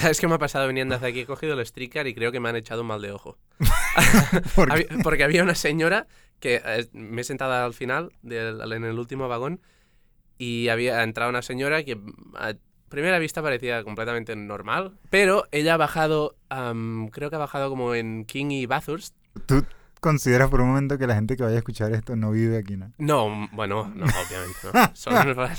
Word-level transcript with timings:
¿Sabes 0.00 0.20
qué 0.20 0.26
me 0.28 0.34
ha 0.34 0.38
pasado 0.38 0.66
viniendo 0.68 0.94
hacia 0.94 1.08
aquí? 1.08 1.20
He 1.20 1.26
cogido 1.26 1.58
el 1.58 1.64
streaker 1.66 2.06
y 2.06 2.14
creo 2.14 2.32
que 2.32 2.40
me 2.40 2.48
han 2.48 2.56
echado 2.56 2.80
un 2.82 2.88
mal 2.88 3.02
de 3.02 3.12
ojo. 3.12 3.38
¿Por 4.54 4.68
qué? 4.68 4.72
Había- 4.72 5.02
Porque 5.02 5.24
había 5.24 5.42
una 5.42 5.54
señora 5.54 6.06
que 6.38 6.60
eh, 6.64 6.88
me 6.92 7.20
he 7.20 7.24
sentado 7.24 7.52
al 7.52 7.74
final, 7.74 8.12
del- 8.22 8.60
en 8.72 8.84
el 8.84 8.98
último 8.98 9.28
vagón, 9.28 9.60
y 10.38 10.68
había 10.68 11.02
entrado 11.02 11.28
una 11.30 11.42
señora 11.42 11.82
que 11.84 11.98
a 12.36 12.54
primera 12.88 13.18
vista 13.18 13.42
parecía 13.42 13.84
completamente 13.84 14.34
normal, 14.34 14.96
pero 15.10 15.44
ella 15.52 15.74
ha 15.74 15.76
bajado, 15.76 16.36
creo 17.12 17.30
que 17.30 17.36
ha 17.36 17.38
bajado 17.38 17.68
como 17.68 17.94
en 17.94 18.24
King 18.24 18.50
y 18.50 18.66
Bathurst. 18.66 19.14
¿Tú 19.46 19.64
consideras 20.00 20.48
por 20.48 20.60
un 20.60 20.68
momento 20.68 20.98
que 20.98 21.06
la 21.06 21.14
gente 21.14 21.36
que 21.36 21.42
vaya 21.42 21.56
a 21.56 21.58
escuchar 21.58 21.92
esto 21.92 22.16
no 22.16 22.30
vive 22.32 22.58
aquí, 22.58 22.76
no? 22.76 22.92
No, 22.98 23.48
bueno, 23.52 23.92
no, 23.94 24.04
obviamente 24.06 24.58
no. 24.72 24.90
Solo 24.94 25.24
nos, 25.24 25.36
van- 25.36 25.56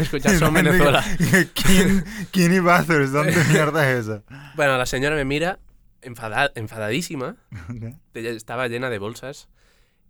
a 0.00 0.02
escuchar 0.02 0.34
gente 0.36 0.52
Venezuela. 0.54 1.02
Kin- 1.54 2.04
Kinny 2.30 2.58
Bathurst, 2.60 3.12
¿dónde 3.12 3.34
mierda 3.50 3.90
es 3.90 4.00
eso? 4.06 4.22
Bueno, 4.56 4.76
la 4.76 4.86
señora 4.86 5.14
me 5.16 5.24
mira 5.24 5.58
enfada- 6.02 6.52
enfadadísima, 6.54 7.36
Ok. 7.70 7.94
ella 8.14 8.30
estaba 8.30 8.68
llena 8.68 8.90
de 8.90 8.98
bolsas 8.98 9.48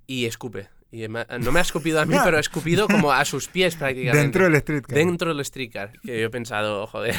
y 0.07 0.27
escupe. 0.27 0.69
Y 0.91 1.09
me- 1.09 1.27
no 1.41 1.51
me 1.53 1.59
ha 1.59 1.63
escupido 1.63 2.01
a 2.01 2.07
mí, 2.07 2.17
pero 2.25 2.37
ha 2.37 2.41
escupido 2.41 2.87
como 2.87 3.11
a 3.13 3.25
sus 3.25 3.49
pies 3.49 3.75
prácticamente. 3.77 4.19
Dentro 4.19 4.45
del 4.45 4.61
streetcar. 4.61 4.95
Dentro 4.97 5.35
del 5.35 5.45
streetcar. 5.45 5.93
Que 6.01 6.21
yo 6.21 6.27
he 6.27 6.31
pensado, 6.31 6.87
joder, 6.87 7.17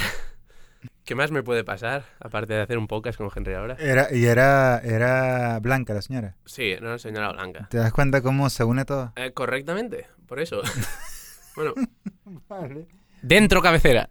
¿qué 1.06 1.16
más 1.16 1.32
me 1.32 1.44
puede 1.44 1.64
pasar? 1.64 2.04
Aparte 2.20 2.54
de 2.54 2.62
hacer 2.62 2.78
un 2.78 2.88
podcast 2.88 3.18
con 3.18 3.30
Henry 3.34 3.54
ahora. 3.54 3.76
Era, 3.80 4.08
y 4.14 4.26
era, 4.26 4.80
era 4.80 5.60
blanca 5.60 5.94
la 5.94 6.02
señora. 6.02 6.36
Sí, 6.46 6.72
era 6.72 6.88
una 6.88 6.98
señora 6.98 7.32
blanca. 7.32 7.68
¿Te 7.70 7.78
das 7.78 7.94
cuenta 7.94 8.22
cómo 8.22 8.50
se 8.50 8.64
une 8.64 8.86
todo? 8.86 9.14
Eh, 9.16 9.32
correctamente, 9.32 10.08
por 10.28 10.40
eso. 10.40 10.62
bueno, 11.56 11.74
Vale. 12.50 12.88
dentro 13.22 13.62
cabecera. 13.62 14.10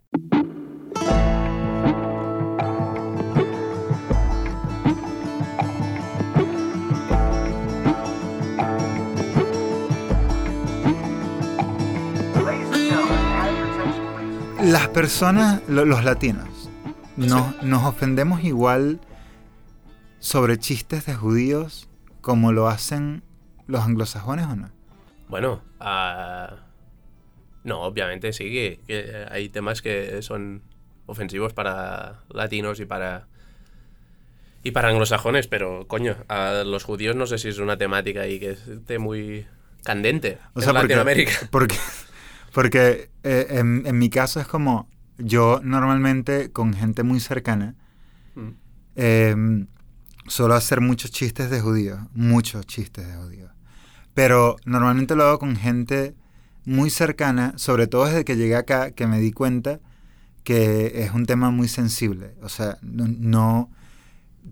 Las 14.63 14.88
personas, 14.88 15.61
lo- 15.68 15.85
los 15.85 16.05
latinos, 16.05 16.49
nos, 17.16 17.62
nos 17.62 17.84
ofendemos 17.84 18.43
igual 18.45 19.01
sobre 20.18 20.59
chistes 20.59 21.07
de 21.07 21.15
judíos 21.15 21.88
como 22.21 22.52
lo 22.52 22.68
hacen 22.68 23.23
los 23.66 23.82
anglosajones 23.82 24.46
o 24.46 24.56
no? 24.56 24.71
Bueno, 25.29 25.62
ah, 25.80 26.56
no, 27.62 27.80
obviamente 27.82 28.32
sí 28.32 28.45
que, 28.45 28.80
que 28.87 29.26
hay 29.30 29.48
temas 29.48 29.82
que 29.82 30.23
son 30.23 30.62
ofensivos 31.06 31.52
para 31.52 32.24
latinos 32.30 32.80
y 32.80 32.87
para 32.87 33.26
y 34.62 34.71
para 34.71 34.88
anglosajones, 34.88 35.46
pero 35.46 35.87
coño, 35.87 36.16
a 36.28 36.62
los 36.65 36.84
judíos 36.84 37.15
no 37.15 37.26
sé 37.26 37.37
si 37.37 37.49
es 37.49 37.59
una 37.59 37.76
temática 37.76 38.23
ahí 38.23 38.40
que 38.40 38.52
esté 38.52 38.99
muy 38.99 39.46
candente 39.82 40.38
O 40.54 40.60
en 40.60 40.62
sea, 40.62 40.73
porque, 40.73 40.96
Latinoamérica. 40.96 41.32
porque, 41.51 41.76
porque 42.54 43.10
eh, 43.24 43.46
en, 43.51 43.82
en 43.87 43.99
mi 43.99 44.09
caso 44.09 44.40
es 44.40 44.46
como 44.46 44.88
yo 45.18 45.60
normalmente 45.62 46.51
con 46.51 46.74
gente 46.74 47.02
muy 47.02 47.20
cercana 47.20 47.74
Mm. 48.37 48.48
eh, 48.96 49.66
suelo 50.26 50.54
hacer 50.54 50.80
muchos 50.80 51.10
chistes 51.12 51.51
de 51.51 51.60
judíos, 51.60 52.01
muchos 52.15 52.66
chistes 52.66 53.06
de 53.06 53.15
judíos. 53.15 53.51
Pero 54.15 54.56
normalmente 54.65 55.15
lo 55.15 55.24
hago 55.24 55.38
con 55.38 55.54
gente 55.56 56.15
muy 56.65 56.90
cercana, 56.90 57.52
sobre 57.56 57.87
todo 57.87 58.06
desde 58.06 58.24
que 58.24 58.37
llegué 58.37 58.56
acá, 58.56 58.90
que 58.93 59.06
me 59.06 59.21
di 59.21 59.30
cuenta 59.32 59.79
que 60.43 61.02
es 61.04 61.12
un 61.12 61.26
tema 61.26 61.51
muy 61.51 61.68
sensible. 61.68 62.34
O 62.43 62.49
sea, 62.49 62.78
no... 62.82 63.06
no- 63.09 63.71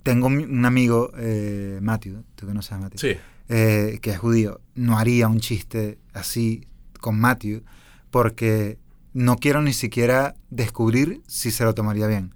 tengo 0.04 0.26
un 0.28 0.64
amigo, 0.64 1.12
eh, 1.18 1.78
Matthew, 1.82 2.24
tú 2.34 2.46
conoces 2.46 2.72
a 2.72 2.78
Matthew 2.78 2.98
Sí, 2.98 3.16
eh, 3.50 3.98
que 4.00 4.10
es 4.12 4.18
judío, 4.18 4.60
no 4.74 4.96
haría 4.98 5.28
un 5.28 5.38
chiste 5.40 5.98
así 6.14 6.66
con 7.00 7.20
Matthew 7.20 7.62
porque 8.10 8.78
no 9.14 9.36
quiero 9.36 9.62
ni 9.62 9.72
siquiera 9.72 10.34
descubrir 10.50 11.20
si 11.26 11.50
se 11.50 11.64
lo 11.64 11.74
tomaría 11.74 12.06
bien. 12.06 12.34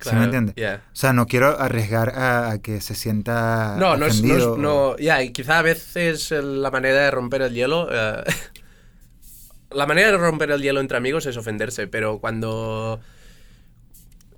¿Sí 0.00 0.14
me 0.14 0.24
entiendes? 0.24 0.54
yeah. 0.54 0.82
O 0.92 0.96
sea, 0.96 1.12
no 1.12 1.26
quiero 1.26 1.58
arriesgar 1.60 2.10
a, 2.10 2.52
a 2.52 2.58
que 2.62 2.80
se 2.80 2.94
sienta 2.94 3.76
No, 3.78 3.96
no 3.96 4.06
es, 4.06 4.22
no, 4.22 4.56
no- 4.56 4.96
ya, 4.98 5.22
y 5.22 5.32
quizá 5.32 5.58
a 5.58 5.62
veces 5.62 6.30
la 6.30 6.70
manera 6.70 7.02
de 7.02 7.10
romper 7.10 7.42
el 7.42 7.52
hielo, 7.54 7.88
eh, 7.90 8.22
la 9.70 9.86
manera 9.86 10.12
de 10.12 10.18
romper 10.18 10.50
el 10.52 10.62
hielo 10.62 10.80
entre 10.80 10.96
amigos 10.98 11.26
es 11.26 11.36
ofenderse, 11.36 11.88
pero 11.88 12.20
cuando, 12.20 13.00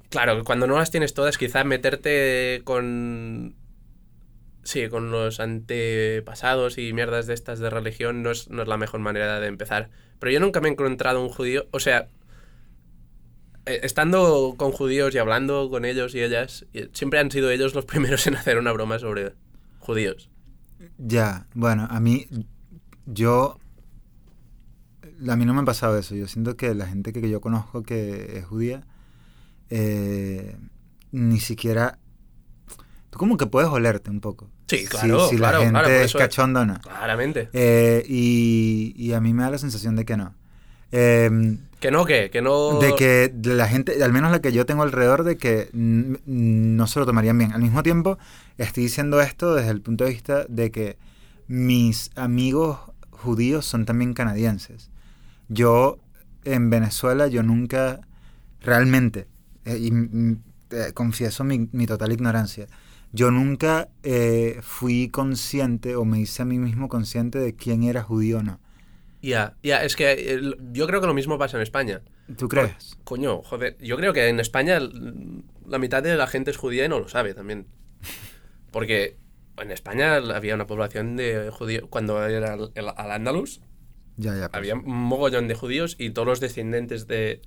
claro, 0.09 0.45
cuando 0.45 0.67
no 0.67 0.77
las 0.79 0.91
tienes 0.91 1.15
todas, 1.15 1.39
quizá 1.39 1.65
meterte 1.65 2.63
con, 2.65 3.55
sí, 4.63 4.89
con 4.89 5.11
los 5.11 5.41
antepasados 5.41 6.79
y 6.79 6.93
mierdas 6.93 7.27
de 7.27 7.35
estas 7.35 7.59
de 7.59 7.71
religión 7.71 8.23
no 8.23 8.31
es, 8.31 8.49
no 8.49 8.63
es 8.63 8.69
la 8.69 8.77
mejor 8.77 9.01
manera 9.01 9.41
de 9.41 9.47
empezar. 9.47 9.91
Pero 10.21 10.33
yo 10.33 10.39
nunca 10.39 10.61
me 10.61 10.69
he 10.69 10.73
encontrado 10.73 11.21
un 11.21 11.31
judío, 11.31 11.67
o 11.73 11.81
sea, 11.81 12.09
eh, 13.67 13.81
estando 13.83 14.55
con 14.57 14.71
judíos 14.71 15.15
y 15.15 15.19
hablando 15.19 15.69
con 15.71 15.85
ellos 15.85 16.15
y 16.15 16.23
ellas, 16.23 16.67
siempre 16.93 17.19
han 17.19 17.31
sido 17.31 17.51
ellos 17.51 17.75
los 17.75 17.85
primeros 17.87 18.27
en 18.27 18.37
hacer 18.37 18.59
una 18.59 18.71
broma 18.73 18.99
sobre 18.99 19.33
judíos. 19.81 20.31
Ya, 20.99 21.47
bueno, 21.55 21.87
a 21.91 22.01
mí, 22.01 22.27
yo, 23.07 23.59
a 25.29 25.37
mí 25.37 25.45
no 25.45 25.55
me 25.55 25.61
ha 25.61 25.65
pasado 25.65 25.99
eso. 25.99 26.15
Yo 26.15 26.29
siento 26.29 26.57
que 26.57 26.75
la 26.75 26.87
gente 26.87 27.13
que 27.13 27.29
yo 27.29 27.41
conozco 27.41 27.83
que 27.83 28.39
es 28.39 28.45
judía, 28.45 28.87
eh, 29.71 30.57
ni 31.13 31.41
siquiera... 31.41 31.99
Tú 33.11 33.19
como 33.19 33.37
que 33.37 33.47
puedes 33.47 33.69
olerte 33.71 34.11
un 34.11 34.21
poco. 34.21 34.51
Sí, 34.71 34.87
claro, 34.87 35.29
Si, 35.29 35.37
claro, 35.37 35.59
la 35.59 35.65
gente 35.65 35.81
claro, 35.81 35.89
por 35.89 35.97
es 35.97 36.13
cachonda 36.15 36.61
o 36.63 36.67
no. 36.67 36.81
Claramente. 36.81 37.49
Eh, 37.53 38.05
y, 38.07 38.95
y 38.97 39.13
a 39.13 39.21
mí 39.21 39.35
me 39.35 39.43
da 39.43 39.51
la 39.51 39.59
sensación 39.59 39.97
de 39.97 40.05
que 40.05 40.17
no. 40.17 40.35
Eh, 40.93 41.57
Que 41.81 41.91
no, 41.91 42.05
que, 42.05 42.31
que 42.31 42.43
no... 42.43 42.79
de 42.79 42.95
que 42.95 43.33
la 43.45 43.67
gente, 43.67 44.03
al 44.03 44.13
menos 44.13 44.31
la 44.31 44.41
que 44.41 44.53
yo 44.53 44.67
tengo 44.67 44.83
alrededor, 44.83 45.25
de 45.25 45.37
que 45.37 45.71
no 45.73 46.87
se 46.87 47.01
lo 47.01 47.07
tomarían 47.07 47.39
bien. 47.39 47.53
Al 47.53 47.63
mismo 47.63 47.83
tiempo, 47.83 48.19
estoy 48.59 48.85
diciendo 48.85 49.21
esto 49.21 49.55
desde 49.55 49.71
el 49.71 49.81
punto 49.81 50.05
de 50.05 50.11
vista 50.11 50.45
de 50.49 50.71
que 50.71 50.99
mis 51.49 52.11
amigos 52.17 52.79
judíos 53.11 53.67
son 53.67 53.87
también 53.87 54.15
canadienses. 54.15 54.91
Yo, 55.49 55.99
en 56.45 56.71
Venezuela, 56.71 57.27
yo 57.29 57.43
nunca, 57.43 58.01
realmente, 58.61 59.27
eh, 59.65 59.79
y 59.79 59.93
eh, 60.71 60.93
confieso 60.95 61.45
mi, 61.45 61.69
mi 61.73 61.87
total 61.87 62.13
ignorancia, 62.13 62.67
yo 63.13 63.31
nunca 63.31 63.89
eh, 64.03 64.59
fui 64.63 65.09
consciente 65.09 65.97
o 65.97 66.05
me 66.05 66.21
hice 66.21 66.43
a 66.43 66.45
mí 66.45 66.59
mismo 66.59 66.89
consciente 66.89 67.39
de 67.39 67.55
quién 67.55 67.83
era 67.83 68.03
judío 68.03 68.39
o 68.39 68.43
no. 68.43 68.61
Ya, 69.23 69.57
ya, 69.63 69.85
es 69.85 69.97
que 69.97 70.13
eh, 70.13 70.41
yo 70.73 70.87
creo 70.87 71.01
que 71.01 71.07
lo 71.07 71.15
mismo 71.15 71.39
pasa 71.39 71.57
en 71.59 71.63
España. 71.63 72.01
¿Tú 72.39 72.49
crees? 72.49 72.97
Coño, 73.05 73.43
joder, 73.43 73.77
yo 73.81 73.97
creo 73.97 74.13
que 74.13 74.29
en 74.29 74.41
España 74.41 74.79
la 75.67 75.79
mitad 75.79 76.03
de 76.03 76.17
la 76.17 76.27
gente 76.27 76.51
es 76.51 76.57
judía 76.57 76.85
y 76.85 76.89
no 76.89 76.99
lo 77.01 77.09
sabe 77.09 77.35
también. 77.35 77.67
Porque 78.71 79.17
en 79.59 79.71
España 79.73 80.17
había 80.17 80.55
una 80.55 80.67
población 80.67 81.17
de 81.17 81.51
judíos, 81.51 81.85
cuando 81.91 82.25
era 82.27 82.55
el, 82.55 82.71
el- 82.75 82.89
al 82.97 83.11
Andalus, 83.11 83.61
Ya, 84.17 84.35
ya. 84.37 84.49
pues. 84.49 84.59
había 84.59 84.75
un 84.77 84.85
mogollón 84.87 85.49
de 85.49 85.55
judíos 85.55 85.97
y 85.99 86.11
todos 86.11 86.27
los 86.27 86.41
descendientes 86.41 87.07
de... 87.07 87.43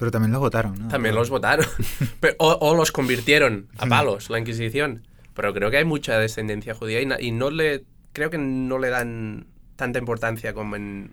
Pero 0.00 0.10
también 0.10 0.32
los 0.32 0.40
votaron, 0.40 0.76
¿no? 0.76 0.88
También 0.88 1.14
los 1.14 1.30
votaron. 1.30 1.64
Pero- 2.20 2.34
o, 2.38 2.52
o 2.60 2.74
los 2.74 2.90
convirtieron 2.90 3.68
a 3.78 3.86
palos, 3.86 4.30
la 4.30 4.38
Inquisición. 4.40 5.06
Pero 5.34 5.54
creo 5.54 5.70
que 5.70 5.76
hay 5.76 5.84
mucha 5.84 6.18
descendencia 6.18 6.74
judía 6.74 7.00
y, 7.00 7.26
y 7.26 7.30
no 7.30 7.50
le... 7.50 7.84
Creo 8.12 8.30
que 8.30 8.38
no 8.38 8.78
le 8.78 8.88
dan 8.88 9.46
tanta 9.76 9.98
importancia 10.00 10.52
como 10.52 10.74
en, 10.74 11.12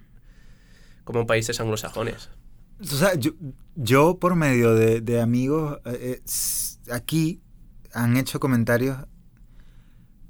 como 1.03 1.19
en 1.19 1.27
países 1.27 1.59
anglosajones. 1.59 2.29
O 2.81 2.85
sea, 2.85 3.13
yo, 3.15 3.31
yo 3.75 4.17
por 4.19 4.35
medio 4.35 4.73
de, 4.73 5.01
de 5.01 5.21
amigos 5.21 5.79
eh, 5.85 6.21
eh, 6.25 6.91
aquí 6.91 7.41
han 7.93 8.17
hecho 8.17 8.39
comentarios 8.39 8.97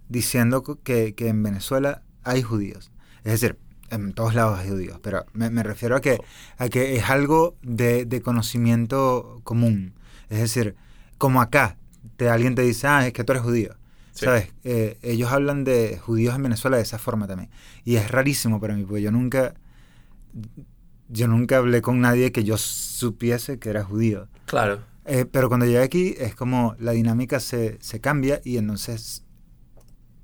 diciendo 0.10 0.64
que, 0.84 1.16
que 1.16 1.28
en 1.30 1.44
Venezuela 1.44 2.04
hay 2.24 2.42
judíos. 2.42 2.92
Es 3.24 3.32
decir, 3.34 3.58
en 3.90 4.14
todos 4.14 4.36
lados 4.36 4.60
hay 4.60 4.70
judíos, 4.70 5.00
pero 5.02 5.26
me, 5.34 5.50
me 5.50 5.64
refiero 5.64 5.96
a 5.96 6.02
que, 6.02 6.18
a 6.58 6.70
que 6.70 6.96
es 6.98 7.10
algo 7.10 7.56
de, 7.62 8.06
de 8.06 8.22
conocimiento 8.22 9.42
común. 9.44 9.94
Es 10.30 10.40
decir, 10.40 10.76
como 11.18 11.42
acá, 11.42 11.78
te, 12.18 12.30
alguien 12.30 12.56
te 12.56 12.62
dice, 12.62 12.88
ah, 12.88 13.08
es 13.08 13.14
que 13.14 13.24
tú 13.24 13.34
eres 13.34 13.44
judío. 13.44 13.76
Sí. 14.12 14.26
¿Sabes? 14.26 14.52
Eh, 14.64 14.98
ellos 15.04 15.32
hablan 15.32 15.64
de 15.64 16.00
judíos 16.00 16.36
en 16.36 16.44
Venezuela 16.44 16.78
de 16.78 16.84
esa 16.84 16.98
forma 16.98 17.28
también. 17.28 17.50
Y 17.86 17.96
es 17.96 18.10
rarísimo 18.10 18.60
para 18.60 18.76
mí, 18.76 18.84
porque 18.84 19.02
yo 19.02 19.12
nunca, 19.12 19.54
yo 21.08 21.28
nunca 21.28 21.58
hablé 21.58 21.82
con 21.82 22.02
nadie 22.02 22.32
que 22.32 22.44
yo 22.44 22.58
supiese 22.58 23.60
que 23.60 23.70
era 23.70 23.84
judío. 23.84 24.28
Claro. 24.46 24.80
Eh, 25.06 25.26
pero 25.32 25.48
cuando 25.48 25.66
llegué 25.66 25.82
aquí 25.82 26.16
es 26.18 26.36
como 26.36 26.76
la 26.80 26.92
dinámica 26.92 27.40
se, 27.40 27.78
se 27.80 28.02
cambia 28.02 28.42
y 28.44 28.58
entonces 28.58 29.24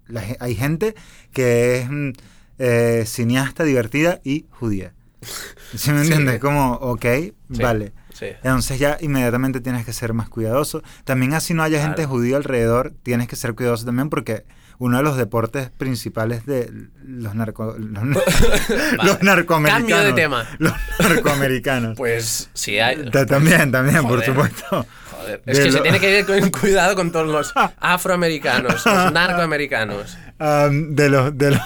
la 0.07 0.21
hay 0.41 0.55
gente 0.55 0.93
que 1.31 1.77
es 1.77 1.89
mm, 1.89 2.11
eh, 2.59 3.03
cineasta, 3.07 3.63
divertida 3.63 4.19
y 4.23 4.45
judía. 4.51 4.93
¿Sí 5.75 5.91
me 5.91 6.03
Sí. 6.03 6.07
entiendes? 6.11 6.39
Como, 6.39 6.73
ok, 6.73 7.05
vale. 7.49 7.93
Sí. 8.13 8.27
Entonces 8.43 8.77
ya 8.79 8.97
inmediatamente 9.01 9.59
tienes 9.59 9.85
que 9.85 9.93
ser 9.93 10.13
más 10.13 10.29
cuidadoso. 10.29 10.83
También 11.03 11.33
así 11.33 11.53
no 11.53 11.63
haya 11.63 11.77
Claro. 11.79 11.93
gente 11.93 12.05
judía 12.05 12.37
alrededor, 12.37 12.93
tienes 13.03 13.27
que 13.27 13.35
ser 13.35 13.55
cuidadoso 13.55 13.85
también 13.85 14.09
porque 14.09 14.45
uno 14.77 14.97
de 14.97 15.03
los 15.03 15.17
deportes 15.17 15.69
principales 15.71 16.45
de 16.45 16.69
los, 17.03 17.33
narco, 17.35 17.75
los, 17.77 18.03
los 19.03 19.23
narcoamericanos. 19.23 19.89
Cambio 19.89 19.97
de 19.99 20.13
tema. 20.13 20.45
Los 20.59 20.73
narcoamericanos. 20.99 21.97
Pues 21.97 22.49
sí, 22.53 22.79
hay. 22.79 23.09
Ta- 23.09 23.25
también, 23.25 23.71
también, 23.71 24.03
por 24.03 24.23
supuesto. 24.23 24.85
Joder, 25.23 25.41
es 25.45 25.59
que 25.59 25.71
se 25.71 25.77
lo- 25.77 25.83
tiene 25.83 25.99
que 25.99 26.19
ir 26.19 26.25
con 26.25 26.49
cuidado 26.51 26.95
con 26.95 27.11
todos 27.11 27.27
los 27.27 27.53
afroamericanos, 27.79 28.85
los 28.85 29.11
narcoamericanos. 29.13 30.17
Am, 30.39 30.95
de 30.95 31.09
los, 31.09 31.37
de 31.37 31.51
los 31.51 31.61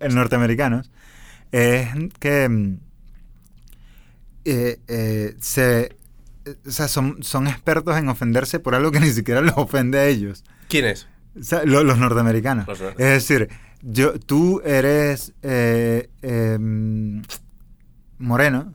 norteamericanos 0.14 0.90
es 1.52 1.88
que 2.18 2.48
mm, 2.48 2.76
eh, 4.44 4.78
eh, 4.88 5.34
se, 5.40 5.96
eh, 6.44 6.54
o 6.66 6.70
sea, 6.70 6.88
son, 6.88 7.22
son 7.22 7.46
expertos 7.46 7.96
en 7.96 8.08
ofenderse 8.08 8.58
por 8.60 8.74
algo 8.74 8.90
que 8.90 9.00
ni 9.00 9.10
siquiera 9.10 9.40
los 9.40 9.54
ofende 9.56 9.98
a 9.98 10.06
ellos. 10.06 10.44
¿Quién 10.68 10.86
es? 10.86 11.06
O 11.38 11.42
sea, 11.42 11.64
lo- 11.64 11.84
los 11.84 11.98
norteamericanos. 11.98 12.66
Los 12.66 12.80
Es 12.80 12.96
decir, 12.96 13.48
yo, 13.82 14.18
tú 14.18 14.60
eres 14.64 15.32
eh, 15.42 16.08
em, 16.22 17.22
moreno 18.18 18.74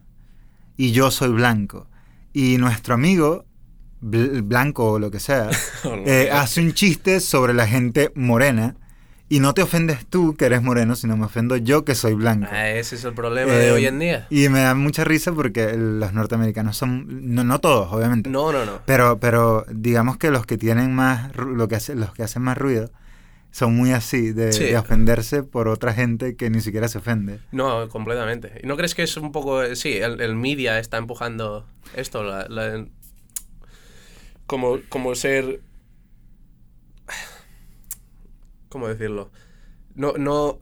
y 0.76 0.92
yo 0.92 1.10
soy 1.10 1.30
blanco. 1.30 1.86
Y 2.32 2.58
nuestro 2.58 2.94
amigo, 2.94 3.45
bl- 4.06 4.42
blanco 4.42 4.92
o 4.92 4.98
lo 4.98 5.10
que 5.10 5.20
sea, 5.20 5.50
eh, 6.06 6.30
hace 6.32 6.60
un 6.60 6.72
chiste 6.72 7.20
sobre 7.20 7.54
la 7.54 7.66
gente 7.66 8.12
morena 8.14 8.76
y 9.28 9.40
no 9.40 9.54
te 9.54 9.62
ofendes 9.62 10.06
tú 10.06 10.36
que 10.36 10.44
eres 10.44 10.62
moreno, 10.62 10.94
sino 10.94 11.16
me 11.16 11.24
ofendo 11.24 11.56
yo 11.56 11.84
que 11.84 11.96
soy 11.96 12.14
blanco. 12.14 12.46
Ah, 12.50 12.70
ese 12.70 12.94
es 12.94 13.02
el 13.04 13.12
problema 13.12 13.52
Eh, 13.52 13.56
de 13.58 13.72
hoy 13.72 13.84
en 13.86 13.98
día. 13.98 14.26
Y 14.30 14.48
me 14.48 14.60
da 14.60 14.74
mucha 14.76 15.02
risa 15.02 15.32
porque 15.32 15.74
los 15.76 16.12
norteamericanos 16.12 16.76
son, 16.76 17.34
no, 17.34 17.42
no 17.42 17.58
todos, 17.58 17.92
obviamente, 17.92 18.30
No, 18.30 18.52
no, 18.52 18.64
no. 18.64 18.80
pero, 18.86 19.18
pero 19.18 19.66
digamos 19.68 20.16
que 20.16 20.30
los 20.30 20.46
que 20.46 20.56
tienen 20.56 20.94
más, 20.94 21.34
lo 21.36 21.66
que 21.66 21.74
hace, 21.74 21.96
los 21.96 22.12
que 22.12 22.22
hacen 22.22 22.42
más 22.42 22.56
ruido 22.56 22.92
son 23.50 23.74
muy 23.74 23.90
así, 23.92 24.32
de, 24.32 24.52
Sí. 24.52 24.64
de 24.64 24.76
ofenderse 24.76 25.42
por 25.42 25.66
otra 25.68 25.92
gente 25.94 26.36
que 26.36 26.48
ni 26.50 26.60
siquiera 26.60 26.86
se 26.88 26.98
ofende. 26.98 27.40
No, 27.52 27.88
completamente. 27.88 28.60
¿Y 28.62 28.66
no 28.68 28.76
crees 28.76 28.94
que 28.94 29.02
es 29.02 29.16
un 29.16 29.32
poco... 29.32 29.74
Sí, 29.74 29.94
el, 29.94 30.20
el 30.20 30.36
media 30.36 30.78
está 30.78 30.98
empujando 30.98 31.66
esto, 31.96 32.22
la- 32.22 32.46
la- 32.48 32.84
como, 34.46 34.78
como 34.88 35.14
ser... 35.14 35.60
¿Cómo 38.68 38.88
decirlo? 38.88 39.30
No, 39.94 40.14
no, 40.18 40.60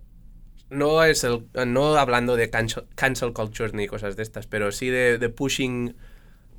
no 0.71 1.05
es 1.05 1.25
el... 1.25 1.49
No 1.67 1.97
hablando 1.97 2.37
de 2.37 2.51
cancel, 2.51 2.87
cancel 2.95 3.33
culture 3.35 3.73
ni 3.75 3.87
cosas 3.89 4.17
de 4.17 4.23
estas, 4.25 4.47
pero 4.47 4.73
sí 4.73 4.89
de, 4.89 5.19
de 5.19 5.31
pushing 5.31 5.97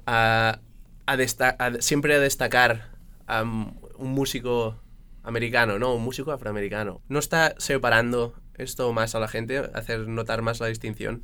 a, 0.07 0.61
a, 1.07 1.17
desta- 1.17 1.55
a- 1.59 1.81
siempre 1.81 2.15
a 2.15 2.19
destacar 2.19 2.91
a 3.27 3.43
un 3.43 4.11
músico 4.11 4.77
americano, 5.23 5.79
¿no? 5.79 5.95
Un 5.95 6.03
músico 6.03 6.31
afroamericano. 6.33 7.01
¿No 7.09 7.19
está 7.19 7.55
separando 7.59 8.35
esto 8.55 8.93
más 8.93 9.15
a 9.15 9.19
la 9.19 9.27
gente? 9.29 9.59
¿Hacer 9.75 10.07
notar 10.07 10.41
más 10.43 10.59
la 10.59 10.67
distinción? 10.67 11.23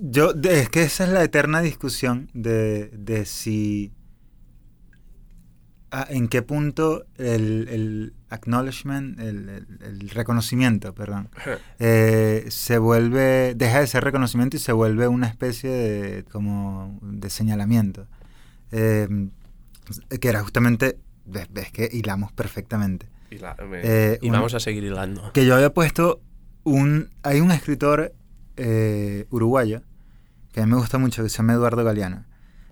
Yo, 0.00 0.32
es 0.42 0.68
que 0.68 0.82
esa 0.82 1.04
es 1.04 1.10
la 1.10 1.22
eterna 1.24 1.60
discusión 1.60 2.30
de, 2.34 2.88
de 2.88 3.24
si... 3.24 3.92
a- 5.90 6.06
en 6.10 6.28
qué 6.28 6.42
punto 6.42 7.06
el, 7.16 7.68
el 7.68 8.14
acknowledgement, 8.28 9.18
el, 9.20 9.48
el- 9.48 9.78
el 9.82 10.10
reconocimiento, 10.10 10.94
perdón, 10.94 11.28
eh, 11.78 12.46
se 12.48 12.78
vuelve, 12.78 13.54
deja 13.54 13.80
de 13.80 13.86
ser 13.86 14.02
reconocimiento 14.04 14.56
y 14.56 14.60
se 14.60 14.72
vuelve 14.72 15.06
una 15.08 15.28
especie 15.28 15.70
de, 15.70 16.24
como 16.24 16.98
de 17.02 17.30
señalamiento. 17.30 18.06
Eh, 18.72 19.08
que 20.20 20.28
era 20.28 20.42
justamente, 20.42 20.98
ves 21.26 21.70
que 21.72 21.88
hilamos 21.92 22.32
perfectamente. 22.32 23.06
Y, 23.30 23.38
la- 23.38 23.54
me- 23.68 23.80
Eh, 23.82 24.18
y 24.20 24.28
una- 24.28 24.38
vamos 24.38 24.54
a 24.54 24.60
seguir 24.60 24.84
hilando. 24.84 25.32
Que 25.32 25.46
yo 25.46 25.54
había 25.54 25.72
puesto 25.72 26.20
un, 26.64 27.10
hay 27.22 27.40
un 27.40 27.50
escritor 27.50 28.12
eh, 28.56 29.26
uruguayo 29.30 29.82
que 30.52 30.60
a 30.60 30.66
mí 30.66 30.70
me 30.72 30.78
gusta 30.78 30.98
mucho, 30.98 31.22
que 31.22 31.28
se 31.28 31.38
llama 31.38 31.54
Eduardo 31.54 31.82
Galeano. 31.82 32.24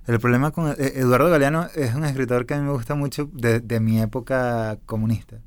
El 0.07 0.21
problema 0.21 0.51
con 0.53 0.71
eh, 0.71 0.75
Eduardo 0.97 1.31
Galeano 1.31 1.69
es 1.75 1.95
un 1.95 2.05
escritor 2.05 2.47
que 2.47 2.55
a 2.55 2.59
mí 2.59 2.65
me 2.65 2.73
gusta 2.73 2.95
mucho 2.95 3.29
de, 3.33 3.61
de 3.61 3.81
mi 3.81 4.01
época 4.01 4.79
comunista. 4.87 5.39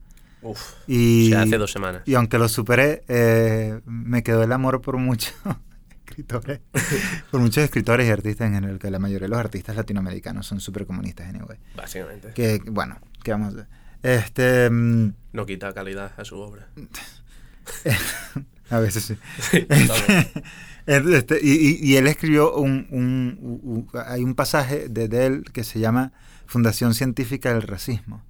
Uf, 0.42 0.62
Y, 0.88 1.30
sea, 1.30 1.42
hace 1.44 1.58
dos 1.58 1.72
semanas. 1.72 2.02
y 2.06 2.14
aunque 2.16 2.38
lo 2.38 2.48
superé, 2.50 3.04
eh, 3.08 3.80
me 3.86 4.22
quedó 4.22 4.44
el 4.44 4.52
amor 4.52 4.82
por 4.82 4.98
muchos 4.98 5.34
escritores, 6.08 6.60
por 7.32 7.40
muchos 7.40 7.64
escritores 7.64 8.08
y 8.08 8.12
artistas 8.12 8.48
en 8.48 8.54
general, 8.56 8.80
que 8.80 8.92
la 8.92 9.00
mayoría 9.00 9.26
de 9.26 9.30
los 9.30 9.40
artistas 9.40 9.76
latinoamericanos 9.76 10.46
son 10.46 10.60
súper 10.60 10.86
comunistas, 10.86 11.28
anyway. 11.30 11.58
Básicamente. 11.76 12.32
Que, 12.34 12.62
bueno, 12.68 12.98
¿qué 13.24 13.32
vamos 13.32 13.56
a? 13.56 13.68
Este, 14.04 14.70
mm, 14.70 15.14
No 15.34 15.46
quita 15.46 15.74
calidad 15.74 16.12
a 16.18 16.24
su 16.26 16.38
obra. 16.38 16.68
a 18.70 18.80
veces 18.80 19.04
sí. 19.06 19.18
Sí, 19.52 19.62
totalmente. 19.62 20.44
Este, 20.86 21.18
este, 21.18 21.40
y, 21.42 21.96
él 21.96 22.06
escribió 22.06 22.56
un, 22.56 23.88
hay 24.06 24.24
un 24.24 24.36
pasaje 24.36 24.88
de, 24.88 25.26
él 25.26 25.44
que 25.52 25.64
se 25.64 25.80
llama 25.80 26.14
Fundación 26.46 26.94
Científica 26.94 27.54
del 27.54 27.64
Racismo. 27.64 28.24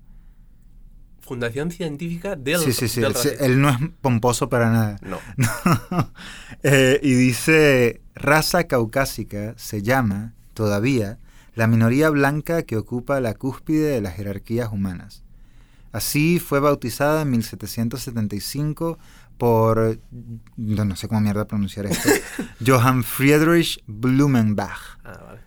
Fundación 1.20 1.72
Científica 1.72 2.36
del, 2.38 2.60
sí, 2.60 2.72
sí, 2.72 2.88
sí. 2.88 3.02
él, 3.02 3.14
racismo. 3.14 3.46
él 3.46 3.62
no 3.62 3.70
es 3.70 3.78
pomposo 4.00 4.48
para 4.48 4.72
nada. 4.72 5.00
No. 5.06 5.20
Eh, 6.64 7.00
y 7.04 7.14
dice, 7.14 8.02
raza 8.16 8.66
caucásica 8.66 9.54
se 9.58 9.82
llama, 9.82 10.34
todavía, 10.54 11.20
la 11.56 11.68
minoría 11.68 12.10
blanca 12.10 12.64
que 12.64 12.78
ocupa 12.78 13.20
la 13.20 13.34
cúspide 13.34 13.90
de 13.90 14.02
las 14.02 14.16
jerarquías 14.16 14.72
humanas. 14.72 15.24
Así 15.92 16.40
fue 16.40 16.60
bautizada 16.60 17.22
en 17.22 17.32
1775 17.32 18.98
por, 19.38 20.00
no, 20.58 20.86
no 20.86 20.96
sé 20.96 21.08
cómo 21.08 21.22
mierda 21.22 21.46
pronunciar 21.46 21.86
esto, 21.86 22.10
Johann 22.66 23.04
Friedrich 23.04 23.84
Blumenbach. 23.88 25.00
Ah, 25.04 25.22
vale. 25.26 25.40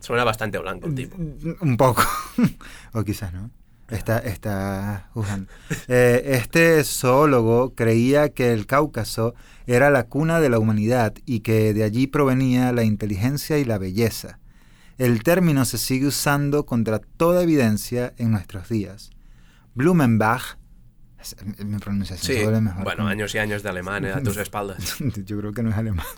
Suena 0.00 0.24
bastante 0.24 0.58
blanco 0.58 0.86
el 0.86 0.94
tipo. 0.94 1.16
Un 1.16 1.76
poco, 1.76 2.02
o 2.92 3.04
quizás 3.04 3.32
no. 3.32 3.50
Está, 3.88 4.18
está 4.18 5.08
juzgando. 5.12 5.50
Eh, 5.88 6.22
este 6.40 6.84
zoólogo 6.84 7.74
creía 7.74 8.28
que 8.28 8.52
el 8.52 8.66
Cáucaso 8.66 9.34
era 9.66 9.90
la 9.90 10.04
cuna 10.04 10.38
de 10.38 10.48
la 10.48 10.60
humanidad 10.60 11.14
y 11.26 11.40
que 11.40 11.74
de 11.74 11.82
allí 11.82 12.06
provenía 12.06 12.72
la 12.72 12.84
inteligencia 12.84 13.58
y 13.58 13.64
la 13.64 13.78
belleza. 13.78 14.38
El 14.96 15.22
término 15.24 15.64
se 15.64 15.78
sigue 15.78 16.06
usando 16.06 16.66
contra 16.66 17.00
toda 17.00 17.42
evidencia 17.42 18.12
en 18.16 18.30
nuestros 18.30 18.68
días. 18.68 19.10
Blumenbach, 19.74 20.58
mi 21.64 21.78
pronunciación 21.78 22.36
Sí. 22.54 22.60
mejor. 22.60 22.84
Bueno, 22.84 23.06
años 23.06 23.34
y 23.34 23.38
años 23.38 23.62
de 23.62 23.68
alemán 23.68 24.04
a 24.06 24.22
tus 24.22 24.36
espaldas. 24.36 24.96
Yo 25.26 25.38
creo 25.38 25.52
que 25.52 25.62
no 25.62 25.70
es 25.70 25.76
alemán. 25.76 26.06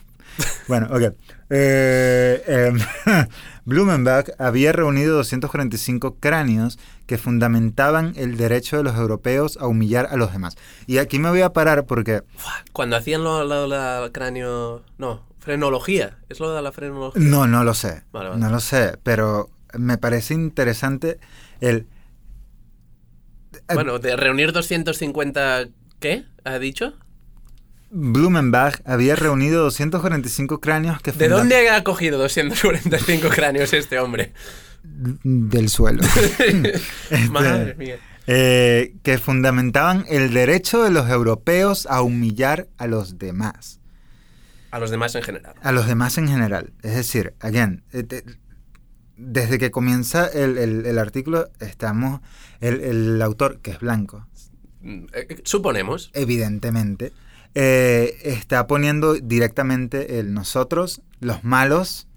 Bueno, 0.66 0.87
ok. 0.90 1.14
Eh, 1.50 2.42
em, 2.47 2.78
Blumenbach 3.66 4.30
había 4.38 4.73
reunido 4.73 5.16
245 5.16 6.16
cráneos 6.21 6.78
que 7.06 7.18
fundamentaban 7.18 8.12
el 8.16 8.37
derecho 8.38 8.78
de 8.78 8.82
los 8.85 8.97
europeos 8.97 9.59
a 9.61 9.66
humillar 9.66 10.09
a 10.11 10.16
los 10.16 10.32
demás. 10.32 10.56
Y 10.87 10.99
aquí 10.99 11.18
me 11.18 11.28
voy 11.28 11.42
a 11.42 11.52
parar 11.52 11.85
porque 11.85 12.23
Cuando 12.73 12.97
hacían 12.97 13.23
lo, 13.25 13.44
lo- 13.44 13.66
la 13.66 14.09
cráneo... 14.12 14.82
No, 14.99 15.23
frenología. 15.38 16.16
¿Es 16.30 16.40
lo 16.40 16.54
de 16.54 16.62
la 16.62 16.73
frenología? 16.73 17.23
no, 17.23 17.47
no 17.47 17.62
lo 17.64 17.75
sé. 17.75 18.02
Vale, 18.12 18.30
vale. 18.30 18.40
No 18.40 18.49
lo 18.50 18.61
sé, 18.61 18.97
pero 19.02 19.50
me 19.76 19.99
parece 19.99 20.35
interesante 20.35 21.18
el... 21.61 21.87
eh, 23.69 23.75
Bueno, 23.75 23.99
de 23.99 24.16
reunir 24.16 24.52
250... 24.52 25.69
¿Qué? 26.00 26.25
¿Ha 26.45 26.59
dicho? 26.59 26.95
Blumenbach 27.90 28.81
había 28.87 29.16
reunido 29.16 29.62
245 29.64 30.61
cráneos 30.61 31.00
que 31.02 31.12
¿De 31.12 31.26
funda- 31.26 31.37
dónde 31.37 31.69
ha 31.69 31.85
cogido 31.85 32.19
245 32.19 33.28
cráneos 33.28 33.73
este 33.73 33.99
hombre? 33.99 34.33
Del 34.83 35.69
suelo. 35.69 36.02
Este, 36.38 37.28
Madre 37.31 37.75
mía. 37.75 37.99
eh, 38.26 38.95
que 39.02 39.19
fundamentaban 39.19 40.04
el 40.09 40.33
derecho 40.33 40.83
de 40.83 40.90
los 40.90 41.09
europeos 41.11 41.87
a 41.87 42.00
humillar 42.02 42.66
a 42.78 42.87
los 42.87 43.19
demás, 43.19 43.78
A 44.71 44.78
los 44.81 44.90
demás 44.90 45.14
en 45.14 45.23
general. 45.23 45.54
a 45.62 45.73
los 45.73 45.87
demás 45.87 46.16
en 46.19 46.28
general. 46.28 46.73
Es 46.83 46.95
decir, 46.97 47.35
again, 47.40 47.85
eh, 47.92 48.23
desde 49.25 49.59
que 49.59 49.71
comienza 49.71 50.26
el, 50.26 50.59
el- 50.59 50.87
el 50.87 50.99
artículo 50.99 51.49
estamos, 51.61 52.21
el, 52.61 52.81
el 52.81 53.23
autor, 53.23 53.59
que 53.61 53.71
es 53.73 53.79
blanco, 53.81 54.26
Mm, 54.85 55.05
eh, 55.12 55.41
Suponemos. 55.45 56.11
evidentemente, 56.12 57.12
eh, 57.55 58.19
está 58.25 58.67
poniendo 58.67 59.14
directamente 59.14 60.19
el 60.19 60.35
nosotros, 60.35 61.02
los 61.21 61.45
malos, 61.45 62.09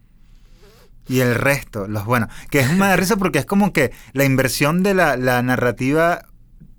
y 1.08 1.20
el 1.20 1.36
resto, 1.36 1.88
los 1.88 2.06
buenos. 2.06 2.30
Que 2.50 2.62
es 2.62 2.70
una 2.70 2.96
risa 2.96 3.18
porque 3.18 3.38
es 3.38 3.46
como 3.46 3.72
que 3.72 3.92
la 4.14 4.26
inversión 4.26 4.82
de 4.82 4.96
la, 4.96 5.16
la 5.18 5.42
narrativa. 5.44 6.26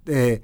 eh, 0.07 0.43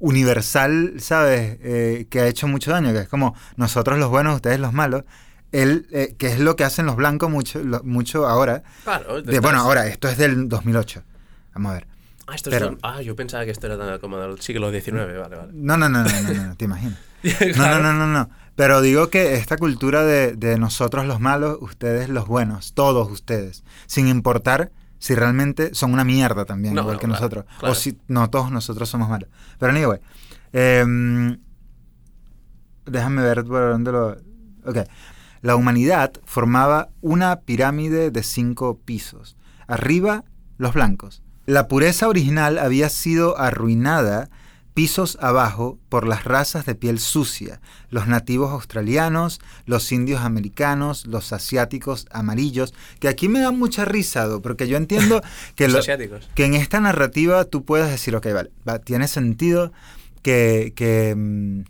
universal, 0.00 0.94
¿sabes? 0.98 1.58
Eh, 1.62 2.06
que 2.10 2.20
ha 2.20 2.26
hecho 2.28 2.46
mucho 2.46 2.70
daño, 2.70 2.92
que 2.92 3.00
es 3.00 3.08
como 3.08 3.34
nosotros 3.56 3.98
los 3.98 4.10
buenos, 4.10 4.36
ustedes 4.36 4.60
los 4.60 4.72
malos. 4.72 5.04
Él, 5.52 5.86
eh, 5.92 6.14
que 6.18 6.26
es 6.28 6.38
lo 6.40 6.56
que 6.56 6.64
hacen 6.64 6.84
los 6.86 6.96
blancos 6.96 7.30
mucho, 7.30 7.62
lo- 7.62 7.82
mucho 7.84 8.26
ahora. 8.26 8.62
Claro. 8.84 9.22
De, 9.22 9.40
bueno, 9.40 9.58
ahora, 9.60 9.86
esto 9.86 10.08
es 10.08 10.18
del 10.18 10.48
2008. 10.48 11.02
Vamos 11.54 11.70
a 11.70 11.74
ver. 11.74 11.86
Ah, 12.26 12.34
esto 12.34 12.50
pero- 12.50 12.70
es 12.72 12.78
ah, 12.82 13.00
yo 13.00 13.16
pensaba 13.16 13.44
que 13.46 13.50
esto 13.50 13.66
era 13.66 13.78
tan- 13.78 13.98
como 13.98 14.18
del 14.18 14.38
siglo 14.40 14.70
XIX, 14.70 14.92
vale, 15.18 15.36
vale. 15.36 15.52
No, 15.54 15.76
no, 15.78 15.88
no, 15.88 16.04
no, 16.04 16.10
no, 16.22 16.34
no, 16.48 16.56
te 16.56 16.64
imaginas. 16.66 16.98
No, 17.22 17.32
Claro. 17.54 17.82
no, 17.82 17.92
no, 17.94 18.06
no, 18.06 18.12
no. 18.12 18.30
Pero 18.54 18.80
digo 18.80 19.08
que 19.08 19.34
esta 19.34 19.56
cultura 19.56 20.04
de, 20.04 20.34
de 20.36 20.58
nosotros 20.58 21.06
los 21.06 21.20
malos, 21.20 21.58
ustedes 21.60 22.08
los 22.08 22.26
buenos, 22.26 22.74
todos 22.74 23.10
ustedes, 23.10 23.64
sin 23.86 24.06
importar 24.08 24.70
si 24.98 25.14
realmente 25.14 25.74
son 25.74 25.92
una 25.92 26.04
mierda 26.04 26.44
también, 26.44 26.74
No, 26.74 26.82
igual 26.82 26.96
no, 26.96 27.00
que 27.00 27.06
claro, 27.06 27.20
nosotros. 27.20 27.44
claro. 27.60 27.72
O 27.72 27.74
si 27.74 27.98
no 28.08 28.28
todos 28.30 28.50
nosotros 28.50 28.88
somos 28.88 29.08
malos. 29.08 29.28
Pero 29.58 29.72
anyway, 29.72 30.00
em, 30.52 31.38
déjame 32.86 33.22
ver 33.22 33.44
por 33.44 33.70
dónde 33.70 33.92
lo... 33.92 34.08
Ok. 34.64 34.78
La 35.42 35.56
humanidad 35.56 36.12
formaba 36.24 36.88
una 37.00 37.40
pirámide 37.40 38.10
de 38.10 38.22
cinco 38.22 38.78
pisos. 38.84 39.36
Arriba, 39.66 40.24
los 40.58 40.74
blancos. 40.74 41.22
La 41.46 41.68
pureza 41.68 42.08
original 42.08 42.58
había 42.58 42.88
sido 42.88 43.38
arruinada 43.38 44.28
pisos 44.74 45.18
abajo 45.20 45.76
por 45.88 46.06
las 46.06 46.22
razas 46.22 46.64
de 46.64 46.76
piel 46.76 47.00
sucia, 47.00 47.60
los 47.90 48.06
nativos 48.06 48.52
australianos, 48.52 49.40
los 49.66 49.90
indios 49.90 50.20
americanos, 50.20 51.04
los 51.06 51.32
asiáticos 51.32 52.06
amarillos, 52.12 52.74
que 53.00 53.08
aquí 53.08 53.28
me 53.28 53.40
da 53.40 53.50
mucha 53.50 53.84
risa, 53.84 54.26
Do, 54.26 54.40
porque 54.40 54.68
yo 54.68 54.76
entiendo 54.76 55.20
que, 55.56 55.64
Los 55.64 55.72
lo- 55.74 55.78
asiáticos. 55.80 56.28
que 56.36 56.44
en 56.44 56.54
esta 56.54 56.78
narrativa 56.78 57.44
tú 57.44 57.64
puedes 57.64 57.90
decir, 57.90 58.14
ok, 58.14 58.26
vale, 58.32 58.50
va, 58.68 58.78
tiene 58.78 59.08
sentido 59.08 59.72
que, 60.22 60.72
que, 60.76 61.14
mm, 61.16 61.62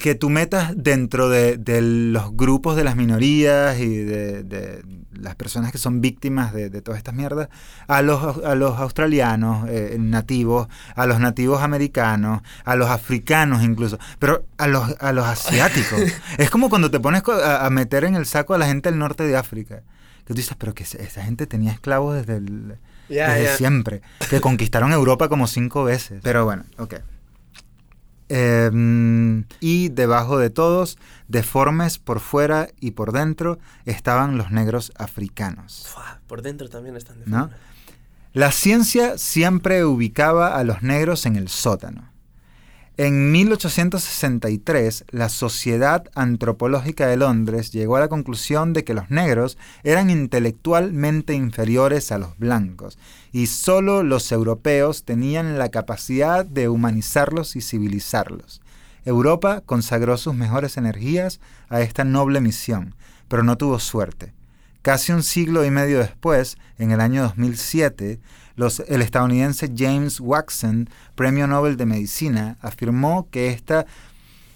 que 0.00 0.14
tú 0.14 0.28
metas 0.30 0.72
dentro 0.76 1.28
de, 1.30 1.56
de 1.56 1.80
los 1.80 2.36
grupos 2.36 2.76
de 2.76 2.84
las 2.84 2.94
minorías 2.96 3.78
y 3.78 3.96
de, 3.96 4.42
de 4.42 4.82
las 5.12 5.34
personas 5.34 5.72
que 5.72 5.78
son 5.78 6.00
víctimas 6.00 6.52
de, 6.52 6.68
de 6.70 6.82
todas 6.82 6.98
estas 6.98 7.14
mierdas, 7.14 7.48
a 7.86 8.02
los, 8.02 8.44
a 8.44 8.54
los 8.54 8.78
australianos 8.78 9.66
eh, 9.68 9.96
nativos, 9.98 10.68
a 10.94 11.06
los 11.06 11.18
nativos 11.20 11.62
americanos, 11.62 12.42
a 12.64 12.76
los 12.76 12.90
africanos 12.90 13.62
incluso, 13.62 13.98
pero 14.18 14.44
a 14.58 14.66
los, 14.68 14.94
a 15.00 15.12
los 15.12 15.24
asiáticos. 15.26 16.00
es 16.38 16.50
como 16.50 16.68
cuando 16.68 16.90
te 16.90 17.00
pones 17.00 17.22
a, 17.28 17.64
a 17.66 17.70
meter 17.70 18.04
en 18.04 18.14
el 18.14 18.26
saco 18.26 18.54
a 18.54 18.58
la 18.58 18.66
gente 18.66 18.90
del 18.90 18.98
norte 18.98 19.24
de 19.24 19.36
África. 19.36 19.82
Que 20.24 20.34
tú 20.34 20.34
dices, 20.34 20.54
pero 20.58 20.74
que 20.74 20.82
esa 20.84 21.24
gente 21.24 21.46
tenía 21.46 21.72
esclavos 21.72 22.14
desde, 22.14 22.36
el- 22.36 22.76
desde 23.08 23.56
siempre. 23.56 24.02
Que 24.28 24.40
conquistaron 24.42 24.92
Europa 24.92 25.28
como 25.30 25.46
cinco 25.46 25.82
veces. 25.84 26.20
Pero 26.22 26.44
bueno, 26.44 26.64
ok. 26.76 26.96
Em, 28.28 29.44
y 29.60 29.88
debajo 29.88 30.38
de 30.38 30.50
todos, 30.50 30.98
deformes 31.28 31.98
por 31.98 32.20
fuera 32.20 32.68
y 32.80 32.90
por 32.90 33.12
dentro, 33.12 33.58
estaban 33.86 34.36
los 34.36 34.50
negros 34.50 34.92
africanos. 34.96 35.86
Por 36.26 36.42
dentro 36.42 36.68
también 36.68 36.96
están 36.96 37.20
de 37.20 37.26
¿No? 37.26 37.40
forma. 37.48 37.56
La 38.34 38.52
ciencia 38.52 39.16
siempre 39.16 39.84
ubicaba 39.84 40.56
a 40.58 40.64
los 40.64 40.82
negros 40.82 41.24
en 41.26 41.36
el 41.36 41.48
sótano. 41.48 42.10
En 43.00 43.30
1863, 43.30 45.04
la 45.12 45.28
Sociedad 45.28 46.10
Antropológica 46.16 47.06
de 47.06 47.16
Londres 47.16 47.70
llegó 47.70 47.94
a 47.94 48.00
la 48.00 48.08
conclusión 48.08 48.72
de 48.72 48.82
que 48.82 48.92
los 48.92 49.08
negros 49.08 49.56
eran 49.84 50.10
intelectualmente 50.10 51.32
inferiores 51.34 52.10
a 52.10 52.18
los 52.18 52.36
blancos 52.38 52.98
y 53.30 53.46
solo 53.46 54.02
los 54.02 54.32
europeos 54.32 55.04
tenían 55.04 55.60
la 55.60 55.68
capacidad 55.68 56.44
de 56.44 56.68
humanizarlos 56.68 57.54
y 57.54 57.60
civilizarlos. 57.60 58.62
Europa 59.04 59.62
consagró 59.64 60.16
sus 60.16 60.34
mejores 60.34 60.76
energías 60.76 61.38
a 61.68 61.80
esta 61.82 62.02
noble 62.02 62.40
misión, 62.40 62.96
pero 63.28 63.44
no 63.44 63.56
tuvo 63.56 63.78
suerte. 63.78 64.32
Casi 64.82 65.12
un 65.12 65.22
siglo 65.22 65.64
y 65.64 65.70
medio 65.70 66.00
después, 66.00 66.58
en 66.78 66.90
el 66.90 67.00
año 67.00 67.22
2007, 67.22 68.18
los- 68.58 68.80
el 68.80 69.00
estadounidense 69.00 69.72
James 69.74 70.20
Watson, 70.20 70.90
Premio 71.14 71.46
Nobel 71.46 71.76
de 71.78 71.86
Medicina, 71.86 72.58
afirmó 72.60 73.28
que 73.30 73.48
esta, 73.48 73.86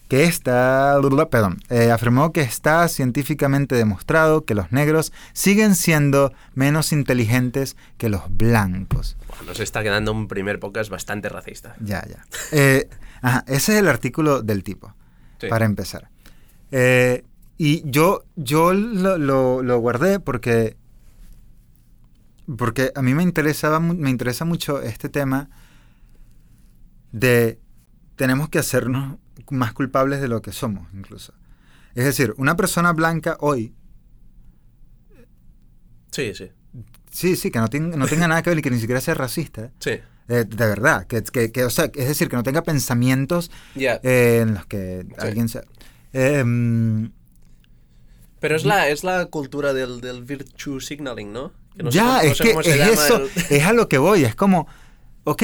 que 0.08 0.24
esta, 0.24 0.98
perdón, 1.30 1.60
eh, 1.70 1.90
afirmó 1.90 2.32
que 2.32 2.42
está 2.42 2.86
científicamente 2.88 3.74
demostrado 3.76 4.44
que 4.44 4.54
los 4.54 4.70
negros 4.70 5.10
siguen 5.32 5.74
siendo 5.74 6.34
menos 6.54 6.92
inteligentes 6.92 7.76
que 7.96 8.10
los 8.10 8.22
blancos. 8.28 9.16
Nos 9.46 9.58
está 9.60 9.82
quedando 9.82 10.12
un 10.12 10.28
primer 10.28 10.58
podcast 10.60 10.90
bastante 10.90 11.30
racista. 11.30 11.74
Ya, 11.80 12.04
ya. 12.06 12.26
Eh, 12.50 12.90
ajá, 13.22 13.44
ese 13.46 13.72
es 13.72 13.78
el 13.78 13.88
artículo 13.88 14.42
del 14.42 14.62
tipo, 14.64 14.94
Sí. 15.40 15.46
para 15.48 15.64
empezar. 15.64 16.10
Eh, 16.72 17.24
y 17.56 17.82
yo, 17.90 18.24
yo 18.36 18.72
lo, 18.74 19.16
lo- 19.18 19.62
lo 19.62 19.78
guardé 19.78 20.20
porque, 20.20 20.76
porque 22.56 22.92
a 22.94 23.02
mí 23.02 23.14
me, 23.14 23.22
interesaba, 23.22 23.80
me 23.80 24.10
interesa 24.10 24.44
mucho 24.44 24.80
este 24.82 25.08
tema 25.08 25.48
de 27.12 27.60
tenemos 28.16 28.48
que 28.48 28.58
hacernos 28.58 29.18
más 29.50 29.72
culpables 29.72 30.20
de 30.20 30.28
lo 30.28 30.42
que 30.42 30.52
somos, 30.52 30.88
incluso. 30.94 31.34
Es 31.94 32.04
decir, 32.04 32.34
una 32.38 32.56
persona 32.56 32.92
blanca 32.92 33.36
hoy, 33.40 33.74
Sí, 36.10 36.34
sí. 36.34 36.50
sí, 37.10 37.36
sí, 37.36 37.50
que 37.50 37.58
no, 37.58 37.68
tenga- 37.68 37.96
no 37.96 38.06
tenga 38.06 38.28
nada 38.28 38.42
que 38.42 38.50
ver 38.50 38.58
y 38.58 38.62
que 38.62 38.70
ni 38.70 38.78
siquiera 38.78 39.00
sea 39.00 39.14
racista, 39.14 39.70
Sí. 39.78 39.90
eh, 40.28 40.44
de 40.46 40.66
verdad, 40.66 41.06
que, 41.06 41.22
que, 41.22 41.50
que, 41.50 41.64
o 41.64 41.70
sea, 41.70 41.86
es 41.86 42.08
decir, 42.08 42.28
que 42.28 42.36
no 42.36 42.42
tenga 42.42 42.62
pensamientos 42.62 43.50
eh, 44.02 44.40
en 44.42 44.54
los 44.54 44.66
que 44.66 45.06
Sí. 45.08 45.14
alguien 45.18 45.48
se... 45.48 45.64
eh, 46.12 46.44
mm, 46.44 47.10
Pero 48.40 48.56
es 48.56 48.64
la, 48.64 48.88
es 48.88 49.04
la 49.04 49.26
cultura 49.26 49.72
del, 49.72 50.00
del 50.00 50.22
virtue 50.24 50.80
signaling, 50.80 51.32
¿no? 51.32 51.52
Que 51.76 51.82
no 51.82 51.90
sé 51.92 51.96
ya, 51.98 52.04
cómo- 52.04 52.16
no 52.16 52.20
es 52.22 52.36
sé 52.36 52.44
que 52.44 52.50
es 52.50 52.88
eso, 53.00 53.16
el- 53.16 53.30
es 53.56 53.64
a 53.64 53.72
lo 53.72 53.88
que 53.88 53.98
voy, 53.98 54.24
es 54.24 54.34
como, 54.34 54.66
ok, 55.24 55.42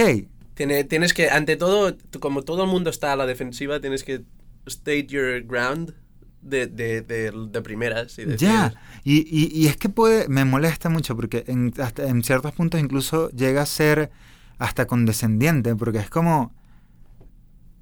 Tiene- 0.55 0.85
tienes 0.85 1.15
que, 1.15 1.31
ante 1.31 1.57
todo, 1.57 1.97
como 2.21 2.43
todo 2.43 2.65
el 2.65 2.69
mundo 2.71 2.91
está 2.91 3.13
a 3.13 3.17
la 3.17 3.27
defensiva, 3.27 3.81
tienes 3.81 4.03
que 4.05 4.23
state 4.67 5.07
your 5.07 5.43
ground 5.43 5.95
de, 6.43 6.67
de, 6.67 7.01
de, 7.03 7.31
de 7.33 7.63
primeras. 7.63 8.19
Y 8.19 8.37
ya, 8.37 8.75
y, 9.05 9.19
y, 9.19 9.51
y 9.57 9.67
es 9.69 9.77
que 9.77 9.89
puede, 9.89 10.29
me 10.29 10.45
molesta 10.45 10.89
mucho 10.89 11.15
porque 11.17 11.45
en, 11.47 11.73
hasta 11.79 12.09
en 12.09 12.23
ciertos 12.25 12.53
puntos 12.53 12.81
incluso 12.81 13.31
llega 13.31 13.63
a 13.63 13.67
ser 13.67 14.11
hasta 14.59 14.87
condescendiente, 14.87 15.77
porque 15.77 15.99
es 15.99 16.11
como 16.11 16.53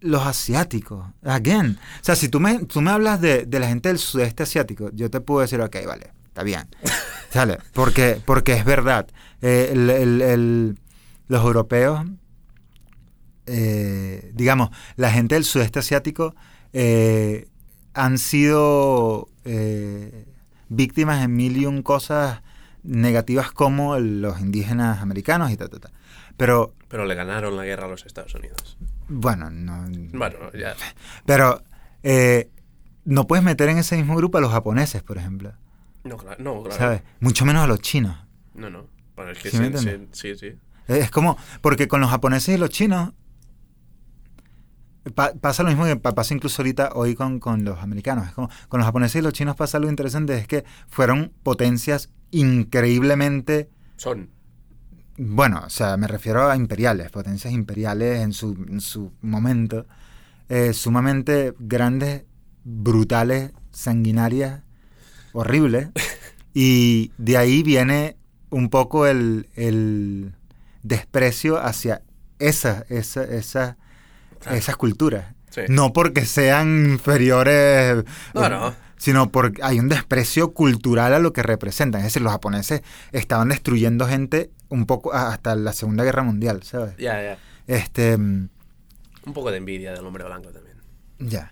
los 0.00 0.22
asiáticos, 0.26 1.06
again, 1.22 1.78
o 2.00 2.04
sea, 2.04 2.14
si 2.14 2.28
tú 2.28 2.38
me, 2.38 2.58
tú 2.66 2.80
me 2.82 2.90
hablas 2.90 3.20
de, 3.20 3.46
de 3.46 3.58
la 3.58 3.66
gente 3.68 3.88
del 3.88 3.98
sudeste 3.98 4.42
asiático, 4.42 4.90
yo 4.92 5.10
te 5.10 5.20
puedo 5.20 5.40
decir, 5.40 5.60
ok, 5.60 5.76
vale, 5.86 6.12
está 6.36 6.42
bien, 6.42 6.68
¿sale? 7.30 7.58
Porque, 7.72 8.20
porque 8.22 8.52
es 8.52 8.66
verdad, 8.66 9.06
eh, 9.40 9.70
el- 9.72 9.88
el- 9.88 10.20
el- 10.20 10.78
los 11.28 11.42
europeos, 11.42 12.04
eh, 13.46 14.32
digamos, 14.34 14.68
la 14.96 15.10
gente 15.10 15.34
del 15.34 15.44
sudeste 15.44 15.78
asiático 15.78 16.34
eh, 16.74 17.48
han 17.94 18.18
sido 18.18 19.28
eh, 19.46 20.26
víctimas 20.68 21.20
de 21.22 21.28
mil 21.28 21.56
y 21.56 21.64
un 21.64 21.82
cosas 21.82 22.42
negativas 22.82 23.50
como 23.50 23.98
los 23.98 24.38
indígenas 24.40 25.00
americanos 25.00 25.50
y 25.50 25.56
ta, 25.56 25.68
ta, 25.68 25.78
ta. 25.78 25.90
Pero, 26.36 26.74
Pero 26.88 27.06
le 27.06 27.14
ganaron 27.14 27.56
la 27.56 27.64
guerra 27.64 27.86
a 27.86 27.88
los 27.88 28.04
Estados 28.04 28.34
Unidos. 28.34 28.76
bueno, 29.08 29.48
no... 29.50 29.86
Bueno, 30.12 30.36
ya. 30.52 30.74
Pero 31.24 31.62
eh, 32.02 32.50
no 33.06 33.26
puedes 33.26 33.42
meter 33.44 33.70
en 33.70 33.78
ese 33.78 33.96
mismo 33.96 34.16
grupo 34.16 34.36
a 34.36 34.42
los 34.42 34.52
japoneses, 34.52 35.02
por 35.02 35.16
ejemplo. 35.16 35.54
No, 36.06 36.16
claro. 36.16 36.42
No, 36.42 36.62
claro. 36.62 36.76
¿Sabes? 36.78 37.02
Mucho 37.20 37.44
menos 37.44 37.64
a 37.64 37.66
los 37.66 37.80
chinos. 37.80 38.16
No, 38.54 38.70
no. 38.70 38.86
Bueno, 39.14 39.30
es 39.32 39.38
que 39.38 39.50
¿Sí 39.50 39.56
sí, 39.56 40.08
sí, 40.12 40.34
sí. 40.36 40.58
Es 40.88 41.10
como, 41.10 41.36
porque 41.62 41.88
con 41.88 42.00
los 42.00 42.10
japoneses 42.10 42.54
y 42.54 42.58
los 42.58 42.70
chinos 42.70 43.12
pa- 45.14 45.32
pasa 45.40 45.62
lo 45.62 45.68
mismo 45.70 45.84
que 45.84 45.96
pa- 45.96 46.14
pasa 46.14 46.34
incluso 46.34 46.62
ahorita 46.62 46.90
hoy 46.94 47.14
con, 47.14 47.40
con 47.40 47.64
los 47.64 47.78
americanos. 47.80 48.26
Es 48.28 48.32
como, 48.34 48.48
con 48.68 48.78
los 48.78 48.86
japoneses 48.86 49.16
y 49.20 49.22
los 49.22 49.32
chinos 49.32 49.56
pasa 49.56 49.78
algo 49.78 49.90
interesante, 49.90 50.36
es 50.36 50.46
que 50.46 50.64
fueron 50.88 51.32
potencias 51.42 52.10
increíblemente, 52.30 53.70
Son. 53.96 54.30
bueno, 55.16 55.62
o 55.64 55.70
sea, 55.70 55.96
me 55.96 56.06
refiero 56.08 56.48
a 56.50 56.56
imperiales, 56.56 57.10
potencias 57.10 57.52
imperiales 57.52 58.20
en 58.20 58.32
su, 58.32 58.52
en 58.68 58.80
su 58.80 59.12
momento, 59.22 59.86
eh, 60.48 60.72
sumamente 60.72 61.54
grandes, 61.58 62.24
brutales, 62.64 63.52
sanguinarias, 63.70 64.62
horribles. 65.40 65.88
Y 66.54 67.12
de 67.18 67.36
ahí 67.36 67.62
viene 67.62 68.16
un 68.50 68.70
poco 68.70 69.06
el, 69.06 69.48
el 69.54 70.32
desprecio 70.82 71.58
hacia 71.58 72.02
esa, 72.38 72.84
esa, 72.88 73.24
esa- 73.24 73.76
Claro. 74.40 74.58
esas 74.58 74.76
culturas. 74.76 75.34
Sí. 75.50 75.62
No 75.68 75.92
porque 75.92 76.24
sean 76.26 76.86
inferiores, 76.90 78.04
No, 78.34 78.48
no. 78.48 78.74
sino 78.96 79.30
porque 79.32 79.62
hay 79.62 79.80
un 79.80 79.88
desprecio 79.88 80.52
cultural 80.52 81.14
a 81.14 81.18
lo 81.18 81.32
que 81.32 81.42
representan. 81.42 82.00
Es 82.02 82.08
decir, 82.08 82.22
los 82.22 82.32
japoneses 82.32 82.82
estaban 83.12 83.48
destruyendo 83.48 84.06
gente 84.06 84.50
un 84.68 84.84
poco 84.86 85.14
hasta 85.14 85.54
la 85.56 85.72
Segunda 85.72 86.04
Guerra 86.04 86.22
Mundial, 86.22 86.62
¿sabes? 86.62 86.94
Ya, 86.98 87.20
ya. 87.22 87.38
Este, 87.66 88.16
mm, 88.18 88.48
Un 89.26 89.32
poco 89.32 89.50
de 89.50 89.56
envidia 89.56 89.92
del 89.92 90.04
hombre 90.06 90.24
blanco 90.24 90.50
también. 90.50 90.76
Ya. 91.18 91.50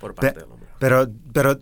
Por 0.00 0.14
Pe- 0.14 0.22
parte 0.28 0.40
del 0.40 0.48
hombre 0.50 0.66
blanco. 0.66 0.76
Pero, 0.78 1.10
pero, 1.32 1.58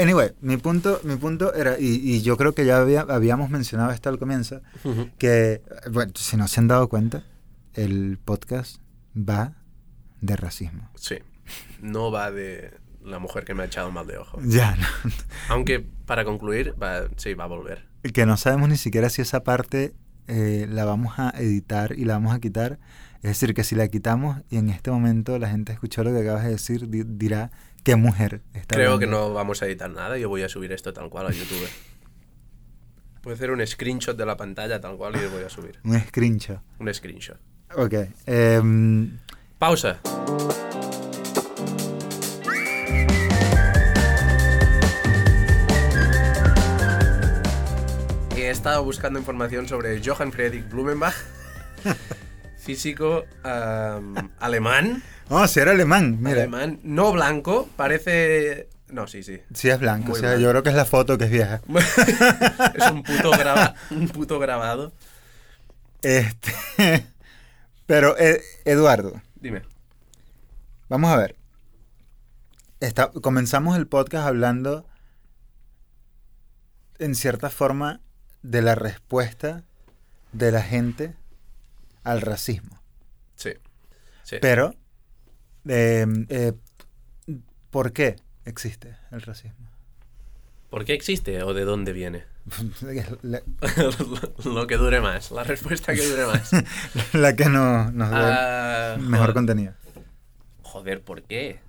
anyway, 0.00 0.30
mi 0.40 0.56
punto, 0.56 1.00
mi 1.04 1.16
punto 1.16 1.54
era, 1.54 1.78
y, 1.78 1.86
y 2.02 2.22
yo 2.22 2.36
creo 2.36 2.54
que 2.54 2.64
ya 2.64 2.78
había- 2.78 3.02
habíamos 3.02 3.50
mencionado 3.50 3.90
esto 3.92 4.08
al 4.08 4.18
comienzo, 4.18 4.60
que, 5.18 5.62
bueno, 5.90 6.12
si 6.16 6.36
no 6.36 6.48
se 6.48 6.60
han 6.60 6.68
dado 6.68 6.88
cuenta, 6.88 7.24
el 7.74 8.18
podcast 8.24 8.80
va 9.16 9.54
de 10.20 10.36
racismo. 10.36 10.90
Sí. 10.96 11.16
No 11.80 12.10
va 12.10 12.30
de 12.30 12.72
la 13.04 13.18
mujer 13.18 13.44
que 13.44 13.54
me 13.54 13.62
ha 13.62 13.66
echado 13.66 13.90
mal 13.90 14.06
de 14.06 14.18
ojo. 14.18 14.38
Ya, 14.44 14.76
no. 14.76 14.86
Aunque, 15.48 15.80
para 16.06 16.24
concluir, 16.24 16.74
va, 16.80 17.08
sí, 17.16 17.34
va 17.34 17.44
a 17.44 17.48
volver. 17.48 17.86
que 18.14 18.26
no 18.26 18.36
sabemos 18.36 18.68
ni 18.68 18.76
siquiera 18.76 19.08
si 19.10 19.22
esa 19.22 19.42
parte 19.44 19.94
eh, 20.28 20.66
la 20.70 20.84
vamos 20.84 21.14
a 21.18 21.30
editar 21.38 21.92
y 21.98 22.04
la 22.04 22.14
vamos 22.14 22.34
a 22.34 22.40
quitar. 22.40 22.78
Es 23.22 23.30
decir, 23.30 23.52
que 23.54 23.64
si 23.64 23.74
la 23.74 23.88
quitamos 23.88 24.38
y 24.48 24.56
en 24.56 24.70
este 24.70 24.90
momento 24.90 25.38
la 25.38 25.48
gente 25.50 25.72
escuchó 25.72 26.04
lo 26.04 26.12
que 26.12 26.20
acabas 26.20 26.44
de 26.44 26.50
decir, 26.50 26.88
di- 26.88 27.02
dirá 27.04 27.50
qué 27.82 27.96
mujer 27.96 28.40
está 28.54 28.76
Creo 28.76 28.98
que 28.98 29.06
no 29.06 29.32
vamos 29.32 29.62
a 29.62 29.66
editar 29.66 29.90
nada. 29.90 30.18
Yo 30.18 30.28
voy 30.28 30.42
a 30.42 30.48
subir 30.48 30.72
esto 30.72 30.92
tal 30.92 31.08
cual 31.10 31.26
a 31.26 31.30
YouTube. 31.30 31.68
Puedo 33.22 33.34
hacer 33.34 33.50
un 33.50 33.66
screenshot 33.66 34.16
de 34.16 34.24
la 34.24 34.36
pantalla 34.36 34.80
tal 34.80 34.96
cual 34.96 35.16
y 35.16 35.20
lo 35.20 35.30
voy 35.30 35.44
a 35.44 35.48
subir. 35.50 35.78
Un 35.84 36.00
screenshot. 36.00 36.60
Un 36.78 36.92
screenshot. 36.94 37.38
Ok. 37.76 37.94
em, 38.26 39.18
Pausa. 39.58 40.00
He 48.36 48.48
estado 48.50 48.82
buscando 48.84 49.18
información 49.18 49.68
sobre 49.68 50.00
Johann 50.02 50.32
Friedrich 50.32 50.68
Blumenbach, 50.68 51.14
físico 52.60 53.24
alemán, 54.38 55.02
Oh, 55.32 55.46
si 55.46 55.60
era 55.60 55.70
alemán, 55.70 56.16
mira. 56.20 56.38
alemán, 56.42 56.80
no 56.82 57.12
blanco, 57.12 57.68
parece... 57.76 58.68
No, 58.88 59.06
sí, 59.06 59.22
sí. 59.22 59.40
Sí 59.54 59.70
es 59.70 59.78
blanco, 59.78 60.08
Muy 60.08 60.18
o 60.18 60.20
sea, 60.20 60.36
yo 60.36 60.50
creo 60.50 60.64
que 60.64 60.70
es 60.70 60.74
la 60.74 60.84
foto 60.84 61.16
que 61.16 61.26
es 61.26 61.30
vieja. 61.30 61.60
es 62.74 62.90
un 62.90 63.04
puto, 63.04 63.30
graba- 63.30 63.74
un 63.92 64.08
puto 64.08 64.40
grabado. 64.40 64.92
Este, 66.02 66.52
pero, 67.86 68.18
eh, 68.18 68.40
Eduardo, 68.64 69.22
Dime. 69.36 69.62
vamos 70.88 71.12
a 71.12 71.16
ver. 71.16 71.36
Está- 72.80 73.12
comenzamos 73.12 73.76
el 73.76 73.86
podcast 73.86 74.26
hablando, 74.26 74.84
en 76.98 77.14
cierta 77.14 77.50
forma, 77.50 78.00
de 78.42 78.62
la 78.62 78.74
respuesta 78.74 79.62
de 80.32 80.50
la 80.50 80.62
gente 80.62 81.14
al 82.04 82.20
racismo. 82.20 82.80
Sí. 83.36 83.52
Sí. 84.22 84.36
Pero, 84.40 84.74
eh, 85.68 86.06
eh, 86.28 86.52
¿por 87.70 87.92
qué 87.92 88.16
existe 88.44 88.96
el 89.10 89.22
racismo? 89.22 89.68
¿Por 90.70 90.84
qué 90.84 90.92
existe 90.94 91.42
o 91.42 91.52
de 91.52 91.64
dónde 91.64 91.92
viene? 91.92 92.24
Lo 94.44 94.66
que 94.66 94.76
dure 94.76 95.00
más, 95.00 95.30
la 95.30 95.44
respuesta 95.44 95.94
que 95.94 96.06
dure 96.06 96.26
más. 96.26 96.50
la 97.12 97.34
que 97.36 97.46
no, 97.46 97.90
nos 97.90 98.10
dé 98.10 98.16
Ah, 98.16 98.96
mejor 98.98 99.18
joder. 99.26 99.34
contenido. 99.34 99.74
Joder, 100.62 101.02
¿por 101.02 101.22
qué? 101.22 101.60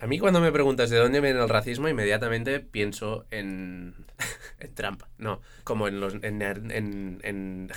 A 0.00 0.06
mí 0.06 0.18
cuando 0.18 0.40
me 0.40 0.50
preguntas 0.50 0.88
de 0.88 0.96
dónde 0.96 1.20
viene 1.20 1.40
el 1.40 1.48
racismo, 1.48 1.88
inmediatamente 1.88 2.60
pienso 2.60 3.26
en, 3.30 3.94
en 4.60 4.74
Trump. 4.74 5.02
No, 5.18 5.40
como 5.64 5.86
en 5.88 6.00
los... 6.00 6.14
En, 6.22 6.40
en, 6.42 7.20
en- 7.22 7.70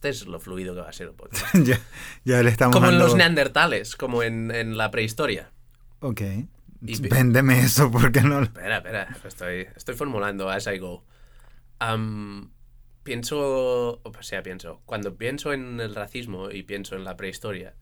Este 0.00 0.08
es 0.08 0.26
lo 0.26 0.40
fluido 0.40 0.74
que 0.74 0.80
va 0.80 0.88
a 0.88 0.92
ser 0.94 1.12
podcast. 1.12 1.54
ya, 1.62 1.78
ya 2.24 2.42
le 2.42 2.48
estamos 2.48 2.74
Como 2.74 2.86
en 2.86 2.92
dando- 2.92 3.04
los 3.08 3.16
neandertales, 3.16 3.96
como 3.96 4.22
en, 4.22 4.50
en 4.50 4.78
la 4.78 4.90
prehistoria. 4.90 5.50
Ok. 6.00 6.22
Y- 6.86 6.98
Véndeme 7.08 7.60
eso, 7.60 7.90
porque 7.90 8.22
no... 8.22 8.42
Espera, 8.42 8.78
espera, 8.78 9.16
estoy, 9.26 9.66
estoy 9.76 9.94
formulando 9.94 10.48
as 10.48 10.66
I 10.68 10.78
go. 10.78 11.04
Am, 11.80 12.50
pienso, 13.02 14.00
o 14.02 14.12
sea, 14.22 14.42
pienso, 14.42 14.80
cuando 14.86 15.16
pienso 15.18 15.52
en 15.52 15.78
el 15.80 15.94
racismo 15.94 16.50
y 16.50 16.62
pienso 16.62 16.96
en 16.96 17.04
la 17.04 17.18
prehistoria, 17.18 17.74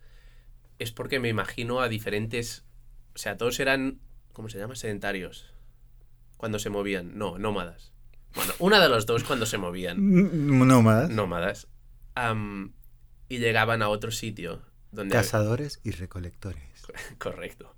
es 0.81 0.90
porque 0.90 1.21
me 1.21 1.29
imagino 1.29 1.81
a 1.81 1.88
diferentes, 1.88 2.64
o 3.14 3.19
sea, 3.19 3.37
todos 3.37 3.61
eran, 3.61 4.01
¿cómo 4.33 4.49
se 4.49 4.59
llama? 4.59 4.75
Sedentarios. 4.75 5.55
Cuando 6.37 6.59
se 6.59 6.69
movían, 6.71 7.16
no, 7.16 7.38
nómadas. 7.38 7.93
Bueno, 8.35 8.53
una 8.59 8.81
de 8.81 8.88
los 8.88 9.07
dos 9.07 9.23
cuando 9.23 9.47
se 9.47 9.59
movían, 9.59 9.99
Nómadas. 10.66 11.11
nómadas, 11.11 11.69
am, 12.19 12.73
y 13.29 13.39
llegaban 13.39 13.83
a 13.83 13.89
otro 13.89 14.11
sitio 14.11 14.63
donde... 14.91 15.15
Cazadores 15.15 15.81
y 15.85 15.93
recolectores. 15.93 16.63
Correcto. 17.19 17.75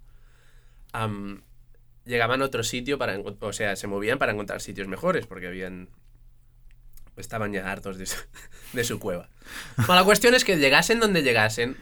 Am, 0.92 1.42
llegaban 2.04 2.42
a 2.42 2.44
otro 2.44 2.62
sitio 2.62 2.98
para... 2.98 3.18
O 3.18 3.52
sea, 3.52 3.76
se 3.76 3.86
movían 3.86 4.18
para 4.18 4.32
encontrar 4.32 4.60
sitios 4.60 4.88
mejores 4.88 5.26
porque 5.26 5.46
habían... 5.46 5.88
Estaban 7.16 7.52
ya 7.52 7.70
hartos 7.70 7.98
de 7.98 8.06
su, 8.06 8.16
de 8.72 8.84
su 8.84 8.98
cueva. 8.98 9.28
Bueno, 9.76 9.96
la 9.96 10.04
cuestión 10.04 10.34
es 10.34 10.44
que 10.44 10.56
llegasen 10.56 11.00
donde 11.00 11.22
llegasen, 11.22 11.76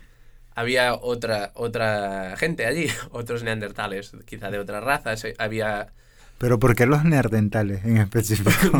había 0.55 0.95
otra, 0.95 1.53
otra 1.55 2.37
gente 2.37 2.67
allí, 2.67 2.89
otros 3.11 3.43
neandertales, 3.45 4.13
quizá 4.25 4.51
de 4.51 4.59
otras 4.59 4.83
razas, 4.83 5.25
eh, 5.25 5.35
había... 5.39 5.93
Pero 6.39 6.59
¿por 6.59 6.77
qué 6.77 6.87
los 6.87 7.05
neandertales 7.05 7.85
en 7.85 7.99
específico? 7.99 8.79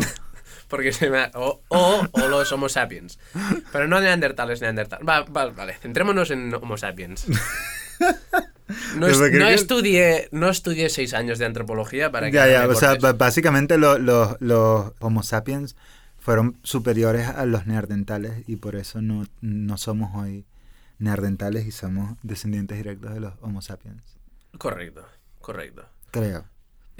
Porque 0.69 0.91
se 0.93 1.09
me 1.09 1.17
ha- 1.19 1.31
o, 1.33 1.61
o, 1.69 2.07
o 2.11 2.27
los 2.27 2.51
Homo 2.51 2.69
sapiens. 2.69 3.19
Pero 3.71 3.87
no 3.87 3.99
neandertales, 3.99 4.61
neandertales. 4.61 5.05
Va, 5.07 5.23
va, 5.23 5.47
vale, 5.47 5.73
centrémonos 5.81 6.31
en 6.31 6.53
Homo 6.53 6.77
sapiens. 6.77 7.25
No, 8.97 9.07
es- 9.07 9.17
estudié, 9.49 10.29
no 10.31 10.49
estudié 10.49 10.89
seis 10.89 11.13
años 11.15 11.39
de 11.39 11.45
antropología 11.45 12.11
para 12.11 12.27
que 12.27 12.33
ya, 12.33 12.45
no 12.45 12.51
ya, 12.51 12.67
o 12.67 12.75
sea, 12.75 12.95
básicamente 13.13 13.77
lo- 13.79 13.97
lo- 13.97 14.37
los 14.39 14.93
Homo 14.99 15.23
sapiens 15.23 15.75
fueron 16.19 16.57
superiores 16.63 17.27
a 17.27 17.45
los 17.47 17.65
neandertales 17.65 18.43
y 18.47 18.57
por 18.57 18.75
eso 18.75 19.01
no, 19.01 19.25
no 19.41 19.77
somos 19.77 20.11
hoy 20.15 20.45
neandertales 20.99 21.65
y 21.65 21.71
somos 21.71 22.15
descendientes 22.21 22.77
directos 22.77 23.13
de 23.13 23.21
los 23.21 23.33
Homo 23.41 23.61
sapiens. 23.63 24.03
Correcto, 24.59 25.03
correcto. 25.41 25.85
Creo. 26.11 26.45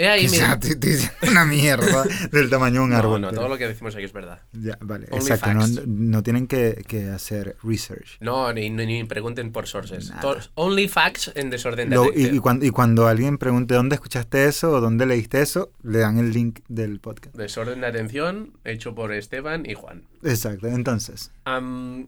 Ahí, 0.08 0.26
Que 0.26 0.32
mira. 0.32 0.46
sea, 0.48 0.60
te- 0.60 0.76
te 0.76 0.88
dicen 0.90 1.12
una 1.30 1.46
mierda 1.46 2.04
del 2.32 2.50
tamaño 2.50 2.80
de 2.82 2.86
un 2.86 2.90
No, 2.92 2.98
árbol. 2.98 3.22
no, 3.22 3.30
pero- 3.30 3.42
todo 3.42 3.50
lo 3.50 3.58
que 3.58 3.68
decimos 3.68 3.96
aquí 3.96 4.06
es 4.06 4.14
verdad. 4.14 4.42
Ya, 4.54 4.78
vale, 4.82 5.08
Only 5.12 5.26
exacto. 5.32 5.54
No, 5.54 5.62
facts. 5.62 5.88
no 5.88 6.24
tienen 6.24 6.48
que, 6.48 6.84
que 6.88 7.10
hacer 7.10 7.58
research. 7.64 8.18
No, 8.22 8.52
ni, 8.54 8.70
ni, 8.70 8.86
ni 8.86 9.04
pregunten 9.04 9.52
por 9.52 9.68
sources. 9.68 10.12
Only 10.56 10.88
facts 10.88 11.32
en 11.36 11.50
desorden 11.50 11.90
de 11.90 11.96
Lo- 11.96 12.06
y, 12.06 12.08
atención. 12.10 12.36
y 12.36 12.40
cuando, 12.40 12.66
y 12.66 12.70
cuando 12.70 13.08
alguien 13.08 13.38
pregunte 13.38 13.74
dónde 13.74 13.96
escuchaste 13.96 14.46
eso 14.46 14.72
o 14.72 14.82
dónde 14.82 15.06
leíste 15.06 15.42
eso, 15.42 15.72
le 15.84 16.00
dan 16.00 16.18
el 16.18 16.32
link 16.32 16.60
del 16.68 17.00
podcast. 17.00 17.36
Desorden 17.36 17.82
de 17.82 17.88
atención 17.88 18.54
hecho 18.64 18.96
por 18.96 19.12
Esteban 19.14 19.66
y 19.66 19.74
Juan. 19.74 20.04
Exacto. 20.24 20.68
Entonces, 20.68 21.32
Am, 21.46 22.08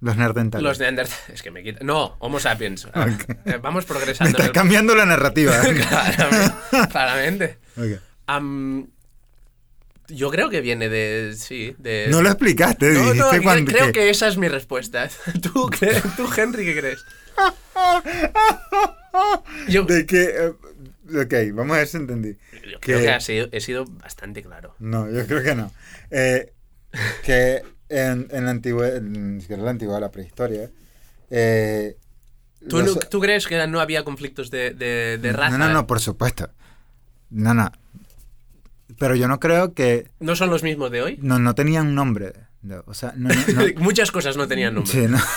los 0.00 0.16
neandertales. 0.16 0.62
los 0.62 0.78
neandertales. 0.78 1.28
Es 1.28 1.42
que 1.42 1.50
me 1.50 1.62
quita. 1.62 1.80
No, 1.84 2.16
Homo 2.20 2.38
sapiens. 2.40 2.86
Eh, 3.44 3.58
Vamos 3.62 3.84
Me 3.88 3.88
progresando. 3.88 4.38
el- 4.42 4.52
cambiando 4.52 4.94
la 4.94 5.06
narrativa. 5.06 5.54
claramente. 6.90 7.58
yo 10.08 10.30
creo 10.30 10.50
que 10.50 10.60
viene 10.60 10.88
de. 10.88 11.34
Sí, 11.36 11.74
de. 11.78 12.06
No 12.10 12.22
lo 12.22 12.28
explicaste, 12.28 12.92
No, 12.92 13.14
no, 13.14 13.32
yo 13.34 13.42
cuando. 13.42 13.70
creo 13.72 13.86
que- 13.86 13.92
que 13.92 14.10
esa 14.10 14.28
es 14.28 14.36
mi 14.38 14.48
respuesta. 14.48 15.08
¿Tú, 15.42 15.66
crees, 15.68 16.02
tú 16.16 16.28
Henry, 16.36 16.64
qué 16.64 16.78
crees? 16.78 17.04
Yo, 19.68 19.84
De 19.84 20.06
que. 20.06 20.22
eh, 20.24 20.48
ok, 21.22 21.34
vamos 21.54 21.74
a 21.74 21.78
ver 21.80 21.88
si 21.88 21.96
entendí. 21.96 22.36
yo 22.70 22.78
creo 22.80 22.98
que- 22.98 23.04
que 23.04 23.10
ha 23.10 23.20
sido- 23.20 23.48
he 23.52 23.60
sido 23.60 23.84
bastante 23.86 24.42
claro. 24.42 24.74
No, 24.78 25.10
yo 25.10 25.26
creo 25.26 25.42
que 25.42 25.54
no. 25.54 25.72
Eh, 26.10 26.52
que 27.22 27.62
en, 27.88 28.28
en 28.30 28.44
la 28.44 28.50
antigüedad, 28.50 29.00
ni 29.00 29.40
siquiera 29.40 29.60
en 29.60 29.64
la 29.66 29.70
antigüedad, 29.72 30.00
la 30.00 30.10
prehistoria. 30.10 30.70
eh, 31.30 31.96
¿Tú, 32.68 32.78
los- 32.78 32.94
no- 32.96 33.00
tú 33.08 33.20
crees 33.20 33.46
que 33.46 33.66
no 33.68 33.80
había 33.80 34.02
conflictos 34.04 34.50
de, 34.50 34.70
de, 34.72 35.18
de 35.18 35.32
raza? 35.32 35.56
No, 35.56 35.66
no, 35.68 35.72
no, 35.72 35.86
por 35.86 36.00
supuesto. 36.00 36.50
No, 37.30 37.54
no. 37.54 37.70
Pero 38.98 39.14
yo 39.14 39.28
no 39.28 39.38
creo 39.38 39.74
que. 39.74 40.10
¿No 40.18 40.34
son 40.34 40.50
los 40.50 40.62
mismos 40.62 40.90
de 40.90 41.02
hoy? 41.02 41.18
No, 41.22 41.38
no 41.38 41.54
tenían 41.54 41.94
nombre. 41.94 42.32
No, 42.62 42.82
o 42.86 42.94
sea, 42.94 43.12
no. 43.16 43.28
Muchas 43.76 44.10
cosas 44.10 44.36
no 44.36 44.48
tenían 44.48 44.74
nombre. 44.74 44.92
Sí, 44.92 45.06
no. 45.06 45.18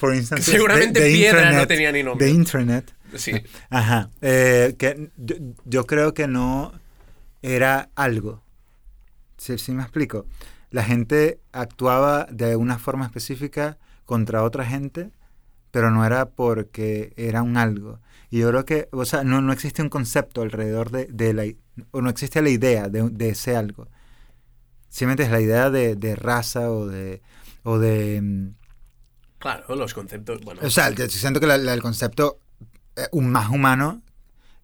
Por 0.00 0.14
instante, 0.14 0.42
Seguramente 0.44 1.00
piedra 1.00 1.52
no 1.52 1.66
tenía 1.66 1.92
ni 1.92 2.02
nombre. 2.02 2.26
De 2.26 2.32
Internet. 2.32 2.92
Sí. 3.16 3.32
Ajá. 3.70 4.10
Eh, 4.20 4.74
que 4.78 5.10
yo, 5.16 5.36
yo 5.64 5.86
creo 5.86 6.14
que 6.14 6.26
no 6.26 6.72
era 7.42 7.88
algo. 7.94 8.42
¿Sí, 9.38 9.58
sí 9.58 9.72
me 9.72 9.82
explico? 9.82 10.26
La 10.70 10.84
gente 10.84 11.40
actuaba 11.52 12.26
de 12.30 12.56
una 12.56 12.78
forma 12.78 13.06
específica 13.06 13.78
contra 14.04 14.42
otra 14.44 14.64
gente, 14.66 15.10
pero 15.70 15.90
no 15.90 16.04
era 16.06 16.30
porque 16.30 17.12
era 17.16 17.42
un 17.42 17.56
algo. 17.56 18.00
Y 18.30 18.40
yo 18.40 18.48
creo 18.50 18.64
que, 18.66 18.88
o 18.92 19.04
sea, 19.06 19.24
no, 19.24 19.40
no 19.42 19.52
existe 19.52 19.82
un 19.82 19.90
concepto 19.90 20.42
alrededor 20.42 20.90
de, 20.90 21.06
de 21.06 21.34
la... 21.34 21.44
o 21.92 22.02
no 22.02 22.10
existe 22.10 22.42
la 22.42 22.50
idea 22.50 22.88
de, 22.88 23.08
de 23.10 23.30
ese 23.30 23.56
algo. 23.56 23.88
Simplemente 24.88 25.24
es 25.24 25.30
la 25.30 25.40
idea 25.40 25.70
de, 25.70 25.96
de 25.96 26.16
raza 26.16 26.70
o 26.70 26.86
de... 26.86 27.22
o 27.62 27.78
de... 27.78 28.20
mm, 28.22 28.48
Claro, 29.38 29.76
los 29.76 29.94
conceptos. 29.94 30.40
Bueno, 30.42 30.60
O 30.64 30.70
sea, 30.70 30.90
siento 31.08 31.38
que 31.40 31.46
la- 31.46 31.58
la- 31.58 31.74
el 31.74 31.82
concepto 31.82 32.38
eh, 32.96 33.06
un 33.12 33.30
más 33.30 33.50
humano 33.50 34.02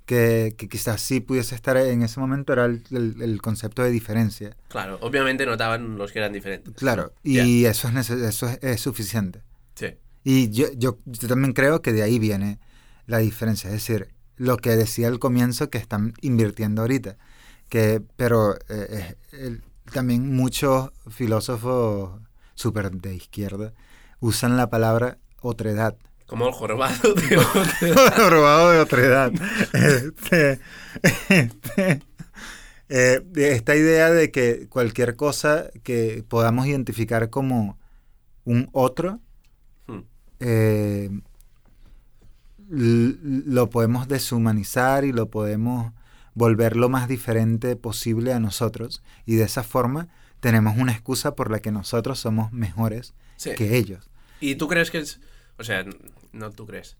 que, 0.06 0.54
que 0.58 0.68
quizás 0.68 1.00
sí 1.00 1.20
pudiese 1.20 1.54
estar 1.54 1.76
en 1.76 2.02
ese 2.02 2.20
momento 2.20 2.52
era 2.52 2.66
el, 2.66 2.82
el- 2.90 3.22
el 3.22 3.40
concepto 3.42 3.82
de 3.82 3.90
diferencia. 3.90 4.56
claro, 4.68 4.98
obviamente 5.00 5.46
notaban 5.46 5.96
los 5.96 6.12
que 6.12 6.18
eran 6.18 6.32
diferentes. 6.32 6.74
Claro, 6.74 7.12
y 7.22 7.64
eso, 7.64 7.88
es, 7.88 8.10
eso 8.10 8.48
es, 8.48 8.58
es 8.62 8.80
suficiente. 8.80 9.42
sí. 9.74 9.94
Y 10.26 10.48
yo, 10.50 10.66
yo, 10.76 10.98
yo 11.04 11.28
también 11.28 11.52
creo 11.52 11.82
que 11.82 11.92
de 11.92 12.02
ahí 12.02 12.18
viene 12.18 12.58
la 13.06 13.18
diferencia. 13.18 13.68
Es 13.68 13.74
decir, 13.74 14.08
lo 14.36 14.56
que 14.56 14.70
decía 14.74 15.08
al 15.08 15.18
comienzo 15.18 15.68
que 15.68 15.76
están 15.78 16.14
invirtiendo 16.22 16.80
ahorita. 16.82 17.18
Que, 17.68 18.00
pero 18.16 18.54
eh, 18.70 19.16
eh, 19.32 19.58
también 19.92 20.34
muchos 20.34 20.92
filósofos 21.10 22.20
súper 22.54 22.90
de 22.92 23.14
izquierda 23.14 23.74
usan 24.20 24.56
la 24.56 24.70
palabra 24.70 25.18
otredad. 25.42 25.96
Como 26.34 26.48
el 26.48 26.52
jorobado 26.54 27.14
de 27.14 27.36
otro. 27.38 28.30
robado 28.30 28.70
de 28.72 28.78
otredad. 28.80 29.32
Este, 29.72 30.58
este, 31.38 32.02
eh, 32.88 33.22
esta 33.36 33.76
idea 33.76 34.10
de 34.10 34.32
que 34.32 34.66
cualquier 34.68 35.14
cosa 35.14 35.70
que 35.84 36.24
podamos 36.26 36.66
identificar 36.66 37.30
como 37.30 37.78
un 38.44 38.68
otro, 38.72 39.20
Hmm. 39.86 40.00
eh, 40.40 41.10
lo 42.68 43.70
podemos 43.70 44.08
deshumanizar 44.08 45.04
y 45.04 45.12
lo 45.12 45.30
podemos 45.30 45.92
volver 46.34 46.74
lo 46.74 46.88
más 46.88 47.06
diferente 47.06 47.76
posible 47.76 48.32
a 48.32 48.40
nosotros. 48.40 49.02
Y 49.24 49.36
de 49.36 49.44
esa 49.44 49.62
forma 49.62 50.08
tenemos 50.40 50.76
una 50.76 50.90
excusa 50.90 51.36
por 51.36 51.50
la 51.50 51.60
que 51.60 51.70
nosotros 51.70 52.18
somos 52.18 52.50
mejores 52.52 53.14
Sí. 53.36 53.52
que 53.54 53.76
ellos. 53.76 54.10
¿Y 54.40 54.56
tú 54.56 54.66
crees 54.66 54.90
que 54.90 54.98
es.? 54.98 55.20
O 55.58 55.62
sea, 55.64 55.84
no 56.34 56.50
tú 56.50 56.66
crees. 56.66 56.96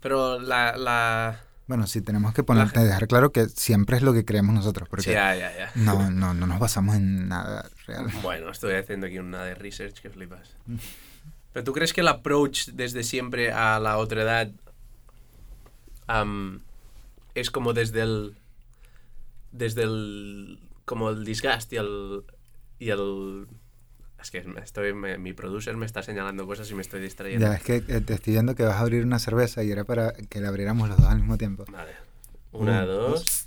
Pero 0.00 0.38
la. 0.38 0.76
la... 0.76 1.40
Bueno, 1.66 1.88
sí, 1.88 2.00
tenemos 2.00 2.32
que 2.32 2.44
poner, 2.44 2.70
dejar 2.70 3.08
claro 3.08 3.32
que 3.32 3.48
siempre 3.48 3.96
es 3.96 4.02
lo 4.02 4.12
que 4.12 4.24
creemos 4.24 4.54
nosotros, 4.54 4.86
Sí, 4.86 4.90
porque 4.90 5.12
ya, 5.12 5.34
ya, 5.34 5.52
ya. 5.56 5.72
no, 5.74 6.10
no, 6.12 6.32
no 6.32 6.46
nos 6.46 6.60
basamos 6.60 6.94
en 6.94 7.28
nada 7.28 7.68
real. 7.86 8.06
Bueno, 8.22 8.50
estoy 8.50 8.74
haciendo 8.74 9.06
aquí 9.06 9.18
una 9.18 9.42
de 9.42 9.56
research 9.56 10.00
que 10.00 10.08
flipas. 10.08 10.54
Pero 11.52 11.64
tú 11.64 11.72
crees 11.72 11.92
que 11.92 12.02
el 12.02 12.08
approach 12.08 12.68
desde 12.68 13.02
siempre 13.02 13.50
a 13.50 13.80
la 13.80 13.98
otredad 13.98 14.52
am, 16.06 16.60
es 17.34 17.50
como 17.50 17.72
desde 17.72 18.02
el. 18.02 18.36
Desde 19.50 19.82
el. 19.82 20.60
como 20.84 21.10
el 21.10 21.24
disgust 21.24 21.72
y 21.72 21.76
el. 21.76 22.22
y 22.78 22.90
el. 22.90 23.48
Es 24.20 24.30
que 24.30 24.44
estoy, 24.62 24.92
me- 24.94 25.18
mi 25.18 25.32
producer 25.34 25.76
me 25.76 25.86
está 25.86 26.02
señalando 26.02 26.46
cosas 26.46 26.70
y 26.70 26.74
me 26.74 26.82
estoy 26.82 27.00
distrayendo. 27.00 27.46
Ya, 27.46 27.54
es 27.54 27.62
que 27.62 27.76
eh, 27.76 28.00
te 28.00 28.14
estoy 28.14 28.32
viendo 28.32 28.54
que 28.54 28.64
vas 28.64 28.76
a 28.76 28.80
abrir 28.80 29.04
una 29.04 29.18
cerveza 29.18 29.62
y 29.62 29.70
era 29.70 29.84
para 29.84 30.12
que 30.14 30.40
la 30.40 30.48
abriéramos 30.48 30.88
los 30.88 30.98
dos 30.98 31.06
al 31.06 31.18
mismo 31.18 31.36
tiempo. 31.38 31.64
Vale. 31.70 31.92
Una, 32.52 32.80
Un, 32.82 32.86
dos. 32.86 33.46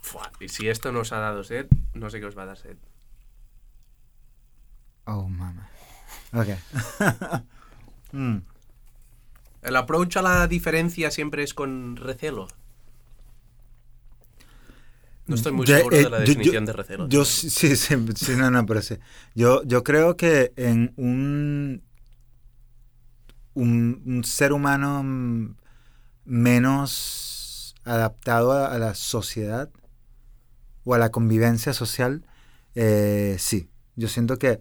Fua, 0.00 0.30
Y 0.38 0.48
si 0.48 0.68
esto 0.68 0.92
no 0.92 1.00
os 1.00 1.12
ha 1.12 1.18
dado 1.18 1.42
sed, 1.44 1.66
no 1.94 2.10
sé 2.10 2.20
qué 2.20 2.26
os 2.26 2.36
va 2.36 2.42
a 2.42 2.46
dar 2.46 2.58
sed. 2.58 2.76
Oh, 5.06 5.28
mama. 5.28 5.68
Ok. 6.32 6.48
Mm. 8.12 8.42
El 9.62 9.74
approach 9.74 10.16
a 10.18 10.22
la 10.22 10.46
diferencia 10.46 11.10
siempre 11.10 11.42
es 11.42 11.52
con 11.52 11.96
recelo. 11.96 12.46
No 15.26 15.34
estoy 15.36 15.52
muy 15.52 15.66
seguro 15.66 15.96
eh, 15.96 16.04
de 16.04 16.10
la 16.10 16.18
yo- 16.18 16.24
definición 16.26 16.64
yo- 16.64 16.66
de 16.66 16.72
recelo. 16.72 17.08
Yo 17.08 17.24
sí, 17.24 17.48
sí, 17.50 17.76
sí, 17.76 18.32
no, 18.36 18.50
no, 18.50 18.66
pero 18.66 18.82
sí. 18.82 18.96
Yo, 19.34 19.62
yo 19.64 19.82
creo 19.82 20.16
que 20.16 20.52
en 20.56 20.92
un, 20.96 21.82
un, 23.54 24.02
un 24.04 24.24
ser 24.24 24.52
humano 24.52 25.02
menos 26.24 27.74
adaptado 27.84 28.52
a, 28.52 28.66
a 28.72 28.78
la 28.78 28.94
sociedad 28.94 29.70
o 30.84 30.94
a 30.94 30.98
la 30.98 31.10
convivencia 31.10 31.72
social, 31.72 32.26
eh, 32.74 33.36
sí. 33.38 33.68
Yo 33.96 34.08
siento 34.08 34.38
que 34.38 34.60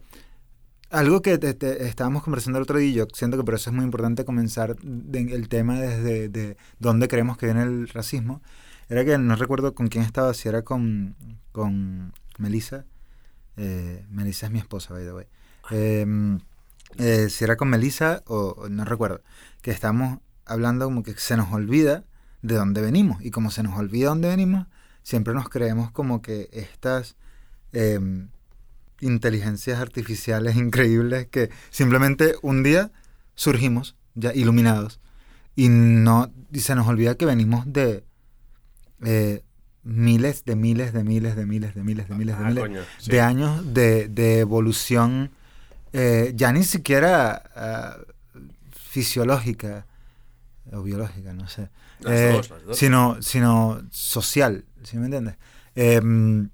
algo 0.89 1.21
que 1.21 1.37
te- 1.39 1.53
te- 1.55 1.87
estábamos 1.87 2.23
conversando 2.23 2.59
el 2.59 2.63
otro 2.63 2.77
día, 2.77 2.89
y 2.89 2.93
yo 2.93 3.07
siento 3.13 3.35
que 3.37 3.43
por 3.43 3.55
eso 3.55 3.69
es 3.71 3.75
muy 3.75 3.83
importante 3.83 4.25
comenzar 4.25 4.75
de- 4.77 5.33
el 5.33 5.49
tema 5.49 5.79
desde 5.79 6.29
de 6.29 6.55
dónde 6.79 7.07
creemos 7.07 7.37
que 7.37 7.47
viene 7.47 7.63
el 7.63 7.87
racismo, 7.89 8.41
era 8.89 9.05
que 9.05 9.17
no 9.17 9.35
recuerdo 9.35 9.73
con 9.73 9.87
quién 9.87 10.03
estaba, 10.03 10.33
si 10.33 10.49
era 10.49 10.63
con, 10.63 11.15
con 11.51 12.13
Melissa. 12.37 12.85
Eh, 13.57 14.05
Melissa 14.09 14.47
es 14.47 14.51
mi 14.51 14.59
esposa, 14.59 14.93
by 14.93 15.03
the 15.03 15.13
way. 15.13 15.25
Eh, 15.71 16.37
eh, 16.97 17.29
si 17.29 17.43
era 17.43 17.55
con 17.55 17.69
Melissa 17.69 18.23
o, 18.27 18.55
o 18.57 18.69
no 18.69 18.85
recuerdo. 18.85 19.21
Que 19.61 19.71
estamos 19.71 20.19
hablando 20.45 20.85
como 20.85 21.03
que 21.03 21.13
se 21.13 21.37
nos 21.37 21.51
olvida 21.51 22.03
de 22.41 22.55
dónde 22.55 22.81
venimos. 22.81 23.23
Y 23.23 23.31
como 23.31 23.51
se 23.51 23.63
nos 23.63 23.77
olvida 23.77 24.09
dónde 24.09 24.29
venimos, 24.29 24.67
siempre 25.01 25.33
nos 25.33 25.49
creemos 25.49 25.91
como 25.91 26.21
que 26.21 26.49
estas 26.51 27.15
em, 27.71 28.29
inteligencias 28.99 29.79
artificiales 29.79 30.55
increíbles 30.57 31.27
que 31.27 31.49
simplemente 31.69 32.35
un 32.41 32.63
día 32.63 32.91
surgimos 33.35 33.95
ya 34.15 34.33
iluminados. 34.33 34.99
Y 35.55 35.69
no 35.69 36.31
y 36.51 36.59
se 36.59 36.75
nos 36.75 36.87
olvida 36.87 37.15
que 37.15 37.25
venimos 37.25 37.71
de 37.71 38.03
eh, 39.05 39.43
miles 39.83 40.45
de 40.45 40.55
miles 40.55 40.93
de 40.93 41.03
miles 41.03 41.35
de 41.35 41.45
miles 41.45 41.75
de 41.75 41.83
miles 41.83 42.07
de 42.07 42.15
miles 42.15 42.37
de 42.37 42.43
Ah, 42.43 42.47
miles 42.47 42.63
coño, 42.63 42.81
sí. 42.99 43.11
de 43.11 43.21
años 43.21 43.73
de, 43.73 44.07
de 44.07 44.39
evolución 44.39 45.31
eh, 45.91 46.31
ya 46.35 46.51
ni 46.53 46.63
siquiera 46.63 47.43
ah, 47.55 47.97
fisiológica 48.71 49.85
o 50.71 50.81
biológica, 50.83 51.33
no 51.33 51.47
sé. 51.47 51.69
Las 51.99 52.13
Eh, 52.19 52.31
dos, 52.33 52.49
las 52.49 52.63
dos. 52.63 52.77
Sino, 52.77 53.21
sino 53.21 53.81
social, 53.91 54.65
¿sí 54.83 54.97
me 54.97 55.05
entiendes? 55.05 55.35
Em, 55.75 56.49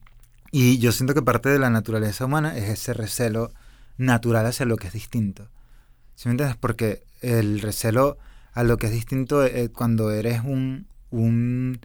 y 0.51 0.79
yo 0.79 0.91
siento 0.91 1.13
que 1.13 1.21
parte 1.21 1.49
de 1.49 1.59
la 1.59 1.69
naturaleza 1.69 2.25
humana 2.25 2.57
es 2.57 2.69
ese 2.69 2.93
recelo 2.93 3.51
natural 3.97 4.45
hacia 4.45 4.65
lo 4.65 4.77
que 4.77 4.87
es 4.87 4.93
distinto. 4.93 5.47
¿Sí 6.15 6.27
me 6.27 6.31
entiendes? 6.31 6.57
Porque 6.57 7.03
el 7.21 7.61
recelo 7.61 8.17
a 8.53 8.63
lo 8.63 8.77
que 8.77 8.87
es 8.87 8.93
distinto 8.93 9.43
cuando 9.73 10.11
eres 10.11 10.41
un, 10.43 10.87
un 11.11 11.79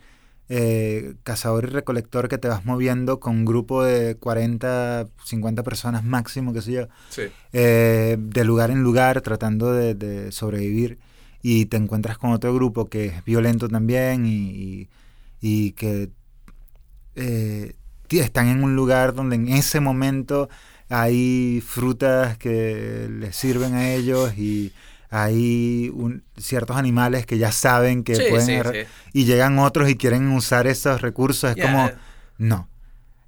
eh, 0.48 1.14
cazador 1.22 1.64
y 1.64 1.68
recolector 1.68 2.28
que 2.28 2.38
te 2.38 2.48
vas 2.48 2.64
moviendo 2.64 3.18
con 3.20 3.37
un 3.37 3.44
grupo 3.44 3.83
de 3.85 4.16
40, 4.16 5.07
50 5.24 5.62
personas 5.62 6.04
máximo, 6.04 6.52
qué 6.52 6.61
sé 6.62 6.72
yo, 6.72 6.88
Sí. 7.09 7.22
eh, 7.52 8.16
de 8.18 8.44
lugar 8.44 8.70
en 8.70 8.83
lugar 8.83 9.20
tratando 9.22 9.72
de, 9.72 9.94
de 9.94 10.33
sobrevivir 10.33 10.98
y 11.42 11.66
te 11.66 11.76
encuentras 11.76 12.18
con 12.18 12.33
otro 12.33 12.54
grupo 12.54 12.87
que 12.88 13.07
es 13.07 13.24
violento 13.24 13.68
también 13.68 14.26
y, 14.26 14.50
y- 14.50 14.88
y 15.40 15.72
que 15.72 16.11
eh, 17.16 17.74
están 18.11 18.48
en 18.48 18.62
un 18.62 18.76
lugar 18.76 19.14
donde 19.14 19.37
en 19.37 19.48
ese 19.48 19.80
momento 19.80 20.48
hay 20.88 21.62
frutas 21.66 22.38
que 22.38 23.09
les 23.11 23.35
sirven 23.35 23.74
a 23.74 23.92
ellos 23.92 24.37
y 24.38 24.72
hay 25.16 25.90
un- 25.94 26.24
ciertos 26.37 26.77
animales 26.77 27.24
que 27.27 27.38
ya 27.38 27.53
saben 27.53 28.03
que 28.05 28.16
Sí, 28.16 28.22
pueden 28.31 28.46
sí, 28.46 28.53
agarrar- 28.55 28.74
sí. 28.74 28.83
y 29.12 29.24
llegan 29.27 29.59
otros 29.59 29.88
y 29.88 29.96
quieren 29.96 30.29
usar 30.33 30.66
esos 30.66 31.00
recursos 31.03 31.50
es 31.50 31.57
Ya, 31.57 31.62
como 31.64 31.87
eh, 31.88 31.94
no 32.38 32.68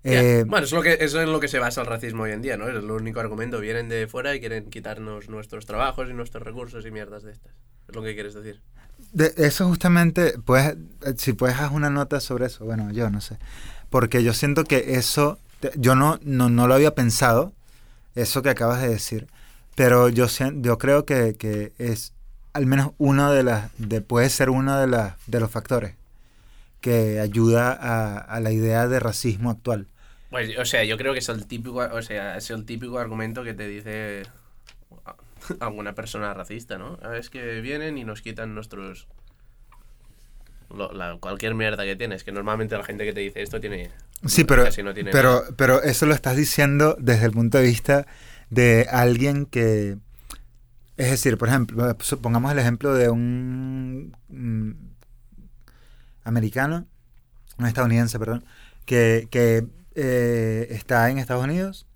ya. 0.02 0.22
Eh, 0.22 0.44
bueno, 0.46 0.64
es 0.66 0.72
lo 0.72 0.82
que, 0.82 0.98
eso 1.00 1.20
es 1.20 1.28
lo 1.28 1.40
que 1.40 1.48
se 1.48 1.58
basa 1.58 1.80
el 1.80 1.86
racismo 1.88 2.24
hoy 2.24 2.30
en 2.32 2.40
día, 2.42 2.56
¿no? 2.56 2.68
Es 2.68 2.76
el 2.76 2.88
único 2.90 3.18
argumento. 3.18 3.58
Vienen 3.60 3.88
de 3.88 4.06
fuera 4.06 4.34
y 4.36 4.40
quieren 4.40 4.70
quitarnos 4.70 5.28
nuestros 5.28 5.66
trabajos 5.66 6.08
y 6.08 6.12
nuestros 6.12 6.44
recursos 6.44 6.86
y 6.86 6.90
mierdas 6.92 7.24
de 7.24 7.32
estas. 7.32 7.52
Es 7.88 7.94
lo 7.94 8.02
que 8.02 8.14
quieres 8.14 8.34
decir. 8.34 8.60
De 9.12 9.32
eso 9.36 9.66
justamente, 9.66 10.34
pues, 10.44 10.76
si 11.16 11.32
puedes 11.32 11.56
haz 11.58 11.72
una 11.72 11.90
nota 11.90 12.20
sobre 12.20 12.46
eso, 12.46 12.64
bueno, 12.64 12.90
yo 12.92 13.10
no 13.10 13.20
sé, 13.20 13.36
porque 13.90 14.22
yo 14.22 14.32
siento 14.32 14.62
que 14.64 14.94
eso, 14.96 15.38
yo 15.76 15.94
no, 15.96 16.18
no, 16.22 16.50
no 16.50 16.66
lo 16.68 16.74
había 16.74 16.94
pensado, 16.94 17.52
eso 18.14 18.42
que 18.42 18.50
acabas 18.50 18.80
de 18.82 18.88
decir, 18.88 19.26
pero 19.76 20.08
yo, 20.08 20.26
yo 20.56 20.78
creo 20.78 21.06
que, 21.06 21.36
que 21.38 21.72
es 21.78 22.14
al 22.54 22.66
menos 22.66 22.92
uno 22.98 23.32
de 23.32 23.44
las, 23.44 23.70
de, 23.78 24.00
puede 24.00 24.30
ser 24.30 24.50
uno 24.50 24.78
de, 24.80 24.88
las 24.88 25.14
de 25.28 25.40
los 25.40 25.50
factores 25.52 25.94
que 26.80 27.20
ayuda 27.20 27.72
a, 27.72 28.18
a 28.18 28.40
la 28.40 28.52
idea 28.52 28.88
de 28.88 29.00
racismo 29.00 29.50
actual. 29.50 29.88
Pues, 30.30 30.58
o 30.58 30.64
sea, 30.64 30.84
yo 30.84 30.96
creo 30.98 31.12
que 31.12 31.20
es 31.20 31.28
el 31.28 31.46
típico, 31.46 31.78
o 31.78 32.02
sea, 32.02 32.36
es 32.36 32.50
el 32.50 32.64
típico 32.66 32.98
argumento 32.98 33.44
que 33.44 33.54
te 33.54 33.68
dice 33.68 34.24
alguna 35.60 35.94
persona 35.94 36.34
racista, 36.34 36.78
¿no? 36.78 36.98
Ah, 37.02 37.16
Es 37.16 37.30
que 37.30 37.60
vienen 37.60 37.98
y 37.98 38.04
nos 38.04 38.22
quitan 38.22 38.54
nuestros... 38.54 39.06
lo- 40.70 40.92
la- 40.92 41.16
cualquier 41.20 41.54
mierda 41.54 41.84
que 41.84 41.96
tienes, 41.96 42.24
que 42.24 42.32
normalmente 42.32 42.76
la 42.76 42.84
gente 42.84 43.04
que 43.04 43.12
te 43.12 43.20
dice 43.20 43.42
esto 43.42 43.60
tiene... 43.60 43.90
Sí, 44.24 44.44
pero, 44.44 44.64
casi 44.64 44.82
no 44.82 44.94
tiene 44.94 45.10
pero, 45.12 45.40
nada. 45.42 45.50
pero 45.56 45.82
eso 45.82 46.06
lo 46.06 46.14
estás 46.14 46.36
diciendo 46.36 46.96
desde 46.98 47.26
el 47.26 47.32
punto 47.32 47.58
de 47.58 47.64
vista 47.64 48.06
de 48.50 48.86
alguien 48.90 49.46
que... 49.46 49.98
Es 50.96 51.10
decir, 51.10 51.36
por 51.36 51.48
ejemplo, 51.48 51.96
pongamos 52.22 52.52
el 52.52 52.58
ejemplo 52.58 52.94
de 52.94 53.10
un 53.10 54.16
mm, 54.28 54.70
americano, 56.24 56.86
un 57.58 57.66
estadounidense, 57.66 58.18
perdón, 58.18 58.44
que, 58.86 59.28
que 59.30 59.66
eh, 59.94 60.68
está 60.70 61.10
en 61.10 61.18
Estados 61.18 61.44
Unidos 61.44 61.86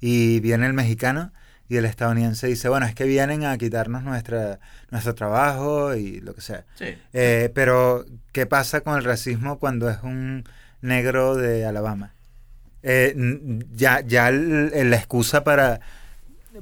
y 0.00 0.40
viene 0.40 0.66
el 0.66 0.72
mexicano 0.72 1.32
y 1.68 1.76
el 1.76 1.84
estadounidense 1.84 2.46
dice, 2.46 2.68
bueno, 2.68 2.86
es 2.86 2.94
que 2.94 3.04
vienen 3.04 3.44
a 3.44 3.58
quitarnos 3.58 4.02
nuestra, 4.04 4.60
nuestro 4.90 5.14
trabajo 5.14 5.94
y 5.94 6.20
lo 6.20 6.34
que 6.34 6.40
sea. 6.40 6.64
Sí. 6.76 6.96
Eh, 7.12 7.50
pero, 7.54 8.04
¿qué 8.32 8.46
pasa 8.46 8.82
con 8.82 8.96
el 8.96 9.04
racismo 9.04 9.58
cuando 9.58 9.90
es 9.90 9.98
un 10.02 10.44
negro 10.80 11.34
de 11.34 11.66
Alabama? 11.66 12.14
Eh, 12.88 13.14
ya 13.74 14.00
ya 14.00 14.28
el- 14.28 14.70
el- 14.72 14.90
la 14.90 14.96
excusa 14.96 15.42
para, 15.42 15.80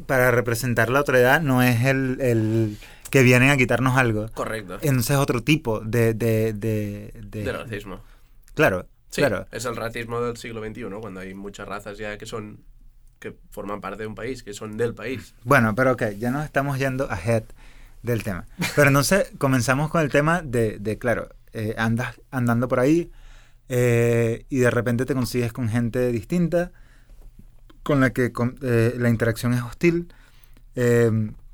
para 0.07 0.31
representar 0.31 0.89
la 0.89 1.01
otra 1.01 1.19
edad 1.19 1.41
no 1.43 1.63
es 1.63 1.85
el, 1.85 2.19
el 2.21 2.79
que 3.11 3.23
vienen 3.23 3.51
a 3.51 3.57
quitarnos 3.59 3.97
algo. 3.99 4.29
Correcto. 4.33 4.79
Entonces 4.83 5.11
es 5.11 5.17
otro 5.19 5.43
tipo 5.43 5.81
de... 5.81 6.15
de, 6.15 6.53
de, 6.55 7.13
de- 7.27 7.45
De 7.45 7.53
racismo. 7.53 8.01
Claro, 8.55 8.87
Sí, 9.11 9.21
claro. 9.21 9.47
es 9.53 9.65
el 9.67 9.77
racismo 9.77 10.21
del 10.23 10.37
siglo 10.37 10.61
XXI, 10.65 10.85
cuando 11.01 11.21
hay 11.21 11.35
muchas 11.35 11.69
razas 11.69 11.99
ya 11.99 12.17
que 12.19 12.27
son 12.27 12.61
que 13.21 13.35
forman 13.51 13.81
parte 13.81 14.03
de 14.03 14.07
un 14.09 14.15
país, 14.15 14.43
que 14.43 14.53
son 14.55 14.77
del 14.77 14.95
país. 14.95 15.35
Bueno, 15.45 15.75
pero 15.75 15.93
ok, 15.93 16.03
ya 16.19 16.31
nos 16.31 16.45
estamos 16.45 16.79
yendo 16.79 17.09
ahead 17.11 17.45
del 18.03 18.23
tema. 18.25 18.47
Pero 18.75 18.89
entonces 18.89 19.31
comenzamos 19.39 19.89
con 19.91 20.01
el 20.03 20.11
tema 20.11 20.43
de, 20.43 20.79
de 20.79 20.99
claro, 20.99 21.29
eh, 21.53 21.75
andas 21.79 22.21
andando 22.31 22.67
por 22.69 22.81
ahí 22.81 23.11
eh, 23.69 24.45
y 24.49 24.59
de 24.59 24.71
repente 24.71 25.05
te 25.05 25.15
consigues 25.15 25.53
con 25.53 25.69
gente 25.69 26.11
distinta, 26.13 26.73
con 27.83 28.01
la 28.01 28.11
que 28.11 28.33
con- 28.33 28.57
eh, 28.63 28.95
la 28.99 29.09
interacción 29.09 29.53
es 29.55 29.63
hostil. 29.63 30.13
eh, 30.75 31.11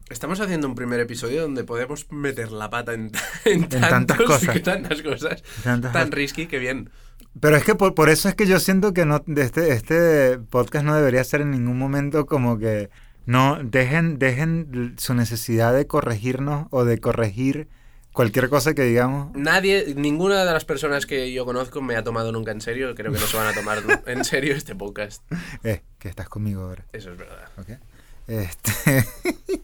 Estamos 0.09 0.41
haciendo 0.41 0.67
un 0.67 0.75
primer 0.75 0.99
episodio 0.99 1.43
donde 1.43 1.63
podemos 1.63 2.11
meter 2.11 2.51
la 2.51 2.69
pata 2.69 2.95
en, 2.95 3.13
en, 3.45 3.69
tantas 3.69 3.91
tantos- 3.91 4.27
cosas. 4.27 4.63
tantas 4.63 5.03
cosas. 5.03 5.43
tantas 5.63 5.93
Tan 5.93 6.03
cosas. 6.09 6.11
risky 6.15 6.47
que 6.47 6.59
bien. 6.59 6.91
pero 7.39 7.57
es 7.57 7.63
que 7.63 7.77
por, 7.77 7.95
por 7.95 8.09
eso 8.09 8.29
es 8.29 8.35
que 8.35 8.47
yo 8.49 8.59
siento 8.59 8.93
que 8.93 9.05
no, 9.07 9.23
este, 9.37 9.73
este 9.73 10.39
podcast 10.39 10.85
no 10.85 10.97
debería 10.97 11.23
ser 11.23 11.43
en 11.43 11.53
ningún 11.53 11.79
momento 11.79 12.27
como 12.27 12.59
que 12.59 12.91
no 13.27 13.61
dejen, 13.63 14.19
dejen 14.19 14.95
su 14.99 15.15
necesidad 15.15 15.73
de 15.75 15.87
corregirnos 15.87 16.67
o 16.71 16.85
de 16.85 16.99
corregir 16.99 17.69
cualquier 18.13 18.49
cosa 18.49 18.75
que 18.75 18.83
digamos 18.83 19.35
Nadie, 19.37 19.95
ninguna 19.97 20.45
de 20.45 20.53
las 20.53 20.65
personas 20.65 21.07
que 21.07 21.33
yo 21.33 21.45
conozco 21.45 21.81
me 21.81 21.97
ha 21.97 22.03
tomado 22.05 22.33
nunca 22.33 22.51
en 22.53 22.61
serio. 22.61 22.95
Creo 22.95 23.13
que 23.13 23.19
no 23.19 23.27
se 23.27 23.37
van 23.37 23.47
a 23.49 23.53
tomar 23.55 23.83
en 24.07 24.25
serio 24.25 24.55
este 24.55 24.75
podcast. 24.75 25.23
Eh, 25.65 25.83
que 25.99 26.09
estás 26.09 26.29
conmigo 26.29 26.63
ahora. 26.63 26.85
Eso 26.93 27.13
es 27.13 27.19
verdad. 27.19 27.49
¿ok? 27.59 27.69
Este. 28.27 29.05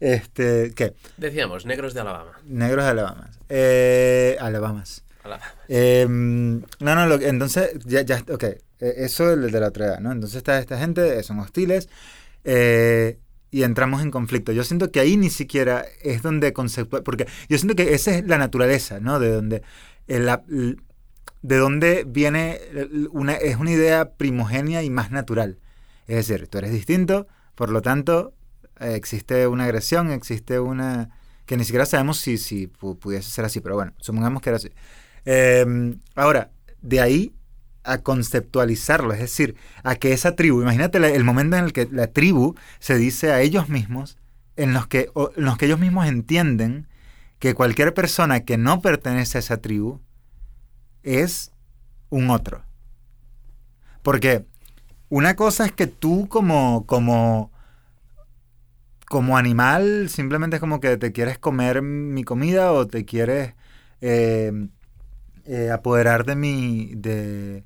este. 0.00 0.72
¿Qué? 0.74 0.94
Decíamos, 1.16 1.66
negros 1.66 1.94
de 1.94 2.00
Alabama. 2.00 2.32
Negros 2.44 2.84
de 2.84 2.90
Alabama. 2.90 3.30
Eh, 3.48 4.36
Alabamas. 4.40 5.04
Alabama. 5.22 5.52
Eh, 5.68 6.06
no, 6.08 6.60
no, 6.94 7.06
lo, 7.06 7.14
entonces, 7.20 7.70
ya, 7.84 8.02
ya, 8.02 8.22
ok. 8.30 8.44
eh, 8.44 8.60
Eso 8.78 9.30
es 9.30 9.36
el 9.38 9.50
de 9.50 9.60
la 9.60 9.68
otra 9.68 9.86
edad, 9.86 10.00
¿no? 10.00 10.12
Entonces 10.12 10.36
está 10.38 10.58
esta 10.58 10.78
gente, 10.78 11.22
son 11.22 11.38
hostiles. 11.40 11.88
eh, 12.44 13.18
y 13.56 13.62
entramos 13.64 14.02
en 14.02 14.10
conflicto. 14.10 14.52
Yo 14.52 14.64
siento 14.64 14.90
que 14.90 15.00
ahí 15.00 15.16
ni 15.16 15.30
siquiera 15.30 15.84
es 16.02 16.22
donde 16.22 16.52
conceptual. 16.52 17.02
Porque 17.02 17.26
yo 17.48 17.56
siento 17.58 17.74
que 17.74 17.94
esa 17.94 18.14
es 18.14 18.26
la 18.26 18.38
naturaleza, 18.38 19.00
¿no? 19.00 19.18
De 19.18 19.30
donde. 19.30 19.62
eh, 20.08 20.18
la- 20.20 20.42
l- 20.48 20.76
de 21.42 21.56
donde 21.56 22.04
viene 22.06 22.58
una. 23.12 23.34
Es 23.34 23.56
una 23.56 23.70
idea 23.70 24.10
primogenia 24.16 24.82
y 24.82 24.90
más 24.90 25.10
natural. 25.10 25.58
Es 26.06 26.16
decir, 26.26 26.48
tú 26.48 26.58
eres 26.58 26.72
distinto, 26.72 27.26
por 27.54 27.70
lo 27.70 27.80
tanto, 27.82 28.34
eh, 28.80 28.94
existe 28.94 29.46
una 29.46 29.64
agresión, 29.64 30.10
existe 30.10 30.58
una. 30.60 31.10
que 31.46 31.56
ni 31.56 31.64
siquiera 31.64 31.86
sabemos 31.86 32.18
si, 32.18 32.38
si 32.38 32.66
pu- 32.68 32.98
pudiese 32.98 33.30
ser 33.30 33.44
así, 33.44 33.60
pero 33.60 33.76
bueno, 33.76 33.92
supongamos 33.98 34.42
que 34.42 34.50
era 34.50 34.56
así. 34.56 34.70
Eh, 35.24 35.64
ahora, 36.14 36.50
de 36.82 37.00
ahí 37.00 37.32
a 37.86 37.98
conceptualizarlo, 37.98 39.12
es 39.12 39.20
decir, 39.20 39.56
a 39.84 39.94
que 39.94 40.12
esa 40.12 40.34
tribu, 40.34 40.60
imagínate 40.60 40.98
el 40.98 41.24
momento 41.24 41.56
en 41.56 41.64
el 41.64 41.72
que 41.72 41.88
la 41.90 42.08
tribu 42.08 42.56
se 42.80 42.96
dice 42.96 43.32
a 43.32 43.40
ellos 43.40 43.68
mismos, 43.68 44.18
en 44.56 44.74
los 44.74 44.86
que, 44.86 45.10
los 45.36 45.56
que 45.56 45.66
ellos 45.66 45.78
mismos 45.78 46.06
entienden 46.06 46.88
que 47.38 47.54
cualquier 47.54 47.94
persona 47.94 48.40
que 48.40 48.58
no 48.58 48.80
pertenece 48.80 49.38
a 49.38 49.40
esa 49.40 49.58
tribu 49.58 50.00
es 51.02 51.52
un 52.10 52.30
otro. 52.30 52.62
Porque 54.02 54.44
una 55.08 55.36
cosa 55.36 55.66
es 55.66 55.72
que 55.72 55.86
tú 55.86 56.28
como, 56.28 56.86
como, 56.86 57.52
como 59.06 59.36
animal 59.36 60.08
simplemente 60.08 60.56
es 60.56 60.60
como 60.60 60.80
que 60.80 60.96
te 60.96 61.12
quieres 61.12 61.38
comer 61.38 61.82
mi 61.82 62.24
comida 62.24 62.72
o 62.72 62.86
te 62.86 63.04
quieres 63.04 63.54
eh, 64.00 64.68
eh, 65.44 65.70
apoderar 65.70 66.24
de 66.24 66.34
mi 66.34 66.92
de 66.96 67.64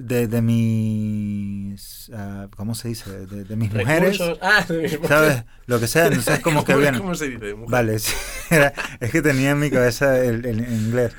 de, 0.00 0.26
de 0.28 0.40
mis 0.40 2.10
ah, 2.14 2.48
¿cómo 2.56 2.74
se 2.74 2.88
dice? 2.88 3.26
de, 3.26 3.44
de 3.44 3.56
mis 3.56 3.72
mujeres 3.72 4.18
Ah, 4.40 4.64
de 4.68 4.82
mis 4.82 4.98
¿sabes? 5.08 5.44
lo 5.66 5.78
que 5.80 5.86
sea 5.86 6.06
entonces 6.06 6.34
es 6.34 6.40
como 6.40 6.64
que 6.64 6.72
¿Cómo- 6.72 6.82
bien 6.82 6.98
¿Cómo 6.98 7.14
se 7.14 7.28
dice? 7.28 7.54
Mujer. 7.54 7.70
Vale, 7.70 7.98
sí, 7.98 8.14
era- 8.50 8.72
es 9.00 9.10
que 9.10 9.22
tenía 9.22 9.50
en 9.50 9.58
mi 9.60 9.70
cabeza 9.70 10.18
el, 10.24 10.44
el- 10.46 10.60
el 10.60 10.72
inglés. 10.72 11.12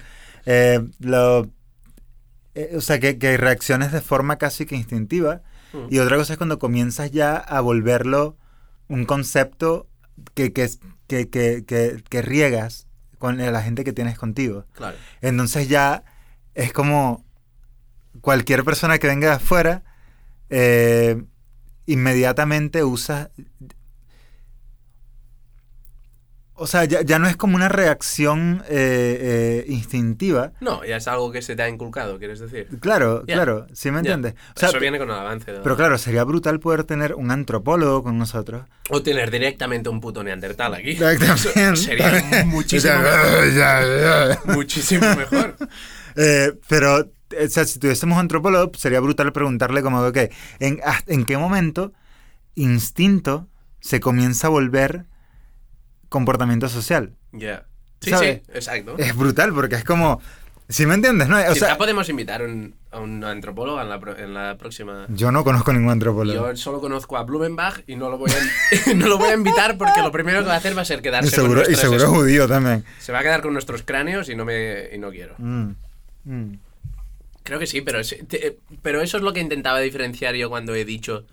Eh, 0.46 0.80
lo, 1.00 1.50
eh, 2.56 2.74
o 2.76 2.82
sea, 2.82 3.00
que, 3.00 3.18
que 3.20 3.38
reacciones 3.38 3.92
de 3.92 4.02
forma 4.02 4.38
casi 4.38 4.66
que 4.66 4.76
instintiva. 4.76 5.42
Mm. 5.74 5.94
Y 5.94 6.00
otra 6.00 6.18
cosa 6.18 6.34
es 6.34 6.38
cuando 6.38 6.58
comienzas 6.60 7.12
ya 7.12 7.36
a 7.38 7.62
volverlo 7.62 8.38
un 8.88 9.06
concepto 9.06 9.88
que, 10.34 10.52
que, 10.52 10.70
que, 11.08 11.30
que, 11.30 11.64
que- 11.66 12.04
que 12.10 12.22
riegas 12.22 12.88
con 13.20 13.38
la 13.38 13.62
gente 13.62 13.84
que 13.84 13.94
tienes 13.94 14.18
contigo. 14.18 14.66
Claro. 14.74 14.98
Entonces 15.22 15.70
ya 15.70 16.04
es 16.56 16.74
como 16.74 17.24
cualquier 18.20 18.64
persona 18.64 18.98
que 19.00 19.08
venga 19.08 19.30
de 19.30 19.36
afuera, 19.36 19.84
eh, 20.50 21.24
inmediatamente 21.86 22.84
usa... 22.84 23.32
O 26.54 26.68
sea, 26.68 26.86
ya, 26.86 27.02
ya 27.02 27.18
no 27.18 27.28
es 27.28 27.36
como 27.38 27.56
una 27.56 27.70
reacción 27.70 28.64
eh, 28.70 29.64
eh, 29.66 29.66
instintiva. 29.68 30.52
No, 30.62 30.86
ya 30.86 30.98
es 30.98 31.08
algo 31.08 31.32
que 31.32 31.42
se 31.42 31.56
te 31.56 31.64
ha 31.64 31.70
inculcado, 31.70 32.20
quieres 32.20 32.40
decir. 32.40 32.68
Claro, 32.80 33.24
claro, 33.26 33.66
¿sí 33.74 33.90
me 33.90 33.98
entiendes? 34.00 34.36
O 34.56 34.60
sea, 34.60 34.70
Eso 34.70 34.80
viene 34.80 35.00
con 35.00 35.10
el 35.10 35.16
avance. 35.16 35.52
pero 35.64 35.76
claro, 35.76 35.98
sería 35.98 36.24
brutal 36.24 36.60
poder 36.60 36.84
tener 36.84 37.16
un 37.16 37.32
antropólogo 37.32 38.04
con 38.04 38.20
nosotros. 38.20 38.66
O 38.92 39.02
tener 39.02 39.32
directamente 39.32 39.90
un 39.90 40.00
puto 40.02 40.24
neandertal 40.24 40.76
aquí. 40.76 40.92
Exactamente. 40.92 41.78
Sería 41.78 42.44
muchísimo 42.46 42.94
mejor. 43.00 44.38
Muchísimo 44.56 45.08
mejor. 45.18 45.56
Eh, 46.16 46.54
pero, 46.68 47.10
o 47.34 47.50
sea, 47.50 47.66
si 47.66 47.80
tuviésemos 47.80 48.18
antropólogo, 48.18 48.72
sería 48.78 49.00
brutal 49.00 49.32
preguntarle 49.34 49.82
como, 49.82 50.02
ok, 50.06 50.18
¿en, 50.60 50.80
hasta- 50.84 51.14
¿en 51.14 51.26
qué 51.26 51.38
momento 51.38 51.94
instinto 52.56 53.48
se 53.80 54.00
comienza 54.00 54.48
a 54.48 54.50
volver 54.50 55.06
comportamiento 56.10 56.70
social? 56.70 57.14
Ya. 57.32 57.66
Sí, 58.02 58.10
¿Sabe? 58.10 58.44
sí, 58.46 58.52
exacto. 58.54 58.96
Es 58.98 59.16
brutal 59.16 59.54
porque 59.54 59.76
es 59.76 59.84
como, 59.84 60.20
si 60.68 60.86
me 60.86 60.96
entiendes, 60.96 61.28
¿no? 61.30 61.38
O 61.40 61.54
Quizá 61.54 61.68
sea, 61.68 61.78
podemos 61.78 62.10
invitar 62.10 62.42
un- 62.42 62.76
a 62.92 63.00
un 63.00 63.24
antropólogo 63.24 63.80
en 63.82 63.88
la, 63.90 64.00
en 64.18 64.34
la 64.34 64.58
próxima. 64.58 65.06
yo 65.10 65.32
no 65.32 65.44
conozco 65.46 65.72
ningún 65.72 65.92
antropólogo. 65.92 66.50
Yo 66.52 66.56
solo 66.58 66.82
conozco 66.82 67.16
a 67.18 67.24
Blumenbach 67.24 67.82
y 67.88 67.96
no 67.96 68.10
lo 68.10 68.18
voy 68.18 68.32
a, 68.32 68.94
no 68.96 69.08
lo 69.08 69.18
voy 69.18 69.30
a 69.30 69.34
invitar 69.36 69.78
porque 69.78 70.02
lo 70.02 70.12
primero 70.12 70.40
que 70.42 70.48
va 70.48 70.56
a 70.56 70.58
hacer 70.58 70.76
va 70.78 70.82
a 70.82 70.86
ser 70.86 71.00
Y 71.00 71.04
quedarse 71.04 71.30
con 71.30 71.42
seguro, 71.44 71.62
y 71.62 71.66
nuestras 71.72 71.80
seguro 72.02 72.08
judío 72.10 72.48
también. 72.48 72.84
Se 73.00 73.12
va 73.14 73.20
a 73.20 73.22
quedar 73.22 73.42
con 73.42 73.54
nuestros 73.54 73.84
cráneos 73.84 74.28
y 74.30 74.36
no 74.36 74.44
me 74.46 74.90
y 74.94 74.98
no 74.98 75.10
quiero. 75.12 75.36
Mm, 75.38 75.70
mm. 76.26 76.54
Creo 77.44 77.60
que 77.60 77.68
sí, 77.68 77.82
pero, 77.82 78.00
pero 78.82 79.02
eso 79.02 79.18
es 79.18 79.24
lo 79.24 79.34
que 79.34 79.40
intentaba 79.40 79.80
diferenciar 79.80 80.36
yo 80.36 80.50
cuando 80.50 80.76
he 80.76 80.86
dicho. 80.86 81.26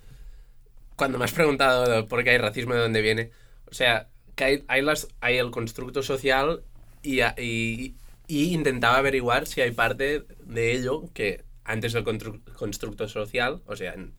Cuando 0.96 1.18
me 1.18 1.24
has 1.24 1.32
preguntado 1.32 2.08
por 2.08 2.24
qué 2.24 2.30
hay 2.30 2.38
racismo 2.38 2.74
de 2.74 2.80
dónde 2.80 3.02
viene. 3.02 3.30
O 3.70 3.74
sea, 3.74 4.08
que 4.34 4.44
hay, 4.44 4.64
hay, 4.68 4.82
las, 4.82 5.08
hay 5.20 5.36
el 5.36 5.50
constructo 5.50 6.02
social 6.02 6.62
y, 7.02 7.20
y, 7.36 7.94
intentaba 8.28 8.98
averiguar 8.98 9.46
si 9.46 9.60
hay 9.60 9.70
parte 9.70 10.24
de 10.40 10.72
ello 10.72 11.04
que 11.14 11.44
antes 11.64 11.92
del 11.92 12.04
constru- 12.04 12.42
constructo 12.54 13.06
social, 13.08 13.60
o 13.66 13.76
sea, 13.76 13.92
en, 13.92 14.14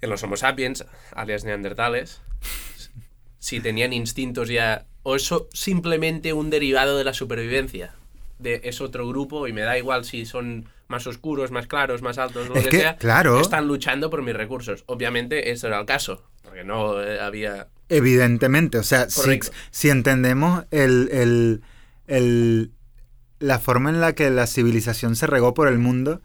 en 0.00 0.10
los 0.10 0.22
Homo 0.22 0.36
sapiens, 0.36 0.84
alias 1.12 1.44
neandertales, 1.44 2.20
si 3.38 3.60
tenían 3.60 3.92
instintos 3.92 4.48
ya. 4.48 4.86
O 5.02 5.16
eso 5.16 5.48
simplemente 5.52 6.32
un 6.32 6.50
derivado 6.50 6.98
de 6.98 7.04
la 7.04 7.14
supervivencia. 7.14 7.94
De, 8.38 8.60
es 8.64 8.80
otro 8.80 9.08
grupo 9.08 9.48
y 9.48 9.52
me 9.52 9.62
da 9.62 9.78
igual 9.78 10.04
si 10.04 10.26
son 10.26 10.68
más 10.88 11.06
oscuros, 11.06 11.50
más 11.50 11.66
claros, 11.66 12.02
más 12.02 12.18
altos, 12.18 12.48
lo 12.48 12.54
Es 12.56 12.64
que, 12.64 12.70
que, 12.70 12.80
sea. 12.80 12.96
claro. 12.96 13.40
Están 13.40 13.66
luchando 13.66 14.10
por 14.10 14.22
mis 14.22 14.34
recursos. 14.36 14.84
Obviamente, 14.86 15.50
eso 15.50 15.66
era 15.68 15.80
el 15.80 15.86
caso. 15.86 16.22
Porque 16.42 16.62
no 16.64 17.02
eh, 17.02 17.18
había. 17.20 17.68
Evidentemente, 17.88 18.78
o 18.78 18.82
sea, 18.82 19.08
si, 19.10 19.40
si 19.70 19.88
entendemos 19.90 20.64
el, 20.70 21.08
el- 21.12 21.62
el- 22.06 22.72
la 23.38 23.58
forma 23.58 23.90
en 23.90 24.00
la 24.00 24.14
que 24.14 24.30
la 24.30 24.46
civilización 24.46 25.16
se 25.16 25.26
regó 25.26 25.54
por 25.54 25.68
el 25.68 25.78
mundo, 25.78 26.20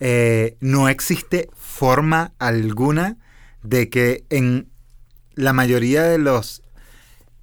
eh, 0.00 0.56
no 0.60 0.88
existe 0.88 1.48
forma 1.54 2.32
alguna 2.38 3.16
de 3.62 3.88
que 3.90 4.24
en 4.30 4.68
la 5.34 5.52
mayoría 5.52 6.02
de 6.02 6.18
los 6.18 6.62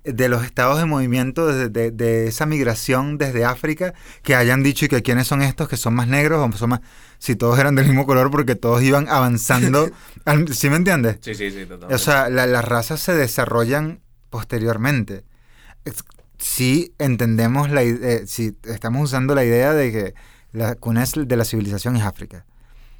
de 0.04 0.30
los 0.30 0.44
estados 0.44 0.78
de 0.80 0.86
movimiento 0.86 1.48
de, 1.48 1.70
de- 1.70 1.92
de 1.92 2.28
esa 2.28 2.46
migración 2.46 3.18
desde 3.18 3.46
África 3.46 3.94
que 4.24 4.36
hayan 4.36 4.64
dicho 4.64 4.86
y 4.86 4.88
que 4.88 5.04
quiénes 5.04 5.28
son 5.28 5.42
estos 5.42 5.70
que 5.70 5.78
son 5.78 5.94
más 5.94 6.08
negros 6.08 6.40
o 6.54 6.58
son 6.58 6.72
más 6.72 6.82
si 7.20 7.36
todos 7.36 7.60
eran 7.60 7.76
del 7.76 7.86
mismo 7.86 8.08
color 8.08 8.32
porque 8.32 8.56
todos 8.56 8.82
iban 8.82 9.08
avanzando 9.10 9.90
al- 10.26 10.54
¿sí 10.56 10.70
me 10.72 10.78
entiendes? 10.78 11.18
Sí, 11.22 11.36
sí, 11.36 11.52
sí, 11.52 11.62
totalmente. 11.66 11.94
O 11.96 11.98
sea, 12.00 12.30
la- 12.30 12.48
las 12.48 12.66
razas 12.66 13.00
se 13.00 13.14
desarrollan 13.14 14.00
posteriormente. 14.32 15.24
Si 16.38 16.94
entendemos 16.98 17.70
la 17.70 17.84
idea, 17.84 18.26
si 18.26 18.58
estamos 18.64 19.04
usando 19.04 19.36
la 19.36 19.44
idea 19.46 19.74
de 19.74 19.92
que 19.92 20.14
la 20.52 20.76
cuna 20.76 21.06
de 21.16 21.38
la 21.38 21.46
civilización 21.46 21.96
es 21.96 22.04
África, 22.04 22.46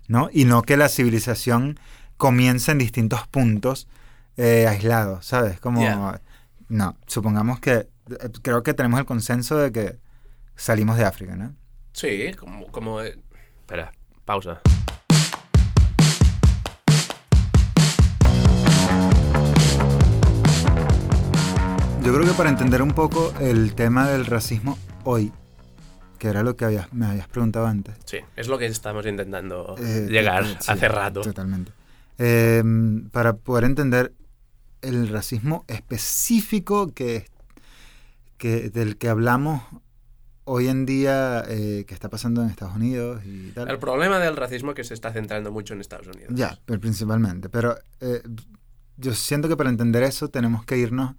¿no? 0.08 0.30
Y 0.32 0.46
no 0.46 0.62
que 0.62 0.78
la 0.78 0.90
civilización 0.90 1.80
comienza 2.18 2.72
en 2.72 2.78
distintos 2.78 3.28
puntos 3.28 3.88
eh, 4.38 4.68
aislados, 4.70 5.26
¿sabes? 5.26 5.60
Como. 5.60 5.82
No, 6.72 6.98
supongamos 7.06 7.60
que, 7.60 7.72
eh, 7.74 7.88
creo 8.42 8.64
que 8.64 8.74
tenemos 8.74 9.00
el 9.00 9.06
consenso 9.06 9.58
de 9.58 9.72
que 9.72 10.00
salimos 10.56 10.98
de 10.98 11.06
África, 11.06 11.36
¿no? 11.36 11.54
Sí, 11.94 12.32
como... 12.40 12.68
como 12.68 13.02
eh, 13.02 13.20
Espera, 13.62 13.92
pausa. 14.26 14.62
Yo 22.04 22.14
creo 22.16 22.26
que 22.26 22.34
para 22.34 22.50
entender 22.50 22.82
un 22.82 22.92
poco 22.92 23.32
el 23.40 23.74
tema 23.76 24.10
del 24.10 24.26
racismo 24.26 24.78
hoy, 25.04 25.32
que 26.18 26.28
era 26.30 26.42
lo 26.44 26.56
que 26.56 26.66
habías- 26.66 26.92
me 26.92 27.06
habías 27.06 27.28
preguntado 27.28 27.68
antes. 27.68 27.96
Sí, 28.06 28.18
es 28.36 28.48
lo 28.48 28.58
que 28.58 28.66
estamos 28.66 29.06
intentando 29.06 29.76
eh, 29.80 30.08
llegar 30.10 30.44
eh, 30.44 30.56
sí, 30.60 30.72
hace 30.72 30.88
rato. 30.88 31.22
Totalmente. 31.22 31.72
Eh, 32.18 32.64
para 33.12 33.34
poder 33.34 33.66
entender 33.66 34.14
el 34.82 35.08
racismo 35.10 35.66
específico 35.68 36.94
que, 36.94 37.26
que 38.38 38.70
del 38.70 38.98
que 38.98 39.10
hablamos 39.10 39.64
hoy 40.44 40.68
en 40.68 40.86
día, 40.86 41.44
eh, 41.48 41.86
que 41.88 41.94
está 41.94 42.10
pasando 42.10 42.42
en 42.42 42.50
Estados 42.50 42.76
Unidos 42.76 43.22
y 43.26 43.52
tal. 43.52 43.70
El 43.70 43.80
problema 43.80 44.20
del 44.20 44.36
racismo 44.36 44.72
es 44.72 44.76
que 44.76 44.84
se 44.84 44.94
está 44.94 45.14
centrando 45.14 45.52
mucho 45.52 45.74
en 45.74 45.82
Estados 45.82 46.08
Unidos. 46.08 46.34
Ya, 46.36 46.60
pero 46.66 46.80
principalmente. 46.80 47.48
Pero 47.50 47.78
eh, 48.00 48.22
yo 48.98 49.14
siento 49.14 49.48
que 49.48 49.56
para 49.56 49.70
entender 49.70 50.04
eso 50.04 50.30
tenemos 50.30 50.66
que 50.66 50.78
irnos 50.78 51.16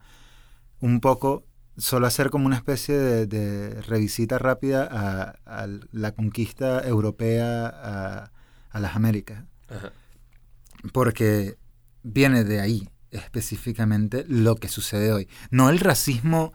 un 0.81 1.01
poco, 1.01 1.44
solo 1.77 2.07
hacer 2.07 2.31
como 2.31 2.46
una 2.46 2.57
especie 2.57 2.96
de, 2.96 3.27
de 3.27 3.81
revisita 3.83 4.38
rápida 4.38 4.88
a, 4.90 5.37
a 5.46 5.68
la 5.92 6.12
conquista 6.12 6.87
europea 6.87 7.68
a, 7.68 8.33
a 8.70 8.81
las 8.81 8.96
Américas. 8.96 9.44
Ajá. 9.68 9.92
Porque 10.92 11.57
viene 12.03 12.42
de 12.42 12.61
ahí 12.61 12.88
específicamente 13.12 14.25
lo 14.29 14.57
que 14.57 14.68
sucede 14.68 15.12
hoy. 15.12 15.29
No 15.51 15.70
el 15.70 15.79
racismo 15.79 16.53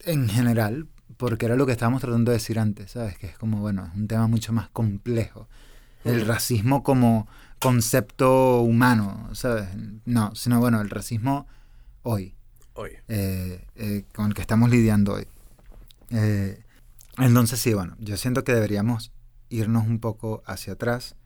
en 0.00 0.28
general, 0.28 0.88
porque 1.16 1.46
era 1.46 1.56
lo 1.56 1.66
que 1.66 1.72
estábamos 1.72 2.00
tratando 2.00 2.30
de 2.30 2.38
decir 2.38 2.58
antes, 2.58 2.92
¿sabes? 2.92 3.16
Que 3.18 3.26
es 3.26 3.38
como, 3.38 3.58
bueno, 3.60 3.86
es 3.86 3.94
un 3.94 4.08
tema 4.08 4.26
mucho 4.26 4.52
más 4.52 4.68
complejo. 4.70 5.48
El 6.04 6.26
racismo 6.26 6.82
como 6.82 7.28
concepto 7.58 8.60
humano, 8.62 9.28
¿sabes? 9.32 9.68
No, 10.04 10.34
sino, 10.34 10.60
bueno, 10.60 10.80
el 10.80 10.90
racismo 10.90 11.46
hoy, 12.02 12.34
Hoy. 12.74 12.92
eh, 13.08 13.66
eh, 13.74 14.04
con 14.14 14.26
el 14.26 14.34
que 14.34 14.40
estamos 14.40 14.70
lidiando 14.70 15.14
hoy. 15.14 15.26
Eh, 16.10 16.62
entonces, 17.18 17.58
sí, 17.58 17.74
bueno, 17.74 17.96
yo 17.98 18.16
siento 18.16 18.44
que 18.44 18.54
deberíamos 18.54 19.12
irnos 19.50 19.86
un 19.86 19.98
poco 19.98 20.42
hacia 20.46 20.74
atrás 20.74 21.16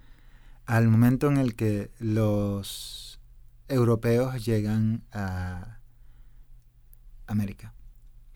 al 0.64 0.88
momento 0.88 1.28
en 1.28 1.36
el 1.36 1.54
que 1.54 1.90
los 1.98 3.01
europeos 3.72 4.44
llegan 4.44 5.02
a 5.12 5.78
América. 7.26 7.72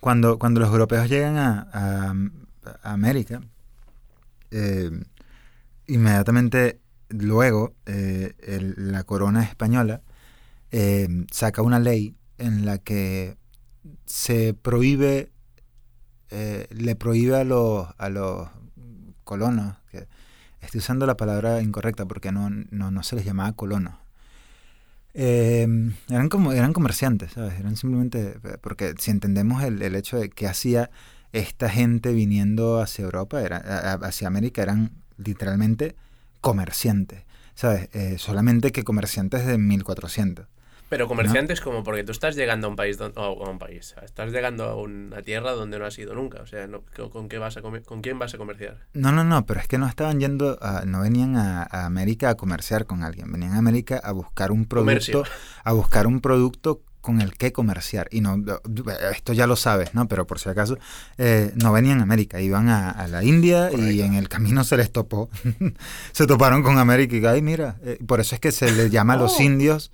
Cuando, 0.00 0.38
cuando 0.38 0.60
los 0.60 0.70
europeos 0.70 1.08
llegan 1.08 1.36
a, 1.36 2.14
América, 2.82 3.42
eh, 4.50 4.90
inmediatamente 5.86 6.80
luego 7.08 7.74
eh, 7.86 8.34
la 8.76 9.04
corona 9.04 9.44
española 9.44 10.02
eh, 10.72 11.08
saca 11.30 11.62
una 11.62 11.78
ley 11.78 12.16
en 12.38 12.66
la 12.66 12.78
que 12.78 13.36
se 14.04 14.52
prohíbe, 14.54 15.30
le 16.30 16.96
prohíbe 16.96 17.36
a 17.36 17.44
los, 17.44 17.86
a 17.98 18.08
los 18.08 18.48
colonos, 19.22 19.76
que 19.90 20.08
estoy 20.60 20.78
usando 20.78 21.06
la 21.06 21.16
palabra 21.16 21.62
incorrecta 21.62 22.04
porque 22.04 22.32
no, 22.32 22.50
no, 22.50 22.90
no 22.90 23.02
se 23.04 23.14
les 23.14 23.24
llamaba 23.24 23.52
colonos. 23.52 23.94
Eh, 25.18 25.66
eran 26.10 26.28
como 26.28 26.52
eran 26.52 26.74
comerciantes, 26.74 27.32
¿sabes? 27.32 27.58
Eran 27.58 27.76
simplemente, 27.76 28.38
porque 28.60 28.94
si 28.98 29.10
entendemos 29.10 29.62
el, 29.62 29.80
el 29.80 29.94
hecho 29.94 30.18
de 30.18 30.28
que 30.28 30.46
hacía 30.46 30.90
esta 31.32 31.70
gente 31.70 32.12
viniendo 32.12 32.80
hacia 32.80 33.04
Europa, 33.04 33.42
era, 33.42 33.56
hacia 33.94 34.28
América, 34.28 34.62
eran 34.62 34.92
literalmente 35.16 35.96
comerciantes, 36.40 37.24
¿sabes? 37.54 37.88
Eh, 37.92 38.16
solamente 38.18 38.72
que 38.72 38.84
comerciantes 38.84 39.46
de 39.46 39.58
1400. 39.58 40.46
Pero 40.88 41.08
comerciantes 41.08 41.60
como 41.60 41.82
porque 41.82 42.04
tú 42.04 42.12
estás 42.12 42.36
llegando 42.36 42.68
a 42.68 42.70
un 42.70 42.76
país, 42.76 42.96
don- 42.96 43.12
o 43.16 43.44
a 43.44 43.50
un 43.50 43.58
país, 43.58 43.94
estás 44.04 44.30
llegando 44.30 44.64
a 44.64 44.76
una 44.76 45.20
tierra 45.22 45.50
donde 45.52 45.78
no 45.80 45.84
has 45.86 45.98
ido 45.98 46.14
nunca, 46.14 46.40
o 46.42 46.46
sea, 46.46 46.68
no- 46.68 46.82
¿con, 47.10 47.28
qué 47.28 47.38
vas 47.38 47.56
a 47.56 47.62
comer- 47.62 47.82
con 47.82 48.02
quién 48.02 48.18
vas 48.20 48.34
a 48.34 48.38
comerciar? 48.38 48.78
No, 48.92 49.10
no, 49.10 49.24
no, 49.24 49.44
pero 49.46 49.58
es 49.60 49.66
que 49.66 49.78
no 49.78 49.88
estaban 49.88 50.20
yendo, 50.20 50.58
a- 50.62 50.84
no 50.86 51.00
venían 51.00 51.36
a, 51.36 51.62
a 51.68 51.86
América 51.86 52.30
a 52.30 52.34
comerciar 52.36 52.86
con 52.86 53.02
alguien, 53.02 53.32
venían 53.32 53.54
a 53.54 53.58
América 53.58 54.00
a 54.02 54.12
buscar 54.12 54.52
un 54.52 54.64
producto, 54.66 54.82
Comercio. 55.22 55.24
a 55.64 55.72
buscar 55.72 56.06
un 56.06 56.20
producto 56.20 56.82
con 57.00 57.20
el 57.20 57.34
que 57.36 57.52
comerciar. 57.52 58.08
Y 58.10 58.20
no, 58.20 58.36
esto 59.12 59.32
ya 59.32 59.46
lo 59.46 59.54
sabes, 59.56 59.94
¿no? 59.94 60.08
Pero 60.08 60.26
por 60.26 60.40
si 60.40 60.48
acaso, 60.48 60.76
eh, 61.18 61.52
no 61.54 61.72
venían 61.72 62.00
a 62.00 62.02
América, 62.02 62.40
iban 62.40 62.68
a, 62.68 62.90
a 62.90 63.06
la 63.06 63.22
India 63.22 63.70
y 63.72 64.00
en 64.02 64.14
el 64.14 64.28
camino 64.28 64.64
se 64.64 64.76
les 64.76 64.90
topó. 64.90 65.30
se 66.12 66.26
toparon 66.26 66.62
con 66.64 66.78
América 66.78 67.16
y, 67.16 67.24
ay, 67.26 67.42
mira, 67.42 67.76
eh, 67.84 67.98
por 68.06 68.18
eso 68.20 68.34
es 68.34 68.40
que 68.40 68.50
se 68.52 68.72
les 68.72 68.90
llama 68.90 69.14
a 69.14 69.16
los 69.18 69.38
Oh. 69.38 69.42
indios. 69.42 69.92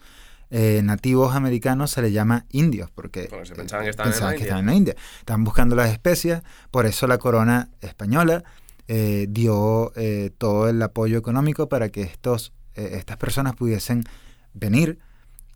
Eh, 0.54 0.82
nativos 0.84 1.34
americanos 1.34 1.90
se 1.90 2.02
les 2.02 2.12
llama 2.12 2.44
indios 2.50 2.90
porque, 2.94 3.28
se 3.44 3.52
eh, 3.54 3.56
pensaban 3.56 3.84
que 3.84 3.90
estaban 3.90 4.12
en 4.12 4.12
pensaban 4.12 4.32
la 4.32 4.36
que 4.36 4.36
India. 4.36 4.44
estaban 4.44 4.60
en 4.60 4.66
la 4.66 4.74
India. 4.74 4.96
Estaban 5.18 5.44
buscando 5.44 5.74
las 5.74 5.90
especias, 5.90 6.42
por 6.70 6.86
eso 6.86 7.06
la 7.06 7.18
corona 7.18 7.70
española 7.80 8.44
eh, 8.88 9.26
dio 9.30 9.92
todo 10.38 10.68
el 10.68 10.80
apoyo 10.82 11.16
económico 11.18 11.68
para 11.68 11.88
que 11.88 12.02
estos, 12.02 12.52
estas 12.74 13.16
personas 13.16 13.54
pudiesen 13.56 14.04
venir 14.54 14.98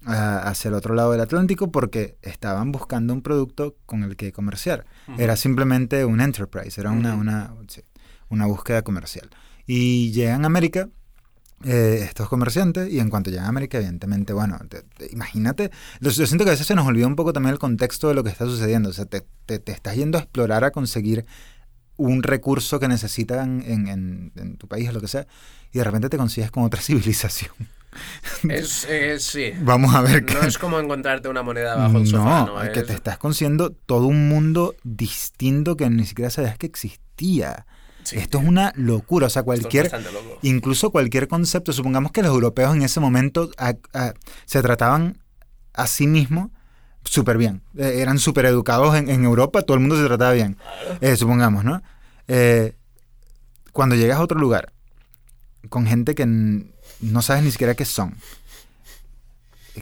a- 0.06 0.48
hacia 0.48 0.68
el 0.68 0.74
otro 0.74 0.94
lado 0.94 1.12
del 1.12 1.20
Atlántico 1.20 1.70
porque 1.70 2.16
estaban 2.22 2.70
buscando 2.72 3.12
un 3.12 3.22
producto 3.22 3.76
con 3.86 4.02
el 4.04 4.16
que 4.16 4.32
comerciar. 4.32 4.86
Era 5.18 5.36
simplemente 5.36 6.04
un 6.04 6.20
enterprise, 6.20 6.80
era 6.80 6.90
una, 6.92 7.12
Ujú. 7.12 7.20
una, 7.20 7.54
sí, 7.68 7.82
una 8.28 8.46
búsqueda 8.46 8.82
comercial. 8.82 9.28
Y 9.66 10.12
llegan 10.12 10.44
a 10.44 10.46
América 10.46 10.88
eh, 11.64 12.00
estos 12.02 12.28
comerciantes 12.28 12.90
y 12.92 13.00
en 13.00 13.08
cuanto 13.08 13.30
llegan 13.30 13.46
a 13.46 13.48
América, 13.48 13.78
evidentemente, 13.78 14.32
bueno, 14.32 14.58
te- 14.68 14.82
te- 14.82 15.10
imagínate, 15.12 15.70
yo 16.00 16.10
yo 16.10 16.26
siento 16.26 16.44
que 16.44 16.50
a 16.50 16.52
veces 16.54 16.66
se 16.66 16.74
nos 16.74 16.86
olvida 16.86 17.06
un 17.06 17.16
poco 17.16 17.32
también 17.32 17.52
el 17.54 17.58
contexto 17.58 18.08
de 18.08 18.14
lo 18.14 18.22
que 18.24 18.30
está 18.30 18.44
sucediendo, 18.44 18.90
o 18.90 18.92
sea, 18.92 19.06
te, 19.06 19.24
te- 19.46 19.72
estás 19.72 19.96
yendo 19.96 20.18
a 20.18 20.20
explorar 20.22 20.64
a 20.64 20.70
conseguir 20.70 21.24
un 21.96 22.22
recurso 22.22 22.78
que 22.78 22.88
necesitan 22.88 23.62
en, 23.66 23.88
en- 23.88 24.32
en 24.36 24.56
tu 24.58 24.68
país 24.68 24.88
o 24.90 24.92
lo 24.92 25.00
que 25.00 25.08
sea, 25.08 25.26
y 25.72 25.78
de 25.78 25.84
repente 25.84 26.10
te 26.10 26.18
consigues 26.18 26.50
con 26.50 26.62
otra 26.64 26.80
civilización. 26.82 27.52
Es, 28.50 28.86
sí. 29.20 29.52
Vamos 29.62 29.94
a 29.94 30.02
ver 30.02 30.22
No 30.22 30.40
qué- 30.40 30.46
es 30.46 30.58
como 30.58 30.78
encontrarte 30.78 31.28
una 31.28 31.42
moneda 31.42 31.74
bajo 31.76 31.96
el 31.98 32.06
sofá, 32.06 32.44
¿no? 32.44 32.62
es 32.62 32.70
que 32.70 32.82
te 32.82 32.92
estás 32.92 33.16
consiguiendo 33.16 33.70
todo 33.70 34.06
un 34.06 34.28
mundo 34.28 34.74
distinto 34.84 35.76
que 35.78 35.88
ni 35.88 36.04
siquiera 36.04 36.30
sabías 36.30 36.58
que 36.58 36.66
existía. 36.66 37.66
Sí, 38.06 38.16
Esto 38.18 38.38
es 38.38 38.44
una 38.46 38.72
locura, 38.76 39.26
o 39.26 39.30
sea, 39.30 39.42
cualquier, 39.42 39.86
incluso 40.42 40.90
cualquier 40.90 41.28
concepto, 41.28 41.72
supongamos 41.72 42.12
que 42.12 42.22
los 42.22 42.30
europeos 42.30 42.74
en 42.74 42.82
ese 42.82 43.00
momento 43.00 43.50
a- 43.58 43.74
a- 43.92 44.14
se 44.44 44.62
trataban 44.62 45.18
a 45.74 45.86
sí 45.86 46.06
mismos 46.06 46.50
súper 47.04 47.36
bien, 47.38 47.62
Eh, 47.76 48.00
eran 48.00 48.18
súper 48.18 48.46
educados 48.46 48.96
en, 48.96 49.08
en 49.10 49.24
Europa, 49.24 49.62
todo 49.62 49.74
el 49.76 49.80
mundo 49.80 49.96
se 49.96 50.04
trataba 50.06 50.32
bien, 50.32 50.56
Eh, 51.00 51.16
supongamos, 51.16 51.64
¿no? 51.64 51.82
Eh, 52.28 52.74
cuando 53.72 53.94
llegas 53.94 54.18
a 54.18 54.22
otro 54.22 54.38
lugar 54.38 54.72
con 55.68 55.86
gente 55.86 56.14
que 56.14 56.24
no 56.26 57.22
sabes 57.22 57.42
ni 57.44 57.50
siquiera 57.50 57.74
qué 57.74 57.84
son, 57.84 58.14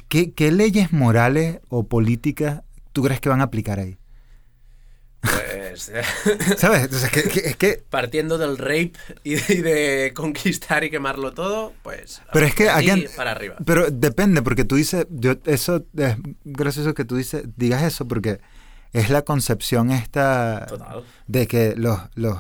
¿qué, 0.09 0.33
qué 0.33 0.51
leyes 0.51 0.93
morales 0.93 1.61
o 1.69 1.85
políticas 1.87 2.63
tú 2.93 3.03
crees 3.03 3.21
que 3.21 3.29
van 3.29 3.41
a 3.41 3.45
aplicar 3.45 3.79
ahí? 3.79 3.97
Pues 5.25 5.91
¿Sabes? 6.59 6.83
Entonces, 6.85 7.11
que- 7.11 7.23
que- 7.25 7.41
es 7.49 7.57
que 7.57 7.83
partiendo 7.91 8.39
del 8.39 8.59
rape 8.59 8.93
y 9.23 9.35
de, 9.37 9.55
y 9.55 9.63
de 9.63 10.13
conquistar 10.15 10.85
y 10.85 10.91
quemarlo 10.91 11.33
todo, 11.33 11.73
pues. 11.83 12.21
Pero 12.33 12.47
es 12.47 12.55
que 12.55 12.69
aquí 12.69 13.07
para 13.17 13.33
arriba. 13.33 13.57
Pero 13.65 13.91
depende, 13.91 14.43
porque 14.43 14.65
tú 14.65 14.77
dices, 14.77 15.07
yo, 15.11 15.35
eso 15.47 15.85
es 15.97 16.17
gracioso 16.45 16.95
que 16.95 17.05
tú 17.05 17.17
dices, 17.17 17.45
digas 17.57 17.83
eso, 17.83 18.07
porque 18.07 18.41
es 18.93 19.11
la 19.11 19.23
concepción 19.23 19.91
esta 19.91 20.67
Total. 20.67 21.05
de 21.27 21.47
que 21.49 21.75
los, 21.77 21.99
los 22.15 22.39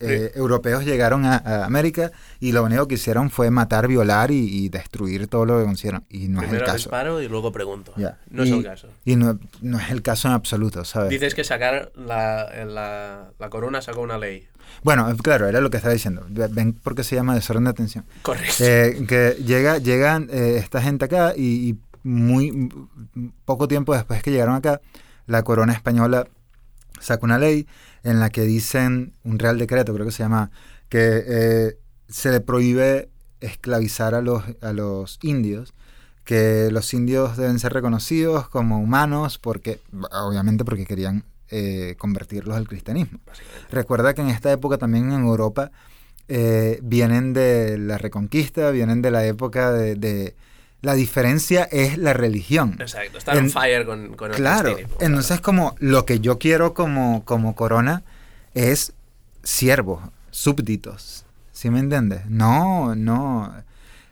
eh, 0.00 0.32
europeos 0.34 0.84
llegaron 0.84 1.24
a, 1.24 1.36
a 1.36 1.64
América 1.64 2.10
y 2.40 2.52
lo 2.52 2.62
único 2.64 2.86
que 2.88 2.96
hicieron 2.96 3.30
fue 3.30 3.50
matar, 3.50 3.86
violar 3.88 4.30
y, 4.30 4.36
y 4.64 4.68
destruir 4.68 5.26
todo 5.28 5.46
lo 5.46 5.58
que 5.58 5.64
consiguieron. 5.64 6.04
Y 6.10 6.28
no 6.28 6.40
es 6.40 6.48
Primero 6.48 6.64
el 6.64 6.70
caso. 6.72 6.76
disparo 6.88 7.22
y 7.22 7.28
luego 7.28 7.52
pregunto. 7.52 7.92
Ya. 7.96 8.18
No 8.30 8.42
es 8.42 8.48
Y- 8.50 8.52
el 8.58 8.64
caso. 8.64 8.88
Y 9.04 9.16
no, 9.16 9.38
no 9.62 9.78
es 9.78 9.90
el 9.90 10.02
caso 10.02 10.28
en 10.28 10.34
absoluto, 10.34 10.84
¿sabes? 10.84 11.10
Dices 11.10 11.34
que 11.34 11.44
sacar 11.44 11.92
la, 11.96 12.64
la, 12.66 13.30
la 13.38 13.48
corona 13.50 13.80
sacó 13.82 14.00
una 14.00 14.18
ley. 14.18 14.46
Bueno, 14.82 15.14
claro, 15.22 15.48
era 15.48 15.60
lo 15.60 15.70
que 15.70 15.76
estaba 15.76 15.92
diciendo. 15.94 16.26
Ven 16.28 16.72
por 16.72 16.94
qué 16.94 17.04
se 17.04 17.14
llama 17.14 17.34
desorden 17.34 17.64
de 17.64 17.70
atención. 17.70 18.04
Correcto. 18.22 18.54
Eh, 18.64 19.04
que 19.08 19.36
llega, 19.44 19.78
llegan 19.78 20.28
eh, 20.30 20.56
esta 20.58 20.82
gente 20.82 21.04
acá 21.04 21.32
y, 21.36 21.70
y 21.70 21.78
muy 22.02 22.68
poco 23.44 23.68
tiempo 23.68 23.94
después 23.94 24.22
que 24.22 24.30
llegaron 24.30 24.54
acá, 24.56 24.80
la 25.26 25.42
corona 25.42 25.72
española 25.72 26.26
saca 27.04 27.24
una 27.24 27.38
ley 27.38 27.66
en 28.02 28.20
la 28.20 28.30
que 28.30 28.42
dicen, 28.42 29.12
un 29.24 29.38
real 29.38 29.58
decreto 29.58 29.92
creo 29.94 30.06
que 30.06 30.12
se 30.12 30.22
llama, 30.22 30.50
que 30.88 31.22
eh, 31.26 31.78
se 32.08 32.30
le 32.30 32.40
prohíbe 32.40 33.08
esclavizar 33.40 34.14
a 34.14 34.20
los, 34.22 34.42
a 34.60 34.72
los 34.72 35.18
indios, 35.22 35.74
que 36.24 36.68
los 36.70 36.92
indios 36.94 37.36
deben 37.36 37.58
ser 37.58 37.72
reconocidos 37.72 38.48
como 38.48 38.78
humanos, 38.78 39.38
porque 39.38 39.80
obviamente 40.10 40.64
porque 40.64 40.86
querían 40.86 41.24
eh, 41.50 41.96
convertirlos 41.98 42.56
al 42.56 42.66
cristianismo. 42.66 43.20
Recuerda 43.70 44.14
que 44.14 44.22
en 44.22 44.28
esta 44.28 44.50
época 44.50 44.78
también 44.78 45.12
en 45.12 45.20
Europa 45.24 45.70
eh, 46.28 46.78
vienen 46.82 47.34
de 47.34 47.76
la 47.76 47.98
Reconquista, 47.98 48.70
vienen 48.70 49.02
de 49.02 49.10
la 49.10 49.26
época 49.26 49.70
de- 49.72 50.34
La 50.84 50.94
diferencia 50.94 51.64
es 51.64 51.96
la 51.98 52.12
religión. 52.12 52.76
Exacto. 52.78 53.18
Están 53.18 53.38
En- 53.38 53.44
on 53.44 53.50
fire 53.50 53.86
con, 53.86 54.14
con 54.14 54.30
el 54.30 54.36
Claro, 54.36 54.74
cristianismo, 54.74 54.96
entonces 55.00 55.40
como 55.40 55.74
lo 55.78 56.04
que 56.04 56.20
yo 56.20 56.38
quiero 56.38 56.74
como, 56.74 57.24
como 57.24 57.54
corona 57.56 58.02
es 58.54 58.92
siervos, 59.42 60.02
súbditos, 60.30 61.24
¿sí 61.52 61.70
me 61.70 61.78
entiendes? 61.80 62.26
No, 62.28 62.94
no, 62.94 63.52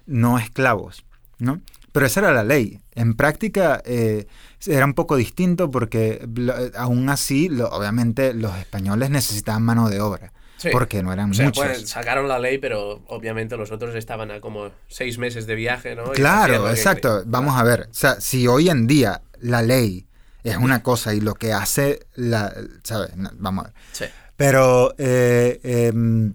no 0.06 0.38
esclavos, 0.38 1.04
¿no? 1.38 1.60
Pero 1.92 2.06
esa 2.06 2.20
era 2.20 2.32
la 2.32 2.42
ley. 2.44 2.80
En 2.94 3.14
práctica 3.14 3.82
eh, 3.84 4.26
era 4.66 4.86
un 4.86 4.94
poco 4.94 5.16
distinto 5.16 5.70
porque 5.70 6.26
lo- 6.34 6.54
aún 6.76 7.08
así, 7.10 7.48
lo- 7.50 7.68
obviamente, 7.68 8.32
los 8.32 8.56
españoles 8.56 9.10
necesitaban 9.10 9.62
mano 9.62 9.90
de 9.90 10.00
obra. 10.00 10.32
Sí. 10.62 10.68
Porque 10.72 11.02
no 11.02 11.12
eran 11.12 11.30
O 11.30 11.34
sea, 11.34 11.46
muchos. 11.46 11.64
pues, 11.64 11.88
sacaron 11.88 12.28
la 12.28 12.38
ley, 12.38 12.58
pero 12.58 13.02
obviamente 13.08 13.56
los 13.56 13.72
otros 13.72 13.94
estaban 13.96 14.30
a 14.30 14.40
como 14.40 14.70
seis 14.88 15.18
meses 15.18 15.46
de 15.46 15.54
viaje, 15.56 15.94
¿no? 15.96 16.04
Claro, 16.12 16.64
que- 16.66 16.70
exacto. 16.70 17.22
Vamos 17.26 17.58
a 17.58 17.64
ver. 17.64 17.88
O 17.90 17.94
sea, 17.94 18.20
si 18.20 18.46
hoy 18.46 18.68
en 18.70 18.86
día 18.86 19.22
la 19.40 19.62
ley 19.62 20.06
es 20.44 20.56
una 20.56 20.82
cosa 20.82 21.14
y 21.14 21.20
lo 21.20 21.34
que 21.34 21.52
hace 21.52 22.06
la. 22.14 22.52
¿Sabes? 22.84 23.16
No, 23.16 23.30
vamos 23.34 23.64
a 23.64 23.68
ver. 23.68 23.76
Sí. 23.92 24.04
Pero 24.36 24.94
eh, 24.98 25.60
em, 25.62 26.34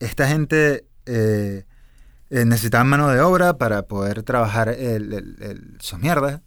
esta 0.00 0.26
gente 0.28 0.86
eh, 1.06 1.64
eh, 2.30 2.44
necesitaba 2.46 2.84
mano 2.84 3.08
de 3.10 3.20
obra 3.20 3.58
para 3.58 3.82
poder 3.82 4.22
trabajar 4.22 4.70
el, 4.70 5.12
el- 5.12 5.36
el- 5.40 5.76
sus 5.80 5.98
mierdas. 5.98 6.40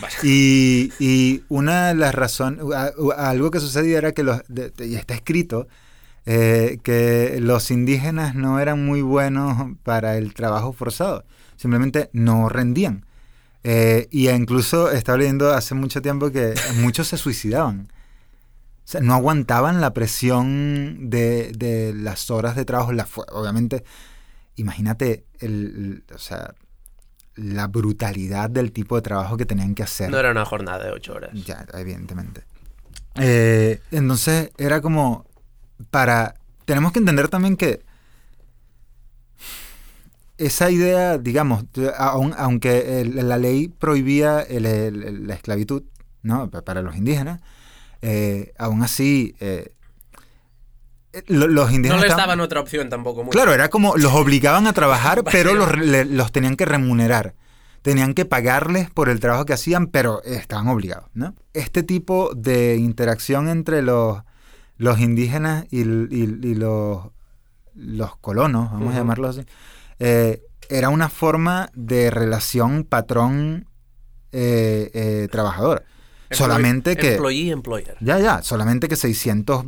Vaya. 0.00 0.16
y, 0.22 0.92
y 1.00 1.42
una 1.48 1.88
de 1.88 1.94
las 1.96 2.14
razones, 2.14 2.64
algo 3.16 3.50
que 3.50 3.58
sucedía 3.60 3.98
era 3.98 4.12
que 4.12 4.22
los, 4.22 4.40
de- 4.48 4.70
de- 4.70 4.86
y 4.86 4.94
está 4.94 5.14
escrito, 5.14 5.66
eh, 6.26 6.78
que 6.82 7.38
los 7.40 7.70
indígenas 7.70 8.34
no 8.34 8.60
eran 8.60 8.84
muy 8.84 9.02
buenos 9.02 9.76
para 9.82 10.16
el 10.16 10.34
trabajo 10.34 10.72
forzado, 10.72 11.24
simplemente 11.56 12.10
no 12.12 12.48
rendían. 12.48 13.04
Eh, 13.64 14.08
y 14.10 14.28
incluso 14.28 14.90
estaba 14.90 15.18
leyendo 15.18 15.52
hace 15.52 15.74
mucho 15.74 16.02
tiempo 16.02 16.30
que 16.30 16.54
muchos 16.80 17.08
se 17.08 17.16
suicidaban. 17.16 17.92
O 18.84 18.88
sea, 18.92 19.00
no 19.00 19.14
aguantaban 19.14 19.80
la 19.80 19.92
presión 19.94 21.08
de, 21.10 21.52
de 21.56 21.94
las 21.94 22.30
horas 22.30 22.56
de 22.56 22.64
trabajo. 22.64 22.92
La, 22.92 23.06
obviamente, 23.30 23.84
imagínate 24.56 25.24
el, 25.38 26.02
el- 26.08 26.14
o 26.14 26.18
sea, 26.18 26.54
la 27.36 27.68
brutalidad 27.68 28.50
del 28.50 28.72
tipo 28.72 28.96
de 28.96 29.02
trabajo 29.02 29.36
que 29.36 29.46
tenían 29.46 29.74
que 29.76 29.84
hacer. 29.84 30.10
No 30.10 30.18
era 30.18 30.32
una 30.32 30.44
jornada 30.44 30.84
de 30.84 30.90
ocho 30.90 31.14
horas. 31.14 31.30
Ya, 31.32 31.64
evidentemente. 31.74 32.42
Eh, 33.16 33.80
entonces 33.90 34.50
era 34.58 34.80
como 34.80 35.26
para... 35.90 36.34
Tenemos 36.64 36.92
que 36.92 36.98
entender 37.00 37.28
también 37.28 37.56
que 37.56 37.82
esa 40.38 40.70
idea, 40.70 41.18
digamos, 41.18 41.64
aun- 41.98 42.34
aunque 42.36 43.00
el- 43.00 43.28
la 43.28 43.38
ley 43.38 43.68
prohibía 43.68 44.40
el- 44.40 44.66
el- 44.66 45.26
la 45.26 45.34
esclavitud 45.34 45.84
¿no? 46.22 46.50
Pa- 46.50 46.62
para 46.62 46.82
los 46.82 46.96
indígenas, 46.96 47.40
eh, 48.00 48.52
aún 48.56 48.82
así 48.84 49.34
eh, 49.40 49.72
lo- 51.26 51.48
los 51.48 51.70
No 51.70 51.76
indígenas... 51.76 52.00
les 52.02 52.10
estaban- 52.10 52.26
daban 52.28 52.40
otra 52.40 52.60
opción 52.60 52.88
tampoco. 52.88 53.24
mucho. 53.24 53.32
Claro, 53.32 53.52
era 53.52 53.68
como 53.70 53.96
los 53.96 54.12
obligaban 54.14 54.66
a 54.68 54.72
trabajar, 54.72 55.24
pero 55.32 55.52
los, 55.54 55.68
los 56.08 56.32
tenían 56.32 56.56
que 56.56 56.64
remunerar. 56.64 57.34
Tenían 57.82 58.14
que 58.14 58.24
pagarles 58.24 58.88
por 58.88 59.08
el 59.08 59.18
trabajo 59.18 59.44
que 59.44 59.52
hacían, 59.54 59.88
pero 59.88 60.22
estaban 60.22 60.68
obligados, 60.68 61.10
¿no? 61.14 61.34
Este 61.52 61.82
tipo 61.82 62.32
de 62.36 62.76
interacción 62.76 63.48
entre 63.48 63.82
los, 63.82 64.22
los 64.82 65.00
indígenas 65.00 65.66
y, 65.70 65.80
y- 65.82 66.38
y 66.42 66.54
los, 66.54 67.08
los 67.74 68.16
colonos, 68.16 68.70
vamos 68.72 68.94
a 68.94 68.98
llamarlos 68.98 69.38
así, 69.38 69.46
eh, 69.98 70.42
era 70.68 70.88
una 70.88 71.08
forma 71.08 71.70
de 71.74 72.10
relación 72.10 72.84
patrón 72.84 73.66
eh, 74.32 74.90
eh, 74.94 75.28
trabajador. 75.30 75.84
Employ- 76.30 76.36
Solamente 76.38 76.96
que... 76.96 77.12
Employee, 77.12 77.50
employer. 77.50 77.96
Ya, 78.00 78.18
ya, 78.18 78.42
solamente 78.42 78.88
que 78.88 78.96
600, 78.96 79.64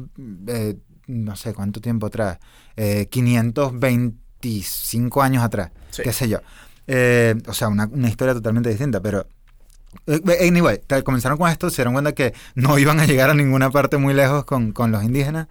eh, 0.48 0.76
no 1.06 1.36
sé 1.36 1.52
cuánto 1.54 1.80
tiempo 1.80 2.06
atrás, 2.06 2.38
eh, 2.76 3.06
525 3.10 5.22
años 5.22 5.42
atrás, 5.42 5.70
Sí. 5.90 6.02
qué 6.02 6.12
sé 6.12 6.28
yo. 6.28 6.38
Eh, 6.86 7.34
o 7.46 7.54
sea, 7.54 7.68
una, 7.68 7.86
una 7.86 8.08
historia 8.08 8.34
totalmente 8.34 8.68
distinta, 8.70 9.00
pero... 9.00 9.26
eh, 10.06 10.48
Anyway, 10.48 10.80
tal- 10.86 11.04
comenzaron 11.04 11.38
con 11.38 11.50
esto, 11.50 11.70
se 11.70 11.76
dieron 11.76 11.94
cuenta 11.94 12.12
que 12.12 12.34
no 12.54 12.78
iban 12.78 13.00
a 13.00 13.06
llegar 13.06 13.30
a 13.30 13.34
ninguna 13.34 13.70
parte 13.70 13.96
muy 13.96 14.14
lejos 14.14 14.44
con, 14.44 14.72
con 14.72 14.92
los 14.92 15.02
indígenas. 15.04 15.48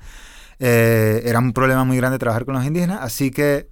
Eh, 0.59 1.21
era 1.25 1.39
un 1.39 1.53
problema 1.53 1.83
muy 1.83 1.97
grande 1.97 2.19
trabajar 2.19 2.45
con 2.45 2.55
los 2.55 2.65
indígenas, 2.65 2.99
así 3.01 3.31
que, 3.31 3.69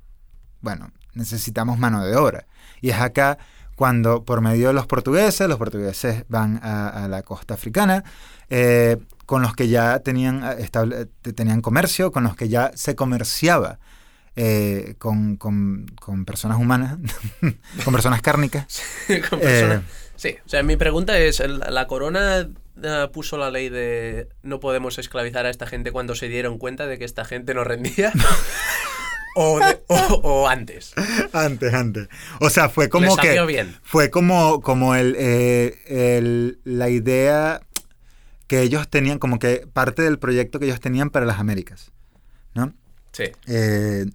bueno, 0.61 0.91
necesitamos 1.13 1.77
mano 1.79 2.03
de 2.05 2.15
obra. 2.15 2.45
Y 2.81 2.89
es 2.89 2.99
acá 2.99 3.37
cuando 3.75 4.23
por 4.25 4.41
medio 4.41 4.67
de 4.67 4.73
los 4.73 4.87
portugueses, 4.87 5.47
los 5.47 5.57
portugueses 5.57 6.25
van 6.27 6.59
a, 6.63 7.07
la 7.07 7.23
costa 7.23 7.53
africana, 7.53 8.03
eh, 8.49 8.97
con 9.25 9.41
los 9.41 9.55
que 9.55 9.69
ya 9.69 9.99
tenían, 9.99 10.43
eh, 10.43 11.05
tenían 11.33 11.61
comercio, 11.61 12.11
con 12.11 12.23
los 12.23 12.35
que 12.35 12.49
ya 12.49 12.71
se 12.75 12.95
comerciaba 12.95 13.79
eh, 14.35 14.95
con, 14.97 15.35
con- 15.37 15.85
con 15.99 16.25
personas 16.25 16.57
humanas, 16.59 16.97
con 17.83 17.93
personas 17.93 18.21
cárnicas. 18.21 18.81
Con 19.29 19.39
personas- 19.39 19.81
Eh, 19.81 19.81
Sí, 20.15 20.35
o 20.45 20.49
sea, 20.49 20.61
mi 20.61 20.77
pregunta 20.77 21.17
es, 21.17 21.39
¿el- 21.39 21.57
¿la 21.67 21.87
corona 21.87 22.47
eh, 22.83 23.07
puso 23.11 23.37
la 23.39 23.49
ley 23.49 23.69
de 23.69 24.27
no 24.43 24.59
podemos 24.59 24.99
esclavizar 24.99 25.47
a 25.47 25.49
esta 25.49 25.65
gente 25.65 25.91
cuando 25.91 26.13
se 26.13 26.27
dieron 26.27 26.59
cuenta 26.59 26.85
de 26.85 26.99
que 26.99 27.05
esta 27.05 27.25
gente 27.25 27.55
no 27.55 27.63
rendía? 27.63 28.13
o, 29.35 29.57
de- 29.59 29.81
o- 29.87 30.19
o 30.23 30.47
antes. 30.47 30.93
Antes, 31.33 31.73
antes. 31.73 32.07
O 32.39 32.51
sea, 32.51 32.69
fue 32.69 32.87
como 32.87 33.07
Les 33.07 33.17
que... 33.17 33.41
bien. 33.47 33.75
Fue 33.81 34.11
como, 34.11 34.61
como 34.61 34.93
el, 34.93 35.15
eh, 35.17 35.79
el- 35.87 36.59
la 36.65 36.89
idea 36.89 37.61
que 38.45 38.61
ellos 38.61 38.87
tenían, 38.89 39.17
como 39.17 39.39
que 39.39 39.65
parte 39.73 40.03
del 40.03 40.19
proyecto 40.19 40.59
que 40.59 40.65
ellos 40.65 40.79
tenían 40.79 41.09
para 41.09 41.25
las 41.25 41.39
Américas, 41.39 41.91
¿no? 42.53 42.73
Sí. 43.25 43.31
Eh, 43.47 44.05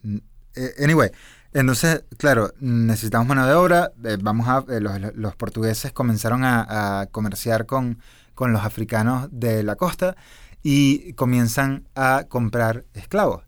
eh, 0.54 0.74
anyway, 0.82 1.10
entonces, 1.52 2.04
claro, 2.18 2.52
necesitamos 2.60 3.26
mano 3.26 3.46
de 3.46 3.54
obra. 3.54 3.92
eh, 4.04 4.18
vamos 4.20 4.46
a, 4.48 4.64
eh, 4.72 4.80
los, 4.80 5.14
los 5.14 5.36
portugueses 5.36 5.92
comenzaron 5.92 6.44
a, 6.44 7.00
a 7.00 7.06
comerciar 7.06 7.66
con, 7.66 7.98
con 8.34 8.52
los 8.52 8.64
africanos 8.64 9.28
de 9.32 9.62
la 9.62 9.76
costa 9.76 10.16
y 10.62 11.12
comienzan 11.14 11.88
a 11.94 12.24
comprar 12.28 12.84
esclavos 12.94 13.44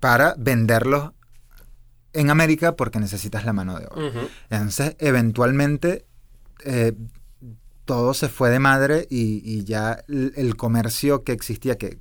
para 0.00 0.34
venderlos 0.38 1.12
en 2.12 2.30
América 2.30 2.76
porque 2.76 2.98
necesitas 2.98 3.44
la 3.44 3.52
mano 3.52 3.78
de 3.78 3.86
obra. 3.86 4.28
Entonces, 4.50 4.96
eventualmente, 4.98 6.06
eh, 6.64 6.94
todo 7.84 8.14
se 8.14 8.28
fue 8.28 8.50
de 8.50 8.58
madre 8.58 9.06
y, 9.08 9.40
y 9.44 9.64
ya 9.64 10.02
el, 10.08 10.32
el 10.36 10.56
comercio 10.56 11.22
que 11.24 11.32
existía, 11.32 11.76
que 11.76 11.98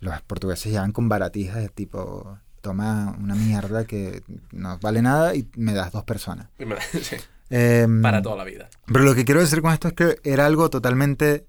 los 0.00 0.20
portugueses 0.22 0.72
llevan 0.72 0.92
con 0.92 1.08
baratijas 1.08 1.56
de 1.56 1.68
tipo, 1.68 2.38
toma 2.60 3.16
una 3.18 3.34
mierda 3.34 3.84
que 3.84 4.22
no 4.52 4.78
vale 4.78 5.02
nada 5.02 5.34
y 5.34 5.48
me 5.56 5.72
das 5.74 5.92
dos 5.92 6.04
personas. 6.04 6.48
Sí, 7.02 7.16
Em, 7.48 8.02
Para 8.02 8.22
toda 8.22 8.36
la 8.36 8.42
vida. 8.44 8.68
Pero 8.86 9.04
lo 9.04 9.14
que 9.14 9.24
quiero 9.24 9.40
decir 9.40 9.62
con 9.62 9.72
esto 9.72 9.86
es 9.88 9.94
que 9.94 10.16
era 10.24 10.46
algo 10.46 10.68
totalmente 10.68 11.46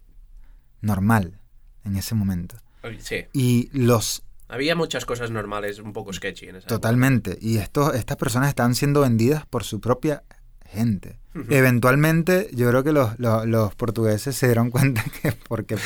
normal 0.81 1.39
en 1.83 1.95
ese 1.95 2.13
momento. 2.13 2.57
Sí. 2.99 3.25
Y 3.33 3.69
los 3.73 4.23
Había 4.47 4.75
muchas 4.75 5.05
cosas 5.05 5.31
normales, 5.31 5.79
un 5.79 5.93
poco 5.93 6.13
sketchy 6.13 6.45
en 6.45 6.57
esa 6.57 6.65
época. 6.67 6.75
Totalmente. 6.75 7.37
Y 7.41 7.57
esto, 7.57 7.93
estas 7.93 8.15
personas 8.15 8.49
están 8.49 8.75
siendo 8.75 9.01
vendidas 9.01 9.45
por 9.47 9.63
su 9.63 9.81
propia 9.81 10.23
gente. 10.65 11.19
Eventualmente, 11.49 12.49
yo 12.53 12.69
creo 12.69 12.83
que 12.83 12.91
los, 12.91 13.17
los- 13.19 13.45
los 13.47 13.75
portugueses 13.75 14.35
se 14.35 14.45
dieron 14.47 14.69
cuenta 14.69 15.03
que 15.21 15.31
porque, 15.31 15.77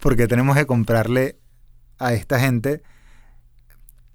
porque 0.00 0.26
tenemos 0.26 0.56
que 0.56 0.66
comprarle 0.66 1.38
a 2.00 2.12
esta 2.14 2.40
gente 2.40 2.82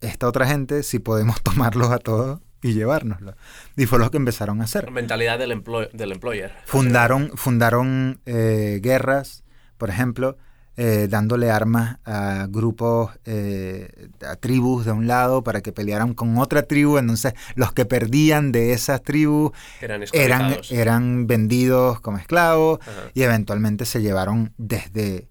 esta 0.02 0.28
otra 0.28 0.46
gente 0.48 0.84
si 0.84 1.00
podemos 1.00 1.42
tomarlos 1.44 1.92
a 1.92 1.98
todos 1.98 2.40
y 2.62 2.74
llevárnoslos. 2.74 3.36
Y 3.78 3.86
fue 3.86 4.00
lo 4.00 4.10
que 4.12 4.18
empezaron 4.18 4.62
a 4.62 4.66
hacer. 4.66 4.92
Mentalidad 4.92 5.38
del, 5.40 5.52
employ- 5.52 5.90
del 5.94 6.12
employer. 6.12 6.52
Fundaron, 6.66 7.32
fundaron 7.36 8.20
eh, 8.26 8.80
guerras, 8.82 9.44
por 9.78 9.90
ejemplo, 9.90 10.38
eh, 10.78 11.08
dándole 11.10 11.52
armas 11.52 11.98
a 12.06 12.48
grupos, 12.50 13.12
eh, 13.26 14.10
a 14.28 14.36
tribus 14.36 14.84
de 14.86 14.92
un 14.92 15.08
lado 15.08 15.44
para 15.44 15.62
que 15.62 15.72
pelearan 15.72 16.14
con 16.14 16.38
otra 16.38 16.64
tribu. 16.64 16.98
Entonces, 16.98 17.34
los 17.56 17.72
que 17.72 17.86
perdían 17.86 18.52
de 18.52 18.74
esas 18.74 19.02
tribus 19.04 19.52
Eran 19.80 20.04
eran, 20.14 20.58
eran 20.72 21.28
vendidos 21.28 22.00
como 22.02 22.18
esclavos 22.18 22.80
Ajá. 22.82 22.92
y 23.14 23.22
eventualmente 23.24 23.86
se 23.86 24.02
llevaron 24.02 24.54
desde 24.58 25.30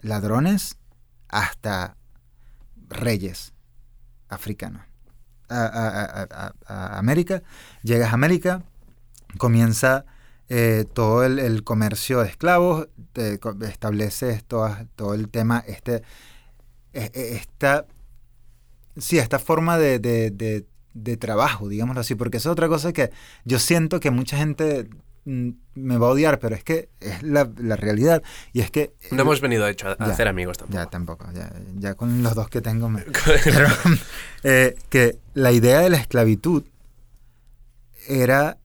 ladrones 0.00 0.76
hasta 1.30 1.96
reyes 2.88 3.52
africanos. 4.28 4.82
A, 5.48 6.52
a- 6.66 6.98
América, 6.98 7.42
llegas 7.82 8.10
a 8.10 8.14
América, 8.14 8.62
comienza 9.38 10.04
eh, 10.48 10.84
todo 10.92 11.24
el, 11.24 11.64
comercio 11.64 12.20
de 12.20 12.28
esclavos, 12.28 12.88
te 13.12 13.38
estableces 13.68 14.44
todo 14.44 15.14
el 15.14 15.28
tema, 15.28 15.64
este, 15.66 16.02
e- 16.92 17.10
e- 17.14 17.34
esta, 17.36 17.86
sí, 18.96 19.18
esta 19.18 19.38
forma 19.38 19.78
de, 19.78 19.98
de- 19.98 20.30
de- 20.30 21.16
trabajo, 21.16 21.68
digámoslo 21.68 22.00
así, 22.00 22.14
porque 22.14 22.38
es 22.38 22.46
otra 22.46 22.68
cosa 22.68 22.92
que 22.92 23.10
yo 23.44 23.58
siento 23.58 24.00
que 24.00 24.10
mucha 24.10 24.36
gente 24.36 24.88
me 25.24 25.98
va 25.98 26.06
a 26.06 26.10
odiar, 26.10 26.38
pero 26.38 26.54
es 26.56 26.64
que 26.64 26.88
es 27.00 27.22
la, 27.22 27.50
la 27.58 27.76
realidad, 27.76 28.22
y 28.52 28.60
es 28.60 28.70
que... 28.70 28.94
No 29.12 29.22
hemos 29.22 29.40
venido, 29.40 29.64
de 29.64 29.72
hecho, 29.72 29.88
a, 29.88 29.96
Ya, 29.98 30.06
hacer 30.06 30.28
amigos 30.28 30.58
tampoco. 30.58 30.78
Ya, 30.78 30.86
tampoco. 30.86 31.26
Ya, 31.32 31.52
ya 31.76 31.94
con 31.94 32.22
los 32.22 32.34
dos 32.34 32.48
que 32.48 32.60
tengo. 32.60 32.88
me- 32.88 33.02
Pero 33.44 33.68
eh, 34.44 34.76
que 34.88 35.18
la 35.34 35.52
idea 35.52 35.80
de 35.80 35.90
la 35.90 35.98
esclavitud 35.98 36.64
era 38.08 38.58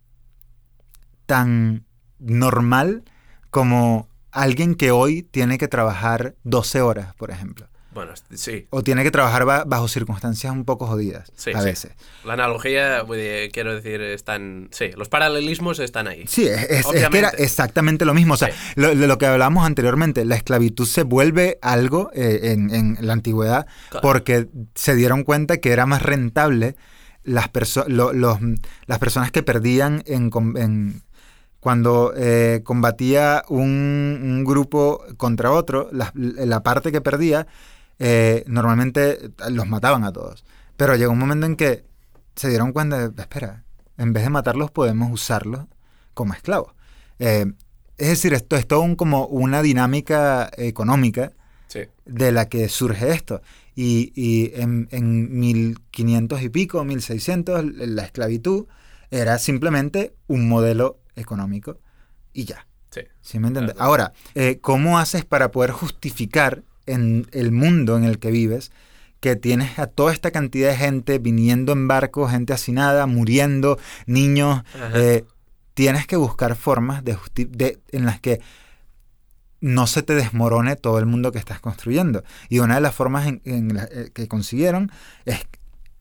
tan 1.26 1.86
normal 2.20 3.04
como 3.50 4.08
alguien 4.32 4.76
que 4.76 4.92
hoy 4.92 5.24
tiene 5.24 5.58
que 5.58 5.68
trabajar 5.68 6.36
12 6.44 6.82
horas, 6.82 7.14
por 7.16 7.32
ejemplo. 7.32 7.68
Bueno, 7.96 8.12
sí. 8.34 8.68
O 8.72 8.84
tiene 8.84 9.04
que 9.04 9.10
trabajar 9.10 9.46
ba- 9.46 9.64
bajo 9.66 9.88
circunstancias 9.88 10.52
un 10.52 10.66
poco 10.66 10.86
jodidas, 10.86 11.32
Sí, 11.38 11.52
a 11.56 11.60
sí. 11.62 11.66
veces. 11.66 11.92
La 12.26 12.34
analogía, 12.34 13.04
quiero 13.54 13.74
decir, 13.74 14.02
están... 14.02 14.68
Sí, 14.72 14.92
los 14.98 15.08
paralelismos 15.08 15.80
están 15.80 16.08
ahí. 16.10 16.26
Sí, 16.28 16.46
es, 16.46 16.70
es- 16.70 16.86
que 17.10 17.18
era 17.18 17.30
exactamente 17.30 18.04
lo 18.04 18.14
mismo. 18.14 18.34
O 18.34 18.38
sea, 18.38 18.50
Sí. 18.50 18.54
lo, 18.76 18.94
de 18.94 19.08
lo 19.08 19.18
que 19.18 19.26
hablábamos 19.28 19.66
anteriormente, 19.66 20.26
la 20.26 20.36
esclavitud 20.36 20.86
se 20.86 21.04
vuelve 21.04 21.58
algo 21.62 22.12
eh, 22.14 22.52
en, 22.52 22.70
en 22.76 22.98
la 23.00 23.14
antigüedad 23.14 23.66
Claro. 23.90 24.02
porque 24.02 24.50
se 24.76 24.94
dieron 24.94 25.24
cuenta 25.24 25.58
que 25.58 25.72
era 25.72 25.86
más 25.86 26.02
rentable 26.02 26.76
las, 27.24 27.48
perso- 27.52 27.88
lo- 27.88 28.12
los- 28.12 28.40
las 28.88 29.00
personas 29.00 29.32
que 29.32 29.42
perdían 29.42 30.04
en, 30.06 30.30
en- 30.58 31.02
cuando 31.62 32.14
eh, 32.16 32.62
combatía 32.64 33.44
un, 33.50 34.20
un 34.22 34.44
grupo 34.44 35.04
contra 35.18 35.52
otro, 35.52 35.90
la, 35.92 36.12
la 36.14 36.62
parte 36.62 36.92
que 36.92 37.02
perdía 37.02 37.48
eh, 38.00 38.44
normalmente 38.48 39.32
los 39.50 39.68
mataban 39.68 40.04
a 40.04 40.12
todos. 40.12 40.46
Pero 40.78 40.96
llegó 40.96 41.12
un 41.14 41.20
momento 41.20 41.46
en 41.46 41.56
que 41.56 41.86
se 42.36 42.50
dieron 42.50 42.74
cuenta 42.74 43.08
de, 43.10 43.22
espera, 43.22 43.64
en 43.98 44.12
vez 44.14 44.24
de 44.24 44.30
matarlos 44.30 44.72
podemos 44.72 45.12
usarlos 45.12 45.66
como 46.14 46.34
esclavos. 46.34 46.74
Eh, 47.20 47.46
es 47.98 48.10
decir, 48.10 48.34
esto 48.34 48.58
es 48.58 48.68
todo 48.68 48.82
un- 48.82 48.96
como 48.98 49.26
una 49.28 49.62
dinámica 49.62 50.50
económica 50.58 51.32
Sí. 51.68 51.82
de 52.06 52.32
la 52.34 52.50
que 52.50 52.68
surge 52.70 53.12
esto. 53.12 53.42
Y, 53.74 54.12
y 54.16 54.52
en, 54.62 54.88
en 54.92 55.38
1500 55.40 56.42
y 56.42 56.50
pico, 56.50 56.84
1600, 56.84 57.64
la 57.74 58.04
esclavitud 58.04 58.66
era 59.12 59.38
simplemente 59.40 60.14
un 60.28 60.48
modelo 60.50 61.00
económico 61.16 61.80
y 62.34 62.44
ya. 62.46 62.68
Sí. 62.90 63.02
¿Sí 63.22 63.40
me 63.40 63.48
entiendes? 63.48 63.76
Ahora, 63.80 64.12
eh, 64.36 64.60
¿cómo 64.62 65.00
haces 65.00 65.24
para 65.26 65.52
poder 65.52 65.72
justificar 65.72 66.64
en 66.86 67.28
el 67.32 67.52
mundo 67.52 67.98
en 67.98 68.04
el 68.04 68.20
que 68.20 68.32
vives 68.32 68.72
que 69.22 69.36
tienes 69.36 69.80
a 69.80 69.88
toda 69.88 70.14
esta 70.14 70.30
cantidad 70.32 70.70
de 70.70 70.78
gente 70.78 71.18
viniendo 71.20 71.74
en 71.74 71.88
barcos, 71.88 72.30
gente 72.32 72.54
hacinada, 72.54 73.08
muriendo, 73.08 73.80
niños? 74.06 74.62
Eh, 74.96 75.24
tienes 75.74 76.06
que 76.06 76.16
buscar 76.16 76.56
formas 76.56 77.04
de, 77.04 77.18
en 77.92 78.06
las 78.06 78.20
que 78.20 78.40
no 79.62 79.88
se 79.88 80.04
te 80.04 80.14
desmorone 80.14 80.76
todo 80.76 81.00
el 81.00 81.06
mundo 81.06 81.32
que 81.32 81.40
estás 81.40 81.60
construyendo. 81.60 82.24
Y 82.50 82.60
una 82.60 82.76
de 82.76 82.82
las 82.82 82.94
formas 82.94 83.28
en, 83.28 83.42
en 83.46 83.74
la- 83.74 83.86
eh, 83.92 84.12
que 84.14 84.28
consiguieron 84.28 84.92
es 85.26 85.40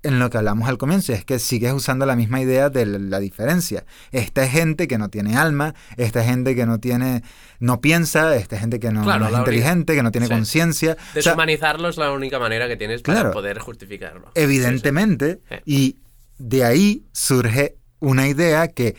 en 0.04 0.18
lo 0.18 0.30
que 0.30 0.38
hablamos 0.38 0.68
al 0.68 0.78
comienzo, 0.78 1.12
es 1.12 1.24
que 1.24 1.38
sigues 1.38 1.72
usando 1.72 2.06
la 2.06 2.14
misma 2.16 2.40
idea 2.40 2.70
de 2.70 2.86
la, 2.86 3.18
diferencia. 3.18 3.84
Esta 4.12 4.44
es 4.44 4.50
gente 4.52 4.86
que 4.86 4.98
no 4.98 5.08
tiene 5.08 5.36
alma, 5.36 5.74
esta 5.96 6.20
es 6.20 6.26
gente 6.26 6.54
que 6.54 6.66
no 6.66 6.78
tiene, 6.78 7.22
no 7.58 7.80
piensa, 7.80 8.36
esta 8.36 8.56
es 8.56 8.60
gente 8.60 8.78
que 8.80 8.90
no, 8.92 9.02
Claro, 9.02 9.20
no 9.20 9.24
es 9.26 9.32
única- 9.32 9.40
inteligente, 9.50 9.94
que 9.94 10.02
no 10.02 10.12
tiene 10.12 10.26
Sí. 10.28 10.32
conciencia. 10.32 10.92
O 10.92 10.94
sea, 10.96 11.14
Deshumanizarlo 11.14 11.88
es 11.88 11.96
la 11.96 12.12
única 12.12 12.38
manera 12.38 12.68
que 12.68 12.76
tienes 12.76 13.02
para 13.02 13.20
Claro. 13.20 13.32
poder 13.32 13.58
justificarlo. 13.58 14.30
Evidentemente, 14.34 15.40
Sí, 15.48 15.54
sí. 15.56 15.62
y 15.66 15.96
de 16.38 16.64
ahí 16.64 17.04
surge 17.12 17.76
una 18.00 18.28
idea 18.28 18.68
que 18.68 18.96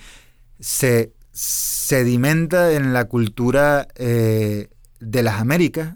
se 0.60 1.14
sedimenta 1.32 2.72
en 2.74 2.94
la 2.94 3.06
cultura 3.06 3.88
eh, 3.96 4.70
de 5.00 5.24
las 5.24 5.40
Américas, 5.40 5.96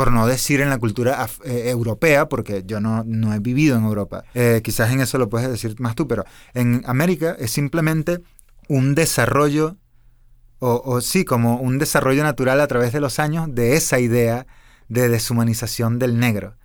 por 0.00 0.12
no 0.12 0.26
decir 0.26 0.62
en 0.62 0.70
la 0.70 0.78
cultura 0.78 1.28
eh, 1.44 1.64
europea, 1.68 2.26
porque 2.26 2.62
yo 2.64 2.80
no, 2.80 3.04
no 3.04 3.34
he 3.34 3.38
vivido 3.38 3.76
en 3.76 3.84
Europa. 3.84 4.24
Eh, 4.32 4.62
quizás 4.64 4.90
en 4.92 5.02
eso 5.02 5.18
lo 5.18 5.28
puedes 5.28 5.50
decir 5.50 5.78
más 5.78 5.94
tú, 5.94 6.08
pero 6.08 6.24
en 6.54 6.82
América 6.86 7.36
es 7.38 7.50
simplemente 7.50 8.22
un 8.66 8.94
desarrollo, 8.94 9.76
o, 10.58 10.80
o 10.86 11.02
sí, 11.02 11.26
como 11.26 11.58
un 11.58 11.76
desarrollo 11.78 12.22
natural 12.22 12.62
a 12.62 12.66
través 12.66 12.94
de 12.94 13.00
los 13.00 13.18
años 13.18 13.54
de 13.54 13.76
esa 13.76 14.00
idea 14.00 14.46
de 14.88 15.10
deshumanización 15.10 15.98
del 15.98 16.18
negro. 16.18 16.56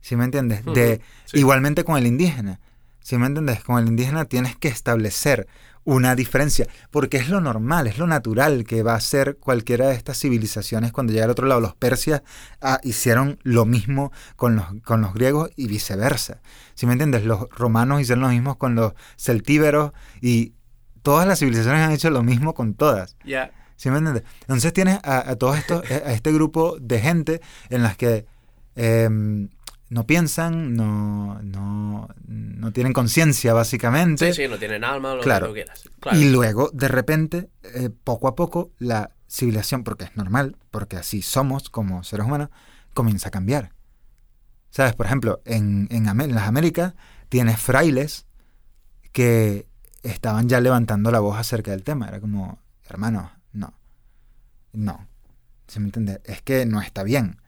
¿Sí 0.00 0.16
me 0.16 0.24
entiendes? 0.24 0.64
De, 0.64 0.94
Ujú, 0.94 1.02
sí. 1.26 1.38
Igualmente 1.38 1.84
con 1.84 1.96
el 1.98 2.06
indígena. 2.08 2.58
¿Sí 2.98 3.16
me 3.16 3.26
entiendes? 3.26 3.62
Con 3.62 3.78
el 3.80 3.86
indígena 3.86 4.24
tienes 4.24 4.56
que 4.56 4.66
establecer 4.66 5.46
una 5.84 6.14
diferencia, 6.14 6.66
porque 6.90 7.16
es 7.16 7.28
lo 7.28 7.40
normal, 7.40 7.86
es 7.86 7.98
lo 7.98 8.06
natural 8.06 8.64
que 8.64 8.82
va 8.82 8.94
a 8.94 9.00
ser 9.00 9.36
cualquiera 9.38 9.88
de 9.88 9.94
estas 9.94 10.18
civilizaciones 10.18 10.92
cuando 10.92 11.12
llega 11.12 11.24
al 11.24 11.30
otro 11.30 11.46
lado. 11.46 11.60
Los 11.60 11.74
persias 11.74 12.22
ah, 12.60 12.78
hicieron 12.82 13.38
lo 13.42 13.64
mismo 13.64 14.12
con 14.36 14.56
los, 14.56 14.66
con 14.84 15.00
los 15.00 15.12
griegos 15.14 15.50
y 15.56 15.66
viceversa. 15.66 16.40
¿Sí 16.74 16.86
me 16.86 16.92
entiendes? 16.92 17.24
Los 17.24 17.48
romanos 17.50 18.00
hicieron 18.00 18.22
lo 18.22 18.28
mismo 18.28 18.58
con 18.58 18.74
los 18.74 18.92
celtíberos 19.16 19.92
y 20.20 20.54
todas 21.02 21.26
las 21.26 21.40
civilizaciones 21.40 21.82
han 21.82 21.92
hecho 21.92 22.10
lo 22.10 22.22
mismo 22.22 22.54
con 22.54 22.74
todas. 22.74 23.16
Ya. 23.24 23.50
¿Sí 23.76 23.90
me 23.90 23.98
entiendes? 23.98 24.22
Entonces 24.42 24.72
tienes 24.72 25.00
a, 25.02 25.30
a 25.30 25.36
todos 25.36 25.58
estos, 25.58 25.82
a 25.90 26.12
este 26.12 26.32
grupo 26.32 26.76
de 26.80 27.00
gente 27.00 27.40
en 27.68 27.82
las 27.82 27.96
que 27.96 28.26
em, 28.76 29.48
no 29.92 30.06
piensan, 30.06 30.74
no, 30.74 31.38
no, 31.42 32.08
no 32.26 32.72
tienen 32.72 32.94
conciencia, 32.94 33.52
básicamente. 33.52 34.32
Sí, 34.32 34.44
sí, 34.44 34.48
no 34.48 34.56
tienen 34.58 34.84
alma, 34.84 35.14
lo 35.14 35.20
Claro. 35.20 35.46
que 35.46 35.50
tú 35.50 35.54
quieras. 35.54 35.90
Claro. 36.00 36.18
Y 36.18 36.30
luego, 36.30 36.70
de 36.72 36.88
repente, 36.88 37.50
eh, 37.62 37.90
poco 37.90 38.26
a 38.26 38.34
poco, 38.34 38.70
la 38.78 39.10
civilización, 39.28 39.84
porque 39.84 40.04
es 40.04 40.16
normal, 40.16 40.56
porque 40.70 40.96
así 40.96 41.20
somos 41.20 41.68
como 41.68 42.04
seres 42.04 42.24
humanos, 42.24 42.48
comienza 42.94 43.28
a 43.28 43.30
cambiar. 43.30 43.74
¿Sabes? 44.70 44.94
Por 44.94 45.04
ejemplo, 45.04 45.42
en, 45.44 45.88
en, 45.90 46.06
las 46.34 46.48
Américas 46.48 46.94
tienes 47.28 47.60
frailes 47.60 48.24
que 49.12 49.66
estaban 50.02 50.48
ya 50.48 50.58
levantando 50.62 51.10
la 51.10 51.20
voz 51.20 51.36
acerca 51.36 51.70
del 51.72 51.82
tema. 51.82 52.08
Era 52.08 52.18
como, 52.18 52.62
hermano, 52.88 53.30
no. 53.52 53.74
No. 54.72 55.06
¿Sí 55.68 55.80
me 55.80 55.86
entiendes? 55.86 56.20
Es 56.24 56.40
que 56.40 56.64
no 56.64 56.80
está 56.80 57.02
bien. 57.02 57.41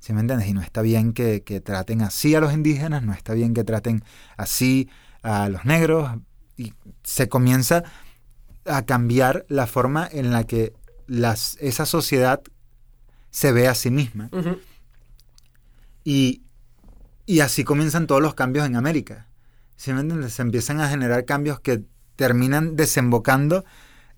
¿Sí 0.00 0.14
me 0.14 0.20
entiendes? 0.20 0.48
Y 0.48 0.54
no 0.54 0.62
está 0.62 0.82
bien 0.82 1.12
que, 1.12 1.42
que 1.42 1.60
traten 1.60 2.02
así 2.02 2.34
a 2.34 2.40
los 2.40 2.52
indígenas, 2.52 3.02
no 3.02 3.12
está 3.12 3.34
bien 3.34 3.54
que 3.54 3.64
traten 3.64 4.02
así 4.36 4.88
a 5.22 5.48
los 5.48 5.64
negros. 5.64 6.10
Y 6.56 6.72
se 7.04 7.28
comienza 7.28 7.84
a 8.64 8.82
cambiar 8.84 9.44
la 9.48 9.66
forma 9.66 10.08
en 10.10 10.32
la 10.32 10.44
que 10.44 10.72
las, 11.06 11.56
esa 11.60 11.86
sociedad 11.86 12.40
se 13.30 13.52
ve 13.52 13.68
a 13.68 13.74
sí 13.74 13.90
misma. 13.90 14.30
Y, 16.02 16.42
y 17.26 17.40
así 17.40 17.62
comienzan 17.62 18.06
todos 18.06 18.22
los 18.22 18.34
cambios 18.34 18.66
en 18.66 18.76
América. 18.76 19.28
¿Sí 19.76 19.92
me 19.92 20.00
entiendes? 20.00 20.32
Se 20.32 20.42
empiezan 20.42 20.80
a 20.80 20.88
generar 20.88 21.24
cambios 21.24 21.60
que 21.60 21.84
terminan 22.16 22.76
desembocando 22.76 23.64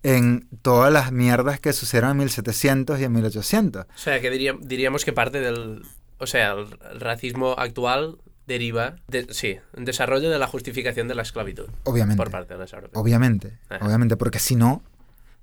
en 0.03 0.49
todas 0.63 0.93
las 0.93 1.13
mierdas 1.13 1.61
que 1.61 1.73
sucedieron 1.73 2.11
en 2.13 2.17
1700 2.19 3.01
y 3.01 3.05
en 3.05 3.13
1800. 3.13 3.85
O 3.85 3.99
sea, 3.99 4.21
que 4.21 4.31
diría- 4.31 4.57
diríamos 4.61 5.05
que 5.05 5.13
parte 5.13 5.41
del... 5.41 5.83
O 6.19 6.27
sea, 6.27 6.53
el, 6.53 6.69
racismo 7.01 7.55
actual 7.59 8.19
deriva 8.47 8.97
de, 9.09 9.27
sí, 9.33 9.59
un 9.77 9.85
desarrollo 9.85 10.31
de 10.31 10.39
la 10.39 10.47
justificación 10.47 11.09
de 11.09 11.15
la 11.15 11.23
esclavitud 11.23 11.67
Obviamente. 11.85 12.17
por 12.17 12.31
parte 12.31 12.55
de 12.55 12.61
los 12.61 12.73
europeos. 12.73 13.01
Obviamente. 13.01 13.59
Ajá. 13.69 13.85
Obviamente. 13.87 14.17
Porque 14.17 14.39
si 14.39 14.57
no, 14.57 14.83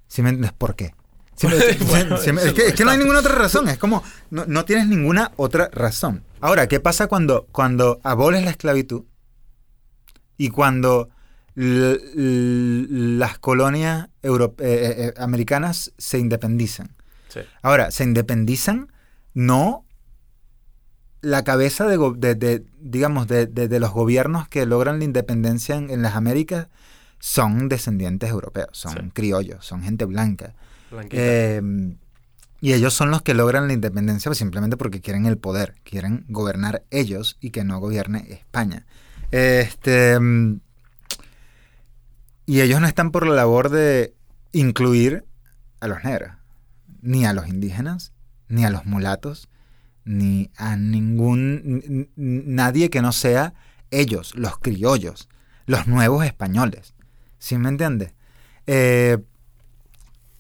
¿sí 0.07 0.21
me 0.21 0.29
entiendes? 0.29 0.53
¿Por 0.53 0.75
qué? 0.75 0.93
Sí 1.35 1.47
me- 1.79 1.85
Bueno, 1.85 2.17
sí 2.17 2.31
me- 2.33 2.41
es, 2.43 2.53
que, 2.53 2.67
es 2.67 2.73
que 2.75 2.83
no 2.85 2.91
hay 2.91 2.97
ninguna 2.97 3.19
otra 3.19 3.35
razón. 3.35 3.67
Es 3.69 3.77
como, 3.77 4.03
no, 4.29 4.45
no 4.45 4.65
tienes 4.65 4.87
ninguna 4.87 5.31
otra 5.37 5.69
razón. 5.71 6.23
Ahora, 6.41 6.67
¿qué 6.67 6.79
pasa 6.79 7.07
cuando, 7.07 7.47
cuando 7.51 7.99
aboles 8.03 8.43
la 8.43 8.51
esclavitud? 8.51 9.03
y 10.37 10.49
cuando 10.51 11.09
las 11.61 13.37
colonias 13.39 14.07
eh, 14.23 14.29
eh, 14.29 14.49
eh, 14.59 15.13
americanas 15.17 15.91
se 15.97 16.17
independizan. 16.19 16.95
Sí. 17.27 17.41
Ahora, 17.61 17.91
se 17.91 18.03
independizan 18.03 18.91
no 19.33 19.85
la 21.21 21.43
cabeza 21.43 21.85
de, 21.87 21.97
go- 21.97 22.13
de- 22.13 22.35
de, 22.35 22.65
digamos, 22.79 23.27
de, 23.27 23.45
los 23.79 23.91
gobiernos 23.91 24.47
que 24.47 24.65
logran 24.65 24.99
la 24.99 25.05
independencia 25.05 25.75
en, 25.75 25.89
en 25.89 26.01
las 26.01 26.15
Américas 26.15 26.67
son 27.19 27.67
descendientes 27.67 28.29
europeos, 28.29 28.69
son 28.71 28.93
Sí. 28.93 29.11
criollos, 29.13 29.65
son 29.65 29.81
gente 29.83 30.05
blanca. 30.05 30.53
Eh, 31.11 31.61
y 32.61 32.73
ellos 32.73 32.93
son 32.93 33.11
los 33.11 33.21
que 33.21 33.33
logran 33.33 33.67
la 33.67 33.73
independencia 33.73 34.29
pues, 34.29 34.37
simplemente 34.37 34.77
porque 34.77 35.01
quieren 35.01 35.25
el 35.25 35.37
poder, 35.37 35.75
quieren 35.83 36.25
gobernar 36.29 36.83
ellos 36.89 37.37
y 37.41 37.51
que 37.51 37.63
no 37.65 37.79
gobierne 37.79 38.25
España. 38.31 38.85
Este, 39.31 40.17
mm, 40.19 40.61
y 42.49 42.61
ellos 42.61 42.81
no 42.81 42.87
están 42.87 43.11
por 43.11 43.27
la 43.27 43.35
labor 43.35 43.69
de 43.69 44.15
incluir 44.53 45.23
a 45.81 45.87
los 45.87 46.03
negros, 46.03 46.31
ni 47.01 47.25
a 47.25 47.33
los 47.33 47.47
indígenas, 47.47 48.11
ni 48.47 48.65
a 48.65 48.71
los 48.71 48.85
mulatos, 48.85 49.49
ni 50.03 50.49
a 50.57 50.75
ningún 50.75 52.09
nadie 52.15 52.89
que 52.89 53.01
no 53.03 53.11
sea 53.11 53.53
ellos, 53.91 54.33
los 54.35 54.57
criollos, 54.57 55.29
los 55.67 55.85
nuevos 55.87 56.25
españoles. 56.25 56.95
¿Sí 57.37 57.57
me 57.57 57.69
entiendes? 57.69 58.13
Eh, 58.65 59.19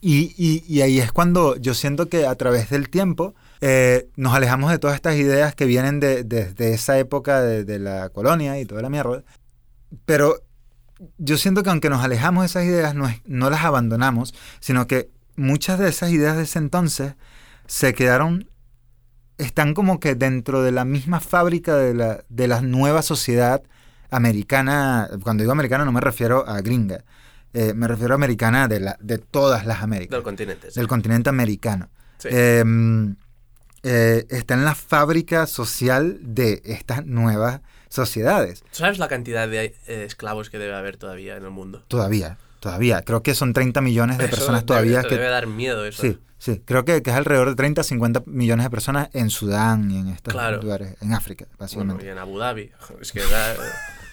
y, 0.01 0.33
y- 0.37 0.63
y 0.67 0.81
ahí 0.81 0.99
es 0.99 1.11
cuando 1.11 1.57
yo 1.57 1.73
siento 1.75 2.07
que 2.09 2.25
a 2.25 2.33
través 2.35 2.69
del 2.71 2.89
tiempo 2.89 3.35
eh, 3.61 4.07
nos 4.15 4.33
alejamos 4.33 4.71
de 4.71 4.79
todas 4.79 4.95
estas 4.95 5.15
ideas 5.17 5.53
que 5.53 5.65
vienen 5.65 5.99
de, 5.99 6.23
desde 6.23 6.73
esa 6.73 6.97
época 6.97 7.41
de, 7.41 7.65
de 7.65 7.77
la 7.77 8.09
colonia 8.09 8.59
y 8.59 8.65
toda 8.65 8.81
la 8.81 8.89
mierda. 8.89 9.23
Pero 10.05 10.41
yo 11.17 11.37
siento 11.37 11.63
que 11.63 11.69
aunque 11.69 11.89
nos 11.89 12.03
alejamos 12.03 12.41
de 12.43 12.45
esas 12.47 12.63
ideas, 12.65 12.93
no, 12.95 13.07
es- 13.07 13.21
no 13.25 13.49
las 13.49 13.63
abandonamos, 13.63 14.33
sino 14.59 14.87
que 14.87 15.09
muchas 15.35 15.79
de 15.79 15.89
esas 15.89 16.11
ideas 16.11 16.35
de 16.37 16.43
ese 16.43 16.59
entonces 16.59 17.13
se 17.67 17.93
quedaron, 17.93 18.49
están 19.37 19.73
como 19.73 19.99
que 19.99 20.15
dentro 20.15 20.61
de 20.61 20.71
la 20.71 20.83
misma 20.85 21.19
fábrica 21.21 21.75
de 21.75 21.93
la, 21.93 22.23
de 22.29 22.47
la 22.47 22.61
nueva 22.61 23.01
sociedad 23.01 23.63
americana. 24.09 25.09
Cuando 25.23 25.43
digo 25.43 25.51
americana 25.51 25.85
no 25.85 25.91
me 25.91 26.01
refiero 26.01 26.47
a 26.47 26.59
gringa, 26.61 27.03
eh, 27.53 27.73
me 27.73 27.87
refiero 27.87 28.13
a 28.13 28.15
americana 28.15 28.67
de, 28.67 28.79
la, 28.81 28.97
de 28.99 29.17
todas 29.17 29.65
las 29.65 29.81
Américas, 29.81 30.17
Del 30.17 30.23
continente. 30.23 30.71
sí. 30.71 30.79
del 30.79 30.87
continente 30.87 31.29
americano. 31.29 31.89
Sí. 32.17 32.27
Eh, 32.31 32.63
eh, 33.83 34.25
está 34.29 34.55
en 34.55 34.65
la 34.65 34.75
fábrica 34.75 35.47
social 35.47 36.19
de 36.21 36.61
estas 36.65 37.05
nuevas 37.05 37.61
sociedades. 37.89 38.63
¿Sabes 38.71 38.97
la 38.99 39.07
cantidad 39.07 39.47
de 39.47 39.75
eh, 39.87 40.03
esclavos 40.05 40.49
que 40.49 40.57
debe 40.59 40.73
haber 40.75 40.97
todavía 40.97 41.35
en 41.35 41.43
el 41.43 41.49
mundo? 41.51 41.83
Todavía, 41.87 42.37
todavía. 42.59 43.01
Creo 43.01 43.21
que 43.23 43.35
son 43.35 43.53
30 43.53 43.81
millones 43.81 44.17
de 44.17 44.25
Eso 44.25 44.35
personas 44.35 44.61
debe- 44.61 44.67
todavía 44.67 45.01
te 45.01 45.07
que... 45.09 45.15
Debe 45.15 45.29
dar 45.29 45.47
miedo 45.47 45.85
eso. 45.85 46.01
Sí, 46.01 46.17
sí. 46.37 46.61
Creo 46.65 46.85
que, 46.85 47.01
que 47.03 47.09
es 47.09 47.15
alrededor 47.15 47.49
de 47.49 47.55
30 47.55 47.83
50 47.83 48.23
millones 48.27 48.65
de 48.65 48.69
personas 48.69 49.09
en 49.13 49.29
Sudán 49.29 49.91
y 49.91 49.97
en 49.99 50.07
estos 50.09 50.33
Claro. 50.33 50.61
lugares, 50.61 50.95
en 51.01 51.13
África, 51.13 51.45
Bueno, 51.45 51.57
básicamente. 51.59 52.05
y 52.05 52.09
en 52.09 52.17
Abu 52.17 52.37
Dhabi. 52.39 52.71
Es 53.01 53.11
que 53.11 53.21
da... 53.21 53.55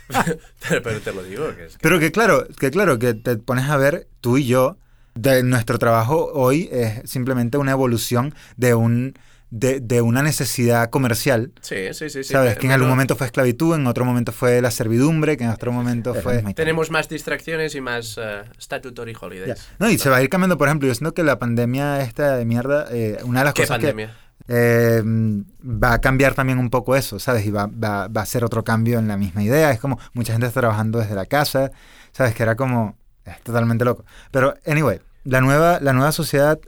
Pero 0.69 1.01
te 1.01 1.13
lo 1.13 1.23
digo, 1.23 1.55
que 1.57 1.67
es 1.67 1.73
que... 1.73 1.79
Pero 1.83 1.99
que 1.99 2.13
claro, 2.13 2.47
que 2.59 2.71
claro, 2.71 2.99
que 2.99 3.15
te 3.15 3.37
pones 3.37 3.69
a 3.69 3.77
ver, 3.77 4.07
tú 4.21 4.37
y 4.39 4.47
yo, 4.47 4.77
de 5.15 5.43
nuestro 5.43 5.79
trabajo 5.79 6.31
hoy 6.35 6.69
es 6.71 7.09
simplemente 7.11 7.59
una 7.59 7.73
evolución 7.73 8.35
de 8.57 8.75
un 8.75 9.15
de, 9.51 9.81
de 9.81 10.03
una 10.03 10.23
necesidad 10.23 10.91
comercial. 10.91 11.53
Sí, 11.61 11.93
sí, 11.93 12.11
sí. 12.11 12.25
sí. 12.25 12.33
¿Sabes? 12.33 12.59
Que 12.59 12.67
en 12.67 12.73
algún 12.73 12.89
momento 12.89 13.17
fue 13.17 13.27
esclavitud, 13.27 13.75
en 13.75 13.87
otro 13.87 14.05
momento 14.05 14.33
fue 14.33 14.61
la 14.61 14.71
servidumbre, 14.71 15.37
que 15.37 15.45
en 15.45 15.51
otro 15.51 15.73
momento 15.73 16.15
fue... 16.15 16.43
Tenemos 16.55 16.91
más 16.91 17.09
distracciones 17.09 17.75
y 17.75 17.81
más 17.81 18.19
eh, 18.19 18.43
statutory 18.61 19.13
Ya. 19.13 19.19
holidays. 19.21 19.69
No, 19.79 19.89
y 19.89 19.99
se 19.99 20.11
va 20.11 20.17
a 20.17 20.23
ir 20.23 20.29
cambiando, 20.29 20.59
por 20.59 20.69
ejemplo, 20.69 20.89
yo 20.89 20.95
siento 20.95 21.15
que 21.15 21.23
la 21.23 21.39
pandemia 21.39 22.01
esta 22.01 22.37
de 22.37 22.45
mierda, 22.45 22.87
eh, 22.91 23.19
una 23.25 23.41
de 23.41 23.45
las 23.45 23.55
¿Qué 23.55 23.63
cosas 23.63 23.79
pandemia? 23.79 24.09
que 24.09 24.27
eh, 24.49 25.03
va 25.05 25.95
a 25.95 26.01
cambiar 26.01 26.35
también 26.35 26.59
un 26.59 26.71
poco 26.71 26.95
eso, 26.95 27.19
¿sabes? 27.19 27.47
Y 27.47 27.51
va, 27.51 27.67
va, 27.67 28.09
va 28.09 28.23
a 28.23 28.27
ser 28.27 28.45
otro 28.45 28.63
cambio 28.65 28.99
en 28.99 29.09
la 29.09 29.17
misma 29.17 29.43
idea. 29.43 29.71
Es 29.71 29.81
como 29.81 29.99
mucha 30.13 30.33
gente 30.33 30.47
está 30.47 30.61
trabajando 30.61 30.99
desde 30.99 31.15
la 31.15 31.27
casa, 31.27 31.71
¿sabes? 32.13 32.35
Que 32.35 32.43
era 32.43 32.55
como... 32.57 32.97
Es 33.25 33.41
totalmente 33.43 33.85
loco. 33.85 34.05
Pero, 34.31 34.55
anyway, 34.67 35.01
la 35.25 35.41
nueva, 35.41 35.81
la 35.81 35.93
nueva 35.93 36.13
sociedad 36.13 36.61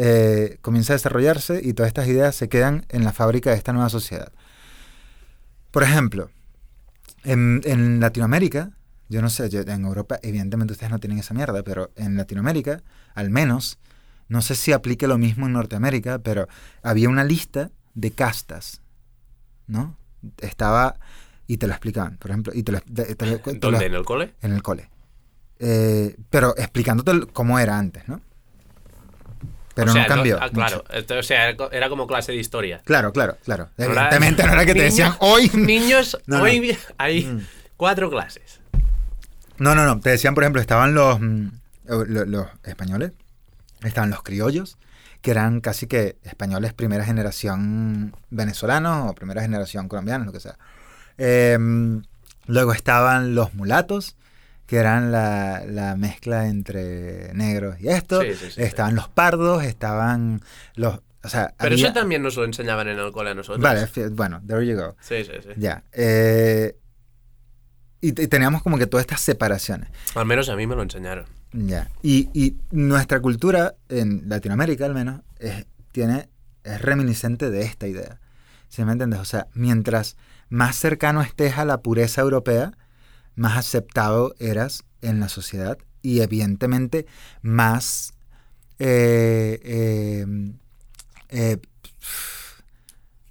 eh, 0.00 0.58
comienza 0.62 0.92
a 0.92 0.96
desarrollarse 0.96 1.60
y 1.62 1.72
todas 1.72 1.88
estas 1.88 2.06
ideas 2.06 2.36
se 2.36 2.48
quedan 2.48 2.86
en 2.88 3.02
la 3.02 3.12
fábrica 3.12 3.50
de 3.50 3.56
esta 3.56 3.72
nueva 3.72 3.88
sociedad. 3.90 4.32
Por 5.72 5.82
ejemplo, 5.82 6.30
en, 7.24 7.60
en 7.64 7.98
Latinoamérica, 8.00 8.70
yo 9.08 9.20
no 9.22 9.28
sé, 9.28 9.48
yo- 9.50 9.60
en 9.62 9.84
Europa 9.84 10.18
evidentemente 10.22 10.72
ustedes 10.72 10.90
no 10.92 10.98
tienen 11.00 11.18
esa 11.18 11.34
mierda, 11.34 11.62
pero 11.62 11.90
en 11.96 12.16
Latinoamérica, 12.16 12.82
al 13.14 13.30
menos, 13.30 13.78
no 14.28 14.40
sé 14.40 14.54
si 14.54 14.72
aplique 14.72 15.06
lo 15.08 15.18
mismo 15.18 15.46
en 15.46 15.52
Norteamérica, 15.52 16.18
pero 16.20 16.46
había 16.82 17.08
una 17.08 17.24
lista 17.24 17.70
de 17.94 18.12
castas, 18.12 18.80
¿no? 19.66 19.96
Estaba, 20.38 20.96
y 21.46 21.56
te 21.56 21.66
lo 21.66 21.72
explicaban, 21.72 22.18
por 22.18 22.30
ejemplo, 22.30 22.52
y 22.54 22.62
te 22.62 22.72
lo, 22.72 22.80
te- 22.80 23.14
te 23.14 23.26
lo- 23.26 23.38
te 23.40 23.52
lo- 23.52 23.58
¿Dónde? 23.72 23.86
¿En 23.86 23.94
el 23.94 24.04
cole? 24.04 24.34
en 24.42 24.52
el 24.52 24.62
cole. 24.62 24.88
Eh, 25.58 26.16
pero 26.30 26.54
explicándote 26.56 27.26
cómo 27.32 27.58
era 27.58 27.76
antes, 27.78 28.06
¿no? 28.08 28.20
Pero 29.78 29.92
O 29.92 29.94
sea, 29.94 30.02
no 30.02 30.08
cambió. 30.08 30.38
ah, 30.42 30.50
claro, 30.50 30.82
esto- 30.92 31.16
o 31.18 31.22
sea, 31.22 31.50
era 31.50 31.88
como 31.88 32.08
clase 32.08 32.32
de 32.32 32.38
historia. 32.38 32.80
Claro, 32.84 33.12
claro, 33.12 33.38
claro. 33.44 33.68
Evidentemente 33.78 34.42
no 34.44 34.52
era 34.54 34.66
que 34.66 34.72
te 34.72 34.80
Niños- 34.80 34.90
decían 34.90 35.12
hoy. 35.20 35.48
Niños, 35.54 36.18
No, 36.26 36.38
no. 36.38 36.42
hoy 36.42 36.76
hay 36.98 37.24
Mm. 37.24 37.46
cuatro 37.76 38.10
clases. 38.10 38.58
No, 39.58 39.76
no, 39.76 39.84
no. 39.86 40.00
Te 40.00 40.10
decían, 40.10 40.34
por 40.34 40.42
ejemplo, 40.42 40.60
estaban 40.60 40.94
los, 40.94 41.20
mm, 41.20 41.46
lo- 41.86 42.24
los 42.24 42.46
españoles, 42.64 43.12
estaban 43.84 44.10
los 44.10 44.24
criollos, 44.24 44.78
que 45.22 45.30
eran 45.30 45.60
casi 45.60 45.86
que 45.86 46.16
españoles 46.24 46.72
primera 46.72 47.04
generación 47.04 48.16
venezolanos 48.30 49.10
o 49.10 49.14
primera 49.14 49.42
generación 49.42 49.86
colombianos, 49.86 50.26
lo 50.26 50.32
que 50.32 50.40
sea. 50.40 50.56
Em, 51.18 52.02
luego 52.46 52.72
estaban 52.72 53.36
los 53.36 53.54
mulatos, 53.54 54.16
que 54.68 54.76
eran 54.76 55.10
la, 55.10 55.64
la 55.66 55.96
mezcla 55.96 56.46
entre 56.46 57.32
negros 57.32 57.80
y 57.80 57.88
esto. 57.88 58.20
Sí, 58.20 58.34
sí, 58.34 58.50
sí, 58.50 58.62
estaban 58.62 58.94
los 58.94 59.08
pardos, 59.08 59.64
estaban 59.64 60.42
los... 60.74 61.00
O 61.24 61.28
sea, 61.30 61.54
Pero 61.58 61.72
había- 61.74 61.86
eso 61.86 61.94
también 61.94 62.22
nos 62.22 62.36
lo 62.36 62.44
enseñaban 62.44 62.86
en 62.86 62.98
el 62.98 63.10
cole 63.10 63.30
a 63.30 63.34
nosotros. 63.34 63.62
Vale, 63.62 63.88
bueno, 64.10 64.42
there 64.46 64.64
you 64.66 64.76
go. 64.76 64.94
Sí, 65.00 65.24
sí, 65.24 65.32
sí. 65.42 65.48
Ya. 65.56 65.82
eh, 65.92 66.76
y, 68.00 68.12
te- 68.12 68.28
teníamos 68.28 68.62
como 68.62 68.76
que 68.78 68.86
todas 68.86 69.02
estas 69.04 69.20
separaciones. 69.22 69.88
Al 70.14 70.26
menos 70.26 70.48
a 70.50 70.54
mí 70.56 70.66
me 70.66 70.76
lo 70.76 70.82
enseñaron. 70.82 71.24
Ya. 71.52 71.88
Y, 72.02 72.28
y 72.34 72.56
nuestra 72.70 73.20
cultura, 73.20 73.74
en 73.88 74.28
Latinoamérica 74.28 74.84
al 74.84 74.94
menos, 74.94 75.22
es, 75.38 75.66
tiene, 75.92 76.28
es 76.62 76.80
reminiscente 76.82 77.50
de 77.50 77.62
esta 77.62 77.86
idea. 77.88 78.20
¿Sí 78.68 78.84
me 78.84 78.92
entiendes? 78.92 79.18
O 79.20 79.24
sea, 79.24 79.46
mientras 79.54 80.16
más 80.50 80.76
cercano 80.76 81.22
estés 81.22 81.56
a 81.58 81.64
la 81.64 81.78
pureza 81.80 82.20
europea, 82.20 82.72
más 83.38 83.56
aceptado 83.56 84.34
eras 84.38 84.84
en 85.02 85.20
la 85.20 85.28
sociedad 85.28 85.78
y 86.02 86.20
evidentemente 86.20 87.06
más... 87.42 88.14
eh, 88.78 89.60
eh, 89.64 90.26
eh, 91.30 91.58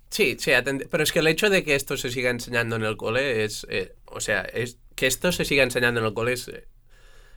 Sí, 0.10 0.38
sí, 0.40 0.52
pero 0.90 1.04
es 1.04 1.12
que 1.12 1.20
el 1.20 1.28
hecho 1.28 1.50
de 1.50 1.64
que 1.64 1.76
esto 1.76 1.96
se 1.98 2.10
siga 2.12 2.30
enseñando 2.32 2.76
en 2.76 2.84
el 2.84 2.98
cole 2.98 3.44
es, 3.44 3.68
eh, 3.70 3.94
o 4.06 4.20
sea, 4.20 4.42
es 4.42 4.80
que 4.96 5.06
esto 5.06 5.32
se 5.32 5.46
siga 5.46 5.64
enseñando 5.64 6.00
en 6.00 6.08
el 6.08 6.14
cole 6.14 6.34
eh, 6.34 6.68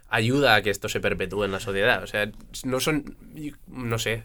ayuda 0.08 0.54
a 0.56 0.62
que 0.62 0.70
esto 0.70 0.88
se 0.88 1.00
perpetúe 1.00 1.44
en 1.44 1.52
la 1.52 1.60
sociedad. 1.60 2.02
O 2.02 2.06
sea, 2.06 2.30
no 2.64 2.80
son, 2.80 3.16
no 3.68 3.98
sé, 3.98 4.24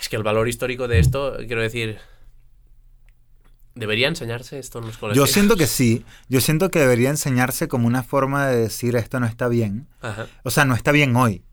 es 0.00 0.08
que 0.08 0.16
el 0.16 0.22
valor 0.22 0.48
histórico 0.48 0.88
de 0.88 0.98
esto, 0.98 1.36
quiero 1.46 1.62
decir, 1.62 1.98
debería 3.76 4.08
enseñarse 4.08 4.58
esto 4.58 4.80
en 4.80 4.86
los 4.86 4.96
colegios. 4.98 5.28
yo 5.28 5.32
siento 5.32 5.54
que 5.56 5.68
sí, 5.68 6.04
yo 6.28 6.40
siento 6.40 6.70
que 6.70 6.80
debería 6.80 7.10
enseñarse 7.10 7.68
como 7.68 7.86
una 7.86 8.02
forma 8.02 8.46
de 8.48 8.56
decir 8.62 8.96
esto 8.96 9.20
no 9.20 9.26
está 9.26 9.46
bien. 9.48 9.86
Ajá. 10.00 10.26
O 10.42 10.50
sea, 10.50 10.64
no 10.64 10.74
está 10.74 10.90
bien 10.90 11.14
hoy. 11.14 11.44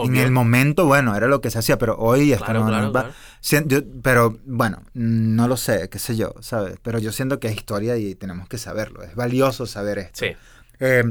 Obvio. 0.00 0.20
En 0.20 0.26
el 0.26 0.30
momento, 0.30 0.86
bueno, 0.86 1.16
era 1.16 1.26
lo 1.26 1.40
que 1.40 1.50
se 1.50 1.58
hacía, 1.58 1.76
pero 1.78 1.96
hoy 1.98 2.32
esto 2.32 2.44
Claro, 2.44 2.60
no, 2.60 2.66
no 2.66 2.70
claro, 2.70 2.92
va. 2.92 3.00
claro. 3.04 3.14
Sien- 3.40 3.66
yo- 3.68 3.82
pero 4.02 4.38
bueno, 4.44 4.82
no 4.94 5.48
lo 5.48 5.56
sé, 5.56 5.88
qué 5.88 5.98
sé 5.98 6.16
yo, 6.16 6.34
¿sabes? 6.40 6.76
Pero 6.82 6.98
yo 7.00 7.10
siento 7.10 7.40
que 7.40 7.48
es 7.48 7.56
historia 7.56 7.96
y 7.96 8.14
tenemos 8.14 8.48
que 8.48 8.58
saberlo. 8.58 9.02
Es 9.02 9.14
valioso 9.16 9.66
saber 9.66 9.98
esto. 9.98 10.20
Sí, 10.26 10.36
Eh, 10.80 11.02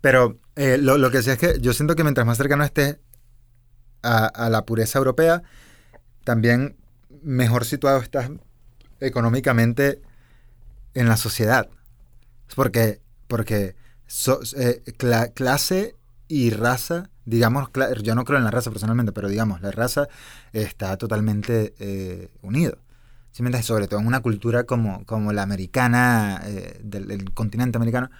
pero 0.00 0.38
eh, 0.56 0.78
lo, 0.78 0.96
lo 0.96 1.10
que 1.10 1.22
sí 1.22 1.28
es 1.30 1.36
que 1.38 1.58
yo 1.60 1.74
siento 1.74 1.94
que 1.96 2.02
mientras 2.02 2.26
más 2.26 2.38
cercano 2.38 2.64
estés 2.64 2.96
a, 4.02 4.24
a 4.26 4.48
la 4.48 4.64
pureza 4.64 4.98
europea, 4.98 5.42
también 6.24 6.76
mejor 7.22 7.66
situado 7.66 7.98
estás 7.98 8.30
económicamente 9.00 10.00
en 10.94 11.08
la 11.08 11.16
sociedad. 11.16 11.68
Porque, 12.56 13.00
porque 13.28 13.76
so- 14.06 14.40
eh, 14.56 14.82
cla- 14.98 15.32
clase 15.32 15.96
y 16.28 16.50
raza, 16.50 17.10
digamos, 17.24 17.70
yo 18.02 18.14
no 18.14 18.24
creo 18.24 18.38
en 18.38 18.44
la 18.44 18.50
raza 18.50 18.70
personalmente, 18.70 19.12
pero 19.12 19.28
digamos, 19.28 19.60
la 19.62 19.70
raza 19.70 20.08
está 20.52 20.96
totalmente 20.96 21.74
eh, 21.78 22.28
unido. 22.42 22.78
¿Sí 23.32 23.42
me 23.42 23.48
entiendes? 23.48 23.66
Sobre 23.66 23.86
todo 23.86 24.00
en 24.00 24.06
una 24.06 24.20
cultura 24.20 24.64
como, 24.64 25.04
como 25.06 25.32
la 25.32 25.42
americana, 25.42 26.42
eh, 26.44 26.80
del, 26.82 27.06
del 27.06 27.32
continente 27.32 27.76
americano, 27.78 28.10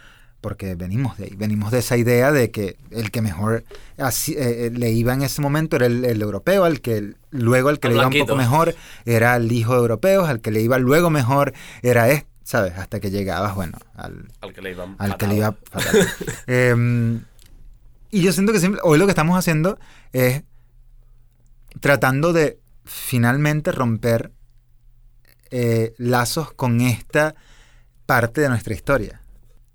porque 0.40 0.74
venimos 0.76 1.18
de 1.18 1.24
ahí, 1.24 1.34
venimos 1.36 1.70
de 1.72 1.80
esa 1.80 1.96
idea 1.96 2.32
de 2.32 2.50
que 2.50 2.76
el 2.90 3.10
que 3.10 3.20
mejor 3.20 3.64
así, 3.98 4.32
eh, 4.34 4.66
eh, 4.66 4.70
le 4.72 4.90
iba 4.92 5.12
en 5.12 5.22
ese 5.22 5.42
momento 5.42 5.76
era 5.76 5.86
el, 5.86 6.04
el 6.04 6.22
europeo, 6.22 6.64
al 6.64 6.80
que 6.80 7.14
luego 7.30 7.68
al 7.68 7.78
que 7.80 7.88
El 7.88 7.94
le 7.94 7.96
iba 7.98 8.06
un 8.06 8.10
blanquito. 8.12 8.26
poco 8.26 8.36
mejor 8.38 8.74
era 9.04 9.36
el 9.36 9.50
hijo 9.52 9.72
de 9.74 9.80
europeos, 9.80 10.28
al 10.28 10.40
que 10.40 10.50
le 10.52 10.62
iba 10.62 10.78
luego 10.78 11.10
mejor 11.10 11.52
era 11.82 12.08
este, 12.10 12.29
¿sabes? 12.50 12.76
Hasta 12.76 12.98
que 12.98 13.12
llegabas, 13.12 13.54
bueno, 13.54 13.78
al, 13.94 14.26
Al 14.40 14.52
que 14.52 14.60
le 14.60 14.72
iba 14.72 14.96
al 14.98 15.16
que 15.16 15.28
le 15.28 15.36
iba 15.36 15.52
fatal. 15.52 16.08
Em, 16.48 17.22
y 18.10 18.22
yo 18.22 18.32
siento 18.32 18.52
que 18.52 18.58
siempre, 18.58 18.80
hoy 18.82 18.98
lo 18.98 19.06
que 19.06 19.12
estamos 19.12 19.38
haciendo 19.38 19.78
es 20.12 20.42
tratando 21.78 22.32
de 22.32 22.58
finalmente 22.84 23.70
romper 23.70 24.32
eh, 25.52 25.94
lazos 25.96 26.52
con 26.52 26.80
esta 26.80 27.36
parte 28.04 28.40
de 28.40 28.48
nuestra 28.48 28.74
historia. 28.74 29.22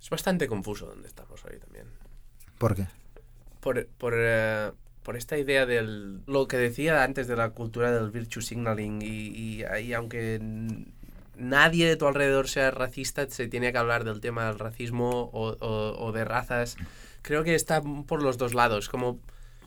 Es 0.01 0.09
bastante 0.09 0.45
confuso 0.45 0.85
donde 0.85 1.07
estamos 1.07 1.45
hoy 1.45 1.57
también. 1.57 1.85
¿Por 2.57 2.75
qué? 2.75 2.87
Por, 3.61 3.87
por, 3.87 4.15
eh, 4.17 4.73
por 5.01 5.15
esta 5.15 5.37
idea 5.37 5.65
del... 5.65 6.23
Lo 6.27 6.49
que 6.49 6.57
decía 6.57 7.05
antes 7.05 7.27
de 7.27 7.37
la 7.37 7.51
cultura 7.51 7.93
del 7.93 8.11
virtue 8.11 8.41
signaling 8.41 9.01
y, 9.01 9.61
y, 9.61 9.63
y 9.63 9.93
aunque 9.93 10.41
nadie 11.37 11.87
de 11.87 11.95
tu 11.97 12.07
alrededor 12.07 12.47
sea 12.47 12.71
racista, 12.71 13.27
se 13.29 13.47
tiene 13.47 13.71
que 13.71 13.77
hablar 13.77 14.03
del 14.03 14.21
tema 14.21 14.45
del 14.47 14.59
racismo 14.59 15.29
o, 15.33 15.49
o- 15.59 16.05
o 16.05 16.11
de 16.11 16.25
razas. 16.25 16.77
Creo 17.21 17.43
que 17.43 17.55
está 17.55 17.81
por 18.07 18.21
los 18.21 18.37
dos 18.37 18.53
lados. 18.53 18.89
Como, 18.89 19.19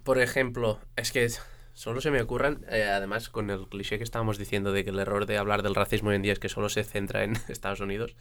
por 0.05 0.19
ejemplo, 0.19 0.79
es 0.97 1.13
que 1.13 1.29
solo 1.73 2.01
se 2.01 2.11
me 2.11 2.21
ocurran, 2.23 2.65
eh, 2.71 2.85
además 2.85 3.29
con 3.29 3.51
el 3.51 3.69
cliché 3.69 3.99
que 3.99 4.05
estábamos 4.05 4.39
diciendo 4.39 4.73
de 4.73 4.85
que 4.85 4.91
el 4.91 4.99
error 4.99 5.27
de 5.27 5.39
hablar 5.39 5.63
del 5.63 5.75
racismo 5.75 6.11
hoy 6.11 6.17
en 6.17 6.23
día 6.23 6.33
es 6.33 6.39
que 6.39 6.49
solo 6.49 6.69
se 6.69 6.85
centra 6.85 7.25
en 7.25 7.35
Estados 7.49 7.81
Unidos. 7.81 8.15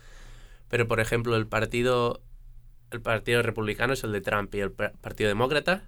Pero, 0.70 0.88
por 0.88 1.00
ejemplo, 1.00 1.36
el 1.36 1.48
partido, 1.48 2.22
el 2.92 3.02
partido 3.02 3.42
republicano 3.42 3.94
es 3.94 4.04
el 4.04 4.12
de 4.12 4.22
Trump 4.22 4.54
y 4.56 4.60
el 4.60 4.72
pa- 4.72 4.92
partido 5.02 5.28
demócrata, 5.30 5.84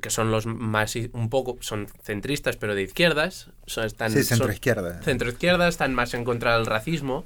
que 0.00 0.10
son 0.10 0.30
los 0.30 0.46
más, 0.46 0.94
un 1.12 1.28
poco, 1.30 1.56
son 1.60 1.88
centristas, 2.02 2.56
pero 2.56 2.74
de 2.74 2.82
izquierdas. 2.82 3.50
Son, 3.66 3.84
están, 3.84 4.12
Sí, 4.12 4.22
centro 4.22 4.52
izquierda. 4.52 5.02
centro 5.02 5.28
izquierda, 5.28 5.68
están 5.68 5.94
más 5.94 6.14
en 6.14 6.24
contra 6.24 6.56
del 6.56 6.66
racismo. 6.66 7.24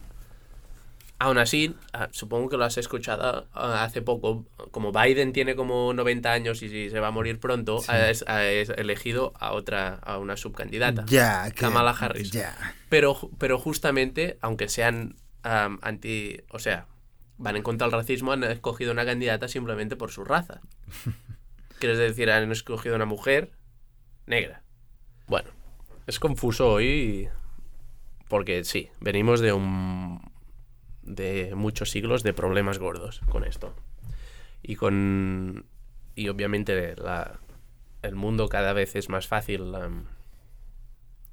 Aún 1.18 1.38
así, 1.38 1.76
ah, 1.92 2.08
supongo 2.10 2.48
que 2.48 2.56
lo 2.56 2.64
has 2.64 2.76
escuchado 2.78 3.46
ah, 3.54 3.84
hace 3.84 4.02
poco, 4.02 4.44
como 4.72 4.90
Biden 4.90 5.32
tiene 5.32 5.54
como 5.54 5.92
90 5.94 6.32
años 6.32 6.62
y 6.62 6.90
se 6.90 6.98
va 6.98 7.08
a 7.08 7.10
morir 7.12 7.38
pronto, 7.38 7.78
Sí. 7.78 7.92
es- 8.08 8.24
es 8.28 8.70
elegido 8.70 9.32
a 9.38 9.52
otra, 9.52 9.94
a 10.02 10.18
una 10.18 10.36
subcandidata. 10.36 11.04
Ya, 11.06 11.44
que- 11.50 11.60
Kamala 11.60 11.92
Harris. 11.92 12.32
Ya. 12.32 12.56
Pero, 12.88 13.16
pero 13.38 13.58
justamente, 13.60 14.36
aunque 14.40 14.68
sean 14.68 15.14
am, 15.44 15.78
anti, 15.82 16.40
o 16.50 16.58
sea, 16.58 16.86
van 17.38 17.54
en 17.56 17.62
contra 17.62 17.86
del 17.86 17.92
racismo, 17.92 18.32
han 18.32 18.42
escogido 18.44 18.90
una 18.92 19.04
candidata 19.04 19.46
simplemente 19.46 19.94
por 19.94 20.10
su 20.10 20.24
raza. 20.24 20.60
Quieres 21.82 21.98
decir, 21.98 22.30
han 22.30 22.52
escogido 22.52 22.94
una 22.94 23.06
mujer 23.06 23.50
negra. 24.26 24.62
Bueno, 25.26 25.50
es 26.06 26.20
confuso 26.20 26.70
hoy 26.70 27.28
porque 28.28 28.62
sí, 28.62 28.90
venimos 29.00 29.40
de 29.40 29.52
un 29.52 30.30
de 31.02 31.56
muchos 31.56 31.90
siglos 31.90 32.22
de 32.22 32.34
problemas 32.34 32.78
gordos 32.78 33.20
con 33.28 33.42
esto. 33.42 33.74
Y 34.62 34.76
con 34.76 35.66
y 36.14 36.28
obviamente 36.28 36.94
la, 36.94 37.40
el 38.02 38.14
mundo 38.14 38.48
cada 38.48 38.72
vez 38.74 38.94
es 38.94 39.08
más 39.08 39.26
fácil 39.26 39.74
am, 39.74 40.06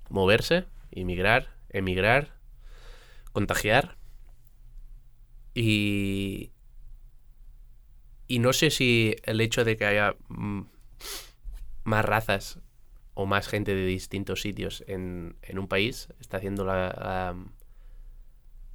moverse, 0.09 0.65
inmigrar, 0.89 1.49
emigrar, 1.69 2.33
contagiar. 3.33 3.97
Y, 5.53 6.49
y 8.29 8.39
no 8.39 8.53
sé 8.53 8.69
si 8.71 9.15
el 9.23 9.41
hecho 9.41 9.65
de 9.65 9.75
que 9.75 9.85
haya 9.85 10.15
mm, 10.29 10.61
más 11.83 12.05
razas 12.05 12.59
o 13.13 13.25
más 13.25 13.47
gente 13.47 13.75
de 13.75 13.85
distintos 13.85 14.41
sitios 14.41 14.83
en, 14.87 15.35
en 15.41 15.59
un 15.59 15.67
país 15.67 16.07
está 16.21 16.37
haciendo 16.37 16.63
la, 16.63 16.75
la- 16.87 17.35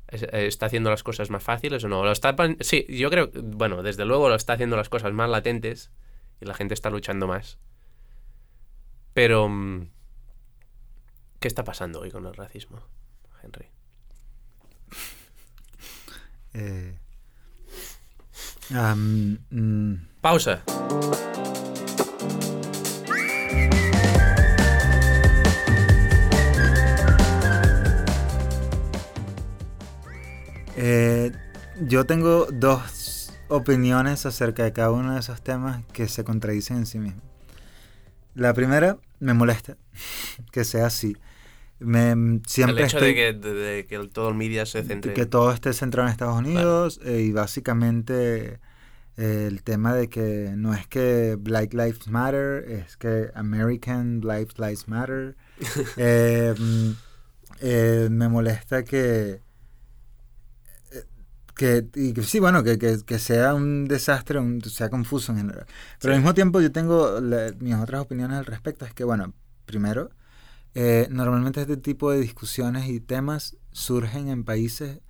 es- 0.08 0.22
está 0.32 0.66
haciendo 0.66 0.90
las 0.90 1.02
cosas 1.02 1.30
más 1.30 1.42
fáciles 1.42 1.82
o 1.84 1.88
no. 1.88 2.04
Lo 2.04 2.12
está, 2.12 2.34
sí, 2.60 2.84
yo 2.88 3.10
creo, 3.10 3.30
bueno, 3.34 3.82
desde 3.82 4.04
luego 4.04 4.28
lo 4.28 4.34
está 4.34 4.54
haciendo 4.54 4.76
las 4.76 4.88
cosas 4.88 5.12
más 5.12 5.30
latentes 5.30 5.90
y 6.40 6.44
la 6.46 6.54
gente 6.54 6.74
está 6.74 6.90
luchando 6.90 7.26
más. 7.26 7.58
Pero, 9.14 9.48
mm, 9.48 9.88
¿qué 11.40 11.48
está 11.48 11.64
pasando 11.64 12.00
hoy 12.00 12.10
con 12.10 12.26
el 12.26 12.34
racismo, 12.34 12.80
Henry? 13.42 13.66
Eh, 16.54 16.94
am, 18.72 19.38
mm, 19.50 19.94
Pausa. 20.20 20.62
eh, 30.76 31.32
yo 31.80 32.04
tengo 32.04 32.46
dos 32.52 33.32
opiniones 33.48 34.26
acerca 34.26 34.64
de 34.64 34.72
cada 34.72 34.90
uno 34.90 35.14
de 35.14 35.20
esos 35.20 35.42
temas 35.42 35.84
que 35.92 36.08
se 36.08 36.24
contradicen 36.24 36.78
en 36.78 36.86
sí 36.86 36.98
mismos. 36.98 37.22
La 38.34 38.52
primera, 38.52 38.98
me 39.20 39.34
molesta 39.34 39.76
que 40.52 40.64
sea 40.64 40.86
así. 40.86 41.16
Me, 41.84 42.40
siempre 42.46 42.82
el 42.82 42.88
hecho 42.88 42.98
estoy- 42.98 43.14
de, 43.14 43.14
que, 43.14 43.32
de, 43.34 43.52
de 43.54 43.86
que 43.86 43.98
todo 44.08 44.28
el 44.30 44.34
media 44.34 44.64
se 44.66 44.82
centre 44.82 45.12
que 45.14 45.26
todo 45.26 45.52
esté 45.52 45.72
centrado 45.72 46.08
en 46.08 46.12
Estados 46.12 46.38
Unidos 46.38 47.00
eh, 47.04 47.20
y 47.20 47.32
básicamente 47.32 48.58
eh, 49.16 49.46
el 49.48 49.62
tema 49.62 49.94
de 49.94 50.08
que 50.08 50.52
no 50.56 50.74
es 50.74 50.86
que 50.88 51.36
Black 51.38 51.72
Lives 51.74 52.08
Matter, 52.08 52.64
es 52.70 52.96
que 52.96 53.30
American 53.34 54.20
Black 54.20 54.58
Lives 54.58 54.88
Matter. 54.88 55.36
Eh, 55.96 56.54
mm, 56.58 56.90
eh, 57.60 58.08
me 58.10 58.28
molesta 58.28 58.82
que, 58.82 59.40
eh, 60.92 61.04
que, 61.54 61.86
y 61.94 62.12
que 62.12 62.22
sí, 62.22 62.38
bueno, 62.40 62.62
que, 62.64 62.78
que- 62.78 62.98
que 63.06 63.18
sea 63.18 63.54
un 63.54 63.86
desastre, 63.86 64.38
un- 64.38 64.60
sea 64.62 64.88
confuso 64.90 65.32
en 65.32 65.38
general. 65.38 65.66
Pero 66.00 66.12
al 66.12 66.18
Sí. 66.18 66.22
mismo 66.22 66.34
tiempo 66.34 66.60
yo 66.60 66.72
tengo 66.72 67.20
la- 67.20 67.52
mis 67.60 67.74
otras 67.76 68.00
opiniones 68.02 68.38
al 68.38 68.46
respecto. 68.46 68.84
Es 68.84 68.94
que, 68.94 69.04
bueno, 69.04 69.32
primero, 69.66 70.10
eh, 70.74 71.06
normalmente 71.10 71.60
este 71.60 71.76
tipo 71.76 72.10
de 72.10 72.20
discusiones 72.20 72.88
y 72.88 73.00
temas 73.00 73.56
surgen 73.72 74.28
en 74.28 74.44
países 74.44 75.00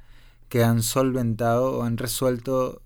que 0.48 0.62
han 0.62 0.82
solventado 0.82 1.78
o 1.78 1.82
han 1.84 1.96
resuelto 1.96 2.82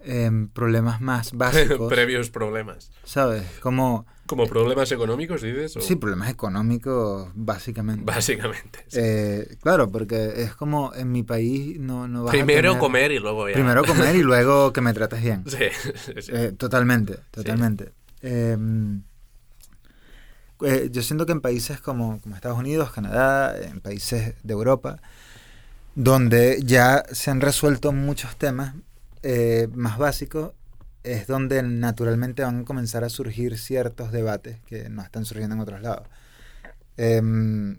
em, 0.00 0.48
problemas 0.48 1.00
más 1.00 1.32
básicos, 1.36 1.88
previos 1.92 2.30
problemas. 2.30 2.90
¿sabes? 3.04 3.44
Como, 3.60 4.06
¿Como 4.26 4.46
problemas 4.46 4.90
económicos, 4.92 5.42
dices? 5.42 5.76
o- 5.76 5.80
sí, 5.80 5.96
problemas 5.96 6.30
económicos, 6.30 7.30
básicamente. 7.34 8.04
Básicamente. 8.04 8.80
sí. 8.88 8.98
Eh, 9.02 9.56
claro, 9.62 9.90
porque 9.90 10.42
es 10.42 10.54
como 10.54 10.94
en 10.94 11.10
mi 11.12 11.22
país 11.22 11.78
no, 11.80 12.06
no 12.08 12.24
vas 12.24 12.30
a 12.30 12.36
Primero 12.38 12.70
tener- 12.70 12.80
comer 12.80 13.12
y 13.12 13.18
luego 13.18 13.48
ya. 13.48 13.54
Primero 13.54 13.84
comer 13.84 14.14
y 14.16 14.22
luego 14.22 14.72
que 14.72 14.80
me 14.80 14.92
trates 14.94 15.22
bien. 15.22 15.44
Sí, 15.46 15.58
sí, 15.94 16.12
sí. 16.22 16.32
Eh, 16.34 16.52
totalmente, 16.52 17.18
totalmente. 17.30 17.92
Em, 18.22 19.02
eh, 20.62 20.88
yo 20.90 21.02
siento 21.02 21.26
que 21.26 21.32
en 21.32 21.40
países 21.40 21.80
como, 21.80 22.20
como 22.20 22.34
Estados 22.34 22.58
Unidos, 22.58 22.90
Canadá, 22.92 23.56
en 23.60 23.80
países 23.80 24.34
de 24.42 24.52
Europa, 24.52 25.00
donde 25.94 26.62
ya 26.64 27.04
se 27.10 27.30
han 27.30 27.40
resuelto 27.40 27.92
muchos 27.92 28.36
temas 28.36 28.74
eh, 29.22 29.68
más 29.74 29.98
básicos, 29.98 30.52
es 31.02 31.26
donde 31.26 31.62
naturalmente 31.62 32.42
van 32.42 32.60
a 32.60 32.64
comenzar 32.64 33.04
a 33.04 33.08
surgir 33.08 33.58
ciertos 33.58 34.12
debates 34.12 34.58
que 34.66 34.88
no 34.88 35.02
están 35.02 35.24
surgiendo 35.24 35.54
en 35.54 35.60
otros 35.60 35.82
lados. 35.82 36.08
Em, 36.96 37.78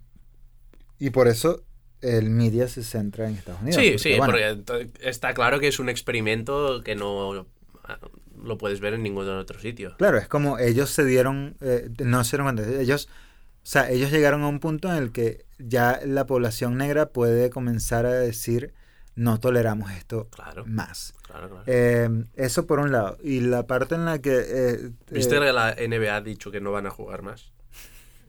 y 0.99 1.09
por 1.09 1.27
eso 1.27 1.63
el 2.01 2.29
media 2.29 2.67
se 2.67 2.83
centra 2.83 3.27
en 3.27 3.35
Estados 3.35 3.61
Unidos. 3.61 3.81
Sí, 3.81 3.91
porque, 3.91 3.99
sí, 3.99 4.17
bueno, 4.17 4.33
porque 4.65 4.89
está 5.01 5.33
claro 5.33 5.59
que 5.59 5.67
es 5.67 5.79
un 5.79 5.89
experimento 5.89 6.83
que 6.83 6.95
no 6.95 7.47
ah, 7.83 7.99
lo 8.47 8.57
puedes 8.57 8.79
ver 8.79 8.93
en 8.93 9.03
ningún 9.03 9.27
otro 9.29 9.59
sitio. 9.59 9.95
Claro, 9.97 10.17
es 10.17 10.27
como 10.27 10.57
ellos 10.59 10.89
se 10.89 11.05
dieron, 11.05 11.55
eh, 11.61 11.89
no 12.03 12.23
se 12.23 12.37
dieron 12.37 12.55
cuenta, 12.55 12.81
ellos, 12.81 13.07
o 13.09 13.69
sea, 13.69 13.89
ellos 13.91 14.11
llegaron 14.11 14.43
a 14.43 14.47
un 14.47 14.59
punto 14.59 14.89
en 14.91 14.97
el 14.97 15.11
que 15.11 15.45
ya 15.59 15.99
la 16.05 16.25
población 16.25 16.77
negra 16.77 17.09
puede 17.09 17.49
comenzar 17.49 18.05
a 18.05 18.13
decir, 18.13 18.73
no 19.15 19.39
toleramos 19.39 19.91
esto 19.91 20.27
Claro, 20.29 20.63
más. 20.65 21.13
claro, 21.23 21.49
claro. 21.49 21.63
Eh, 21.67 22.09
eso 22.35 22.67
por 22.67 22.79
un 22.79 22.91
lado. 22.91 23.17
Y 23.23 23.39
la 23.41 23.65
parte 23.67 23.95
en 23.95 24.05
la 24.05 24.19
que... 24.19 24.37
eh, 24.47 24.91
¿Viste 25.11 25.37
eh, 25.37 25.39
que 25.39 25.53
la 25.53 25.71
NBA 25.75 26.15
ha 26.15 26.21
dicho 26.21 26.51
que 26.51 26.61
no 26.61 26.71
van 26.71 26.85
a 26.85 26.91
jugar 26.91 27.23
más? 27.23 27.51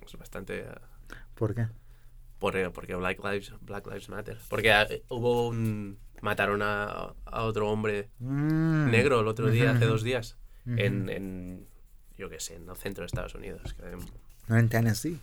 Es 0.06 0.16
bastante... 0.18 0.64
ah, 0.66 0.80
¿Por 1.34 1.54
qué? 1.54 1.66
por- 2.38 2.56
eh, 2.56 2.70
porque 2.70 2.94
Black 2.94 3.22
Lives, 3.22 3.52
Black 3.60 3.86
Lives 3.86 4.08
Matter. 4.08 4.38
Porque 4.48 4.72
ah, 4.72 4.86
hubo 5.08 5.48
un... 5.48 5.98
Mataron 6.22 6.62
a, 6.62 7.14
a 7.24 7.42
otro 7.44 7.70
hombre 7.70 8.08
Mm. 8.18 8.90
negro 8.90 9.20
el 9.20 9.28
otro 9.28 9.50
día, 9.50 9.72
hace 9.72 9.86
dos 9.86 10.02
días, 10.02 10.36
en, 10.66 11.08
en, 11.08 11.66
yo 12.16 12.28
qué 12.28 12.40
sé, 12.40 12.56
en 12.56 12.68
el 12.68 12.76
centro 12.76 13.02
de 13.02 13.06
Estados 13.06 13.34
Unidos. 13.34 13.74
No 14.48 14.58
en 14.58 14.68
Tennessee. 14.68 15.18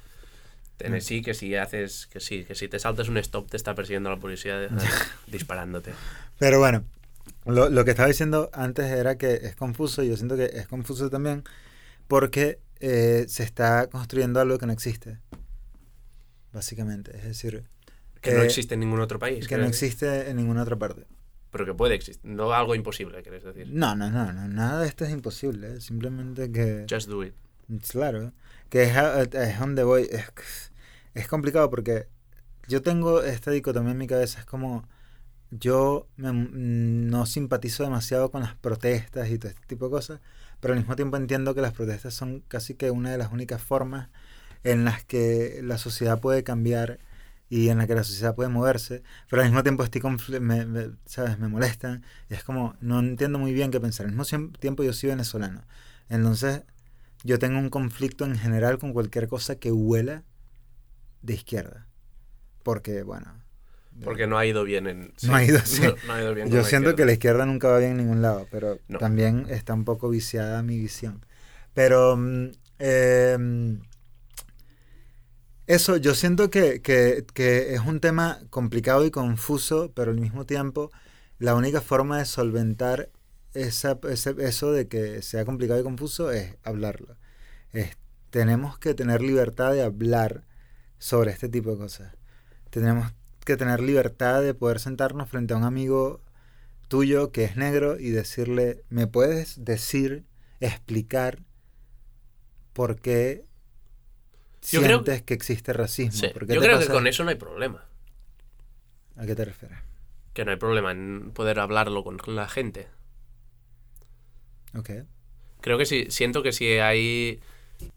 Tennessee, 0.77 1.21
que 1.21 1.33
si 1.33 1.55
haces, 1.55 2.07
que 2.07 2.19
sí, 2.19 2.43
que 2.43 2.53
si 2.55 2.67
te 2.67 2.79
saltas 2.79 3.07
un 3.09 3.17
stop 3.17 3.49
te 3.49 3.57
está 3.57 3.75
persiguiendo 3.75 4.09
la 4.09 4.17
policía 4.17 4.67
disparándote. 5.27 5.93
Pero 6.37 6.59
bueno, 6.59 6.83
lo, 7.45 7.69
lo 7.69 7.85
que 7.85 7.91
estaba 7.91 8.07
diciendo 8.09 8.49
antes 8.53 8.85
era 8.91 9.17
que 9.17 9.35
es 9.35 9.55
confuso, 9.55 10.03
y 10.03 10.09
yo 10.09 10.17
siento 10.17 10.35
que 10.35 10.45
es 10.45 10.67
confuso 10.67 11.09
también, 11.09 11.43
porque 12.07 12.59
eh, 12.81 13.25
se 13.29 13.43
está 13.43 13.87
construyendo 13.87 14.39
algo 14.41 14.57
que 14.57 14.65
no 14.65 14.73
existe. 14.73 15.19
Básicamente, 16.53 17.15
es 17.17 17.23
decir... 17.23 17.63
Que 18.26 18.34
no 18.34 18.41
eh, 18.41 18.45
existe 18.45 18.73
en 18.73 18.82
ningún 18.82 18.99
otro 18.99 19.17
país. 19.19 19.47
Que 19.47 19.57
no 19.57 19.65
existe 19.65 20.30
en 20.30 20.38
ninguna 20.38 20.63
otra 20.63 20.76
parte. 20.76 21.05
Pero 21.51 21.65
que 21.65 21.73
puede 21.73 21.95
existir. 21.95 22.30
No 22.30 22.51
algo 22.51 22.76
imposible, 22.76 23.21
quieres 23.23 23.43
decir. 23.43 23.67
No, 23.71 23.95
no, 23.95 24.09
no, 24.09 24.34
no, 24.34 24.47
nada 24.49 24.82
de 24.82 24.88
esto 24.88 25.05
es 25.05 25.11
imposible, 25.11 25.80
simplemente 25.80 26.51
que... 26.51 26.86
Just 26.89 27.07
do 27.07 27.23
it. 27.23 27.34
Claro, 27.89 28.34
que 28.69 28.84
es, 28.84 28.93
es 29.34 29.59
donde 29.59 29.84
voy. 29.84 30.07
Es, 30.11 30.71
es 31.13 31.28
complicado 31.28 31.69
porque 31.69 32.07
yo 32.67 32.82
tengo 32.82 33.23
esta 33.23 33.51
dicotomía 33.51 33.91
en 33.93 33.97
mi 33.97 34.07
cabeza. 34.07 34.39
Es 34.39 34.45
como 34.45 34.88
yo 35.49 36.07
me- 36.17 36.32
no 36.34 37.26
simpatizo 37.26 37.84
demasiado 37.84 38.32
con 38.32 38.41
las 38.41 38.55
protestas 38.55 39.30
y 39.30 39.38
todo 39.39 39.49
este 39.49 39.65
tipo 39.67 39.86
de 39.86 39.91
cosas, 39.91 40.19
pero 40.59 40.73
al 40.73 40.80
mismo 40.80 40.95
tiempo 40.95 41.17
entiendo 41.17 41.55
que 41.55 41.61
las 41.61 41.73
protestas 41.73 42.13
son 42.13 42.43
casi 42.47 42.76
que 42.76 42.91
una 42.91 43.11
de 43.11 43.17
las 43.17 43.32
únicas 43.32 43.61
formas 43.61 44.09
en 44.63 44.84
las 44.84 45.03
que 45.05 45.61
la 45.63 45.78
sociedad 45.78 46.19
puede 46.19 46.43
cambiar 46.43 46.99
y 47.56 47.70
en 47.70 47.78
la 47.78 47.88
que 47.88 47.95
la 47.95 48.03
sociedad 48.03 48.36
puede 48.36 48.49
moverse, 48.49 49.01
pero 49.30 49.41
al 49.41 49.47
mismo 49.47 49.64
tiempo 49.64 49.84
estoy 49.84 50.01
me, 50.41 50.66
me- 50.66 50.91
¿sabes? 51.06 51.39
me 51.39 51.47
molestan 51.47 52.03
y 52.30 52.34
es 52.34 52.43
como 52.43 52.76
no 52.82 52.99
entiendo 52.99 53.39
muy 53.39 53.53
bien 53.53 53.72
qué 53.72 53.80
pensar. 53.80 54.06
Al 54.08 54.12
mismo 54.14 54.49
tiempo 54.60 54.84
yo 54.84 54.91
soy 54.91 55.10
venezolano, 55.10 55.62
entonces 56.10 56.64
yo 57.24 57.39
tengo 57.39 57.58
un 57.60 57.70
conflicto 57.70 58.26
en 58.26 58.38
general 58.38 58.78
con 58.78 58.91
cualquier 58.91 59.30
cosa 59.30 59.56
que 59.56 59.72
huela 59.72 60.24
de 61.22 61.34
izquierda, 61.36 61.88
porque 62.64 63.03
bueno, 63.03 63.41
Porque 64.03 64.28
no 64.28 64.38
ha 64.38 64.45
ido 64.45 64.66
bien 64.66 64.88
en. 64.88 65.14
No 65.24 65.36
ha 65.36 65.43
ido, 65.43 65.60
sí. 65.66 65.82
No, 65.82 65.95
no 66.03 66.14
ha 66.14 66.22
ido 66.22 66.34
bien 66.36 66.49
yo 66.49 66.64
siento 66.66 66.93
que 66.95 67.06
la 67.06 67.14
izquierda 67.14 67.45
nunca 67.45 67.70
va 67.70 67.80
bien 67.80 67.91
en 67.91 67.97
ningún 67.97 68.22
lado, 68.22 68.47
pero 68.51 68.80
No. 68.89 68.99
también 68.99 69.45
está 69.49 69.74
un 69.74 69.86
poco 69.86 70.10
viciada 70.10 70.62
mi 70.62 70.78
visión. 70.78 71.26
Pero 71.74 72.14
em, 72.80 73.80
eso, 75.68 75.97
yo 75.97 76.13
siento 76.16 76.49
que, 76.49 76.82
que- 76.82 77.26
que 77.34 77.74
es 77.74 77.82
un 77.82 77.99
tema 77.99 78.39
complicado 78.49 79.05
y 79.05 79.11
confuso, 79.11 79.91
pero 79.95 80.11
al 80.11 80.20
mismo 80.20 80.45
tiempo 80.45 80.91
la 81.39 81.55
única 81.55 81.82
forma 81.82 82.18
de 82.20 82.26
solventar 82.26 83.09
esa, 83.53 83.99
ese- 84.09 84.36
eso 84.39 84.72
de 84.72 84.88
que 84.88 85.22
sea 85.22 85.45
complicado 85.45 85.80
y 85.80 85.84
confuso 85.84 86.32
es 86.32 86.55
hablarlo. 86.63 87.18
Es- 87.74 87.97
tenemos 88.32 88.80
que 88.80 88.93
tener 88.95 89.22
libertad 89.22 89.74
de 89.74 89.84
hablar 89.84 90.45
sobre 90.99 91.32
este 91.32 91.49
tipo 91.49 91.72
de 91.72 91.78
cosas. 91.78 92.13
Tenemos 92.72 93.13
que 93.45 93.57
tener 93.57 93.82
libertad 93.82 94.41
de 94.43 94.53
poder 94.53 94.80
sentarnos 94.80 95.30
frente 95.30 95.53
a 95.53 95.57
un 95.57 95.63
amigo 95.66 96.22
tuyo 96.89 97.32
que 97.32 97.45
es 97.45 97.57
negro 97.57 97.99
y 97.99 98.11
decirle, 98.11 98.84
¿me 98.89 99.07
puedes 99.07 99.63
decir, 99.66 100.26
explicar 100.61 101.39
por 102.74 102.99
qué 102.99 103.45
Yo 104.72 104.82
creo- 104.82 104.97
sientes 104.99 105.22
que 105.24 105.34
existe 105.34 105.74
racismo? 105.74 106.20
Sí, 106.20 106.28
¿Por 106.34 106.47
qué 106.47 106.53
Yo 106.55 106.61
creo 106.61 106.80
que 106.80 106.88
con 106.88 107.07
eso 107.07 107.24
no 107.24 107.30
hay 107.30 107.36
problema. 107.36 107.86
¿A 109.18 109.26
qué 109.26 109.36
te 109.36 109.45
refieres? 109.45 109.78
Que 110.34 110.43
no 110.45 110.51
hay 110.51 110.57
problema 110.57 110.91
en 110.91 111.32
poder 111.32 111.59
hablarlo 111.59 112.03
con 112.03 112.18
la 112.28 112.47
gente. 112.49 112.88
Ok. 114.76 114.89
Creo 115.61 115.78
que 115.78 115.86
sí, 115.86 116.07
siento 116.09 116.43
que 116.43 116.51
si 116.51 116.66
hay. 116.80 117.39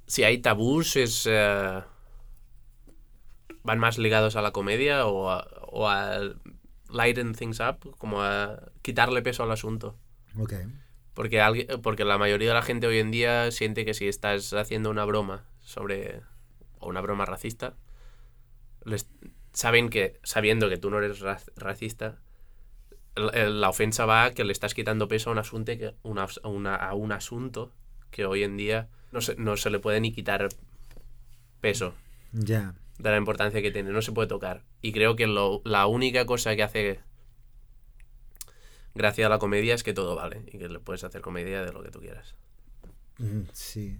Si 0.06 0.24
hay 0.24 0.38
tabús 0.38 0.96
es. 0.96 1.26
eh, 1.28 1.82
van 3.62 3.78
más 3.78 3.98
ligados 3.98 4.36
a 4.36 4.42
la 4.42 4.52
comedia 4.52 5.06
o 5.06 5.30
a, 5.30 5.46
o 5.70 5.88
a 5.88 6.20
lighten 6.90 7.34
things 7.34 7.60
up, 7.60 7.94
como 7.98 8.22
a 8.22 8.60
quitarle 8.82 9.20
peso 9.22 9.42
al 9.42 9.50
asunto. 9.50 9.96
Ok. 10.38 10.54
Porque, 11.14 11.40
alguien, 11.40 11.66
porque 11.82 12.04
la 12.04 12.16
mayoría 12.16 12.48
de 12.48 12.54
la 12.54 12.62
gente 12.62 12.86
hoy 12.86 12.98
en 12.98 13.10
día 13.10 13.50
siente 13.50 13.84
que 13.84 13.92
si 13.94 14.06
estás 14.08 14.52
haciendo 14.52 14.90
una 14.90 15.04
broma 15.04 15.44
sobre. 15.60 16.20
O 16.80 16.88
una 16.88 17.00
broma 17.00 17.24
racista, 17.24 17.74
les, 18.84 19.08
saben 19.52 19.88
que, 19.90 20.18
sabiendo 20.22 20.68
que 20.68 20.76
tú 20.78 20.90
no 20.90 20.98
eres 20.98 21.20
ra- 21.20 21.40
racista, 21.56 22.18
la 23.16 23.68
ofensa 23.68 24.06
va 24.06 24.24
a 24.24 24.34
que 24.34 24.44
le 24.44 24.52
estás 24.52 24.74
quitando 24.74 25.08
peso 25.08 25.30
a 25.30 25.32
un 25.32 25.38
asunto 25.38 25.72
que, 25.76 25.94
una- 26.02 26.28
a 26.42 26.48
una- 26.48 26.76
a 26.76 26.94
un 26.94 27.10
asunto 27.12 27.72
que 28.10 28.24
hoy 28.26 28.44
en 28.44 28.56
día 28.56 28.88
no 29.12 29.20
se, 29.20 29.34
no 29.36 29.56
se 29.56 29.70
le 29.70 29.78
puede 29.80 30.00
ni 30.00 30.12
quitar 30.12 30.48
peso 31.60 31.94
Ya. 32.32 32.74
de 32.98 33.10
la 33.10 33.16
importancia 33.16 33.60
que 33.60 33.70
tiene, 33.72 33.90
no 33.90 34.02
se 34.02 34.12
puede 34.12 34.28
tocar. 34.28 34.62
Y 34.82 34.92
creo 34.92 35.16
que 35.16 35.26
lo- 35.26 35.60
la 35.64 35.86
única 35.86 36.24
cosa 36.26 36.54
que 36.54 36.62
hace 36.62 37.00
gracia 38.94 39.26
a 39.26 39.28
la 39.28 39.38
comedia 39.38 39.74
es 39.74 39.82
que 39.82 39.92
todo 39.94 40.14
vale 40.16 40.42
y 40.46 40.58
que 40.58 40.68
le 40.68 40.78
puedes 40.80 41.04
hacer 41.04 41.20
comedia 41.20 41.62
de 41.64 41.72
lo 41.72 41.82
que 41.82 41.90
tú 41.90 42.00
quieras. 42.00 42.34
Mm, 43.18 43.42
Sí. 43.52 43.98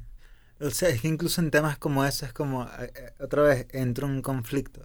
O 0.61 0.71
sea, 0.71 0.89
es 0.89 1.01
que 1.01 1.09
incluso 1.09 1.41
en 1.41 1.51
temas 1.51 1.79
como 1.79 2.05
ese 2.05 2.27
es 2.27 2.33
como, 2.33 2.65
eh, 2.65 2.93
eh, 2.95 3.15
otra 3.21 3.43
vez, 3.43 3.67
entro 3.73 4.07
en 4.07 4.15
un 4.15 4.23
conflicto. 4.23 4.83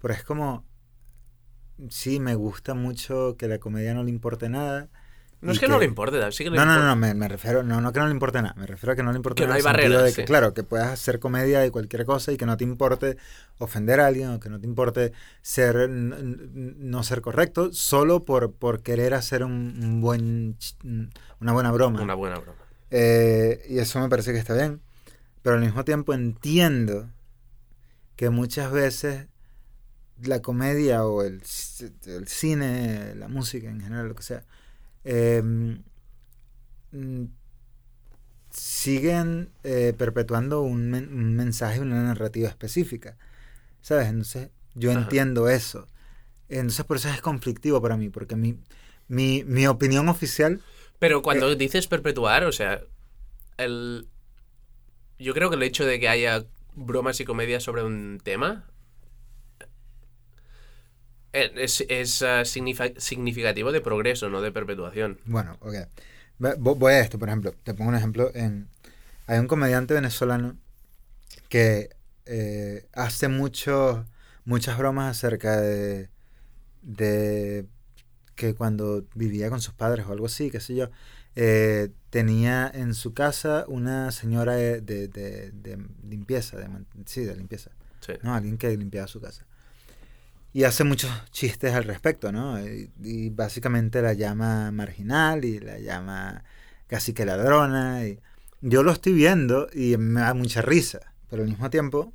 Pero 0.00 0.14
es 0.14 0.24
como, 0.24 0.64
sí, 1.88 2.20
me 2.20 2.34
gusta 2.34 2.74
mucho 2.74 3.36
que 3.38 3.48
la 3.48 3.58
comedia 3.58 3.94
no 3.94 4.02
le 4.04 4.10
importe 4.10 4.48
nada. 4.48 4.88
No 5.40 5.52
es 5.52 5.58
que, 5.58 5.68
no 5.68 5.78
le 5.78 5.86
importe, 5.86 6.20
sí 6.32 6.44
que 6.44 6.50
No, 6.50 6.66
no, 6.66 6.72
importa. 6.72 6.88
no, 6.88 6.96
me, 6.96 7.14
me 7.14 7.26
refiero, 7.26 7.62
no, 7.62 7.80
no 7.80 7.92
que 7.94 7.98
no 8.00 8.06
le 8.06 8.12
importe 8.12 8.42
nada, 8.42 8.54
me 8.58 8.66
refiero 8.66 8.92
a 8.92 8.96
que 8.96 9.02
no 9.02 9.10
le 9.10 9.16
importe 9.16 9.42
Que 9.42 9.46
no 9.46 9.54
nada 9.54 9.56
hay 9.56 9.62
en 9.62 9.66
el 9.66 9.72
sentido 9.72 10.02
barreras, 10.02 10.02
de 10.02 10.12
que, 10.12 10.22
sí. 10.22 10.26
claro, 10.26 10.52
que 10.52 10.64
puedas 10.64 10.88
hacer 10.88 11.18
comedia 11.18 11.60
de 11.60 11.70
cualquier 11.70 12.04
cosa 12.04 12.30
y 12.30 12.36
que 12.36 12.44
no 12.44 12.58
te 12.58 12.64
importe 12.64 13.16
ofender 13.56 14.00
a 14.00 14.06
alguien 14.06 14.28
o 14.32 14.40
que 14.40 14.50
no 14.50 14.60
te 14.60 14.66
importe 14.66 15.12
ser 15.40 15.88
no 15.88 17.02
ser 17.04 17.22
correcto 17.22 17.72
solo 17.72 18.24
por, 18.26 18.52
por 18.52 18.82
querer 18.82 19.14
hacer 19.14 19.42
un, 19.42 19.80
un 19.82 20.00
buen 20.02 20.58
una 21.40 21.52
buena 21.54 21.72
broma. 21.72 22.02
Una 22.02 22.14
buena 22.14 22.38
broma. 22.38 22.58
Eh, 22.90 23.64
y 23.70 23.78
eso 23.78 23.98
me 24.00 24.10
parece 24.10 24.32
que 24.32 24.38
está 24.38 24.52
bien. 24.54 24.82
Pero 25.42 25.56
al 25.56 25.62
mismo 25.62 25.84
tiempo 25.84 26.14
entiendo 26.14 27.10
que 28.16 28.30
muchas 28.30 28.70
veces 28.72 29.26
la 30.22 30.42
comedia 30.42 31.06
o 31.06 31.22
el, 31.22 31.42
el 32.06 32.28
cine, 32.28 33.14
la 33.16 33.28
música 33.28 33.68
en 33.70 33.80
general, 33.80 34.08
lo 34.08 34.14
que 34.14 34.22
sea, 34.24 34.44
eh, 35.04 35.42
siguen 38.50 39.50
eh, 39.64 39.94
perpetuando 39.96 40.62
un, 40.62 40.90
men- 40.90 41.12
un 41.12 41.36
mensaje, 41.36 41.80
una 41.80 42.02
narrativa 42.02 42.48
específica. 42.48 43.16
¿Sabes? 43.82 44.08
Entonces, 44.08 44.50
yo 44.74 44.90
Ajá. 44.90 45.00
entiendo 45.00 45.48
eso. 45.48 45.88
Entonces, 46.48 46.84
por 46.86 46.98
eso 46.98 47.08
es 47.10 47.20
conflictivo 47.22 47.82
para 47.82 47.96
mí, 47.96 48.10
porque 48.10 48.36
mi, 48.36 48.58
mi, 49.08 49.44
mi 49.44 49.66
opinión 49.66 50.08
oficial 50.08 50.62
Pero 50.98 51.22
cuando 51.22 51.54
dices 51.54 51.86
perpetuar, 51.86 52.44
o 52.44 52.52
sea, 52.52 52.82
el... 53.58 54.06
yo 55.20 55.34
creo 55.34 55.50
que 55.50 55.56
el 55.56 55.62
hecho 55.62 55.84
de 55.86 56.00
que 56.00 56.08
haya 56.08 56.44
bromas 56.74 57.20
y 57.20 57.24
comedias 57.24 57.62
sobre 57.62 57.84
un 57.84 58.20
tema 58.22 58.64
eh, 61.32 61.52
es, 61.56 61.84
es 61.88 62.22
signifa- 62.22 62.98
significativo 62.98 63.72
de 63.72 63.80
progreso, 63.80 64.28
no 64.28 64.40
de 64.40 64.52
perpetuación. 64.52 65.18
Bueno, 65.24 65.56
ok. 65.60 65.74
Voy 66.58 66.92
a 66.94 67.00
esto, 67.00 67.18
por 67.18 67.28
ejemplo. 67.28 67.52
Te 67.62 67.74
pongo 67.74 67.90
un 67.90 67.96
ejemplo. 67.96 68.30
Hay 69.26 69.38
un 69.38 69.46
comediante 69.46 69.94
venezolano 69.94 70.56
que 71.48 71.90
eh, 72.26 72.86
hace 72.94 73.28
mucho, 73.28 74.06
muchas 74.44 74.78
bromas 74.78 75.16
acerca 75.16 75.60
de, 75.60 76.10
de 76.82 77.66
que 78.36 78.54
cuando 78.54 79.04
vivía 79.14 79.50
con 79.50 79.60
sus 79.60 79.74
padres 79.74 80.06
o 80.06 80.12
algo 80.12 80.26
así, 80.26 80.50
qué 80.50 80.60
sé 80.60 80.74
yo, 80.76 80.90
eh, 81.36 81.90
tenía 82.10 82.70
en 82.74 82.94
su 82.94 83.14
casa 83.14 83.64
una 83.68 84.10
señora 84.10 84.54
de, 84.54 84.80
de- 84.80 85.08
de- 85.08 85.50
de 85.52 85.78
limpieza, 86.08 86.56
sí, 87.06 87.24
de 87.24 87.36
limpieza. 87.36 87.70
Sí. 88.00 88.14
¿no? 88.22 88.34
Alguien 88.34 88.58
que 88.58 88.76
limpiaba 88.76 89.06
su 89.06 89.20
casa. 89.20 89.44
Y 90.52 90.64
hace 90.64 90.82
muchos 90.82 91.10
chistes 91.30 91.74
al 91.74 91.84
respecto, 91.84 92.32
¿no? 92.32 92.58
Y, 92.64 92.90
y 93.02 93.30
básicamente 93.30 94.02
la 94.02 94.14
llama 94.14 94.72
marginal 94.72 95.44
y 95.44 95.60
la 95.60 95.78
llama 95.78 96.42
casi 96.88 97.12
que 97.12 97.24
ladrona. 97.24 98.04
Y 98.06 98.18
yo 98.60 98.82
lo 98.82 98.90
estoy 98.90 99.12
viendo 99.12 99.68
y 99.72 99.96
me 99.96 100.22
da 100.22 100.34
mucha 100.34 100.60
risa, 100.62 101.00
pero 101.28 101.42
al 101.44 101.48
mismo 101.48 101.70
tiempo, 101.70 101.98
o 102.00 102.12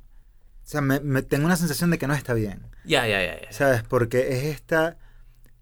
sea, 0.68 0.82
me, 0.82 1.00
me- 1.00 1.22
tengo 1.22 1.46
una 1.46 1.56
sensación 1.56 1.90
de 1.90 1.98
que 1.98 2.06
no 2.06 2.12
está 2.14 2.34
bien, 2.34 2.60
Ya, 2.84 3.06
ya, 3.08 3.22
ya. 3.24 3.40
ya. 3.40 3.52
¿sabes? 3.52 3.82
Porque 3.84 4.36
es 4.36 4.44
esta 4.54 4.98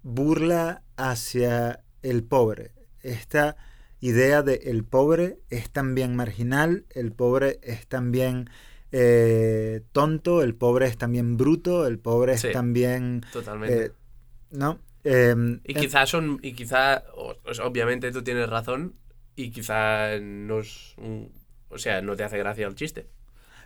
burla 0.02 0.82
hacia 0.96 1.80
el 2.02 2.24
pobre, 2.24 2.72
esta 3.04 3.56
idea 4.00 4.42
de 4.42 4.54
el 4.64 4.84
pobre 4.84 5.38
es 5.50 5.70
también 5.70 6.16
marginal, 6.16 6.84
el 6.90 7.12
pobre 7.12 7.58
es 7.62 7.86
también 7.86 8.50
eh, 8.92 9.82
tonto, 9.92 10.42
el 10.42 10.54
pobre 10.54 10.86
es 10.86 10.98
también 10.98 11.36
bruto, 11.36 11.86
el 11.86 11.98
pobre 11.98 12.36
Sí. 12.38 12.48
es 12.48 12.52
también... 12.52 13.22
Totalmente. 13.32 13.86
eh, 13.86 13.92
¿No? 14.50 14.78
Em, 15.04 15.60
y 15.64 15.74
quizás 15.74 16.08
son, 16.08 16.38
y 16.42 16.52
quizá, 16.54 17.04
obviamente 17.62 18.10
tú 18.12 18.22
tienes 18.22 18.48
razón, 18.48 18.94
y 19.36 19.50
quizá 19.50 20.18
no 20.20 20.60
es 20.60 20.94
un- 20.96 21.30
o 21.70 21.78
sea, 21.78 22.00
no 22.02 22.14
te 22.16 22.24
hace 22.24 22.38
gracia 22.38 22.66
el 22.66 22.74
chiste. 22.74 23.06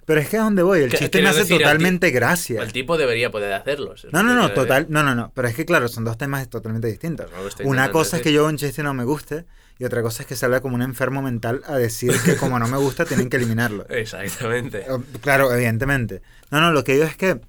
Pero 0.09 0.23
es 0.23 0.31
que 0.31 0.39
a 0.39 0.41
donde 0.41 0.63
voy, 0.63 0.81
el 0.81 0.91
chiste 0.91 1.21
me 1.21 1.29
hace 1.29 1.41
decir, 1.41 1.59
totalmente 1.59 2.11
gracia. 2.11 2.63
El 2.63 2.73
tipo 2.73 2.97
debería 2.97 3.31
poder 3.31 3.53
hacerlo. 3.53 3.93
eso 3.93 4.07
es 4.07 4.13
No, 4.15 4.23
no, 4.23 4.35
no, 4.35 4.53
total, 4.53 4.87
no, 4.89 5.03
no, 5.03 5.15
no. 5.15 5.33
Pero 5.35 5.49
es 5.49 5.55
que 5.55 5.67
claro, 5.67 5.87
son 5.87 6.05
dos 6.07 6.17
temas 6.17 6.49
totalmente 6.49 6.89
distintos. 6.89 7.31
No 7.31 7.69
Una 7.69 7.91
cosa 7.91 8.17
es 8.17 8.23
que 8.23 8.33
yo 8.33 8.47
un 8.47 8.57
chiste 8.57 8.83
no 8.83 8.95
me 8.95 9.05
guste 9.05 9.45
y 9.79 9.85
otra 9.85 10.01
cosa 10.01 10.23
es 10.23 10.27
que 10.27 10.35
salga 10.35 10.63
como 10.63 10.77
un 10.77 10.81
enfermo 10.81 11.21
mental 11.21 11.61
a 11.67 11.77
decir 11.77 12.15
que 12.25 12.37
como 12.37 12.59
no 12.59 12.67
me 12.69 12.79
gusta 12.79 13.05
tienen 13.05 13.29
que 13.29 13.37
eliminarlo. 13.37 13.87
Exactamente. 13.91 14.87
Claro, 15.21 15.53
evidentemente. 15.53 16.23
No, 16.51 16.63
no, 16.63 16.73
lo 16.73 16.85
que 16.85 16.95
digo 16.95 17.05
es 17.05 17.15
que... 17.15 17.43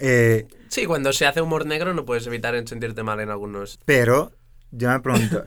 eh, 0.00 0.48
Sí, 0.66 0.86
cuando 0.86 1.12
se 1.12 1.24
hace 1.24 1.40
humor 1.40 1.66
negro 1.66 1.94
no 1.94 2.04
puedes 2.04 2.26
evitar 2.26 2.56
en 2.56 2.66
sentirte 2.66 3.04
mal 3.04 3.20
en 3.20 3.30
algunos. 3.30 3.78
pero 3.84 4.32
yo 4.72 4.88
me 4.90 4.98
pregunto, 4.98 5.46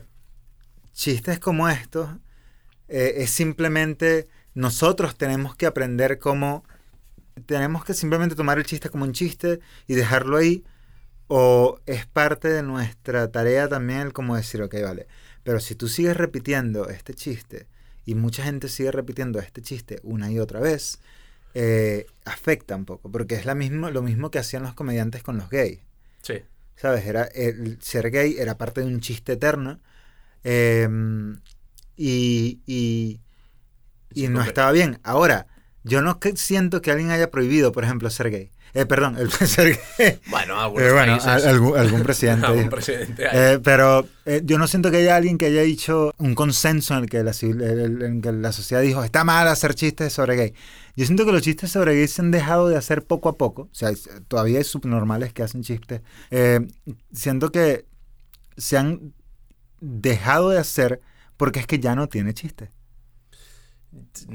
chistes 0.94 1.38
como 1.38 1.68
estos 1.68 2.08
eh, 2.88 3.12
es 3.18 3.28
simplemente 3.30 4.26
nosotros 4.58 5.16
tenemos 5.16 5.54
que 5.54 5.66
aprender 5.66 6.18
cómo... 6.18 6.64
Tenemos 7.46 7.84
que 7.84 7.94
simplemente 7.94 8.34
tomar 8.34 8.58
el 8.58 8.66
chiste 8.66 8.90
como 8.90 9.04
un 9.04 9.12
chiste 9.12 9.60
y 9.86 9.94
dejarlo 9.94 10.36
ahí 10.36 10.64
o 11.28 11.78
es 11.86 12.06
parte 12.06 12.48
de 12.48 12.64
nuestra 12.64 13.30
tarea 13.30 13.68
también 13.68 14.00
el 14.00 14.12
como 14.12 14.34
decir, 14.34 14.60
ok, 14.60 14.74
vale, 14.82 15.06
pero 15.44 15.60
si 15.60 15.76
tú 15.76 15.86
sigues 15.86 16.16
repitiendo 16.16 16.88
este 16.88 17.14
chiste 17.14 17.68
y 18.04 18.16
mucha 18.16 18.42
gente 18.42 18.68
sigue 18.68 18.90
repitiendo 18.90 19.38
este 19.38 19.62
chiste 19.62 20.00
una 20.02 20.32
y 20.32 20.40
otra 20.40 20.58
vez, 20.58 20.98
eh, 21.54 22.06
afecta 22.24 22.74
un 22.74 22.84
poco, 22.84 23.12
porque 23.12 23.36
es 23.36 23.46
la 23.46 23.54
mismo, 23.54 23.90
lo 23.90 24.02
mismo 24.02 24.32
que 24.32 24.40
hacían 24.40 24.64
los 24.64 24.74
comediantes 24.74 25.22
con 25.22 25.36
los 25.38 25.48
gays. 25.50 25.78
Sí. 26.22 26.42
¿Sabes? 26.74 27.06
Era, 27.06 27.24
el 27.26 27.80
ser 27.80 28.10
gay 28.10 28.34
era 28.36 28.58
parte 28.58 28.80
de 28.80 28.88
un 28.88 29.00
chiste 29.00 29.34
eterno. 29.34 29.78
eh, 30.42 30.88
y, 31.96 32.60
y, 32.66 33.20
y 34.24 34.28
no 34.28 34.42
estaba 34.42 34.72
bien. 34.72 34.98
Ahora, 35.04 35.46
yo 35.84 36.02
no 36.02 36.18
siento 36.34 36.82
que 36.82 36.90
alguien 36.90 37.10
haya 37.10 37.30
prohibido, 37.30 37.72
por 37.72 37.84
ejemplo, 37.84 38.10
ser 38.10 38.30
gay. 38.30 38.50
Eh, 38.74 38.84
perdón, 38.84 39.16
el 39.16 39.30
ser 39.48 39.78
gay. 39.96 40.20
Bueno, 40.28 40.60
algunos 40.60 40.88
Eh, 40.88 40.92
bueno, 40.92 41.18
algún, 41.22 41.78
algún 41.78 42.02
presidente. 42.02 42.46
algún. 42.46 42.70
Eh, 43.18 43.58
pero 43.62 44.06
eh, 44.26 44.42
yo 44.44 44.58
no 44.58 44.66
siento 44.66 44.90
que 44.90 44.98
haya 44.98 45.16
alguien 45.16 45.38
que 45.38 45.46
haya 45.46 45.62
dicho 45.62 46.12
un 46.18 46.34
consenso 46.34 46.94
en 46.94 47.04
el 47.04 47.08
que 47.08 47.22
la, 47.22 47.32
en 47.40 48.20
que 48.20 48.32
la 48.32 48.52
sociedad 48.52 48.82
dijo 48.82 49.04
está 49.04 49.24
mal 49.24 49.48
hacer 49.48 49.74
chistes 49.74 50.12
sobre 50.12 50.36
gay. 50.36 50.54
Yo 50.96 51.06
siento 51.06 51.24
que 51.24 51.32
los 51.32 51.42
chistes 51.42 51.70
sobre 51.70 51.94
gay 51.94 52.08
se 52.08 52.20
han 52.20 52.32
dejado 52.32 52.68
de 52.68 52.76
hacer 52.76 53.04
poco 53.04 53.28
a 53.28 53.36
poco. 53.36 53.62
O 53.62 53.74
sea, 53.74 53.90
todavía 54.26 54.58
hay 54.58 54.64
subnormales 54.64 55.32
que 55.32 55.44
hacen 55.44 55.62
chistes. 55.62 56.02
Eh, 56.30 56.66
siento 57.12 57.52
que 57.52 57.86
se 58.56 58.76
han 58.76 59.14
dejado 59.80 60.50
de 60.50 60.58
hacer 60.58 61.00
porque 61.36 61.60
es 61.60 61.66
que 61.68 61.78
ya 61.78 61.94
no 61.94 62.08
tiene 62.08 62.34
chiste. 62.34 62.72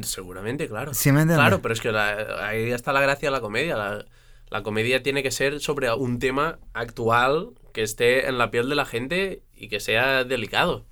Seguramente, 0.01 0.67
claro. 0.67 0.93
¿Sí 0.93 1.11
me? 1.11 1.25
Claro, 1.25 1.61
pero 1.61 1.73
es 1.73 1.81
que 1.81 1.91
la- 1.91 2.47
ahí 2.47 2.71
está 2.71 2.91
la 2.93 3.01
gracia 3.01 3.27
de 3.29 3.31
la 3.31 3.41
comedia. 3.41 3.77
La, 3.77 4.05
la 4.49 4.63
comedia 4.63 5.03
tiene 5.03 5.23
que 5.23 5.31
ser 5.31 5.59
sobre 5.59 5.91
un 5.93 6.19
tema 6.19 6.59
actual 6.73 7.51
que 7.73 7.83
esté 7.83 8.27
en 8.27 8.37
la 8.37 8.51
piel 8.51 8.69
de 8.69 8.75
la 8.75 8.85
gente 8.85 9.43
y 9.55 9.67
que 9.67 9.79
sea 9.79 10.23
delicado. 10.23 10.85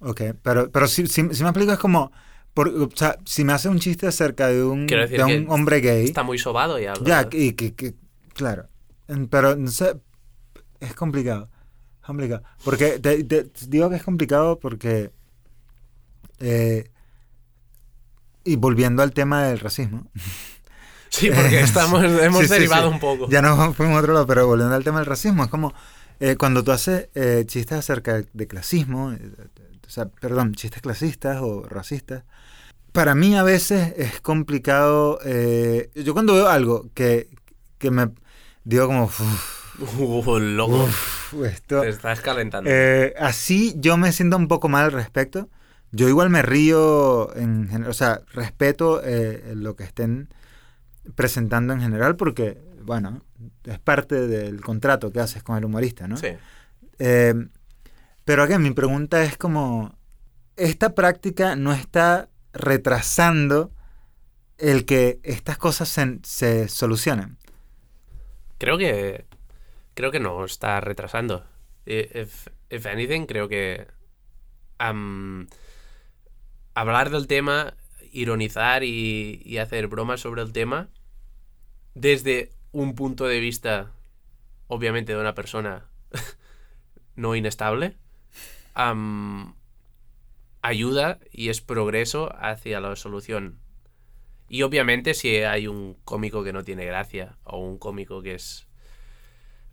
Ok, 0.00 0.20
pero, 0.42 0.70
pero 0.70 0.86
si, 0.88 1.06
si, 1.06 1.22
si 1.34 1.42
me 1.42 1.48
explico 1.50 1.72
es 1.72 1.78
como... 1.78 2.12
por- 2.52 2.68
o 2.68 2.88
sea, 2.94 3.18
si 3.24 3.44
me 3.44 3.52
hace 3.52 3.68
un 3.68 3.78
chiste 3.78 4.06
acerca 4.06 4.48
de 4.48 4.62
un, 4.64 4.86
decir 4.86 5.10
de 5.10 5.16
que 5.16 5.38
un 5.38 5.50
hombre 5.50 5.80
gay... 5.80 6.04
Está 6.06 6.22
muy 6.22 6.38
sobado 6.38 6.78
ya. 6.78 6.94
Ya, 7.02 7.28
y 7.32 7.52
que, 7.52 7.74
que- 7.74 7.94
claro. 8.34 8.68
Pero 9.30 9.56
no 9.56 9.68
sé, 9.70 9.96
es 10.80 10.94
complicado. 10.94 11.50
Es 12.00 12.06
complicado. 12.06 12.42
Porque 12.64 12.98
te, 12.98 13.24
te- 13.24 13.50
digo 13.68 13.90
que 13.90 13.96
es 13.96 14.02
complicado 14.02 14.58
porque. 14.58 15.10
eh, 16.40 16.90
y 18.44 18.56
volviendo 18.56 19.02
al 19.02 19.12
tema 19.12 19.44
del 19.44 19.58
racismo. 19.60 20.06
Sí, 21.10 21.30
porque 21.30 21.60
estamos, 21.60 22.02
hemos 22.02 22.40
Sí, 22.40 22.48
sí, 22.48 22.52
derivado 22.54 22.88
sí. 22.88 22.94
un 22.94 22.98
poco. 22.98 23.28
Ya 23.30 23.40
no 23.40 23.72
fuimos 23.72 23.94
a 23.96 24.00
otro 24.00 24.14
lado, 24.14 24.26
pero 24.26 24.48
volviendo 24.48 24.74
al 24.74 24.82
tema 24.82 24.98
del 24.98 25.06
racismo, 25.06 25.44
es 25.44 25.48
como 25.50 25.72
eh, 26.18 26.34
cuando 26.34 26.64
tú 26.64 26.72
haces 26.72 27.08
eh, 27.14 27.44
chistes 27.46 27.78
acerca 27.78 28.22
de 28.32 28.46
clasismo, 28.48 29.12
eh, 29.12 29.20
o 29.86 29.90
sea, 29.90 30.06
perdón, 30.06 30.54
chistes 30.56 30.82
clasistas 30.82 31.38
o 31.40 31.62
racistas. 31.68 32.24
Para 32.90 33.14
mí 33.14 33.36
a 33.36 33.44
veces 33.44 33.94
es 33.96 34.20
complicado. 34.22 35.20
eh, 35.24 35.90
yo 35.94 36.14
cuando 36.14 36.34
veo 36.34 36.48
algo 36.48 36.88
que, 36.94 37.28
que 37.78 37.92
me 37.92 38.08
digo 38.64 38.88
como, 38.88 39.04
"Uf, 39.04 39.20
Uh, 39.78 40.38
loco. 40.40 40.82
uf, 40.84 41.34
esto. 41.44 41.80
Te 41.82 41.90
estás 41.90 42.20
calentando. 42.22 42.68
Eh, 42.72 43.14
así 43.20 43.74
yo 43.78 43.96
me 43.96 44.10
siento 44.10 44.36
un 44.36 44.48
poco 44.48 44.68
mal 44.68 44.86
al 44.86 44.92
respecto. 44.92 45.48
Yo 45.94 46.08
igual 46.08 46.28
me 46.30 46.42
río, 46.42 47.34
en, 47.36 47.68
gen- 47.68 47.86
o 47.86 47.92
sea, 47.92 48.20
respeto 48.32 49.00
eh, 49.04 49.52
lo 49.54 49.76
que 49.76 49.84
estén 49.84 50.28
presentando 51.14 51.72
en 51.72 51.80
general 51.80 52.16
porque, 52.16 52.58
bueno, 52.82 53.22
es 53.64 53.78
parte 53.78 54.26
del 54.26 54.60
contrato 54.60 55.12
que 55.12 55.20
haces 55.20 55.42
con 55.42 55.56
el 55.56 55.64
humorista, 55.64 56.08
¿no? 56.08 56.16
Sí. 56.16 56.28
Eh, 56.98 57.34
pero 58.24 58.42
aquí 58.42 58.56
mi 58.58 58.72
pregunta 58.72 59.22
es 59.24 59.36
como, 59.36 59.96
¿esta 60.56 60.94
práctica 60.94 61.56
no 61.56 61.72
está 61.72 62.28
retrasando 62.52 63.72
el 64.58 64.84
que 64.86 65.20
estas 65.22 65.58
cosas 65.58 65.88
se, 65.88 66.20
se 66.22 66.68
solucionen? 66.68 67.38
Creo 68.58 68.78
que. 68.78 69.26
Creo 69.94 70.10
que 70.10 70.20
no 70.20 70.44
está 70.44 70.80
retrasando. 70.80 71.44
Eh, 71.86 72.22
If, 72.22 72.48
if 72.70 72.86
anything, 72.86 73.26
creo 73.26 73.48
que. 73.48 73.86
Hablar 76.74 77.10
del 77.10 77.26
tema, 77.26 77.74
ironizar 78.12 78.84
y, 78.84 79.58
hacer 79.58 79.88
bromas 79.88 80.20
sobre 80.20 80.42
el 80.42 80.52
tema, 80.52 80.88
desde 81.94 82.50
un 82.72 82.94
punto 82.94 83.26
de 83.26 83.40
vista, 83.40 83.92
obviamente, 84.66 85.14
de 85.14 85.20
una 85.20 85.34
persona 85.34 85.86
no 87.16 87.34
inestable, 87.36 87.96
ayuda 90.62 91.18
y 91.30 91.48
es 91.48 91.60
progreso 91.60 92.34
hacia 92.36 92.80
la 92.80 92.96
solución. 92.96 93.58
Y 94.48 94.62
obviamente 94.62 95.14
si 95.14 95.36
hay 95.38 95.66
un 95.66 95.94
cómico 96.04 96.44
que 96.44 96.52
no 96.52 96.64
tiene 96.64 96.84
gracia 96.84 97.38
o 97.44 97.58
un 97.58 97.78
cómico 97.78 98.22
que 98.22 98.34
es 98.34 98.66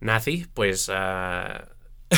nazi, 0.00 0.46
pues 0.54 0.90
ah, 0.92 1.68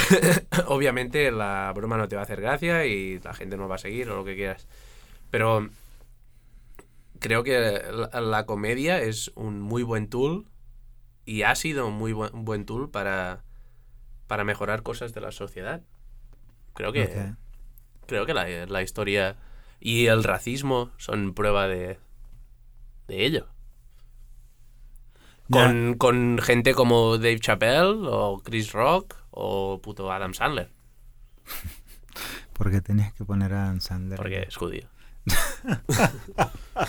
obviamente 0.66 1.30
la 1.30 1.72
broma 1.74 1.97
no 1.97 2.09
te 2.09 2.16
va 2.16 2.22
a 2.22 2.24
hacer 2.24 2.40
gracia 2.40 2.86
y 2.86 3.18
la 3.20 3.34
gente 3.34 3.57
no 3.57 3.68
va 3.68 3.76
a 3.76 3.78
seguir 3.78 4.11
o 4.11 4.16
lo 4.16 4.24
que 4.24 4.34
quieras. 4.34 4.66
Pero 5.30 5.68
creo 7.20 7.42
que 7.42 7.82
la, 7.92 8.20
la 8.20 8.47
comedia 8.47 9.01
es 9.01 9.30
un 9.34 9.61
muy 9.61 9.82
buen 9.82 10.09
tool 10.09 10.47
y 11.24 11.42
ha 11.42 11.55
sido 11.55 11.86
un 11.88 11.95
muy 11.95 12.12
buen, 12.12 12.34
un 12.34 12.45
buen 12.45 12.66
tool 12.66 12.90
para, 12.90 13.45
para 14.26 14.45
mejorar 14.45 14.82
cosas 14.82 15.14
de 15.14 15.20
la 15.20 15.32
sociedad. 15.32 15.82
Creo 16.74 16.92
que, 16.92 17.34
creo 18.07 18.26
que 18.26 18.34
la, 18.34 18.66
la 18.66 18.82
historia 18.82 19.36
y 19.80 20.07
el 20.07 20.24
racismo 20.24 20.90
son 20.97 21.34
prueba 21.34 21.68
de, 21.68 21.99
de 23.07 23.24
ello. 23.24 23.49
Con, 25.51 25.95
con 25.95 26.38
gente 26.38 26.74
como 26.74 27.18
Dave 27.18 27.38
Chappelle 27.38 28.09
o 28.09 28.40
Chris 28.42 28.72
Rock 28.72 29.14
o 29.37 29.80
puto 29.82 30.12
Adam 30.12 30.32
Sandler, 30.35 30.70
Porque 32.55 32.80
tenías 32.80 33.12
que 33.14 33.24
poner 33.24 33.53
a 33.53 33.64
Dan 33.64 33.80
Sandler. 33.80 34.16
porque 34.16 34.43
es 34.49 34.55
judío. 34.57 34.87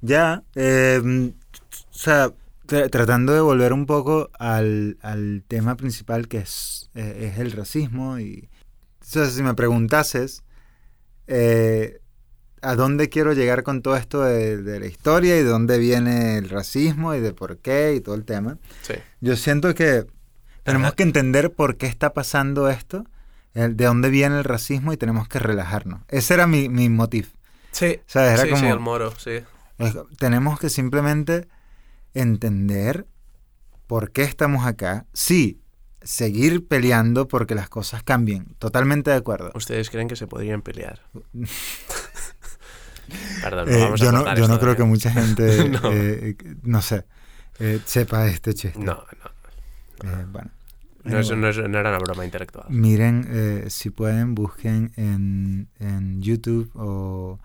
Ya, 0.00 0.44
eh, 0.54 1.00
o 1.02 1.32
sea, 1.90 2.30
tra- 2.66 2.90
tratando 2.90 3.32
de 3.32 3.40
volver 3.40 3.72
un 3.72 3.86
poco 3.86 4.30
al, 4.38 4.98
al 5.02 5.42
tema 5.48 5.76
principal 5.76 6.28
que 6.28 6.38
es, 6.38 6.90
eh, 6.94 7.30
es 7.32 7.38
el 7.38 7.52
racismo. 7.52 8.18
Y, 8.18 8.48
o 9.00 9.04
sea, 9.04 9.26
si 9.26 9.42
me 9.42 9.54
preguntases 9.54 10.44
eh, 11.26 12.00
a 12.66 12.74
dónde 12.74 13.08
quiero 13.08 13.32
llegar 13.32 13.62
con 13.62 13.82
todo 13.82 13.96
esto 13.96 14.22
de, 14.22 14.56
de 14.62 14.80
la 14.80 14.86
historia 14.86 15.34
y 15.38 15.42
de 15.42 15.48
dónde 15.48 15.78
viene 15.78 16.36
el 16.38 16.48
racismo 16.48 17.14
y 17.14 17.20
de 17.20 17.32
por 17.32 17.58
qué 17.58 17.94
y 17.94 18.00
todo 18.00 18.14
el 18.14 18.24
tema, 18.24 18.58
Sí. 18.82 18.94
yo 19.20 19.36
siento 19.36 19.74
que 19.74 20.06
tenemos 20.64 20.94
que 20.94 21.02
entender 21.04 21.52
por 21.52 21.76
qué 21.76 21.86
está 21.86 22.12
pasando 22.12 22.68
esto, 22.68 23.04
el- 23.54 23.76
de 23.76 23.84
dónde 23.84 24.10
viene 24.10 24.38
el 24.38 24.44
racismo 24.44 24.92
y 24.92 24.96
tenemos 24.96 25.28
que 25.28 25.38
relajarnos. 25.38 26.00
Ese 26.08 26.34
era 26.34 26.46
mi, 26.46 26.68
mi 26.68 26.88
motivo. 26.88 27.28
Sí, 27.70 28.00
¿Sabes? 28.06 28.32
Era 28.34 28.42
sí, 28.42 28.48
como, 28.50 28.62
sí, 28.62 28.66
el 28.68 28.80
moro, 28.80 29.12
sí. 29.16 29.30
es- 29.78 29.94
tenemos 30.18 30.58
que 30.58 30.68
simplemente 30.70 31.46
entender 32.14 33.06
por 33.86 34.10
qué 34.10 34.22
estamos 34.22 34.66
acá. 34.66 35.06
Sí, 35.12 35.60
seguir 36.02 36.66
peleando 36.66 37.28
porque 37.28 37.54
las 37.54 37.68
cosas 37.68 38.02
cambien. 38.02 38.54
Totalmente 38.58 39.10
de 39.10 39.16
acuerdo. 39.16 39.50
¿Ustedes 39.54 39.90
creen 39.90 40.08
que 40.08 40.16
se 40.16 40.26
podrían 40.26 40.62
pelear? 40.62 41.00
Perdón, 43.42 43.68
Eh, 43.68 43.78
vamos 43.80 44.00
a 44.00 44.04
yo 44.04 44.12
no, 44.12 44.18
cortar 44.18 44.38
yo 44.38 44.48
no 44.48 44.58
creo 44.60 44.72
¿eh? 44.72 44.76
que 44.76 44.84
mucha 44.84 45.10
gente, 45.12 45.68
No. 45.82 45.92
eh, 45.92 46.36
no 46.62 46.82
sé, 46.82 47.04
eh, 47.58 47.80
sepa 47.84 48.26
este 48.26 48.54
chiste. 48.54 48.78
No, 48.78 48.94
no. 50.04 50.26
Bueno. 50.32 50.50
No, 51.04 51.18
es- 51.20 51.30
Anyway. 51.30 51.52
no 51.62 51.68
no 51.68 51.78
era 51.78 51.90
una 51.90 51.98
broma 51.98 52.24
intelectual. 52.24 52.66
Miren, 52.68 53.26
eh, 53.30 53.64
si 53.68 53.90
pueden, 53.90 54.34
busquen 54.34 54.92
en, 54.96 55.68
en 55.78 56.20
YouTube 56.20 56.70
o 56.74 57.38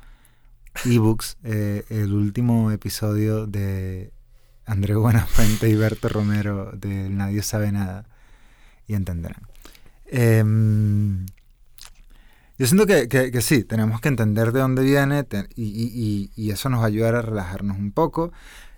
ebooks 0.86 1.38
eh, 1.44 1.84
el 1.90 2.12
último 2.14 2.72
episodio 2.72 3.46
de 3.46 4.12
André 4.66 4.96
Buenafuente 4.96 5.70
y 5.70 5.76
Berto 5.76 6.10
Romero 6.10 6.72
de 6.74 7.10
Nadie 7.10 7.44
sabe 7.44 7.72
nada 7.72 8.06
y 8.88 8.96
entenderán. 8.96 9.44
Em, 10.08 11.26
yo 12.62 12.68
siento 12.68 12.86
que, 12.86 13.08
que- 13.08 13.32
que 13.32 13.42
sí, 13.42 13.64
tenemos 13.64 14.00
que 14.02 14.08
entender 14.10 14.52
de 14.52 14.60
dónde 14.60 14.84
viene 14.84 15.24
te- 15.24 15.48
y, 15.56 15.64
y- 15.66 16.30
y- 16.36 16.52
eso 16.52 16.70
nos 16.70 16.82
va 16.82 16.84
a 16.84 16.88
ayudar 16.88 17.16
a 17.16 17.22
relajarnos 17.24 17.78
un 17.78 17.92
poco. 17.92 18.32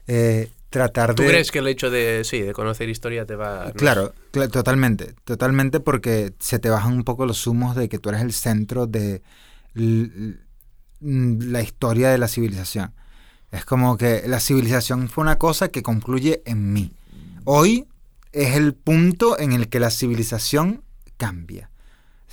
Eh, 0.07 0.49
tratar 0.69 1.15
¿Tú 1.15 1.23
de... 1.23 1.29
crees 1.29 1.51
que 1.51 1.59
el 1.59 1.67
hecho 1.67 1.89
de, 1.91 2.23
sí, 2.23 2.39
de 2.41 2.53
conocer 2.53 2.87
historia 2.87 3.25
te 3.25 3.35
va... 3.35 3.65
no? 3.67 3.73
Claro, 3.73 4.13
cla- 4.31 4.49
totalmente, 4.49 5.13
totalmente 5.25 5.81
porque 5.81 6.33
se 6.39 6.59
te 6.59 6.69
bajan 6.69 6.93
un 6.93 7.03
poco 7.03 7.25
los 7.25 7.45
humos 7.45 7.75
de 7.75 7.89
que 7.89 7.99
tú 7.99 8.07
eres 8.09 8.21
el 8.21 8.31
centro 8.31 8.87
de 8.87 9.21
la 11.01 11.61
historia 11.61 12.09
de 12.09 12.17
la 12.17 12.27
civilización. 12.27 12.93
Es 13.51 13.65
como 13.65 13.97
que 13.97 14.23
la 14.27 14.39
civilización 14.39 15.09
fue 15.09 15.23
una 15.23 15.37
cosa 15.37 15.67
que 15.67 15.83
concluye 15.83 16.41
en 16.45 16.71
mí. 16.73 16.91
Hoy 17.43 17.85
es 18.31 18.55
el 18.55 18.73
punto 18.73 19.37
en 19.37 19.51
el 19.51 19.67
que 19.67 19.79
la 19.79 19.91
civilización 19.91 20.83
cambia. 21.17 21.69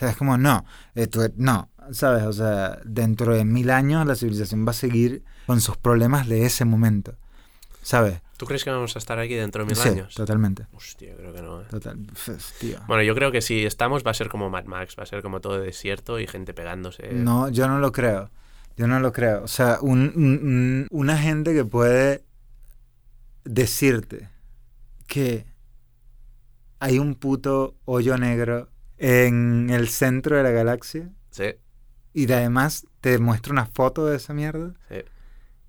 Sea, 0.01 0.11
es 0.11 0.17
como, 0.17 0.37
no, 0.39 0.65
eh, 0.95 1.07
tú- 1.07 1.31
no, 1.37 1.69
¿sabes? 1.93 2.25
O 2.25 2.33
sea, 2.33 2.79
dentro 2.85 3.35
de 3.35 3.45
mil 3.45 3.71
años 3.71 4.07
la 4.07 4.15
civilización 4.15 4.67
va 4.67 4.71
a 4.71 4.75
seguir 4.75 5.23
con 5.47 5.61
sus 5.61 5.77
problemas 5.77 6.27
de 6.27 6.47
ese 6.47 6.65
momento. 6.65 7.17
¿Sabes? 7.83 8.21
¿Tú 8.39 8.47
crees 8.47 8.65
que 8.65 8.71
vamos 8.71 8.97
a 8.97 8.99
estar 8.99 9.19
aquí 9.19 9.35
dentro 9.35 9.63
de 9.63 9.67
mil 9.67 9.77
Sí, 9.77 9.89
años? 9.91 10.15
totalmente. 10.15 10.67
Hostia, 10.73 11.15
creo 11.17 11.35
que 11.35 11.43
no. 11.43 11.61
¿eh? 11.61 11.65
Total, 11.71 11.99
tío. 12.59 12.79
Bueno, 12.89 13.03
yo 13.03 13.15
creo 13.15 13.31
que 13.31 13.43
si 13.43 13.67
estamos 13.67 14.03
va 14.07 14.11
a 14.13 14.15
ser 14.15 14.29
como 14.31 14.49
Mad 14.49 14.65
Max, 14.65 14.97
va 14.99 15.03
a 15.03 15.07
ser 15.07 15.23
como 15.23 15.41
todo 15.43 15.61
desierto 15.61 16.19
y 16.19 16.27
gente 16.27 16.55
pegándose. 16.55 17.13
No, 17.13 17.51
yo 17.51 17.69
no 17.69 17.79
lo 17.79 17.93
creo. 17.93 18.31
Yo 18.79 18.87
no 18.87 19.01
lo 19.01 19.13
creo. 19.13 19.43
O 19.45 19.49
sea, 19.49 19.79
un- 19.83 20.13
un- 20.17 20.87
una 20.91 21.19
gente 21.19 21.53
que 21.53 21.67
puede 21.67 22.25
decirte 23.45 24.31
que 25.07 25.45
hay 26.79 26.99
un 26.99 27.15
puto 27.15 27.77
hoyo 27.85 28.17
negro 28.17 28.70
en 29.01 29.71
el 29.71 29.89
centro 29.89 30.37
de 30.37 30.43
la 30.45 30.51
galaxia 30.51 31.09
Sí, 31.31 31.55
y 32.13 32.27
de 32.27 32.35
además 32.35 32.87
te 33.01 33.19
muestra 33.19 33.53
una 33.53 33.67
foto 33.67 34.07
de 34.07 34.17
esa 34.17 34.35
mierda, 34.35 34.75
sí. 34.89 34.97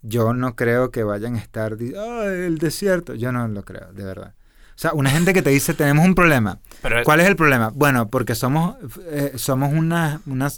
yo 0.01 0.33
no 0.33 0.55
creo 0.55 0.91
que 0.91 1.03
vayan 1.03 1.35
a 1.35 1.39
estar, 1.39 1.77
"Ah, 1.97 2.25
el 2.25 2.57
desierto. 2.57 3.13
Yo 3.15 3.31
no 3.31 3.47
lo 3.47 3.63
creo, 3.63 3.93
de 3.93 4.03
verdad. 4.03 4.33
O 4.75 4.79
sea, 4.81 4.93
una 4.93 5.11
gente 5.11 5.33
que 5.33 5.41
te 5.43 5.49
dice, 5.51 5.73
tenemos 5.75 6.03
un 6.05 6.15
problema. 6.15 6.59
Pero 6.81 7.03
¿Cuál 7.03 7.19
es 7.21 7.27
el 7.27 7.35
problema? 7.35 7.69
Bueno, 7.73 8.07
porque 8.09 8.33
somos, 8.35 8.75
eh, 9.11 9.33
somos 9.35 9.71
una, 9.73 10.21
una 10.25 10.49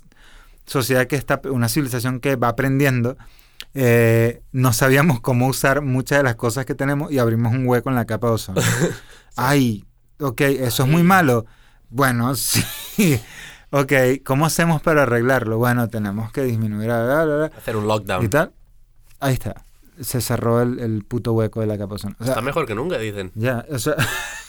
sociedad 0.65 1.05
que 1.07 1.17
está, 1.17 1.41
una 1.51 1.67
civilización 1.67 2.19
que 2.21 2.35
va 2.37 2.47
aprendiendo. 2.49 3.17
eh, 3.75 4.41
no 4.51 4.71
sabíamos 4.71 5.19
cómo 5.19 5.47
usar 5.47 5.81
muchas 5.81 6.19
de 6.19 6.23
las 6.23 6.35
cosas 6.35 6.65
que 6.65 6.75
tenemos 6.75 7.11
y 7.11 7.19
abrimos 7.19 7.53
un 7.53 7.67
hueco 7.67 7.89
en 7.89 7.95
la 7.95 8.05
capa 8.05 8.27
de 8.27 8.33
ozono. 8.33 8.61
Ay, 9.35 9.83
ok, 10.19 10.41
eso 10.41 10.83
es 10.83 10.89
muy 10.89 11.03
malo. 11.03 11.45
Bueno, 11.95 12.33
sí. 12.35 12.63
Ok, 13.69 13.93
¿cómo 14.25 14.45
hacemos 14.47 14.81
para 14.81 15.03
arreglarlo? 15.03 15.57
Bueno, 15.57 15.87
tenemos 15.89 16.31
que 16.31 16.41
disminuir 16.43 16.89
a 16.91 17.03
bla, 17.05 17.25
bla, 17.25 17.35
bla, 17.35 17.51
hacer 17.57 17.75
un 17.75 17.85
y 17.85 17.87
lockdown. 17.87 18.29
tal. 18.29 18.51
Ahí 19.19 19.33
está. 19.35 19.63
Se 20.01 20.21
cerró 20.21 20.61
el, 20.63 20.79
el 20.79 21.03
puto 21.05 21.33
hueco 21.33 21.61
de 21.61 21.67
la 21.67 21.77
capa 21.77 21.95
de. 21.95 22.15
O 22.19 22.23
sea, 22.23 22.33
Está 22.33 22.41
mejor 22.41 22.65
que 22.65 22.73
nunca, 22.75 22.97
dicen. 22.97 23.31
ya, 23.35 23.63
o 23.69 23.77
sea, 23.77 23.95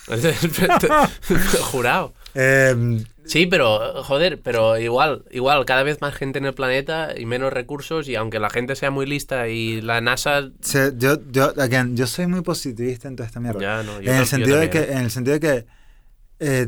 Jurado. 1.70 2.14
em, 2.34 3.04
Sí, 3.26 3.46
pero, 3.46 4.02
joder, 4.04 4.40
pero 4.42 4.76
igual, 4.78 5.24
igual, 5.30 5.64
cada 5.64 5.82
vez 5.82 6.00
más 6.02 6.14
gente 6.14 6.38
en 6.38 6.44
el 6.44 6.52
planeta 6.52 7.14
y 7.16 7.24
menos 7.24 7.52
recursos 7.54 8.06
y 8.08 8.16
aunque 8.16 8.38
la 8.38 8.50
gente 8.50 8.76
sea 8.76 8.90
muy 8.90 9.06
lista 9.06 9.48
y 9.48 9.80
la 9.80 10.02
NASA... 10.02 10.50
Se- 10.60 10.92
yo, 10.98 11.16
yo, 11.30 11.54
again, 11.58 11.96
yo 11.96 12.06
soy 12.06 12.26
muy 12.26 12.42
positivista 12.42 13.08
en 13.08 13.16
toda 13.16 13.26
esta 13.26 13.40
mierda. 13.40 13.60
Ya, 13.60 13.82
no, 13.82 13.92
yo 13.92 13.98
en, 14.00 14.04
creo- 14.04 14.14
el 14.16 14.20
yo 14.20 14.26
sentido 14.26 14.58
de 14.58 14.68
también, 14.68 14.84
que, 14.86 14.92
¿eh? 14.92 14.96
en 14.96 15.04
el 15.04 15.10
sentido 15.10 15.34
de 15.34 15.40
que 15.40 15.66
eh, 16.40 16.66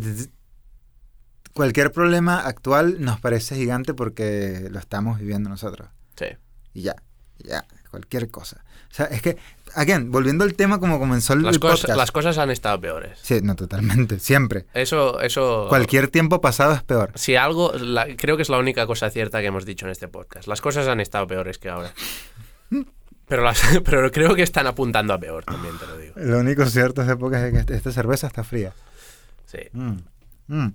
cualquier 1.57 1.91
problema 1.91 2.39
actual 2.41 3.01
nos 3.01 3.19
parece 3.19 3.57
gigante 3.57 3.95
porque 3.95 4.69
lo 4.71 4.79
estamos 4.79 5.19
viviendo 5.19 5.49
nosotros. 5.49 5.89
Sí. 6.17 6.27
Y 6.75 6.83
ya, 6.83 6.95
ya, 7.39 7.65
cualquier 7.91 8.31
cosa. 8.31 8.63
O 8.91 8.95
sea, 8.97 9.07
es 9.07 9.21
que, 9.23 9.37
again, 9.75 10.11
volviendo 10.13 10.45
al 10.45 10.55
tema 10.55 10.79
como 10.79 10.99
comenzó 10.99 11.33
el, 11.33 11.43
Las, 11.43 11.55
el 11.57 11.61
cosas, 11.61 11.81
podcast. 11.81 11.99
las 11.99 12.13
cosas 12.13 12.39
han 12.39 12.51
estado 12.51 12.81
peores. 12.81 13.19
Sí, 13.21 13.41
no, 13.43 13.57
totalmente, 13.57 14.19
siempre. 14.21 14.67
Eso, 14.75 15.21
eso... 15.21 15.67
Cualquier 15.69 16.09
tiempo 16.09 16.41
pasado 16.41 16.73
es 16.75 16.83
peor. 16.83 17.11
Si 17.17 17.35
algo, 17.37 17.73
la- 17.73 18.07
creo 18.17 18.37
que 18.37 18.43
es 18.43 18.49
la 18.49 18.59
única 18.59 18.87
cosa 18.87 19.11
cierta 19.11 19.41
que 19.41 19.47
hemos 19.47 19.65
dicho 19.67 19.87
en 19.87 19.93
este 19.93 20.09
podcast. 20.09 20.47
Las 20.47 20.61
cosas 20.61 20.87
han 20.89 21.01
estado 21.01 21.27
peores 21.27 21.59
que 21.59 21.69
ahora. 21.69 21.93
Pero, 23.29 23.43
las, 23.43 23.61
pero 23.85 24.13
creo 24.13 24.37
que 24.37 24.43
están 24.43 24.69
apuntando 24.69 25.13
a 25.13 25.19
peor, 25.19 25.45
también 25.45 25.77
te 25.79 25.87
lo 25.87 25.99
digo. 25.99 26.15
Lo 26.17 26.39
único 26.39 26.65
cierto 26.67 27.03
es 27.03 27.09
que 27.67 27.75
esta 27.75 27.91
cerveza 27.91 28.29
está 28.29 28.45
fría. 28.45 28.73
Sí. 29.47 29.59
Mm, 29.73 29.97
mm. 30.47 30.75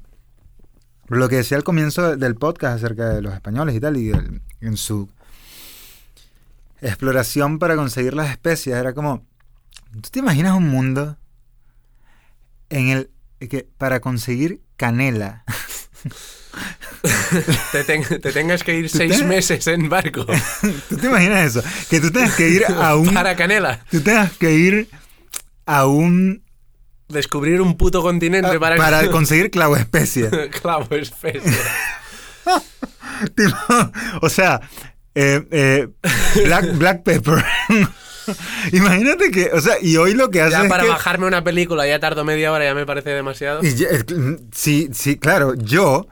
Lo 1.17 1.29
que 1.29 1.37
decía 1.37 1.57
al 1.57 1.63
comienzo 1.63 2.15
del 2.17 2.35
podcast 2.35 2.77
acerca 2.77 3.09
de 3.09 3.21
los 3.21 3.33
españoles 3.33 3.75
y 3.75 3.79
tal, 3.79 3.97
y 3.97 4.09
el- 4.11 4.41
en 4.61 4.77
su 4.77 5.09
exploración 6.81 7.59
para 7.59 7.75
conseguir 7.75 8.13
las 8.13 8.29
especias, 8.31 8.79
era 8.79 8.93
como, 8.93 9.25
¿tú 10.01 10.09
te 10.09 10.19
imaginas 10.19 10.55
un 10.57 10.67
mundo 10.69 11.17
en 12.69 12.87
el 12.89 13.09
que 13.49 13.67
para 13.77 13.99
conseguir 13.99 14.61
canela, 14.77 15.43
Te, 17.71 17.83
ten- 17.85 18.03
te 18.03 18.31
tengas 18.31 18.63
que 18.63 18.75
ir 18.77 18.91
¿Tú 18.91 18.97
seis 18.97 19.19
te- 19.19 19.23
meses 19.25 19.65
en 19.67 19.89
barco 19.89 20.25
¿tú 20.89 20.97
te 20.97 21.07
imaginas 21.07 21.55
eso? 21.55 21.63
Que 21.89 21.99
tú 22.01 22.11
tengas 22.11 22.35
que 22.35 22.49
ir 22.49 22.65
a 22.65 22.95
un... 22.95 23.13
para 23.13 23.35
Canela. 23.35 23.83
Tú 23.89 24.01
tengas 24.01 24.31
que 24.37 24.51
ir 24.53 24.89
a 25.65 25.87
un... 25.87 26.43
Descubrir 27.11 27.61
un 27.61 27.77
puto 27.77 28.01
continente 28.01 28.59
para... 28.59 28.75
para 28.77 29.09
conseguir 29.11 29.51
clavo 29.51 29.75
especie. 29.75 30.29
Clavo, 30.61 30.87
especie. 30.95 31.41
Tipo, 33.35 33.55
o 34.21 34.29
sea, 34.29 34.61
eh, 35.13 35.45
eh, 35.51 35.87
black, 36.45 36.77
black 36.77 37.03
pepper. 37.03 37.43
Imagínate 38.71 39.29
que, 39.31 39.49
o 39.53 39.61
sea, 39.61 39.75
y 39.81 39.97
hoy 39.97 40.13
lo 40.13 40.29
que 40.29 40.41
hace 40.41 40.51
Ya 40.51 40.63
es 40.63 40.69
para 40.69 40.83
que- 40.83 40.89
bajarme 40.89 41.27
una 41.27 41.43
película 41.43 41.85
ya 41.87 41.99
tardo 41.99 42.23
media 42.23 42.51
hora, 42.51 42.65
ya 42.65 42.73
me 42.75 42.85
parece 42.85 43.09
demasiado. 43.11 43.63
y 43.63 43.73
ya- 43.75 43.89
es 43.89 44.03
que, 44.05 44.37
sí, 44.53 44.89
sí, 44.93 45.17
claro, 45.17 45.53
yo, 45.55 46.07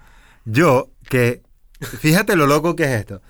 yo, 0.46 0.90
que, 1.10 1.42
fíjate 2.00 2.36
lo 2.36 2.46
loco 2.48 2.76
que 2.76 2.84
es 2.84 2.92
esto. 2.92 3.22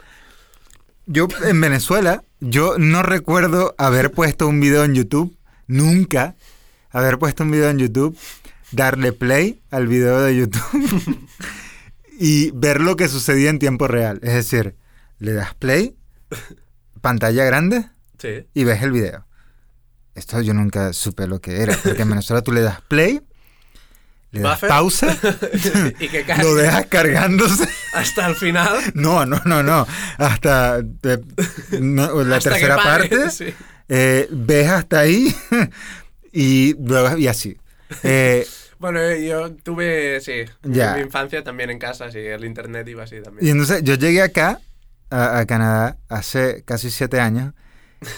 Yo 1.05 1.27
en 1.43 1.59
Venezuela, 1.61 2.23
yo 2.39 2.77
no 2.77 3.01
recuerdo 3.03 3.75
haber 3.77 4.11
puesto 4.11 4.47
un 4.47 4.59
video 4.59 4.83
en 4.83 4.93
YouTube, 4.95 5.35
nunca 5.67 6.35
haber 6.91 7.17
puesto 7.19 7.43
un 7.43 7.51
video 7.51 7.69
en 7.69 7.77
YouTube, 7.79 8.17
darle 8.71 9.11
play 9.13 9.61
al 9.71 9.87
video 9.87 10.21
de 10.21 10.35
YouTube 10.37 11.27
y 12.19 12.51
ver 12.51 12.81
lo 12.81 12.95
que 12.95 13.07
sucedía 13.07 13.49
en 13.49 13.59
tiempo 13.59 13.87
real. 13.87 14.19
Es 14.23 14.33
decir, 14.33 14.75
le 15.19 15.33
das 15.33 15.53
play, 15.55 15.95
pantalla 17.01 17.43
grande 17.45 17.85
Sí. 18.17 18.45
y 18.53 18.63
ves 18.65 18.81
el 18.83 18.91
video. 18.91 19.25
Esto 20.15 20.41
yo 20.41 20.53
nunca 20.53 20.91
supe 20.91 21.25
lo 21.27 21.39
que 21.39 21.61
era, 21.61 21.77
porque 21.81 22.01
en 22.01 22.09
Venezuela 22.09 22.41
tú 22.41 22.51
le 22.51 22.59
das 22.61 22.81
play, 22.81 23.21
le 24.31 24.41
das 24.41 24.55
Buffer. 24.55 24.69
pausa, 24.69 25.17
y 25.99 26.07
que 26.09 26.25
lo 26.43 26.55
dejas 26.55 26.87
cargándose. 26.87 27.65
hasta 27.93 28.27
el 28.27 28.35
final. 28.35 28.77
No, 28.95 29.25
no, 29.25 29.41
no, 29.45 29.63
no. 29.63 29.87
Hasta 30.17 30.79
eh, 30.79 31.21
no, 31.79 32.21
la 32.25 32.35
hasta 32.35 32.49
tercera 32.49 32.75
parte, 32.75 33.29
sí. 33.31 33.53
eh, 33.87 34.27
ves 34.29 34.69
hasta 34.69 34.99
ahí 34.99 35.33
y 36.31 36.75
luego 36.81 37.17
y 37.17 37.27
así. 37.27 37.57
Eh, 38.03 38.45
Bueno, 38.77 38.99
eh, 39.01 39.25
yo 39.27 39.51
tuve, 39.55 40.21
sí, 40.21 40.43
Ya. 40.63 40.91
en 40.91 40.95
mi 40.97 41.01
infancia 41.03 41.43
también 41.43 41.69
en 41.69 41.79
casa, 41.79 42.11
sí, 42.11 42.19
el 42.19 42.45
internet 42.45 42.87
iba 42.87 43.03
así 43.03 43.15
y 43.17 43.21
también. 43.21 43.49
entonces 43.51 43.83
yo 43.83 43.95
llegué 43.95 44.21
acá, 44.21 44.61
a, 45.09 45.39
a 45.39 45.45
Canadá, 45.45 45.97
hace 46.07 46.63
casi 46.65 46.91
siete 46.91 47.19
años 47.19 47.53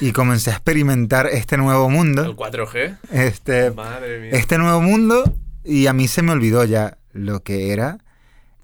y 0.01 0.11
comencé 0.11 0.51
a 0.51 0.53
experimentar 0.53 1.25
este 1.27 1.57
nuevo 1.57 1.87
El 1.87 1.93
mundo. 1.93 2.35
4G. 2.35 2.97
Este, 3.11 3.71
Madre 3.71 4.19
mía. 4.19 4.29
este 4.33 4.57
nuevo 4.59 4.81
mundo 4.81 5.23
y 5.63 5.87
a 5.87 5.93
mí 5.93 6.07
se 6.07 6.21
me 6.21 6.31
olvidó 6.33 6.63
ya 6.65 6.97
lo 7.13 7.41
que 7.43 7.71
era 7.73 7.97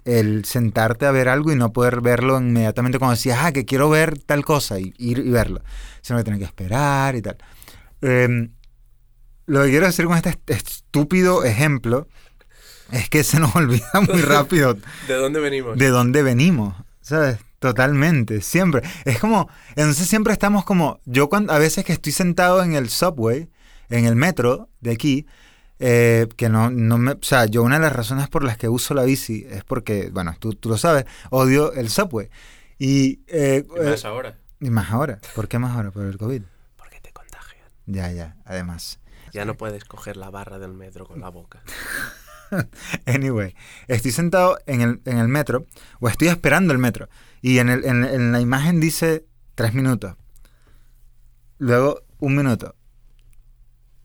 el 0.04 0.44
sentarte 0.44 1.06
a 1.06 1.10
ver 1.10 1.28
algo 1.28 1.52
y 1.52 1.56
no 1.56 1.72
poder 1.72 2.00
verlo 2.00 2.38
inmediatamente 2.38 2.98
cuando 2.98 3.14
decías, 3.16 3.38
ah, 3.42 3.52
que 3.52 3.64
quiero 3.64 3.90
ver 3.90 4.18
tal 4.18 4.44
cosa 4.44 4.78
y 4.78 4.94
ir 4.98 5.18
y 5.18 5.30
verlo, 5.30 5.62
sino 6.02 6.18
que 6.18 6.24
tener 6.24 6.38
que 6.38 6.44
esperar 6.46 7.16
y 7.16 7.22
tal. 7.22 7.36
Eh, 8.02 8.48
lo 9.48 9.62
que 9.64 9.70
quiero 9.70 9.86
decir 9.86 10.06
con 10.06 10.16
este 10.16 10.30
est- 10.30 10.50
estúpido 10.50 11.42
ejemplo 11.44 12.06
es 12.92 13.08
que 13.10 13.24
se 13.24 13.40
nos 13.40 13.54
olvida 13.56 13.90
muy 14.08 14.22
rápido 14.22 14.74
¿De 15.08 15.14
dónde 15.14 15.40
venimos? 15.40 15.76
de 15.76 15.88
dónde 15.88 16.22
venimos, 16.22 16.74
¿sabes? 17.00 17.38
Totalmente, 17.58 18.40
siempre. 18.40 18.82
Es 19.04 19.18
como, 19.18 19.50
entonces 19.70 20.06
siempre 20.06 20.32
estamos 20.32 20.64
como, 20.64 21.00
yo 21.06 21.28
cuando, 21.28 21.52
a 21.52 21.58
veces 21.58 21.84
que 21.84 21.92
estoy 21.92 22.12
sentado 22.12 22.62
en 22.62 22.74
el 22.74 22.88
subway, 22.88 23.50
en 23.90 24.04
el 24.04 24.14
metro 24.14 24.68
de 24.80 24.92
aquí, 24.92 25.26
eh, 25.80 26.28
que 26.36 26.48
no, 26.48 26.70
no 26.70 26.98
me... 26.98 27.12
O 27.12 27.18
sea, 27.22 27.46
yo 27.46 27.62
una 27.64 27.76
de 27.76 27.82
las 27.82 27.92
razones 27.94 28.28
por 28.28 28.44
las 28.44 28.56
que 28.58 28.68
uso 28.68 28.94
la 28.94 29.02
bici 29.02 29.44
es 29.50 29.64
porque, 29.64 30.08
bueno, 30.12 30.36
tú, 30.38 30.52
tú 30.54 30.68
lo 30.68 30.78
sabes, 30.78 31.04
odio 31.30 31.72
el 31.72 31.88
subway. 31.88 32.28
Y, 32.78 33.20
eh, 33.26 33.66
Y 33.76 33.80
más 33.90 34.04
ahora. 34.04 34.38
y 34.60 34.70
más 34.70 34.90
ahora. 34.92 35.18
¿Por 35.34 35.48
qué 35.48 35.58
más 35.58 35.74
ahora? 35.76 35.90
Por 35.90 36.04
el 36.06 36.16
COVID. 36.16 36.42
Porque 36.76 37.00
te 37.00 37.10
contagian. 37.12 37.66
Ya, 37.86 38.12
ya, 38.12 38.36
además. 38.44 39.00
Ya 39.32 39.44
no 39.44 39.54
puedes 39.56 39.84
coger 39.84 40.16
la 40.16 40.30
barra 40.30 40.58
del 40.58 40.72
metro 40.74 41.06
con 41.06 41.20
la 41.20 41.28
boca. 41.28 41.62
Anyway, 43.04 43.54
estoy 43.88 44.10
sentado 44.10 44.58
en 44.64 44.80
el, 44.80 45.00
en 45.04 45.18
el 45.18 45.28
metro, 45.28 45.66
o 46.00 46.08
estoy 46.08 46.28
esperando 46.28 46.72
el 46.72 46.78
metro, 46.78 47.10
y 47.42 47.58
en, 47.58 47.68
el- 47.68 47.84
en- 47.84 48.04
en 48.04 48.32
la 48.32 48.40
imagen 48.40 48.80
dice 48.80 49.26
tres 49.54 49.74
minutos. 49.74 50.14
Luego 51.58 52.00
un 52.20 52.36
minuto. 52.36 52.74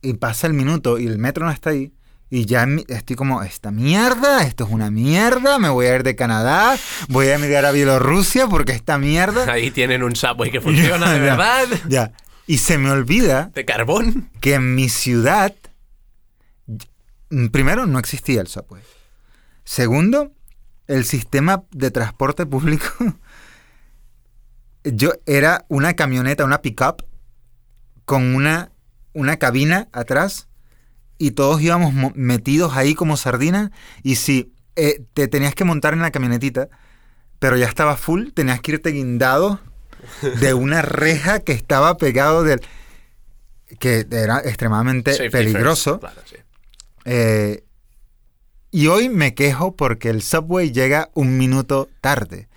Y 0.02 0.16
pasa 0.16 0.48
el 0.48 0.54
minuto 0.54 1.00
y 1.00 1.08
el 1.08 1.18
metro 1.20 1.46
no 1.46 1.52
está 1.52 1.70
ahí. 1.70 1.94
Y 2.30 2.46
ya 2.46 2.68
estoy 2.90 3.16
como, 3.16 3.44
esta 3.44 3.72
mierda, 3.72 4.44
esto 4.44 4.66
es 4.66 4.72
una 4.72 4.90
mierda, 4.92 5.60
me 5.60 5.70
voy 5.70 5.86
a 5.86 5.96
ir 5.96 6.04
de 6.04 6.16
Canadá, 6.16 6.76
voy 7.08 7.28
a 7.28 7.36
emigrar 7.36 7.64
a 7.64 7.72
Bielorrusia 7.72 8.48
porque 8.48 8.72
esta 8.74 8.98
mierda... 8.98 9.46
Ahí 9.54 9.70
tienen 9.72 10.02
un 10.04 10.16
subway 10.16 10.50
que 10.52 10.60
funciona 10.62 11.14
de 11.14 11.20
Ya, 11.26 11.36
verdad. 11.38 11.68
Ya. 11.88 12.12
Y 12.48 12.58
se 12.58 12.78
me 12.78 12.92
olvida 12.92 13.52
De 13.54 13.66
carbón. 13.66 14.30
que 14.42 14.56
en 14.56 14.76
mi 14.76 14.90
ciudad, 14.90 15.54
primero, 17.52 17.86
no 17.86 18.00
existía 18.00 18.42
el 18.42 18.48
subway. 18.48 18.84
Segundo, 19.64 20.34
el 20.88 21.06
sistema 21.06 21.64
de 21.72 21.90
transporte 21.92 22.46
público, 22.46 22.86
yo 24.84 25.14
era 25.26 25.66
una 25.70 25.94
camioneta, 25.96 26.44
una 26.46 26.62
pickup, 26.62 27.04
con 28.06 28.36
una, 28.36 28.72
una 29.14 29.38
cabina 29.38 29.88
atrás, 29.94 30.48
y 31.18 31.32
todos 31.32 31.62
íbamos 31.62 31.94
mo- 31.94 32.12
metidos 32.16 32.76
ahí 32.76 32.94
como 32.96 33.16
sardinas, 33.16 33.72
y 34.04 34.16
si 34.16 34.54
eh, 34.76 35.06
te 35.14 35.28
tenías 35.30 35.56
que 35.56 35.64
montar 35.64 35.94
en 35.94 36.02
la 36.02 36.12
camionetita, 36.12 36.68
pero 37.40 37.56
ya 37.56 37.68
estaba 37.68 37.96
full, 37.96 38.30
tenías 38.34 38.60
que 38.60 38.74
irte 38.74 38.90
guindado 38.90 39.60
de 40.40 40.54
una 40.54 40.82
reja 40.82 41.40
que 41.40 41.52
estaba 41.54 41.98
pegado 41.98 42.44
del 42.44 42.62
que 43.80 44.06
era 44.12 44.40
extremadamente 44.40 45.12
Safety 45.14 45.30
peligroso. 45.32 46.00
first, 46.00 46.14
Claro, 46.14 46.22
sí. 46.30 46.36
Eh, 47.06 47.64
y 48.72 48.88
hoy 48.88 49.10
me 49.10 49.34
quejo 49.36 49.76
porque 49.76 50.10
el 50.10 50.22
subway 50.22 50.72
llega 50.72 51.10
un 51.14 51.38
minuto 51.38 51.90
tarde. 52.02 52.48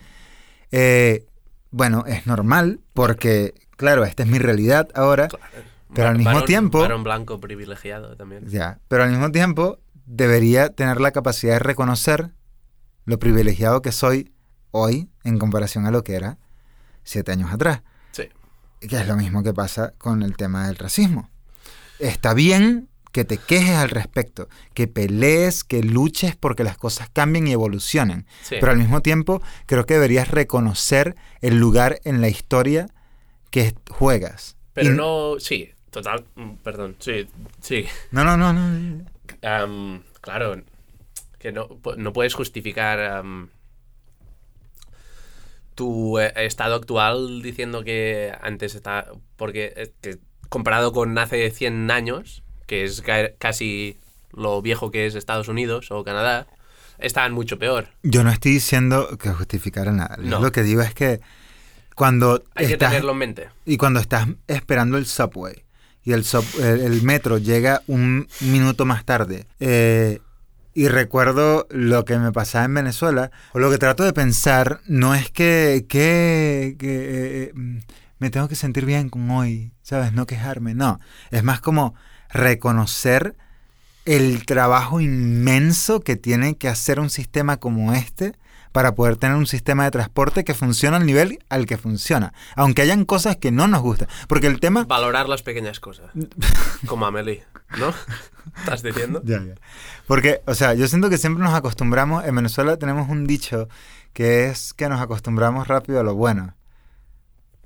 Eh, 0.72 1.26
bueno, 1.70 2.04
es 2.06 2.26
normal 2.26 2.80
porque, 2.94 3.54
claro, 3.76 4.04
esta 4.04 4.22
es 4.22 4.28
mi 4.28 4.38
realidad 4.38 4.88
ahora. 4.94 5.28
Claro. 5.28 5.44
Pero 5.94 6.08
al 6.08 6.18
mismo 6.18 6.42
tiempo- 6.44 6.86
blanco 7.02 7.40
privilegiado 7.40 8.16
también. 8.16 8.46
Ya, 8.46 8.78
pero 8.88 9.04
al 9.04 9.10
mismo 9.10 9.30
tiempo 9.32 9.78
debería 10.04 10.68
tener 10.70 11.00
la 11.00 11.10
capacidad 11.12 11.54
de 11.54 11.58
reconocer 11.60 12.30
lo 13.04 13.18
privilegiado 13.18 13.82
que 13.82 13.92
soy 13.92 14.32
hoy 14.72 15.08
en 15.24 15.38
comparación 15.38 15.86
a 15.86 15.90
lo 15.90 16.02
que 16.04 16.14
era 16.14 16.38
siete 17.06 17.32
años 17.32 17.50
atrás. 17.50 17.80
Sí. 18.12 18.24
Que 18.80 18.96
es 19.00 19.06
lo 19.08 19.16
mismo 19.16 19.42
que 19.42 19.54
pasa 19.54 19.94
con 19.96 20.22
el 20.22 20.36
tema 20.36 20.66
del 20.66 20.76
racismo. 20.76 21.30
Está 21.98 22.34
bien 22.34 22.88
que 23.12 23.24
te 23.24 23.38
quejes 23.38 23.76
al 23.76 23.88
respecto, 23.88 24.50
que 24.74 24.88
pelees, 24.88 25.64
que 25.64 25.82
luches 25.82 26.36
porque 26.36 26.64
las 26.64 26.76
cosas 26.76 27.08
cambien 27.10 27.48
y 27.48 27.52
evolucionen. 27.52 28.26
Sí. 28.42 28.56
Pero 28.60 28.72
al 28.72 28.76
mismo 28.78 29.00
tiempo 29.00 29.40
creo 29.64 29.86
que 29.86 29.94
deberías 29.94 30.28
reconocer 30.28 31.16
el 31.40 31.56
lugar 31.56 31.98
en 32.04 32.20
la 32.20 32.28
historia 32.28 32.88
que 33.50 33.74
juegas. 33.88 34.56
Pero 34.74 34.90
Y- 34.92 34.96
no. 34.96 35.36
Sí, 35.40 35.70
total. 35.90 36.26
mm, 36.34 36.50
Perdón. 36.56 36.96
Sí, 36.98 37.26
sí. 37.62 37.86
No, 38.10 38.22
no, 38.24 38.36
no, 38.36 38.52
no. 38.52 40.02
Claro. 40.20 40.62
Que 41.38 41.52
no, 41.52 41.68
no 41.96 42.12
puedes 42.12 42.34
justificar 42.34 43.22
tu 45.76 46.18
eh, 46.18 46.32
estado 46.36 46.74
actual 46.74 47.40
diciendo 47.42 47.84
que 47.84 48.32
antes 48.42 48.74
está. 48.74 49.06
Porque 49.36 49.92
que 50.00 50.18
comparado 50.48 50.92
con 50.92 51.16
hace 51.18 51.50
100 51.50 51.88
años, 51.92 52.42
que 52.66 52.82
es 52.84 53.00
ca- 53.02 53.30
casi 53.38 53.96
lo 54.32 54.60
viejo 54.62 54.90
que 54.90 55.06
es 55.06 55.14
Estados 55.14 55.46
Unidos 55.48 55.90
o 55.92 56.02
Canadá, 56.02 56.46
estaban 56.98 57.32
mucho 57.32 57.58
peor. 57.58 57.86
Yo 58.02 58.24
no 58.24 58.30
estoy 58.30 58.52
diciendo 58.52 59.16
que 59.18 59.30
justificara 59.30 59.92
nada. 59.92 60.16
No. 60.18 60.40
Lo 60.40 60.50
que 60.52 60.62
digo 60.62 60.82
es 60.82 60.94
que 60.94 61.20
cuando 61.94 62.42
Hay 62.54 62.66
que 62.68 62.76
tenerlo 62.76 63.12
en 63.12 63.18
mente. 63.18 63.48
y 63.64 63.76
cuando 63.76 64.00
estás 64.00 64.26
esperando 64.48 64.98
el 64.98 65.06
subway 65.06 65.62
y 66.04 66.12
el, 66.12 66.24
sub- 66.24 66.44
el, 66.60 66.80
el 66.80 67.02
metro 67.02 67.38
llega 67.38 67.82
un 67.86 68.28
minuto 68.40 68.84
más 68.84 69.04
tarde 69.04 69.46
eh, 69.60 70.20
y 70.76 70.88
recuerdo 70.88 71.66
lo 71.70 72.04
que 72.04 72.18
me 72.18 72.32
pasaba 72.32 72.66
en 72.66 72.74
Venezuela 72.74 73.30
o 73.54 73.58
lo 73.58 73.70
que 73.70 73.78
trato 73.78 74.04
de 74.04 74.12
pensar 74.12 74.82
no 74.84 75.14
es 75.14 75.30
que, 75.30 75.86
que, 75.88 76.76
que, 76.78 77.44
eh, 77.44 77.52
mm, 77.54 77.78
me 78.18 78.28
tengo 78.28 78.46
que 78.46 78.56
sentir 78.56 78.84
bien 78.84 79.08
con 79.08 79.30
hoy, 79.30 79.72
¿sabes? 79.80 80.12
No 80.12 80.26
quejarme, 80.26 80.74
no. 80.74 81.00
Es 81.30 81.42
más 81.42 81.62
como 81.62 81.94
reconocer 82.28 83.36
el 84.04 84.44
trabajo 84.44 85.00
inmenso 85.00 86.00
que 86.00 86.16
tiene 86.16 86.58
que 86.58 86.68
hacer 86.68 87.00
un 87.00 87.08
sistema 87.08 87.56
como 87.56 87.94
este 87.94 88.34
para 88.72 88.94
poder 88.94 89.16
tener 89.16 89.38
un 89.38 89.46
sistema 89.46 89.84
de 89.84 89.92
transporte 89.92 90.44
que 90.44 90.52
funciona 90.52 90.98
al 90.98 91.06
nivel 91.06 91.38
al 91.48 91.64
que 91.64 91.78
funciona. 91.78 92.34
Aunque 92.54 92.82
hayan 92.82 93.06
cosas 93.06 93.36
que 93.36 93.50
no 93.50 93.66
nos 93.66 93.80
gustan. 93.80 94.08
Porque 94.28 94.46
el 94.46 94.60
tema... 94.60 94.84
Valorar 94.84 95.26
las 95.26 95.42
pequeñas 95.42 95.80
cosas. 95.80 96.10
Como 96.86 97.06
Amelie, 97.06 97.44
¿no? 97.78 97.92
¿Estás 98.58 98.82
diciendo? 98.82 99.20
Ya, 99.24 99.42
ya. 99.42 99.54
Porque, 100.06 100.40
o 100.46 100.54
sea, 100.54 100.74
yo 100.74 100.86
siento 100.88 101.10
que 101.10 101.18
siempre 101.18 101.42
nos 101.44 101.54
acostumbramos, 101.54 102.24
en 102.24 102.34
Venezuela 102.36 102.76
tenemos 102.76 103.08
un 103.08 103.26
dicho 103.26 103.68
que 104.12 104.46
es 104.48 104.72
que 104.72 104.88
nos 104.88 105.00
acostumbramos 105.00 105.68
rápido 105.68 106.00
a 106.00 106.02
lo 106.02 106.14
bueno. 106.14 106.54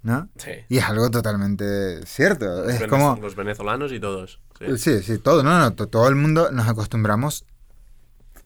¿No? 0.02 0.28
Sí. 0.36 0.50
Y 0.70 0.78
es 0.78 0.84
algo 0.84 1.10
totalmente 1.10 2.04
cierto. 2.06 2.68
Es 2.68 2.80
Venez- 2.80 2.88
como... 2.88 3.18
Los 3.20 3.34
venezolanos 3.36 3.92
y 3.92 4.00
todos. 4.00 4.40
sí. 4.58 4.78
Sí, 4.78 5.02
sí, 5.02 5.18
todo, 5.18 5.42
no, 5.42 5.58
no, 5.58 5.74
to- 5.74 5.88
todo 5.88 6.08
el 6.08 6.14
mundo 6.16 6.50
nos 6.50 6.66
acostumbramos 6.68 7.44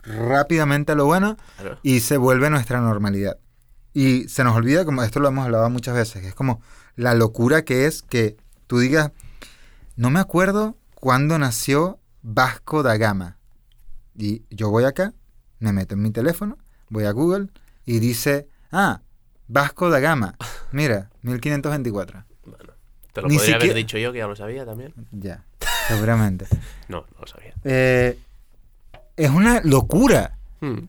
rápidamente 0.03 0.91
a 0.91 0.95
lo 0.95 1.05
bueno 1.05 1.37
Claro. 1.57 1.79
y 1.81 2.01
se 2.01 2.17
vuelve 2.17 2.49
nuestra 2.49 2.81
normalidad. 2.81 3.37
Y 3.93 4.27
se 4.27 4.43
nos 4.43 4.55
olvida, 4.55 4.83
como 4.85 5.01
esto 5.03 5.19
lo 5.21 5.29
hemos 5.29 5.45
hablado 5.45 5.69
muchas 5.69 5.95
veces, 5.95 6.21
que 6.21 6.27
es 6.27 6.35
como 6.35 6.61
la 6.95 7.13
locura 7.13 7.63
que 7.63 7.85
es 7.85 8.01
que 8.01 8.35
tú 8.67 8.79
digas, 8.79 9.11
no 9.95 10.09
me 10.09 10.19
acuerdo 10.19 10.75
cuándo 11.05 11.37
nació 11.37 11.99
Vasco 12.23 12.81
da 12.81 12.97
Gama. 12.97 13.37
Y 14.17 14.41
yo 14.49 14.71
voy 14.71 14.85
acá, 14.85 15.13
me 15.59 15.71
meto 15.71 15.93
en 15.93 16.01
mi 16.01 16.09
teléfono, 16.09 16.57
voy 16.89 17.03
a 17.03 17.11
Google 17.11 17.49
y 17.85 17.99
dice, 17.99 18.47
ah, 18.71 19.01
Vasco 19.47 19.91
da 19.91 19.99
Gama, 19.99 20.35
mira, 20.71 21.11
1524. 21.21 22.25
Bueno, 22.45 22.73
te 23.13 23.21
lo 23.21 23.27
Ni 23.27 23.37
podría 23.37 23.57
haber 23.57 23.75
dicho 23.75 23.99
yo, 23.99 24.11
que 24.13 24.17
ya 24.17 24.25
lo 24.25 24.35
sabía 24.35 24.65
también. 24.65 24.95
Ya, 25.11 25.45
seguramente. 25.87 26.47
No, 26.87 27.01
no 27.13 27.21
lo 27.21 27.27
sabía. 27.27 27.53
Eh, 27.63 28.17
es 29.15 29.29
una 29.29 29.61
locura. 29.61 30.39
Hmm. 30.59 30.87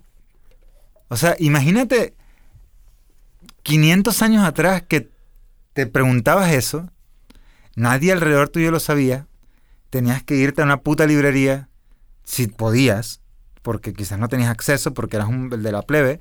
O 1.09 1.17
sea, 1.19 1.37
imagínate 1.39 2.15
500 3.65 4.23
años 4.23 4.47
atrás 4.47 4.81
que 4.81 5.11
te 5.75 5.87
preguntabas 5.87 6.55
eso, 6.55 6.89
nadie 7.75 8.13
alrededor 8.13 8.49
tuyo 8.49 8.71
lo 8.71 8.81
sabía, 8.81 9.27
tenías 9.91 10.23
que 10.23 10.37
irte 10.37 10.63
a 10.63 10.65
una 10.65 10.79
puta 10.79 11.07
librería, 11.07 11.69
si 12.25 12.47
podías, 12.49 13.21
porque 13.63 13.93
quizás 13.93 14.19
no 14.19 14.29
tenías 14.29 14.51
acceso, 14.51 14.95
porque 14.95 15.17
eras 15.17 15.29
un 15.29 15.51
el 15.53 15.63
de 15.63 15.73
la 15.73 15.83
plebe, 15.83 16.21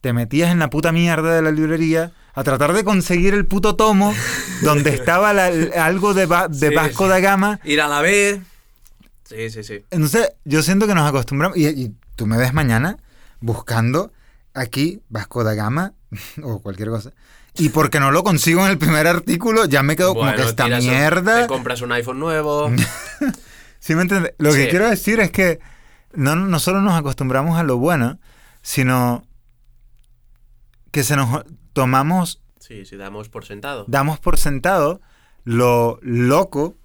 te 0.00 0.12
metías 0.12 0.50
en 0.52 0.58
la 0.58 0.70
puta 0.70 0.92
mierda 0.92 1.34
de 1.34 1.42
la 1.42 1.50
librería 1.50 2.12
a 2.34 2.44
tratar 2.44 2.72
de 2.72 2.84
conseguir 2.84 3.34
el 3.34 3.46
puto 3.46 3.74
tomo 3.76 4.14
donde 4.62 4.90
estaba 4.94 5.32
la- 5.32 5.50
algo 5.84 6.14
de, 6.14 6.26
Va- 6.26 6.48
de 6.48 6.68
Sí, 6.68 6.74
Vasco 6.74 7.04
sí. 7.04 7.10
da 7.10 7.20
Gama. 7.20 7.60
Ir 7.64 7.80
a 7.80 7.88
la 7.88 8.00
B. 8.00 8.40
Sí, 9.24 9.50
sí, 9.50 9.62
sí. 9.64 9.84
Entonces, 9.90 10.30
yo 10.44 10.62
siento 10.62 10.86
que 10.86 10.94
nos 10.94 11.06
acostumbramos. 11.08 11.56
Y, 11.58 11.66
y 11.66 11.94
tú 12.16 12.26
me 12.26 12.36
ves 12.38 12.54
mañana 12.54 12.96
buscando 13.40 14.12
aquí 14.54 15.00
Vasco 15.08 15.44
da 15.44 15.54
Gama 15.54 15.92
o 16.42 16.60
cualquier 16.60 16.88
cosa. 16.90 17.12
Y 17.56 17.70
porque 17.70 17.98
no 18.00 18.10
lo 18.10 18.22
consigo 18.22 18.64
en 18.64 18.70
el 18.70 18.78
primer 18.78 19.06
artículo, 19.06 19.64
ya 19.64 19.82
me 19.82 19.96
quedo 19.96 20.14
como 20.14 20.32
que 20.34 20.42
esta 20.42 20.66
un- 20.66 20.78
mierda. 20.78 21.42
Te 21.42 21.46
compras 21.48 21.80
un 21.82 21.92
iPhone 21.92 22.18
nuevo. 22.20 22.70
¿Sí 23.80 23.94
me 23.94 24.02
entiendes? 24.02 24.34
Lo 24.38 24.52
que 24.52 24.64
Sí. 24.64 24.70
quiero 24.70 24.88
decir 24.88 25.20
es 25.20 25.30
que 25.30 25.58
no, 26.12 26.36
no 26.36 26.58
solo 26.60 26.80
nos 26.80 26.94
acostumbramos 26.98 27.58
a 27.58 27.62
lo 27.64 27.78
bueno, 27.78 28.18
sino 28.62 29.24
que 30.90 31.02
se 31.04 31.16
nos 31.16 31.44
tomamos, 31.72 32.40
Sí, 32.60 32.84
sí, 32.84 32.96
damos 32.96 33.28
por 33.28 33.44
sentado. 33.44 33.84
damos 33.88 34.18
por 34.20 34.38
sentado 34.38 35.00
lo 35.44 35.98
loco 36.02 36.76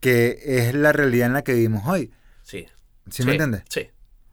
que 0.00 0.38
es 0.44 0.74
la 0.74 0.92
realidad 0.92 1.26
en 1.26 1.32
la 1.34 1.42
que 1.42 1.54
vivimos 1.54 1.86
hoy. 1.86 2.12
Sí. 2.42 2.66
¿Sí, 3.10 3.24
me 3.24 3.32
entiendes? 3.32 3.62
Sí. 3.68 3.88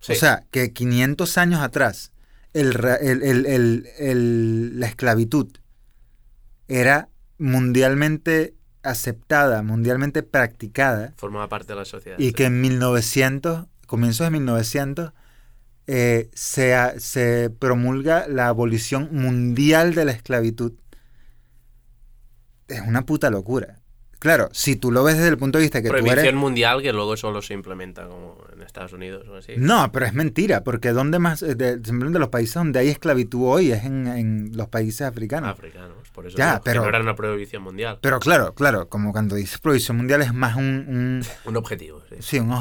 O 0.10 0.16
sea, 0.16 0.44
que 0.52 0.72
500 0.74 1.38
años 1.38 1.62
atrás 1.62 2.11
el 2.54 2.76
el- 3.02 3.24
el- 3.24 3.46
el- 3.46 3.88
el- 4.00 4.80
la 4.80 4.88
esclavitud 4.88 5.48
era 6.68 7.10
mundialmente 7.38 8.56
aceptada, 8.84 9.62
mundialmente 9.64 10.24
practicada, 10.24 11.14
Formaba 11.18 11.48
parte 11.50 11.74
de 11.74 11.80
la 11.80 11.86
sociedad. 11.86 12.18
y 12.18 12.28
sí. 12.28 12.34
que 12.34 12.46
en 12.46 12.62
1900, 12.62 13.68
comienzos 13.88 14.26
de 14.26 14.32
1900, 14.32 15.14
eh, 15.88 16.30
se 16.34 17.50
promulga 17.60 18.28
la 18.28 18.48
abolición 18.48 19.10
mundial 19.12 19.94
de 19.94 20.06
la 20.06 20.12
esclavitud. 20.12 20.74
Es 22.68 22.82
una 22.82 23.06
puta 23.06 23.30
locura. 23.30 23.81
Claro, 24.22 24.50
si 24.52 24.76
tú 24.76 24.92
lo 24.92 25.04
ves 25.04 25.16
desde 25.18 25.30
el 25.30 25.38
punto 25.40 25.58
de 25.58 25.64
vista 25.64 25.82
que 25.82 25.88
tú 25.88 25.94
Prohibición 25.94 26.20
eres... 26.20 26.36
mundial 26.36 26.84
que 26.84 26.94
luego 26.94 27.18
solo 27.18 27.42
se 27.42 27.56
implementa 27.56 28.06
como 28.06 28.38
en 28.54 28.62
Estados 28.62 28.94
Unidos 28.94 29.28
o 29.28 29.36
así. 29.38 29.54
No, 29.58 29.92
pero 29.92 30.06
es 30.06 30.14
mentira, 30.14 30.64
porque 30.64 30.92
¿dónde 30.92 31.18
más? 31.18 31.42
eh, 31.42 31.56
de- 31.56 31.82
simplemente 31.84 32.20
los 32.20 32.30
países 32.30 32.54
donde 32.54 32.78
hay 32.78 32.90
esclavitud 32.90 33.42
hoy 33.48 33.72
es 33.72 33.84
en, 33.84 34.06
en 34.06 34.52
los 34.54 34.68
países 34.68 35.02
africanos. 35.02 35.50
Africanos, 35.50 35.98
por 36.14 36.28
eso 36.28 36.38
Ya, 36.38 36.62
pero- 36.64 36.88
era 36.88 37.00
una 37.02 37.16
prohibición 37.16 37.64
mundial. 37.64 37.98
Pero 38.00 38.20
claro, 38.20 38.54
claro, 38.54 38.88
como 38.90 39.12
cuando 39.12 39.36
dices 39.36 39.58
prohibición 39.58 39.98
mundial 39.98 40.22
es 40.22 40.34
más 40.36 40.56
un, 40.56 40.66
un- 40.88 41.24
Un 41.46 41.58
objetivo, 41.58 42.04
sí. 42.08 42.18
sí, 42.20 42.40
un, 42.40 42.52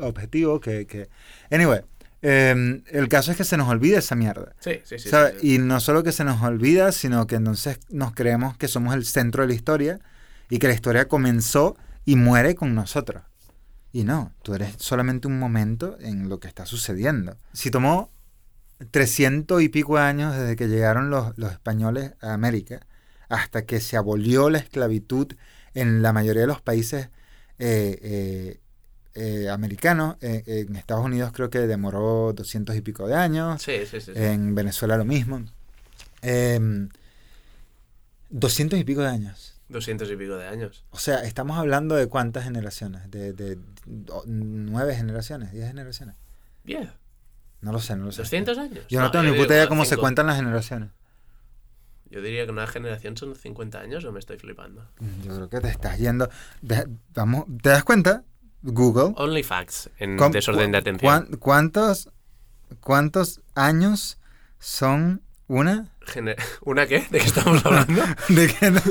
objetivo 0.00 0.60
que, 0.60 0.86
que... 0.86 1.08
Anyway, 1.50 1.80
eh, 2.22 2.80
el 2.92 3.08
caso 3.08 3.32
es 3.32 3.36
que 3.36 3.42
se 3.42 3.56
nos 3.56 3.68
olvida 3.68 3.98
esa 3.98 4.14
mierda. 4.14 4.54
Sí, 4.60 4.80
sí, 4.84 5.00
sí. 5.00 5.08
¿sabe? 5.08 5.32
sí, 5.32 5.38
sí. 5.40 5.54
Y 5.54 5.58
no 5.58 5.80
solo 5.80 6.04
que 6.04 6.12
se 6.12 6.22
nos 6.22 6.40
olvida, 6.42 6.92
sino 6.92 7.26
que 7.26 7.34
entonces 7.34 7.80
nos 7.90 8.12
creemos 8.14 8.56
que 8.56 8.68
somos 8.68 8.94
el 8.94 9.04
centro 9.04 9.42
de 9.42 9.48
la 9.48 9.54
historia 9.54 9.98
y 10.52 10.58
que 10.58 10.68
la 10.68 10.74
historia 10.74 11.08
comenzó 11.08 11.78
y 12.04 12.14
muere 12.16 12.54
con 12.54 12.74
nosotros. 12.74 13.22
Y 13.90 14.04
no, 14.04 14.34
tú 14.42 14.52
eres 14.54 14.74
solamente 14.76 15.26
un 15.26 15.38
momento 15.38 15.96
en 15.98 16.28
lo 16.28 16.40
que 16.40 16.48
está 16.48 16.66
sucediendo. 16.66 17.38
Si 17.54 17.70
tomó 17.70 18.10
300 18.90 19.62
y 19.62 19.70
pico 19.70 19.96
años 19.96 20.36
desde 20.36 20.54
que 20.56 20.68
llegaron 20.68 21.08
los, 21.08 21.32
los 21.38 21.52
españoles 21.52 22.12
a 22.20 22.34
América 22.34 22.86
hasta 23.30 23.64
que 23.64 23.80
se 23.80 23.96
abolió 23.96 24.50
la 24.50 24.58
esclavitud 24.58 25.32
en 25.72 26.02
la 26.02 26.12
mayoría 26.12 26.42
de 26.42 26.48
los 26.48 26.60
países 26.60 27.08
eh, 27.58 27.98
eh, 28.02 28.60
eh, 29.14 29.48
americanos, 29.48 30.16
en 30.20 30.76
Estados 30.76 31.06
Unidos 31.06 31.32
creo 31.32 31.48
que 31.48 31.60
demoró 31.60 32.34
200 32.34 32.76
y 32.76 32.82
pico 32.82 33.08
de 33.08 33.14
años, 33.14 33.62
Sí, 33.62 33.86
sí, 33.90 34.02
sí. 34.02 34.12
en 34.14 34.54
Venezuela 34.54 34.98
lo 34.98 35.06
mismo. 35.06 35.42
Em, 36.20 36.90
200 38.28 38.78
y 38.78 38.84
pico 38.84 39.00
de 39.00 39.08
años. 39.08 39.51
Doscientos 39.72 40.10
y 40.10 40.16
pico 40.16 40.36
de 40.36 40.46
años. 40.46 40.84
O 40.90 40.98
sea, 40.98 41.24
estamos 41.24 41.58
hablando 41.58 41.94
de 41.96 42.06
cuántas 42.08 42.44
generaciones, 42.44 43.10
de, 43.10 43.32
de 43.32 43.58
nueve 44.26 44.94
generaciones, 44.94 45.52
diez 45.52 45.66
generaciones. 45.66 46.16
Bien. 46.64 46.92
No 47.60 47.72
lo 47.72 47.78
sé, 47.80 47.96
no 47.96 48.06
lo 48.06 48.12
sé. 48.12 48.22
200 48.22 48.58
años. 48.58 48.84
Yo 48.88 49.00
no, 49.00 49.10
tengo 49.10 49.24
ni 49.24 49.32
puta 49.38 49.54
idea 49.54 49.68
cómo 49.68 49.84
se 49.84 49.96
cuentan 49.96 50.26
las 50.26 50.36
generaciones. 50.36 50.90
Yo 52.10 52.20
diría 52.20 52.44
que 52.44 52.50
una 52.52 52.66
generación 52.66 53.16
son 53.16 53.34
50 53.34 53.80
años 53.80 54.04
o 54.04 54.12
me 54.12 54.18
estoy 54.18 54.36
flipando. 54.36 54.86
Yo 55.24 55.34
creo 55.34 55.48
que 55.48 55.60
te 55.60 55.68
estás 55.68 55.98
yendo. 55.98 56.28
de- 56.60 56.86
vamos, 57.14 57.46
¿te 57.62 57.70
das 57.70 57.84
cuenta? 57.84 58.24
Google. 58.62 59.14
Only 59.16 59.42
facts 59.42 59.88
en 59.98 60.16
¿Cuán- 60.18 60.30
desorden 60.32 60.72
de 60.72 60.78
atención. 60.78 61.00
cuán- 61.26 61.36
¿Cuántos, 61.38 62.10
¿Cuántos 62.80 63.40
años 63.54 64.18
son 64.58 65.22
una? 65.48 65.88
Gener- 66.06 66.36
¿Una 66.62 66.86
qué? 66.86 67.00
¿De 67.10 67.18
qué 67.18 67.24
estamos 67.26 67.64
hablando? 67.64 68.02
¿De 68.28 68.46
qué? 68.48 68.72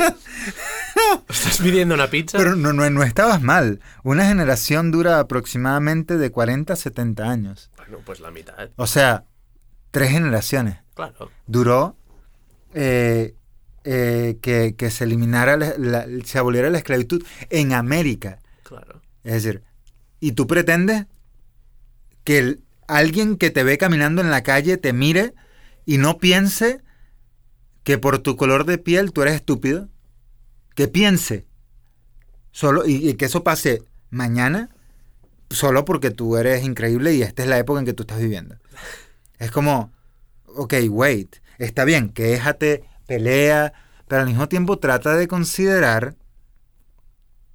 ¿Estás 1.29 1.57
pidiendo 1.59 1.95
una 1.95 2.09
pizza? 2.09 2.37
Pero 2.37 2.55
no, 2.55 2.73
no, 2.73 2.89
no 2.89 3.03
estabas 3.03 3.41
mal. 3.41 3.79
Una 4.03 4.25
generación 4.27 4.91
dura 4.91 5.19
aproximadamente 5.19 6.17
de 6.17 6.31
40 6.31 6.73
a 6.73 6.75
70 6.75 7.29
años. 7.29 7.69
Bueno, 7.77 7.99
pues 8.05 8.19
la 8.19 8.31
mitad. 8.31 8.69
O 8.75 8.87
sea, 8.87 9.25
tres 9.91 10.11
generaciones. 10.11 10.77
Claro. 10.93 11.31
Duró 11.47 11.95
eh, 12.73 13.35
eh, 13.83 14.37
que, 14.41 14.75
que 14.77 14.91
se 14.91 15.03
eliminara, 15.05 15.57
la- 15.57 15.75
la- 15.77 16.05
se 16.23 16.37
aboliera 16.37 16.69
la 16.69 16.77
esclavitud 16.77 17.23
en 17.49 17.73
América. 17.73 18.39
Claro. 18.63 19.01
Es 19.23 19.33
decir, 19.43 19.63
y 20.19 20.33
tú 20.33 20.47
pretendes 20.47 21.05
que 22.23 22.37
el- 22.37 22.63
alguien 22.87 23.37
que 23.37 23.49
te 23.49 23.63
ve 23.63 23.77
caminando 23.77 24.21
en 24.21 24.31
la 24.31 24.43
calle 24.43 24.77
te 24.77 24.93
mire 24.93 25.33
y 25.85 25.97
no 25.97 26.17
piense 26.19 26.81
que 27.83 27.97
por 27.97 28.19
tu 28.19 28.35
color 28.37 28.65
de 28.65 28.77
piel 28.77 29.11
tú 29.11 29.21
eres 29.23 29.35
estúpido. 29.35 29.89
Que 30.75 30.87
piense. 30.87 31.45
Solo, 32.51 32.85
y, 32.85 33.09
y 33.09 33.13
que 33.15 33.25
eso 33.25 33.43
pase 33.43 33.83
mañana 34.09 34.69
solo 35.49 35.85
porque 35.85 36.11
tú 36.11 36.37
eres 36.37 36.63
increíble 36.63 37.13
y 37.13 37.21
esta 37.23 37.43
es 37.43 37.49
la 37.49 37.59
época 37.59 37.79
en 37.79 37.85
que 37.85 37.93
tú 37.93 38.03
estás 38.03 38.19
viviendo. 38.19 38.57
Es 39.39 39.51
como, 39.51 39.91
ok, 40.45 40.75
wait, 40.89 41.37
está 41.57 41.85
bien, 41.85 42.09
quéjate, 42.09 42.83
pelea, 43.07 43.73
pero 44.07 44.21
al 44.21 44.27
mismo 44.27 44.47
tiempo 44.49 44.79
trata 44.79 45.15
de 45.15 45.27
considerar, 45.27 46.15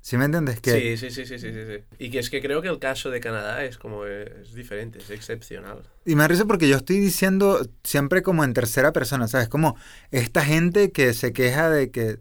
¿sí 0.01 0.16
me 0.16 0.26
entiendes? 0.26 0.60
Que, 0.60 0.97
Sí, 0.97 1.10
sí, 1.10 1.24
sí, 1.24 1.38
sí, 1.38 1.38
sí. 1.38 1.84
Y 1.98 2.10
que 2.10 2.18
es 2.18 2.30
que 2.30 2.40
creo 2.40 2.62
que 2.62 2.68
el 2.68 2.78
caso 2.78 3.10
de 3.10 3.20
Canadá 3.20 3.64
es 3.64 3.78
como 3.78 4.06
es 4.06 4.55
diferente, 4.55 4.98
es 4.98 5.10
excepcional. 5.10 5.82
Y 6.05 6.14
me 6.14 6.28
risa 6.28 6.44
porque 6.44 6.68
yo 6.68 6.76
estoy 6.76 6.98
diciendo 7.01 7.66
siempre 7.82 8.22
como 8.22 8.44
en 8.44 8.55
tercera 8.55 8.93
persona, 8.93 9.26
¿sabes? 9.26 9.48
Como 9.48 9.76
esta 10.10 10.44
gente 10.44 10.93
que 10.93 11.12
se 11.14 11.32
queja 11.32 11.70
de 11.70 11.90
que 11.90 12.20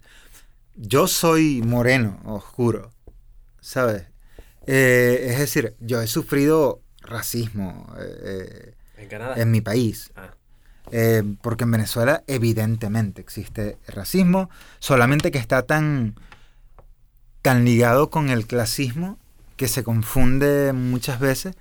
yo 0.76 1.08
soy 1.08 1.62
moreno, 1.62 2.20
oscuro, 2.26 2.92
¿sabes? 3.62 4.04
Eh, 4.68 5.28
es 5.30 5.40
decir, 5.40 5.76
yo 5.80 6.02
he 6.02 6.08
sufrido 6.08 6.82
racismo 7.02 7.88
eh, 8.00 8.74
En 8.98 9.08
Canadá. 9.08 9.36
eh, 9.38 9.42
en 9.42 9.52
mi 9.52 9.62
país. 9.62 10.12
Ah, 10.16 10.32
Eh, 10.92 11.24
porque 11.42 11.64
en 11.64 11.72
Venezuela 11.72 12.24
evidentemente 12.28 13.20
existe 13.20 13.80
racismo, 13.88 14.52
solamente 14.80 15.32
que 15.32 15.40
está 15.40 15.64
tan, 15.64 16.14
tan 17.42 17.66
ligado 17.66 18.12
con 18.12 18.30
el 18.30 18.46
clasismo 18.46 19.18
que 19.58 19.68
se 19.68 19.84
confunde 19.84 20.74
muchas 20.74 21.20
veces, 21.20 21.56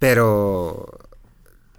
pero 0.00 0.98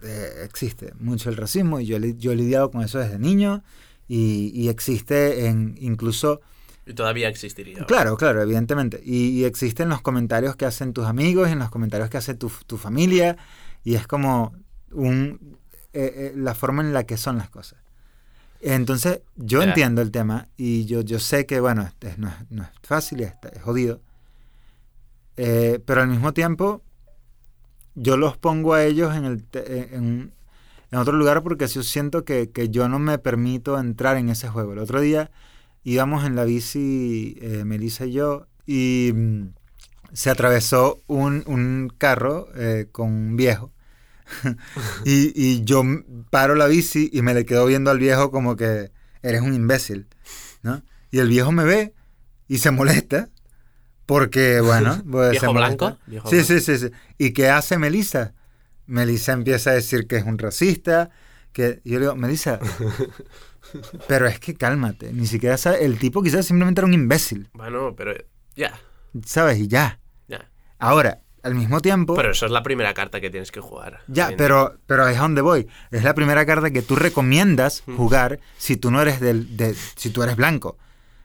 eh, 0.02 0.44
existe 0.46 0.94
mucho 1.00 1.30
el 1.30 1.36
racismo 1.36 1.80
y 1.82 1.88
yo, 1.88 1.98
yo 1.98 2.32
he 2.32 2.36
lidiado 2.38 2.72
con 2.72 2.82
eso 2.84 3.00
desde 3.00 3.20
niño 3.20 3.64
y, 4.08 4.52
y 4.54 4.70
existe 4.70 5.48
en 5.48 5.76
incluso... 5.80 6.42
y 6.88 6.94
todavía 6.94 7.28
existiría. 7.30 7.86
Claro, 7.86 8.18
claro, 8.18 8.42
evidentemente. 8.42 9.02
Y, 9.04 9.30
y 9.30 9.46
existen 9.46 9.90
los 9.90 10.02
comentarios 10.02 10.56
que 10.56 10.66
hacen 10.66 10.94
tus 10.94 11.06
amigos 11.06 11.50
y 11.50 11.52
en 11.52 11.60
los 11.60 11.70
comentarios 11.70 12.10
que 12.10 12.18
hace 12.18 12.34
tu, 12.34 12.50
tu 12.66 12.78
familia. 12.78 13.38
Y 13.84 13.96
es 13.96 14.08
como 14.08 14.54
un, 14.92 15.58
eh, 15.94 16.14
eh, 16.16 16.34
la 16.36 16.56
forma 16.56 16.82
en 16.82 16.94
la 16.94 17.04
que 17.06 17.18
son 17.18 17.38
las 17.38 17.50
cosas. 17.50 17.80
Entonces, 18.60 19.22
yo 19.36 19.60
entiendo 19.70 20.02
el 20.02 20.12
tema 20.12 20.48
y 20.58 20.86
yo, 20.86 21.02
yo 21.02 21.20
sé 21.20 21.46
que, 21.46 21.60
bueno, 21.60 21.88
es- 22.02 22.18
no, 22.18 22.28
es, 22.30 22.36
no 22.50 22.64
es 22.64 22.70
fácil, 22.82 23.22
es, 23.22 23.34
es 23.54 23.62
jodido. 23.62 24.02
Eh, 25.36 25.80
pero 25.86 26.02
al 26.02 26.08
mismo 26.08 26.34
tiempo, 26.34 26.82
yo 27.96 28.18
los 28.18 28.38
pongo 28.38 28.74
a 28.74 28.84
ellos 28.84 29.16
en, 29.16 29.26
el 29.26 29.46
en, 29.54 30.34
en 30.92 31.00
otro 31.00 31.14
lugar 31.14 31.44
porque 31.44 31.68
yo 31.68 31.84
siento 31.84 32.26
que, 32.26 32.50
que 32.50 32.70
yo 32.70 32.88
no 32.90 33.00
me 33.00 33.18
permito 33.20 33.78
entrar 33.80 34.18
en 34.18 34.30
ese 34.30 34.48
juego. 34.50 34.74
El 34.74 34.80
otro 34.80 35.02
día 35.02 35.30
íbamos 35.84 36.26
en 36.26 36.36
la 36.36 36.44
bici, 36.44 37.38
eh, 37.42 37.64
Melissa 37.66 38.06
y 38.06 38.14
yo, 38.14 38.48
y 38.66 39.12
mm, 39.14 39.54
se 40.14 40.30
atravesó 40.30 41.02
un, 41.08 41.44
un 41.48 41.92
carro 41.98 42.50
eh, 42.56 42.88
con 42.92 43.12
un 43.12 43.36
viejo. 43.38 43.72
y, 45.06 45.32
y 45.36 45.64
yo 45.64 45.84
paro 46.30 46.56
la 46.56 46.68
bici 46.68 47.10
y 47.14 47.22
me 47.22 47.34
le 47.34 47.46
quedo 47.46 47.66
viendo 47.66 47.92
al 47.92 48.00
viejo 48.00 48.30
como 48.30 48.58
que 48.58 48.92
eres 49.22 49.42
un 49.42 49.54
imbécil, 49.54 50.08
¿no? 50.62 50.84
Y 51.12 51.20
el 51.20 51.30
viejo 51.30 51.52
me 51.52 51.64
ve 51.64 51.94
y 52.48 52.58
se 52.58 52.72
molesta 52.72 53.30
porque, 54.08 54.62
bueno... 54.62 55.04
pues, 55.12 55.32
¿Viejo 55.32 55.46
se 55.46 55.54
blanco? 55.54 55.98
¿Viejo 56.08 56.30
sí, 56.30 56.38
blanco? 56.38 56.54
sí, 56.54 56.60
sí, 56.62 56.78
sí. 56.78 56.92
¿Y 57.18 57.32
qué 57.32 57.50
hace 57.50 57.78
Melissa? 57.78 58.34
Melissa 58.88 59.34
empieza 59.34 59.72
a 59.72 59.74
decir 59.74 60.08
que 60.08 60.16
es 60.16 60.24
un 60.24 60.38
racista, 60.38 61.12
que 61.52 61.82
yo 61.84 62.00
le 62.00 62.06
digo, 62.06 62.16
Melissa, 62.16 62.60
pero 64.08 64.28
es 64.28 64.40
que 64.40 64.56
cálmate, 64.56 65.14
ni 65.14 65.28
siquiera 65.28 65.58
sabe, 65.58 65.86
el 65.86 65.98
tipo 66.00 66.22
quizás 66.22 66.46
simplemente 66.46 66.82
era 66.82 66.88
un 66.88 66.94
imbécil, 66.94 67.50
Bueno, 67.54 67.96
pero 67.96 68.14
ya, 68.56 68.80
¿sabes? 69.26 69.60
Y 69.60 69.68
ya. 69.68 70.00
ya. 70.28 70.50
Ahora, 70.80 71.22
al 71.44 71.56
mismo 71.56 71.80
tiempo... 71.80 72.16
Pero 72.16 72.32
eso 72.32 72.46
es 72.46 72.52
la 72.52 72.64
primera 72.64 72.94
carta 72.94 73.22
que 73.22 73.30
tienes 73.30 73.52
que 73.52 73.62
jugar. 73.62 74.02
Ya, 74.08 74.32
pero, 74.38 74.80
pero 74.86 75.08
es 75.08 75.18
a 75.18 75.22
donde 75.22 75.42
voy. 75.42 75.68
Es 75.92 76.04
la 76.04 76.14
primera 76.14 76.46
carta 76.46 76.72
que 76.72 76.82
tú 76.82 76.96
recomiendas 76.96 77.84
jugar 77.96 78.40
si 78.58 78.76
tú 78.76 78.92
no 78.92 79.02
eres 79.02 79.20
del, 79.20 79.56
de, 79.56 79.74
si 79.96 80.10
tú 80.10 80.24
eres 80.24 80.36
blanco, 80.36 80.78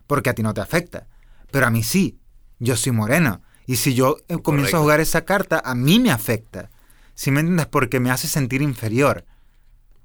porque 0.07 0.31
a 0.31 0.35
ti 0.35 0.43
no 0.43 0.55
te 0.55 0.61
afecta. 0.61 1.09
Pero 1.51 1.67
a 1.67 1.71
mí 1.71 1.83
sí. 1.83 2.19
Yo 2.59 2.77
soy 2.77 2.93
moreno. 2.93 3.43
Y 3.67 3.77
si 3.77 3.95
yo 3.95 4.19
eh, 4.29 4.39
comienzo 4.41 4.43
Correcto. 4.43 4.77
a 4.77 4.81
jugar 4.81 5.01
esa 5.01 5.25
carta, 5.25 5.61
a 5.65 5.75
mí 5.75 5.99
me 5.99 6.13
afecta. 6.13 6.71
¿Sí 7.15 7.33
me 7.33 7.41
entiendes? 7.41 7.67
Porque 7.67 7.99
me 7.99 8.11
hace 8.11 8.29
sentir 8.29 8.63
inferior. 8.63 9.25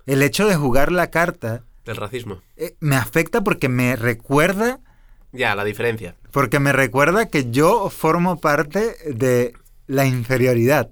El 0.08 0.24
hecho 0.24 0.48
de 0.48 0.56
jugar 0.56 0.92
la 0.92 1.12
carta 1.12 1.64
Del 1.88 1.96
racismo. 1.98 2.42
eh, 2.58 2.76
me 2.80 2.96
afecta 2.96 3.42
porque 3.44 3.70
me 3.70 3.96
recuerda, 3.96 4.80
Ya, 5.32 5.56
la 5.56 5.64
diferencia. 5.64 6.16
porque 6.32 6.60
me 6.60 6.72
recuerda 6.74 7.28
que 7.30 7.50
yo 7.50 7.90
formo 7.90 8.40
parte 8.40 8.96
de 9.12 9.54
la 9.88 10.06
inferioridad. 10.06 10.90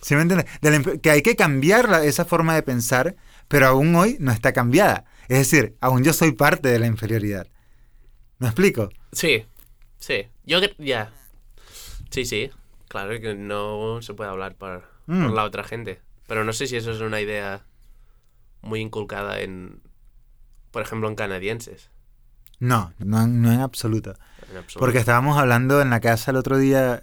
¿Sí 0.00 0.16
me 0.16 0.22
entiendes? 0.22 0.48
La 0.62 0.98
que 1.00 1.10
hay 1.10 1.22
que 1.22 1.36
cambiar 1.36 1.88
la- 1.88 2.04
esa 2.04 2.24
forma 2.24 2.54
de 2.56 2.62
pensar, 2.62 3.14
pero 3.46 3.66
aún 3.68 3.94
hoy 3.94 4.16
no 4.18 4.32
está 4.32 4.52
cambiada. 4.52 5.04
Es 5.28 5.38
decir, 5.38 5.76
aún 5.80 6.02
yo 6.02 6.12
soy 6.12 6.32
parte 6.32 6.68
de 6.68 6.78
la 6.80 6.86
inferioridad. 6.86 7.46
¿Me 8.38 8.48
explico? 8.48 8.88
Sí, 9.12 9.44
Sí, 9.98 10.26
yo 10.44 10.58
ya. 10.78 11.12
Sí, 12.10 12.24
sí. 12.24 12.50
Claro 12.88 13.20
que 13.20 13.34
no 13.34 14.02
se 14.02 14.14
puede 14.14 14.30
hablar 14.30 14.56
por, 14.56 14.82
Mm. 15.06 15.22
por 15.26 15.32
la 15.32 15.44
otra 15.44 15.62
gente. 15.62 16.00
Pero 16.26 16.42
no 16.42 16.52
sé 16.52 16.66
si 16.66 16.76
eso 16.76 16.90
es 16.90 17.00
una 17.00 17.20
idea 17.20 17.64
muy 18.62 18.80
inculcada 18.80 19.40
en, 19.40 19.80
por 20.72 20.82
ejemplo, 20.82 21.08
en 21.08 21.14
canadienses. 21.14 21.90
No, 22.58 22.92
no, 22.98 23.26
no 23.28 23.52
en 23.52 23.60
absoluto. 23.60 24.10
en 24.50 24.56
absoluto. 24.58 24.78
Porque 24.80 24.98
estábamos 24.98 25.38
hablando 25.38 25.80
en 25.80 25.90
la 25.90 26.00
casa 26.00 26.30
el 26.32 26.36
otro 26.36 26.58
día. 26.58 27.02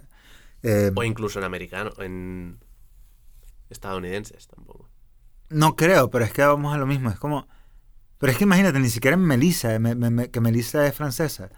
eh, 0.62 0.90
O 0.94 1.02
incluso 1.04 1.38
en 1.38 1.44
americano, 1.46 1.92
en 1.98 2.58
estadounidenses 3.70 4.46
tampoco. 4.48 4.88
no 5.48 5.74
creo, 5.76 6.10
pero 6.10 6.24
es 6.24 6.32
que 6.32 6.42
vamos 6.44 6.74
a 6.74 6.78
lo 6.78 6.86
mismo. 6.86 7.10
Es 7.10 7.18
como. 7.18 7.46
Pero 8.18 8.32
es 8.32 8.38
que 8.38 8.44
imagínate, 8.44 8.78
ni 8.78 8.90
siquiera 8.90 9.14
en 9.16 9.22
Melissa, 9.24 9.78
me- 9.78 9.94
me- 9.94 10.10
me- 10.10 10.30
que 10.30 10.40
Melissa 10.40 10.86
es 10.86 10.94
francesa. 10.94 11.48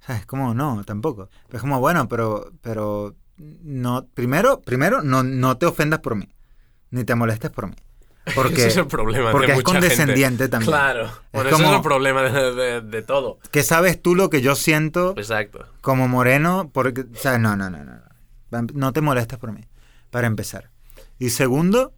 O 0.00 0.04
sea, 0.06 0.16
es 0.16 0.26
como, 0.26 0.54
no, 0.54 0.82
tampoco. 0.84 1.28
Pero 1.46 1.58
es 1.58 1.60
como, 1.62 1.80
bueno, 1.80 2.08
pero. 2.08 2.52
pero 2.62 3.14
no, 3.36 4.06
primero, 4.14 4.60
primero 4.62 5.02
no, 5.02 5.22
no 5.22 5.56
te 5.58 5.66
ofendas 5.66 6.00
por 6.00 6.16
mí. 6.16 6.28
Ni 6.90 7.04
te 7.04 7.14
molestes 7.14 7.50
por 7.50 7.68
mí. 7.68 7.76
Porque, 8.34 8.54
ese 8.56 8.68
es 8.68 8.76
el 8.76 8.86
problema 8.86 9.30
porque 9.32 9.46
de 9.48 9.52
es 9.52 9.58
mucha 9.58 9.72
condescendiente 9.72 10.44
gente. 10.44 10.48
también. 10.48 10.70
Claro. 10.70 11.10
Bueno, 11.32 11.50
como- 11.50 11.70
es 11.70 11.76
el 11.76 11.82
problema 11.82 12.22
de, 12.22 12.54
de- 12.54 12.80
de 12.80 13.02
todo. 13.02 13.38
¿Qué 13.50 13.62
sabes 13.62 14.00
tú 14.00 14.14
lo 14.14 14.30
que 14.30 14.40
yo 14.40 14.54
siento 14.54 15.14
Exacto. 15.16 15.66
como 15.80 16.08
moreno? 16.08 16.70
Porque, 16.72 17.02
o 17.02 17.16
sea, 17.16 17.38
no, 17.38 17.56
no, 17.56 17.70
no, 17.70 17.78
no. 17.84 17.92
no. 18.50 18.66
No 18.74 18.92
te 18.92 19.00
molestes 19.02 19.38
por 19.38 19.52
mí, 19.52 19.60
para 20.10 20.26
empezar. 20.26 20.70
Y 21.18 21.30
segundo, 21.30 21.92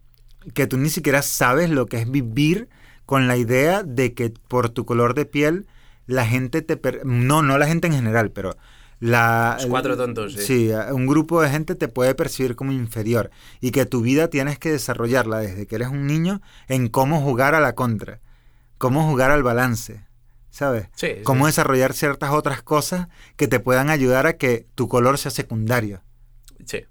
que 0.54 0.66
tú 0.66 0.76
ni 0.78 0.88
siquiera 0.90 1.22
sabes 1.22 1.70
lo 1.70 1.86
que 1.86 1.98
es 1.98 2.10
vivir 2.10 2.68
con 3.06 3.28
la 3.28 3.36
idea 3.36 3.82
de 3.82 4.14
que 4.14 4.32
por 4.48 4.68
tu 4.70 4.84
color 4.84 5.14
de 5.14 5.26
piel 5.26 5.66
la 6.06 6.26
gente 6.26 6.62
te... 6.62 6.76
per- 6.76 7.04
No, 7.06 7.42
no 7.42 7.56
la 7.58 7.66
gente 7.68 7.86
en 7.86 7.92
general, 7.94 8.30
pero 8.30 8.56
la... 9.00 9.56
Los 9.58 9.66
cuatro 9.66 9.96
tontos, 9.96 10.34
sí. 10.34 10.40
Sí, 10.42 10.70
un 10.92 11.06
grupo 11.06 11.42
de 11.42 11.48
gente 11.48 11.74
te 11.74 11.88
puede 11.88 12.14
percibir 12.14 12.54
como 12.54 12.70
inferior 12.72 13.30
y 13.60 13.70
que 13.72 13.86
tu 13.86 14.02
vida 14.02 14.28
tienes 14.28 14.58
que 14.58 14.70
desarrollarla 14.70 15.38
desde 15.38 15.66
que 15.66 15.74
eres 15.74 15.88
un 15.88 16.06
niño 16.06 16.42
en 16.68 16.88
cómo 16.88 17.20
jugar 17.20 17.54
a 17.54 17.60
la 17.60 17.74
contra, 17.74 18.20
cómo 18.78 19.08
jugar 19.08 19.30
al 19.30 19.42
balance, 19.42 20.04
¿sabes? 20.50 20.88
Sí, 20.94 21.08
sí. 21.16 21.22
Cómo 21.24 21.46
desarrollar 21.46 21.94
ciertas 21.94 22.30
otras 22.30 22.62
cosas 22.62 23.08
que 23.36 23.48
te 23.48 23.58
puedan 23.58 23.90
ayudar 23.90 24.26
a 24.26 24.34
que 24.34 24.66
tu 24.74 24.86
color 24.86 25.18
sea 25.18 25.30
secundario. 25.30 26.02
Sí. 26.66 26.84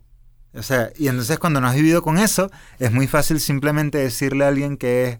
O 0.53 0.64
sea, 0.64 0.91
y 0.98 1.07
entonces 1.07 1.38
cuando 1.38 1.61
no 1.61 1.68
has 1.68 1.76
vivido 1.76 2.02
con 2.02 2.18
eso, 2.18 2.49
es 2.80 2.91
muy 2.91 3.06
fácil 3.06 3.40
simplemente 3.40 3.99
decirle 3.99 4.45
a 4.45 4.48
alguien 4.48 4.77
que 4.77 5.10
es, 5.10 5.18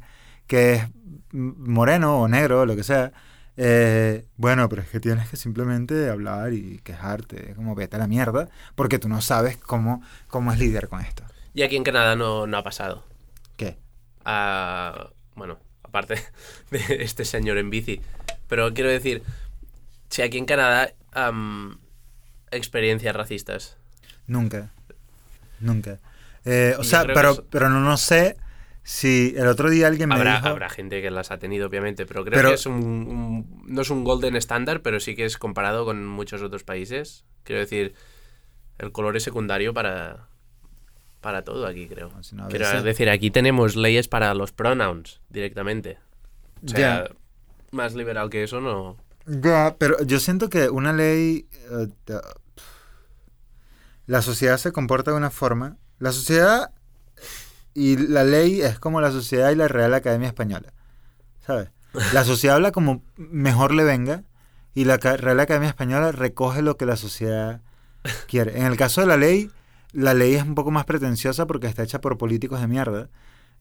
que 0.48 0.74
es 0.74 0.84
moreno 1.32 2.20
o 2.20 2.28
negro 2.28 2.62
o 2.62 2.66
lo 2.66 2.76
que 2.76 2.84
sea, 2.84 3.14
eh, 3.62 4.26
bueno, 4.38 4.70
pero 4.70 4.82
es 4.82 4.88
que 4.90 5.02
tienes 5.02 5.28
que 5.30 5.36
simplemente 5.36 6.10
hablar 6.10 6.54
y 6.54 6.80
quejarte, 6.80 7.54
como 7.56 7.76
vete 7.76 7.98
a 7.98 8.00
la 8.00 8.08
mierda, 8.08 8.48
porque 8.76 9.00
tú 9.00 9.10
no 9.10 9.20
sabes 9.22 9.58
cómo, 9.58 10.02
cómo 10.30 10.54
es 10.54 10.60
lidiar 10.60 10.88
con 10.88 11.02
esto. 11.02 11.24
Y 11.54 11.64
aquí 11.64 11.76
en 11.76 11.84
Canadá 11.84 12.16
no, 12.16 12.48
no 12.48 12.58
ha 12.58 12.64
pasado. 12.64 13.04
¿Qué? 13.58 13.78
Ah, 14.24 15.10
bueno, 15.36 15.60
aparte 15.84 16.16
de 16.72 16.80
este 17.04 17.26
señor 17.26 17.58
en 17.58 17.70
bici. 17.70 18.02
Pero 18.48 18.74
quiero 18.74 18.90
decir, 18.90 19.24
si 20.10 20.22
aquí 20.22 20.38
en 20.38 20.46
Canadá 20.46 20.94
experiencias 22.52 23.16
racistas. 23.16 23.76
Nunca. 24.26 24.72
Nunca. 25.60 26.00
Eh, 26.46 26.76
o 26.80 26.84
sea, 26.84 27.06
pero, 27.06 27.32
es- 27.32 27.42
pero 27.50 27.70
no, 27.70 27.82
no 27.82 27.98
sé 27.98 28.38
si 28.92 29.36
el 29.38 29.46
otro 29.46 29.70
día 29.70 29.86
alguien 29.86 30.10
me 30.10 30.16
Habrá, 30.16 30.38
dijo... 30.38 30.48
habrá 30.48 30.68
gente 30.68 31.00
que 31.00 31.12
las 31.12 31.30
ha 31.30 31.38
tenido, 31.38 31.68
obviamente, 31.68 32.08
pero 32.08 32.24
creo 32.26 32.34
Pero- 32.36 32.50
que 32.50 32.56
es 32.56 32.66
un, 32.66 32.74
un- 32.74 33.64
no 33.68 33.82
es 33.84 33.90
un 33.92 34.04
golden 34.04 34.36
estándar, 34.36 34.82
pero 34.82 35.00
sí 35.00 35.16
que 35.16 35.26
es 35.26 35.38
comparado 35.38 35.86
con 35.86 36.08
muchos 36.08 36.42
otros 36.42 36.64
países. 36.64 37.24
Quiero 37.44 37.60
decir, 37.62 37.94
el 38.80 38.92
color 38.92 39.16
es 39.16 39.22
secundario 39.22 39.76
para, 39.76 40.28
para 41.22 41.44
todo 41.44 41.68
aquí, 41.68 41.88
creo. 41.88 42.12
Si 42.24 42.36
no, 42.36 42.48
Quiero 42.48 42.66
veces- 42.66 42.84
decir, 42.84 43.12
aquí 43.12 43.30
tenemos 43.30 43.76
leyes 43.76 44.08
para 44.08 44.34
los 44.34 44.52
pronouns 44.54 45.22
directamente. 45.30 46.00
O 46.66 46.70
sea, 46.70 47.12
más 47.72 47.94
liberal 47.94 48.32
que 48.32 48.42
eso 48.44 48.60
no. 48.60 48.98
Ya, 49.28 49.76
pero 49.78 50.02
yo 50.04 50.20
siento 50.20 50.50
que 50.50 50.68
una 50.72 50.94
ley... 50.94 51.48
eh, 51.70 51.88
la 54.08 54.24
sociedad 54.24 54.58
se 54.58 54.72
comporta 54.72 55.12
de 55.12 55.18
una 55.18 55.30
forma... 55.30 55.78
La 56.00 56.12
sociedad 56.12 56.72
y 57.80 57.96
la 57.96 58.26
ley 58.26 58.60
es 58.60 58.78
como 58.78 59.00
la 59.00 59.10
sociedad 59.10 59.52
y 59.52 59.56
la 59.56 59.70
Real 59.70 59.94
Academia 59.94 60.28
Española. 60.28 60.74
¿Sabes? 61.48 61.70
La 62.14 62.26
sociedad 62.26 62.58
habla 62.58 62.74
como 62.74 63.04
mejor 63.16 63.74
le 63.74 63.86
venga 63.86 64.26
y 64.76 64.84
la 64.84 64.98
Real 64.98 65.40
Academia 65.40 65.70
Española 65.70 66.12
recoge 66.12 66.62
lo 66.62 66.76
que 66.76 66.86
la 66.86 66.98
sociedad 66.98 67.62
quiere. 68.28 68.60
En 68.60 68.66
el 68.66 68.76
caso 68.76 69.00
de 69.00 69.08
la 69.08 69.16
ley, 69.16 69.50
la 69.94 70.14
ley 70.14 70.36
es 70.36 70.44
un 70.44 70.56
poco 70.56 70.72
más 70.72 70.84
pretenciosa 70.84 71.48
porque 71.48 71.68
está 71.68 71.84
hecha 71.84 72.02
por 72.02 72.18
políticos 72.18 72.60
de 72.60 72.68
mierda. 72.68 73.08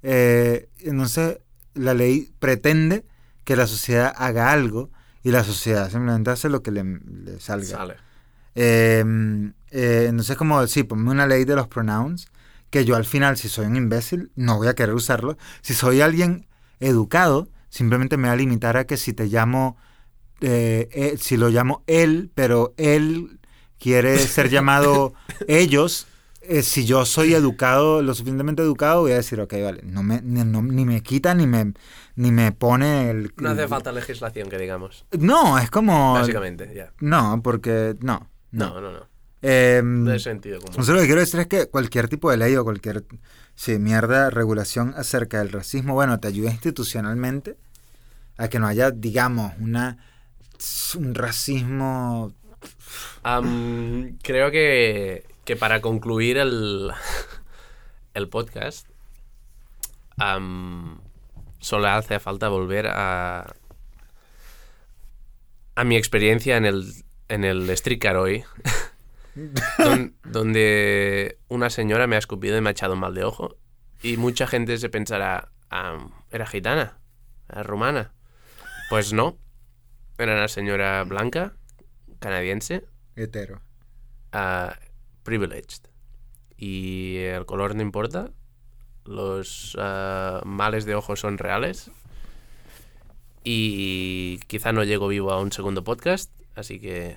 Eh, 0.03 0.69
entonces, 0.81 1.39
la 1.75 1.95
ley 1.95 2.29
pretende 2.41 3.05
que 3.45 3.55
la 3.55 3.69
sociedad 3.69 4.13
haga 4.17 4.51
algo 4.51 4.91
y 5.23 5.31
la 5.31 5.45
sociedad 5.45 5.93
simplemente 5.93 6.33
hace 6.33 6.49
lo 6.49 6.65
que 6.65 6.73
le, 6.73 6.83
le 6.83 7.39
salga. 7.39 7.67
Sale. 7.69 7.95
Eh, 8.57 9.05
eh, 9.71 10.07
entonces, 10.09 10.37
como, 10.37 10.67
sí, 10.67 10.83
ponme 10.83 11.09
una 11.09 11.29
ley 11.29 11.45
de 11.45 11.55
los 11.55 11.69
pronouns, 11.69 12.27
que 12.71 12.85
yo 12.85 12.97
al 12.97 13.05
final, 13.05 13.37
si 13.37 13.49
soy 13.49 13.67
un 13.67 13.77
imbécil, 13.77 14.31
no 14.37 14.57
voy 14.59 14.69
a 14.69 14.75
querer 14.75 14.95
usarlo. 14.95 15.37
Si 15.63 15.75
soy 15.75 16.01
alguien 16.01 16.47
educado, 16.81 17.49
simplemente 17.69 18.17
me 18.17 18.29
va 18.29 18.35
a 18.35 18.37
limitar 18.37 18.77
a 18.77 18.87
que 18.87 18.97
si 18.97 19.13
te 19.13 19.27
llamo, 19.27 19.77
eh, 20.41 20.89
eh, 20.93 21.17
si 21.19 21.37
lo 21.37 21.49
llamo 21.49 21.83
él, 21.87 22.31
pero 22.35 22.75
él 22.77 23.39
quiere 23.79 24.19
ser 24.19 24.49
llamado 24.51 25.15
ellos, 25.49 26.07
eh, 26.43 26.63
si 26.63 26.85
yo 26.87 27.05
soy 27.05 27.35
educado, 27.35 28.01
lo 28.03 28.15
suficientemente 28.15 28.63
educado, 28.63 29.03
voy 29.03 29.13
a 29.13 29.17
decir, 29.17 29.41
ok, 29.41 29.55
vale, 29.63 29.83
no 29.85 30.03
me, 30.03 30.21
ni, 30.23 30.45
no- 30.45 30.63
ni 30.63 30.85
me 30.85 31.03
quita 31.03 31.35
ni 31.35 31.47
me, 31.47 31.73
ni 32.17 32.33
me 32.33 32.53
pone 32.53 33.11
el... 33.11 33.33
No 33.37 33.51
hace 33.51 33.67
falta 33.69 33.93
legislación, 33.93 34.49
que 34.49 34.59
digamos. 34.59 35.05
No, 35.19 35.59
es 35.59 35.71
como... 35.71 36.15
Básicamente, 36.15 36.73
ya. 36.75 36.93
No, 37.01 37.41
porque 37.43 37.97
no. 38.01 38.29
No. 38.51 38.71
No, 38.71 38.81
no, 38.81 38.93
no. 38.93 39.07
Eh, 39.43 39.81
De 39.85 40.19
sentido 40.19 40.59
común. 40.59 40.71
entonces 40.73 40.95
lo 40.95 41.01
que 41.01 41.07
quiero 41.07 41.21
decir 41.21 41.41
es 41.41 41.47
que 41.47 41.69
cualquier 41.69 42.09
tipo 42.09 42.31
de 42.31 42.37
ley 42.39 42.57
o 42.57 42.65
cualquier 42.65 43.05
sí, 43.55 43.79
mierda, 43.79 44.31
regulación 44.31 44.95
acerca 44.97 45.39
del 45.39 45.51
racismo, 45.53 45.95
bueno, 45.95 46.19
te 46.19 46.29
ayuda 46.29 46.51
institucionalmente 46.51 47.57
a 48.37 48.49
que 48.49 48.59
no 48.59 48.67
haya, 48.67 48.91
digamos, 48.91 49.53
una 49.61 49.99
un 50.97 51.15
racismo... 51.15 52.35
Creo 54.23 54.51
que, 54.51 55.25
que 55.45 55.57
para 55.57 55.81
concluir 55.81 56.37
el, 56.39 56.91
el 58.15 58.29
podcast, 58.29 58.89
solo 61.61 61.89
hace 61.89 62.19
falta 62.19 62.49
volver 62.49 62.89
a, 62.89 63.55
a 65.75 65.85
mi 65.85 65.97
experiencia 65.97 66.57
en 66.57 66.65
el, 66.65 66.93
en 67.29 67.45
el 67.45 67.77
streetcar 67.77 68.17
hoy, 68.17 68.43
don- 69.79 70.15
donde 70.25 71.39
una 71.49 71.71
señora 71.71 72.07
me 72.07 72.17
ha 72.17 72.19
escupido 72.19 72.57
y 72.57 72.61
me 72.61 72.69
ha 72.71 72.73
echado 72.73 72.97
mal 72.97 73.15
de 73.15 73.25
ojo. 73.25 73.57
Y 74.03 74.17
mucha 74.17 74.47
gente 74.47 74.79
se 74.79 74.89
pensará, 74.89 75.51
"Am, 75.71 76.13
era 76.31 76.47
gitana, 76.47 76.99
era 77.49 77.63
rumana. 77.63 78.13
Pues 78.91 79.13
no, 79.13 79.39
era 80.19 80.35
una 80.35 80.49
señora 80.49 81.05
blanca, 81.05 81.55
canadiense, 82.21 82.85
hetero. 83.17 83.61
ah, 84.33 84.79
privileged. 85.23 85.89
Y 86.57 87.17
el 87.19 87.45
color 87.47 87.75
no 87.77 87.83
importa. 87.83 88.31
Los 89.05 89.77
ah, 89.79 90.41
males 90.45 90.85
de 90.85 90.95
ojos 90.95 91.21
son 91.21 91.39
reales. 91.39 91.91
Y 93.45 94.39
quizá 94.47 94.73
no 94.73 94.85
llego 94.85 95.09
vivo 95.09 95.33
a 95.33 95.41
un 95.41 95.53
segundo 95.53 95.85
podcast. 95.85 96.31
Así 96.55 96.81
que 96.81 97.17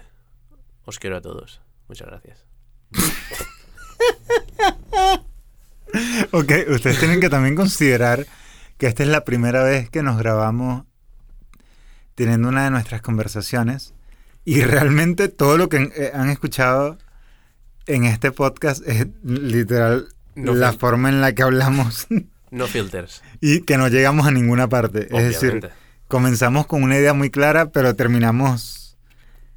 os 0.86 1.00
quiero 1.00 1.18
a 1.18 1.22
todos. 1.22 1.61
Muchas 1.92 2.08
gracias. 2.08 2.46
Ok, 6.32 6.54
ustedes 6.70 7.00
tienen 7.00 7.20
que 7.20 7.30
también 7.30 7.54
considerar 7.54 8.26
que 8.78 8.88
esta 8.88 9.04
es 9.04 9.10
la 9.10 9.26
primera 9.26 9.62
vez 9.62 9.90
que 9.90 10.02
nos 10.02 10.18
grabamos 10.18 10.86
teniendo 12.16 12.48
una 12.48 12.64
de 12.64 12.70
nuestras 12.70 13.02
conversaciones 13.02 13.94
y 14.46 14.62
realmente 14.62 15.28
todo 15.28 15.58
lo 15.58 15.68
que 15.68 15.92
eh, 15.94 16.12
han 16.14 16.30
escuchado 16.30 16.98
en 17.88 18.06
este 18.06 18.32
podcast 18.32 18.88
es 18.88 19.08
literal 19.26 20.08
No 20.34 20.54
la 20.54 20.72
forma 20.72 21.10
en 21.10 21.20
la 21.20 21.36
que 21.36 21.44
hablamos 21.44 22.08
No 22.52 22.68
filters. 22.68 23.22
y 23.42 23.64
que 23.64 23.76
no 23.76 23.90
llegamos 23.90 24.26
a 24.28 24.32
ninguna 24.32 24.70
parte. 24.70 25.10
Es 25.14 25.26
decir, 25.26 25.50
Obviamente. 25.50 25.76
comenzamos 26.08 26.68
con 26.68 26.84
una 26.84 26.96
idea 26.96 27.14
muy 27.14 27.30
clara, 27.30 27.70
pero 27.72 27.98
terminamos... 27.98 28.81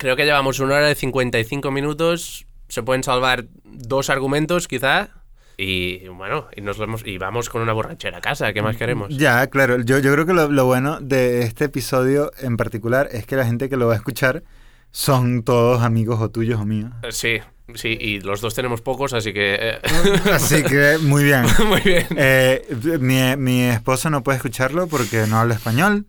Creo 0.05 0.17
que 0.17 0.27
llevamos 0.27 0.61
una 0.61 0.75
hora 0.75 0.89
de 0.89 0.95
55 0.95 1.71
minutos. 1.71 2.45
Se 2.69 2.83
pueden 2.83 3.03
salvar 3.03 3.47
dos 3.65 4.11
argumentos, 4.11 4.69
quizá. 4.69 5.09
Y 5.57 6.07
bueno, 6.09 6.47
y 6.55 6.61
nos 6.61 6.77
vemos, 6.77 7.01
y 7.07 7.17
vamos 7.17 7.49
con 7.49 7.63
una 7.63 7.73
borrachera 7.73 8.19
a 8.19 8.21
casa. 8.21 8.53
¿Qué 8.53 8.61
más 8.61 8.77
queremos? 8.77 9.09
Ya, 9.17 9.47
claro. 9.47 9.81
Yo, 9.81 10.01
yo 10.01 10.13
creo 10.13 10.27
que 10.27 10.35
lo, 10.35 10.51
lo 10.51 10.67
bueno 10.67 11.01
de 11.01 11.41
este 11.45 11.65
episodio 11.65 12.33
en 12.39 12.59
particular 12.59 13.09
es 13.13 13.25
que 13.25 13.35
la 13.37 13.47
gente 13.47 13.71
que 13.71 13.79
lo 13.79 13.87
va 13.87 13.95
a 13.95 13.97
escuchar 13.97 14.43
son 14.91 15.43
todos 15.43 15.81
amigos 15.83 16.21
o 16.21 16.29
tuyos 16.29 16.61
o 16.61 16.67
míos. 16.67 16.91
Eh, 17.03 17.09
Sí, 17.11 17.39
sí, 17.75 17.97
y 17.99 18.21
los 18.21 18.43
dos 18.43 18.55
tenemos 18.55 18.83
pocos, 18.83 19.15
así 19.15 19.33
que... 19.33 19.57
eh, 19.59 19.79
Así 20.35 20.63
que 20.65 20.99
muy 21.01 21.25
bien. 21.25 21.47
Muy 21.67 21.81
bien. 21.81 22.07
Eh, 22.15 22.63
mi, 23.01 23.37
mi 23.39 23.63
esposa 23.63 24.11
no 24.11 24.23
puede 24.23 24.37
escucharlo 24.37 24.87
porque 24.87 25.27
no 25.27 25.39
habla 25.39 25.55
español. 25.55 26.05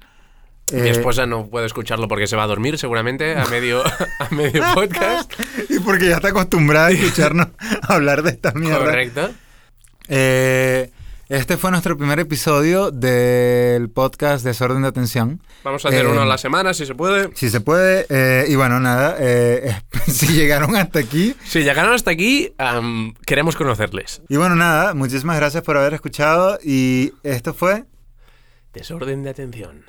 Mi 0.71 0.79
Eh, 0.79 0.89
esposa 0.89 1.25
no 1.27 1.47
puede 1.47 1.67
escucharlo 1.67 2.07
porque 2.07 2.25
se 2.27 2.35
va 2.35 2.43
a 2.43 2.47
dormir 2.47 2.77
seguramente 2.79 3.35
a 3.35 3.45
medio, 3.45 3.83
a 4.19 4.29
medio 4.31 4.63
podcast. 4.73 5.31
Y 5.69 5.79
porque 5.79 6.07
ya 6.09 6.15
está 6.15 6.29
acostumbrada 6.29 6.87
a 6.87 6.91
escucharnos 6.91 7.47
hablar 7.87 8.23
de 8.23 8.31
esta 8.31 8.51
mierda. 8.53 8.79
Correcto. 8.79 9.29
Eh, 10.07 10.89
este 11.29 11.57
fue 11.57 11.71
nuestro 11.71 11.97
primer 11.97 12.19
episodio 12.19 12.91
del 12.91 13.89
podcast 13.89 14.43
Desorden 14.45 14.81
de 14.83 14.87
Atención. 14.87 15.41
Vamos 15.63 15.83
a 15.85 15.89
hacer 15.89 16.05
Eh, 16.05 16.07
uno 16.09 16.21
a 16.21 16.25
la 16.25 16.37
semana, 16.37 16.73
si 16.75 16.85
se 16.85 16.93
puede. 16.95 17.29
Si 17.35 17.49
se 17.49 17.61
puede. 17.61 18.05
eh, 18.09 18.45
y 18.47 18.55
bueno, 18.55 18.79
nada. 18.79 19.17
si 20.07 20.27
llegaron 20.33 20.75
hasta 20.75 20.99
aquí. 20.99 21.35
Si 21.43 21.63
llegaron 21.63 21.93
hasta 21.93 22.11
aquí, 22.11 22.53
queremos 23.25 23.55
conocerles. 23.55 24.21
Y 24.29 24.37
bueno, 24.37 24.55
nada. 24.55 24.93
Muchísimas 24.93 25.37
gracias 25.37 25.63
por 25.63 25.77
haber 25.77 25.93
escuchado. 25.95 26.59
Y 26.63 27.13
esto 27.23 27.53
fue. 27.53 27.85
Desorden 28.73 29.23
de 29.23 29.29
atención. 29.31 29.85